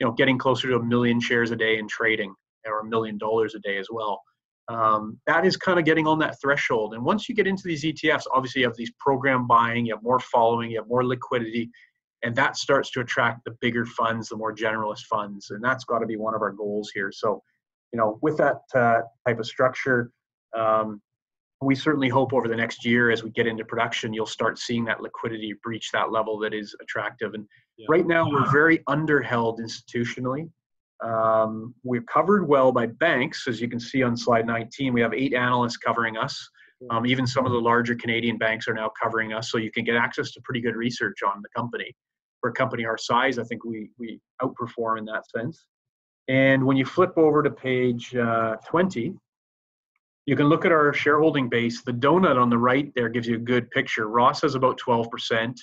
you 0.00 0.06
know, 0.06 0.12
getting 0.12 0.38
closer 0.38 0.68
to 0.68 0.76
a 0.76 0.82
million 0.82 1.20
shares 1.20 1.52
a 1.52 1.56
day 1.56 1.78
in 1.78 1.86
trading 1.88 2.34
or 2.66 2.80
a 2.80 2.84
million 2.84 3.18
dollars 3.18 3.54
a 3.54 3.60
day 3.60 3.78
as 3.78 3.86
well 3.90 4.20
um, 4.68 5.18
that 5.26 5.46
is 5.46 5.56
kind 5.56 5.78
of 5.78 5.84
getting 5.84 6.06
on 6.06 6.18
that 6.18 6.40
threshold. 6.40 6.94
And 6.94 7.04
once 7.04 7.28
you 7.28 7.34
get 7.34 7.46
into 7.46 7.62
these 7.64 7.84
ETFs, 7.84 8.24
obviously 8.34 8.62
you 8.62 8.66
have 8.66 8.76
these 8.76 8.92
program 8.98 9.46
buying, 9.46 9.86
you 9.86 9.94
have 9.94 10.02
more 10.02 10.18
following, 10.18 10.70
you 10.70 10.78
have 10.78 10.88
more 10.88 11.04
liquidity, 11.04 11.70
and 12.22 12.34
that 12.34 12.56
starts 12.56 12.90
to 12.92 13.00
attract 13.00 13.44
the 13.44 13.56
bigger 13.60 13.86
funds, 13.86 14.28
the 14.28 14.36
more 14.36 14.54
generalist 14.54 15.04
funds, 15.04 15.50
and 15.50 15.62
that's 15.62 15.84
got 15.84 16.00
to 16.00 16.06
be 16.06 16.16
one 16.16 16.34
of 16.34 16.42
our 16.42 16.50
goals 16.50 16.90
here. 16.92 17.12
So, 17.12 17.42
you 17.92 17.98
know, 17.98 18.18
with 18.22 18.36
that 18.38 18.62
uh, 18.74 19.02
type 19.26 19.38
of 19.38 19.46
structure, 19.46 20.10
um, 20.56 21.00
we 21.62 21.74
certainly 21.74 22.08
hope 22.08 22.32
over 22.32 22.48
the 22.48 22.56
next 22.56 22.84
year 22.84 23.10
as 23.10 23.22
we 23.22 23.30
get 23.30 23.46
into 23.46 23.64
production, 23.64 24.12
you'll 24.12 24.26
start 24.26 24.58
seeing 24.58 24.84
that 24.86 25.00
liquidity 25.00 25.54
breach 25.62 25.90
that 25.92 26.10
level 26.10 26.38
that 26.40 26.52
is 26.52 26.74
attractive. 26.82 27.34
And 27.34 27.46
yeah. 27.78 27.86
right 27.88 28.06
now, 28.06 28.28
we're 28.28 28.50
very 28.52 28.82
underheld 28.88 29.60
institutionally. 29.60 30.50
Um, 31.04 31.74
we're 31.84 32.02
covered 32.02 32.48
well 32.48 32.72
by 32.72 32.86
banks, 32.86 33.46
as 33.48 33.60
you 33.60 33.68
can 33.68 33.80
see 33.80 34.02
on 34.02 34.16
slide 34.16 34.46
19. 34.46 34.92
We 34.92 35.00
have 35.00 35.12
eight 35.12 35.34
analysts 35.34 35.76
covering 35.76 36.16
us. 36.16 36.48
Um, 36.90 37.06
even 37.06 37.26
some 37.26 37.46
of 37.46 37.52
the 37.52 37.60
larger 37.60 37.94
Canadian 37.94 38.36
banks 38.38 38.68
are 38.68 38.74
now 38.74 38.90
covering 39.00 39.32
us, 39.32 39.50
so 39.50 39.58
you 39.58 39.70
can 39.70 39.84
get 39.84 39.96
access 39.96 40.32
to 40.32 40.40
pretty 40.42 40.60
good 40.60 40.76
research 40.76 41.22
on 41.22 41.42
the 41.42 41.48
company. 41.56 41.94
For 42.40 42.50
a 42.50 42.52
company 42.52 42.84
our 42.84 42.98
size, 42.98 43.38
I 43.38 43.44
think 43.44 43.64
we 43.64 43.90
we 43.98 44.20
outperform 44.42 44.98
in 44.98 45.04
that 45.06 45.24
sense. 45.30 45.64
And 46.28 46.64
when 46.64 46.76
you 46.76 46.84
flip 46.84 47.12
over 47.16 47.42
to 47.42 47.50
page 47.50 48.14
uh, 48.14 48.56
20, 48.66 49.14
you 50.26 50.36
can 50.36 50.48
look 50.48 50.64
at 50.64 50.72
our 50.72 50.92
shareholding 50.92 51.48
base. 51.48 51.82
The 51.82 51.92
donut 51.92 52.40
on 52.40 52.50
the 52.50 52.58
right 52.58 52.92
there 52.94 53.08
gives 53.08 53.28
you 53.28 53.36
a 53.36 53.38
good 53.38 53.70
picture. 53.70 54.08
Ross 54.08 54.42
has 54.42 54.54
about 54.54 54.78
12%. 54.78 55.54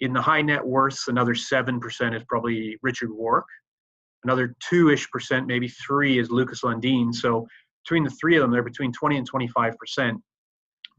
In 0.00 0.12
the 0.12 0.22
high 0.22 0.42
net 0.42 0.64
worths, 0.64 1.08
another 1.08 1.34
7% 1.34 2.14
is 2.14 2.22
probably 2.28 2.78
Richard 2.82 3.10
Warke 3.10 3.48
another 4.24 4.54
two 4.60 4.90
ish 4.90 5.08
percent, 5.10 5.46
maybe 5.46 5.68
three 5.68 6.18
is 6.18 6.30
Lukas 6.30 6.62
Lundin. 6.62 7.12
So 7.12 7.46
between 7.84 8.04
the 8.04 8.10
three 8.10 8.36
of 8.36 8.42
them, 8.42 8.50
they're 8.50 8.62
between 8.62 8.92
20 8.92 9.18
and 9.18 9.26
25 9.26 9.76
percent. 9.78 10.20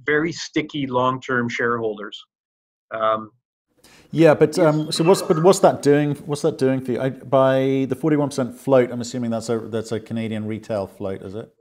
Very 0.05 0.31
sticky 0.31 0.87
long 0.87 1.19
term 1.19 1.49
shareholders. 1.49 2.23
Um, 2.91 3.31
yeah, 4.11 4.33
but 4.33 4.57
um, 4.57 4.91
so 4.91 5.03
what's 5.03 5.21
but 5.21 5.41
what's 5.43 5.59
that 5.59 5.81
doing? 5.81 6.15
What's 6.15 6.41
that 6.41 6.57
doing 6.57 6.81
for 6.81 6.93
you? 6.93 7.01
I, 7.01 7.09
by 7.09 7.85
the 7.89 7.95
forty-one 7.95 8.29
percent 8.29 8.57
float, 8.57 8.91
I'm 8.91 9.01
assuming 9.01 9.31
that's 9.31 9.49
a 9.49 9.59
that's 9.59 9.91
a 9.91 9.99
Canadian 9.99 10.45
retail 10.47 10.87
float, 10.87 11.21
is 11.21 11.35
it? 11.35 11.53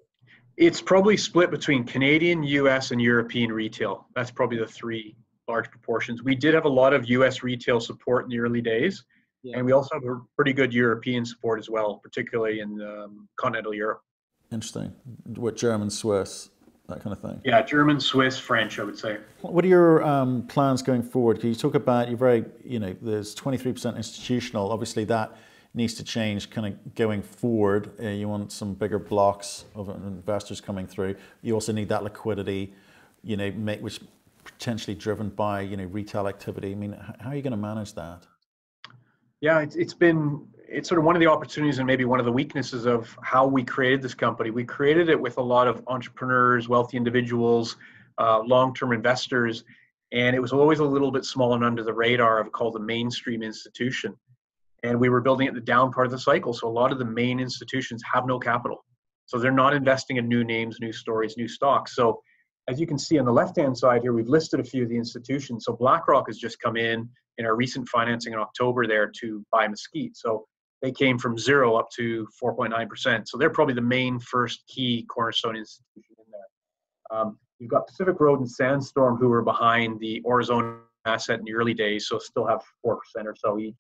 It's 0.56 0.80
probably 0.80 1.16
split 1.16 1.50
between 1.50 1.84
Canadian, 1.84 2.42
U.S., 2.42 2.90
and 2.90 3.00
European 3.00 3.52
retail. 3.52 4.06
That's 4.14 4.30
probably 4.30 4.58
the 4.58 4.66
three 4.66 5.16
large 5.48 5.70
proportions. 5.70 6.22
We 6.22 6.34
did 6.34 6.54
have 6.54 6.64
a 6.64 6.70
lot 6.70 6.94
of 6.94 7.08
U.S. 7.10 7.42
retail 7.42 7.80
support 7.80 8.24
in 8.24 8.30
the 8.30 8.38
early 8.38 8.62
days, 8.62 9.04
yeah. 9.46 9.58
And 9.58 9.66
we 9.66 9.72
also 9.72 9.94
have 9.94 10.04
a 10.04 10.20
pretty 10.34 10.52
good 10.52 10.74
European 10.74 11.24
support 11.24 11.60
as 11.60 11.70
well, 11.70 12.00
particularly 12.02 12.60
in 12.60 12.82
um, 12.82 13.28
continental 13.36 13.72
Europe. 13.72 14.02
Interesting. 14.50 14.92
What 15.36 15.56
German, 15.56 15.88
Swiss, 15.88 16.50
that 16.88 17.00
kind 17.00 17.12
of 17.12 17.20
thing. 17.20 17.40
Yeah, 17.44 17.62
German, 17.62 18.00
Swiss, 18.00 18.38
French, 18.38 18.80
I 18.80 18.82
would 18.82 18.98
say. 18.98 19.18
What 19.42 19.64
are 19.64 19.68
your 19.68 20.02
um, 20.02 20.46
plans 20.48 20.82
going 20.82 21.02
forward? 21.02 21.40
Can 21.40 21.48
you 21.50 21.54
talk 21.54 21.76
about 21.76 22.08
you're 22.08 22.18
very, 22.18 22.44
you 22.64 22.80
know, 22.80 22.96
there's 23.00 23.36
23% 23.36 23.96
institutional. 23.96 24.72
Obviously, 24.72 25.04
that 25.04 25.36
needs 25.74 25.94
to 25.94 26.04
change 26.04 26.50
kind 26.50 26.66
of 26.66 26.94
going 26.96 27.22
forward. 27.22 27.90
Uh, 28.02 28.08
you 28.08 28.28
want 28.28 28.50
some 28.50 28.74
bigger 28.74 28.98
blocks 28.98 29.64
of 29.76 29.88
investors 29.88 30.60
coming 30.60 30.88
through. 30.88 31.14
You 31.42 31.54
also 31.54 31.72
need 31.72 31.88
that 31.90 32.02
liquidity, 32.02 32.74
you 33.22 33.36
know, 33.36 33.52
make, 33.52 33.80
which 33.80 34.00
potentially 34.42 34.94
driven 34.94 35.28
by 35.28 35.60
you 35.60 35.76
know 35.76 35.84
retail 35.84 36.26
activity. 36.26 36.72
I 36.72 36.74
mean, 36.74 36.96
how 37.20 37.30
are 37.30 37.36
you 37.36 37.42
going 37.42 37.52
to 37.52 37.56
manage 37.56 37.94
that? 37.94 38.26
Yeah, 39.40 39.60
it's, 39.60 39.76
it's 39.76 39.94
been 39.94 40.46
it's 40.68 40.88
sort 40.88 40.98
of 40.98 41.04
one 41.04 41.14
of 41.14 41.20
the 41.20 41.26
opportunities 41.26 41.78
and 41.78 41.86
maybe 41.86 42.04
one 42.04 42.18
of 42.18 42.26
the 42.26 42.32
weaknesses 42.32 42.86
of 42.86 43.16
how 43.22 43.46
we 43.46 43.62
created 43.62 44.02
this 44.02 44.14
company. 44.14 44.50
We 44.50 44.64
created 44.64 45.08
it 45.08 45.20
with 45.20 45.38
a 45.38 45.42
lot 45.42 45.68
of 45.68 45.82
entrepreneurs, 45.86 46.68
wealthy 46.68 46.96
individuals, 46.96 47.76
uh, 48.18 48.40
long-term 48.40 48.92
investors, 48.92 49.64
and 50.12 50.34
it 50.34 50.40
was 50.40 50.52
always 50.52 50.80
a 50.80 50.84
little 50.84 51.12
bit 51.12 51.24
small 51.24 51.54
and 51.54 51.64
under 51.64 51.84
the 51.84 51.92
radar 51.92 52.40
of 52.40 52.50
called 52.50 52.74
the 52.74 52.80
mainstream 52.80 53.42
institution. 53.42 54.16
And 54.82 54.98
we 54.98 55.08
were 55.08 55.20
building 55.20 55.46
at 55.46 55.54
the 55.54 55.60
down 55.60 55.92
part 55.92 56.06
of 56.06 56.12
the 56.12 56.18
cycle, 56.18 56.52
so 56.52 56.68
a 56.68 56.70
lot 56.70 56.90
of 56.90 56.98
the 56.98 57.04
main 57.04 57.38
institutions 57.38 58.02
have 58.12 58.26
no 58.26 58.38
capital, 58.38 58.84
so 59.26 59.38
they're 59.38 59.52
not 59.52 59.74
investing 59.74 60.16
in 60.16 60.28
new 60.28 60.44
names, 60.44 60.78
new 60.80 60.92
stories, 60.92 61.36
new 61.36 61.48
stocks. 61.48 61.94
So 61.94 62.22
as 62.68 62.80
you 62.80 62.86
can 62.86 62.98
see 62.98 63.18
on 63.18 63.24
the 63.24 63.32
left-hand 63.32 63.76
side 63.76 64.02
here, 64.02 64.12
we've 64.12 64.28
listed 64.28 64.60
a 64.60 64.64
few 64.64 64.82
of 64.82 64.88
the 64.88 64.96
institutions. 64.96 65.64
So 65.64 65.72
BlackRock 65.72 66.26
has 66.28 66.38
just 66.38 66.60
come 66.60 66.76
in 66.76 67.08
in 67.38 67.46
our 67.46 67.54
recent 67.54 67.88
financing 67.88 68.32
in 68.32 68.38
October 68.38 68.86
there 68.86 69.10
to 69.20 69.44
buy 69.52 69.68
Mesquite. 69.68 70.16
So 70.16 70.46
they 70.82 70.90
came 70.90 71.18
from 71.18 71.38
zero 71.38 71.76
up 71.76 71.88
to 71.96 72.26
4.9%. 72.42 73.28
So 73.28 73.38
they're 73.38 73.50
probably 73.50 73.74
the 73.74 73.80
main 73.80 74.18
first 74.18 74.64
key 74.66 75.06
cornerstone 75.08 75.56
institution 75.56 76.16
in 76.18 76.24
there. 76.30 77.18
Um, 77.18 77.38
you've 77.58 77.70
got 77.70 77.86
Pacific 77.86 78.18
Road 78.18 78.40
and 78.40 78.50
Sandstorm 78.50 79.16
who 79.16 79.28
were 79.28 79.42
behind 79.42 80.00
the 80.00 80.22
Aurizona 80.26 80.78
asset 81.06 81.38
in 81.38 81.44
the 81.44 81.54
early 81.54 81.74
days, 81.74 82.08
so 82.08 82.18
still 82.18 82.46
have 82.46 82.62
4% 82.84 82.96
or 83.24 83.34
so 83.36 83.58
each. 83.58 83.78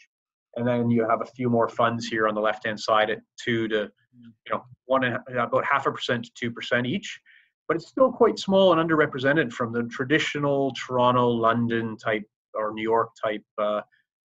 And 0.54 0.66
then 0.66 0.90
you 0.90 1.06
have 1.08 1.20
a 1.20 1.26
few 1.26 1.50
more 1.50 1.68
funds 1.68 2.06
here 2.06 2.28
on 2.28 2.34
the 2.34 2.40
left-hand 2.40 2.80
side 2.80 3.10
at 3.10 3.18
two 3.42 3.68
to, 3.68 3.90
you 4.14 4.52
know, 4.52 4.64
one 4.86 5.04
about 5.04 5.64
half 5.70 5.86
a 5.86 5.92
percent 5.92 6.24
to 6.24 6.30
two 6.34 6.50
percent 6.50 6.86
each 6.86 7.20
but 7.68 7.76
it's 7.76 7.86
still 7.86 8.12
quite 8.12 8.38
small 8.38 8.72
and 8.72 8.90
underrepresented 8.90 9.52
from 9.52 9.72
the 9.72 9.84
traditional 9.84 10.72
Toronto, 10.72 11.28
London 11.28 11.96
type 11.96 12.24
or 12.54 12.72
New 12.72 12.82
York 12.82 13.10
type 13.22 13.44
uh, 13.58 13.80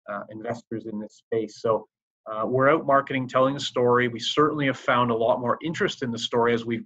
uh, 0.09 0.21
investors 0.29 0.85
in 0.85 0.99
this 0.99 1.21
space. 1.25 1.61
So 1.61 1.87
uh, 2.31 2.45
we're 2.45 2.69
out 2.69 2.85
marketing, 2.85 3.27
telling 3.27 3.53
the 3.53 3.59
story. 3.59 4.07
We 4.07 4.19
certainly 4.19 4.67
have 4.67 4.77
found 4.77 5.11
a 5.11 5.15
lot 5.15 5.39
more 5.39 5.57
interest 5.63 6.03
in 6.03 6.11
the 6.11 6.19
story 6.19 6.53
as 6.53 6.65
we've 6.65 6.85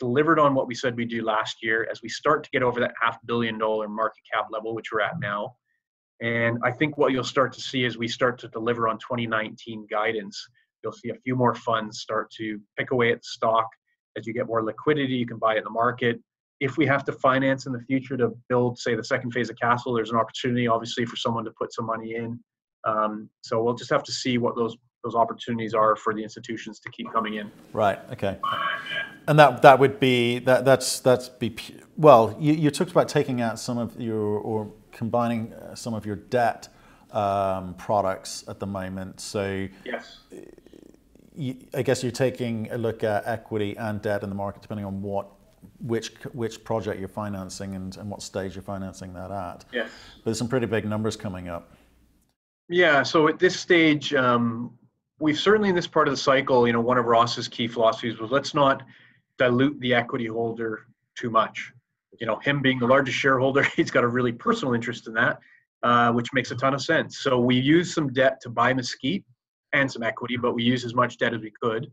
delivered 0.00 0.40
on 0.40 0.54
what 0.54 0.66
we 0.66 0.74
said 0.74 0.96
we 0.96 1.04
would 1.04 1.10
do 1.10 1.24
last 1.24 1.58
year, 1.62 1.86
as 1.90 2.02
we 2.02 2.08
start 2.08 2.42
to 2.44 2.50
get 2.50 2.62
over 2.62 2.80
that 2.80 2.92
half 3.00 3.18
billion 3.26 3.58
dollar 3.58 3.88
market 3.88 4.22
cap 4.32 4.46
level, 4.50 4.74
which 4.74 4.90
we're 4.92 5.00
at 5.00 5.20
now. 5.20 5.54
And 6.20 6.58
I 6.64 6.72
think 6.72 6.98
what 6.98 7.12
you'll 7.12 7.22
start 7.22 7.52
to 7.52 7.60
see 7.60 7.84
as 7.84 7.96
we 7.96 8.08
start 8.08 8.38
to 8.40 8.48
deliver 8.48 8.88
on 8.88 8.98
2019 8.98 9.86
guidance, 9.88 10.48
you'll 10.82 10.92
see 10.92 11.10
a 11.10 11.20
few 11.22 11.36
more 11.36 11.54
funds 11.54 12.00
start 12.00 12.28
to 12.38 12.60
pick 12.76 12.90
away 12.90 13.12
at 13.12 13.18
the 13.18 13.24
stock 13.24 13.68
as 14.18 14.26
you 14.26 14.34
get 14.34 14.46
more 14.46 14.62
liquidity, 14.62 15.14
you 15.14 15.26
can 15.26 15.38
buy 15.38 15.54
it 15.54 15.58
in 15.58 15.64
the 15.64 15.70
market. 15.70 16.20
If 16.60 16.76
we 16.76 16.84
have 16.86 17.04
to 17.04 17.12
finance 17.12 17.66
in 17.66 17.72
the 17.72 17.80
future 17.80 18.16
to 18.16 18.36
build, 18.48 18.78
say, 18.78 18.96
the 18.96 19.04
second 19.04 19.30
phase 19.30 19.48
of 19.48 19.56
Castle, 19.58 19.94
there's 19.94 20.10
an 20.10 20.16
opportunity, 20.16 20.66
obviously, 20.66 21.04
for 21.06 21.16
someone 21.16 21.44
to 21.44 21.52
put 21.52 21.72
some 21.72 21.86
money 21.86 22.16
in. 22.16 22.38
Um, 22.84 23.30
so 23.42 23.62
we'll 23.62 23.74
just 23.74 23.90
have 23.90 24.02
to 24.04 24.12
see 24.12 24.38
what 24.38 24.56
those 24.56 24.76
those 25.04 25.14
opportunities 25.14 25.74
are 25.74 25.94
for 25.94 26.12
the 26.12 26.22
institutions 26.22 26.80
to 26.80 26.90
keep 26.90 27.10
coming 27.12 27.34
in. 27.34 27.50
Right. 27.72 28.00
Okay. 28.12 28.36
And 29.28 29.38
that 29.38 29.62
that 29.62 29.78
would 29.78 30.00
be 30.00 30.40
that 30.40 30.64
that's 30.64 30.98
that's 31.00 31.28
be 31.28 31.54
well. 31.96 32.36
You, 32.40 32.52
you 32.54 32.70
talked 32.70 32.90
about 32.90 33.08
taking 33.08 33.40
out 33.40 33.60
some 33.60 33.78
of 33.78 34.00
your 34.00 34.18
or 34.18 34.72
combining 34.90 35.52
uh, 35.52 35.76
some 35.76 35.94
of 35.94 36.04
your 36.04 36.16
debt 36.16 36.68
um, 37.12 37.74
products 37.74 38.44
at 38.48 38.58
the 38.58 38.66
moment. 38.66 39.20
So 39.20 39.68
yes, 39.84 40.18
I 41.38 41.82
guess 41.82 42.02
you're 42.02 42.10
taking 42.10 42.68
a 42.72 42.78
look 42.78 43.04
at 43.04 43.26
equity 43.26 43.76
and 43.76 44.02
debt 44.02 44.22
in 44.22 44.28
the 44.28 44.34
market, 44.34 44.62
depending 44.62 44.84
on 44.84 45.00
what 45.02 45.28
which 45.80 46.12
which 46.32 46.64
project 46.64 46.98
you're 46.98 47.08
financing 47.08 47.74
and, 47.74 47.96
and 47.96 48.10
what 48.10 48.22
stage 48.22 48.54
you're 48.54 48.62
financing 48.62 49.12
that 49.14 49.30
at. 49.30 49.64
Yes. 49.72 49.90
But 50.16 50.24
there's 50.24 50.38
some 50.38 50.48
pretty 50.48 50.66
big 50.66 50.84
numbers 50.84 51.16
coming 51.16 51.48
up. 51.48 51.72
Yeah. 52.68 53.02
So 53.02 53.28
at 53.28 53.38
this 53.38 53.58
stage, 53.58 54.12
um, 54.14 54.76
we've 55.20 55.38
certainly 55.38 55.68
in 55.68 55.74
this 55.74 55.86
part 55.86 56.08
of 56.08 56.12
the 56.12 56.18
cycle, 56.18 56.66
you 56.66 56.72
know, 56.72 56.80
one 56.80 56.98
of 56.98 57.06
Ross's 57.06 57.46
key 57.48 57.68
philosophies 57.68 58.18
was 58.18 58.30
let's 58.30 58.54
not 58.54 58.82
dilute 59.38 59.78
the 59.80 59.94
equity 59.94 60.26
holder 60.26 60.86
too 61.14 61.30
much. 61.30 61.72
You 62.20 62.26
know, 62.26 62.36
him 62.40 62.60
being 62.60 62.80
the 62.80 62.86
largest 62.86 63.16
shareholder, 63.16 63.62
he's 63.76 63.90
got 63.90 64.02
a 64.02 64.08
really 64.08 64.32
personal 64.32 64.74
interest 64.74 65.06
in 65.06 65.14
that, 65.14 65.38
uh, 65.84 66.12
which 66.12 66.32
makes 66.32 66.50
a 66.50 66.56
ton 66.56 66.74
of 66.74 66.82
sense. 66.82 67.18
So 67.18 67.38
we 67.38 67.56
used 67.56 67.94
some 67.94 68.12
debt 68.12 68.40
to 68.42 68.48
buy 68.48 68.74
Mesquite 68.74 69.24
and 69.72 69.90
some 69.90 70.02
equity, 70.02 70.36
but 70.36 70.54
we 70.54 70.62
used 70.62 70.86
as 70.86 70.94
much 70.94 71.18
debt 71.18 71.34
as 71.34 71.40
we 71.40 71.52
could. 71.62 71.90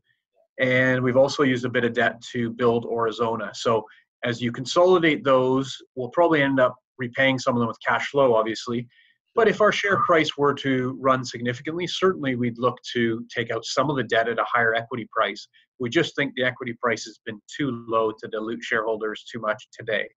And 0.60 1.04
we've 1.04 1.18
also 1.18 1.44
used 1.44 1.66
a 1.66 1.70
bit 1.70 1.84
of 1.84 1.94
debt 1.94 2.22
to 2.34 2.50
build 2.50 2.86
Aurizona. 2.86 3.52
So 3.54 3.86
as 4.24 4.42
you 4.42 4.52
consolidate 4.52 5.24
those, 5.24 5.78
we'll 5.96 6.10
probably 6.10 6.42
end 6.42 6.60
up 6.60 6.76
repaying 6.98 7.40
some 7.40 7.56
of 7.56 7.60
them 7.60 7.68
with 7.68 7.78
cash 7.86 8.08
flow, 8.10 8.36
obviously. 8.36 8.88
But 9.36 9.50
if 9.50 9.60
our 9.60 9.72
share 9.72 10.02
price 10.04 10.38
were 10.38 10.54
to 10.56 10.98
run 11.02 11.26
significantly, 11.26 11.88
certainly 11.88 12.36
we'd 12.36 12.58
look 12.58 12.78
to 12.94 13.26
take 13.30 13.52
out 13.52 13.66
some 13.66 13.90
of 13.90 13.98
the 13.98 14.04
debt 14.04 14.30
at 14.30 14.40
a 14.40 14.46
higher 14.46 14.74
equity 14.74 15.10
price. 15.12 15.46
We 15.78 15.90
just 15.90 16.16
think 16.16 16.34
the 16.36 16.46
equity 16.46 16.74
price 16.82 17.04
has 17.04 17.20
been 17.26 17.42
too 17.56 17.84
low 17.90 18.14
to 18.14 18.28
dilute 18.30 18.64
shareholders 18.64 19.26
too 19.30 19.40
much 19.42 19.68
today. 19.78 20.08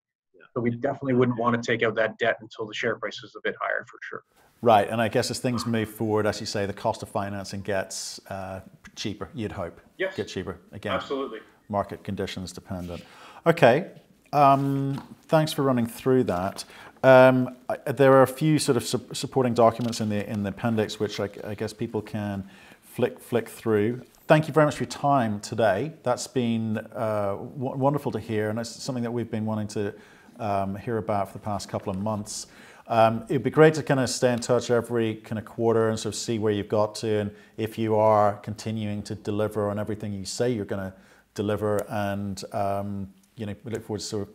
So 0.55 0.61
we 0.61 0.71
definitely 0.71 1.15
wouldn't 1.15 1.39
want 1.39 1.61
to 1.61 1.67
take 1.67 1.83
out 1.83 1.97
that 1.97 2.17
debt 2.19 2.37
until 2.41 2.67
the 2.67 2.75
share 2.75 2.97
price 2.97 3.21
is 3.25 3.35
a 3.37 3.41
bit 3.43 3.57
higher 3.61 3.85
for 3.91 3.99
sure. 4.09 4.23
Right, 4.61 4.89
and 4.89 5.01
I 5.01 5.09
guess 5.09 5.31
as 5.31 5.39
things 5.39 5.67
move 5.67 5.89
forward, 5.89 6.27
as 6.27 6.41
you 6.41 6.47
say, 6.47 6.67
the 6.67 6.73
cost 6.73 7.03
of 7.03 7.09
financing 7.09 7.61
gets 7.61 8.21
uh, 8.29 8.61
cheaper. 8.97 9.29
You'd 9.33 9.53
hope. 9.53 9.81
Yes. 9.99 10.17
Get 10.17 10.27
cheaper 10.27 10.59
again. 10.73 10.93
Absolutely. 10.93 11.41
Market 11.69 12.03
conditions 12.03 12.53
dependent. 12.53 13.05
Okay. 13.47 13.91
Um, 14.33 15.17
thanks 15.27 15.53
for 15.53 15.63
running 15.63 15.87
through 15.87 16.25
that. 16.25 16.65
Um, 17.03 17.57
I, 17.69 17.93
there 17.93 18.13
are 18.13 18.23
a 18.23 18.27
few 18.27 18.59
sort 18.59 18.77
of 18.77 18.85
su 18.85 19.01
supporting 19.13 19.55
documents 19.55 20.01
in 20.01 20.09
the 20.09 20.29
in 20.29 20.43
the 20.43 20.51
appendix, 20.51 20.99
which 20.99 21.21
I, 21.21 21.29
I, 21.45 21.55
guess 21.55 21.73
people 21.73 22.03
can 22.03 22.49
flick 22.83 23.21
flick 23.21 23.49
through. 23.49 24.03
Thank 24.27 24.49
you 24.49 24.53
very 24.53 24.67
much 24.67 24.77
for 24.77 24.83
your 24.83 24.91
time 24.91 25.41
today. 25.41 25.93
That's 26.03 26.27
been 26.27 26.79
uh, 26.79 27.37
wonderful 27.39 28.11
to 28.13 28.19
hear, 28.19 28.51
and 28.51 28.59
it's 28.59 28.71
something 28.71 29.05
that 29.05 29.13
we've 29.13 29.31
been 29.31 29.47
wanting 29.47 29.69
to 29.69 29.95
um, 30.41 30.77
hear 30.77 30.99
about 30.99 31.29
for 31.29 31.39
the 31.39 31.45
past 31.45 31.69
couple 31.69 31.91
of 31.91 31.99
months. 31.99 32.49
Um, 32.89 33.25
it'd 33.29 33.43
be 33.43 33.51
great 33.51 33.75
to 33.75 33.83
kind 33.83 34.01
of 34.01 34.09
stay 34.09 34.33
in 34.33 34.39
touch 34.39 34.71
every 34.71 35.17
kind 35.17 35.39
of 35.39 35.45
quarter 35.45 35.91
and 35.91 35.99
sort 35.99 36.15
of 36.15 36.19
see 36.19 36.39
where 36.39 36.53
you've 36.53 36.71
got 36.71 36.95
to 36.97 37.19
and 37.21 37.31
if 37.59 37.77
you 37.77 37.97
are 37.97 38.37
continuing 38.37 39.03
to 39.03 39.15
deliver 39.15 39.69
on 39.69 39.79
everything 39.79 40.15
you 40.15 40.25
say 40.25 40.51
you're 40.51 40.65
going 40.65 40.91
to 40.91 40.95
deliver. 41.35 41.85
And 41.91 42.43
um, 42.55 43.13
you 43.37 43.45
know, 43.45 43.55
we 43.63 43.73
look 43.73 43.85
forward 43.85 44.01
to 44.01 44.07
sort 44.07 44.29
of 44.29 44.35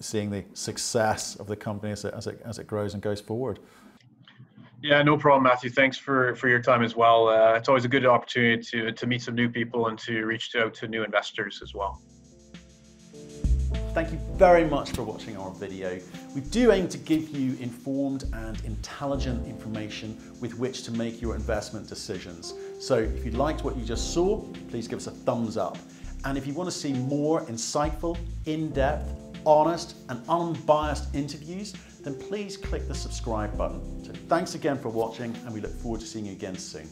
seeing 0.00 0.30
the 0.30 0.44
success 0.54 1.34
of 1.36 1.48
the 1.48 1.56
company 1.56 1.90
as 1.90 2.04
it, 2.04 2.14
as 2.14 2.28
it, 2.28 2.40
as 2.44 2.60
it 2.60 2.68
grows 2.68 2.94
and 2.94 3.02
goes 3.02 3.20
forward. 3.20 3.58
Yeah, 4.80 5.02
no 5.02 5.18
problem, 5.18 5.42
Matthew. 5.42 5.70
Thanks 5.70 5.98
for, 5.98 6.36
for 6.36 6.48
your 6.48 6.62
time 6.62 6.84
as 6.84 6.94
well. 6.94 7.28
Uh, 7.28 7.54
it's 7.54 7.68
always 7.68 7.84
a 7.84 7.88
good 7.88 8.06
opportunity 8.06 8.62
to, 8.62 8.92
to 8.92 9.06
meet 9.08 9.22
some 9.22 9.34
new 9.34 9.48
people 9.48 9.88
and 9.88 9.98
to 10.00 10.24
reach 10.24 10.54
out 10.54 10.72
to 10.74 10.86
new 10.86 11.02
investors 11.02 11.60
as 11.64 11.74
well. 11.74 12.00
Thank 13.92 14.12
you 14.12 14.20
very 14.34 14.64
much 14.64 14.92
for 14.92 15.02
watching 15.02 15.36
our 15.36 15.50
video. 15.50 15.98
We 16.38 16.44
do 16.44 16.70
aim 16.70 16.86
to 16.90 16.98
give 16.98 17.30
you 17.30 17.56
informed 17.60 18.26
and 18.32 18.64
intelligent 18.64 19.44
information 19.48 20.16
with 20.40 20.56
which 20.56 20.84
to 20.84 20.92
make 20.92 21.20
your 21.20 21.34
investment 21.34 21.88
decisions. 21.88 22.54
So 22.78 22.94
if 22.94 23.24
you 23.24 23.32
liked 23.32 23.64
what 23.64 23.76
you 23.76 23.84
just 23.84 24.14
saw, 24.14 24.40
please 24.70 24.86
give 24.86 24.98
us 24.98 25.08
a 25.08 25.10
thumbs 25.10 25.56
up. 25.56 25.76
And 26.24 26.38
if 26.38 26.46
you 26.46 26.54
want 26.54 26.70
to 26.70 26.76
see 26.76 26.92
more 26.92 27.44
insightful, 27.46 28.16
in-depth, 28.46 29.10
honest 29.44 29.96
and 30.10 30.22
unbiased 30.28 31.12
interviews, 31.12 31.74
then 32.02 32.14
please 32.14 32.56
click 32.56 32.86
the 32.86 32.94
subscribe 32.94 33.58
button. 33.58 34.04
So 34.04 34.12
thanks 34.28 34.54
again 34.54 34.78
for 34.78 34.90
watching 34.90 35.34
and 35.44 35.52
we 35.52 35.60
look 35.60 35.74
forward 35.74 36.02
to 36.02 36.06
seeing 36.06 36.26
you 36.26 36.32
again 36.34 36.56
soon. 36.56 36.88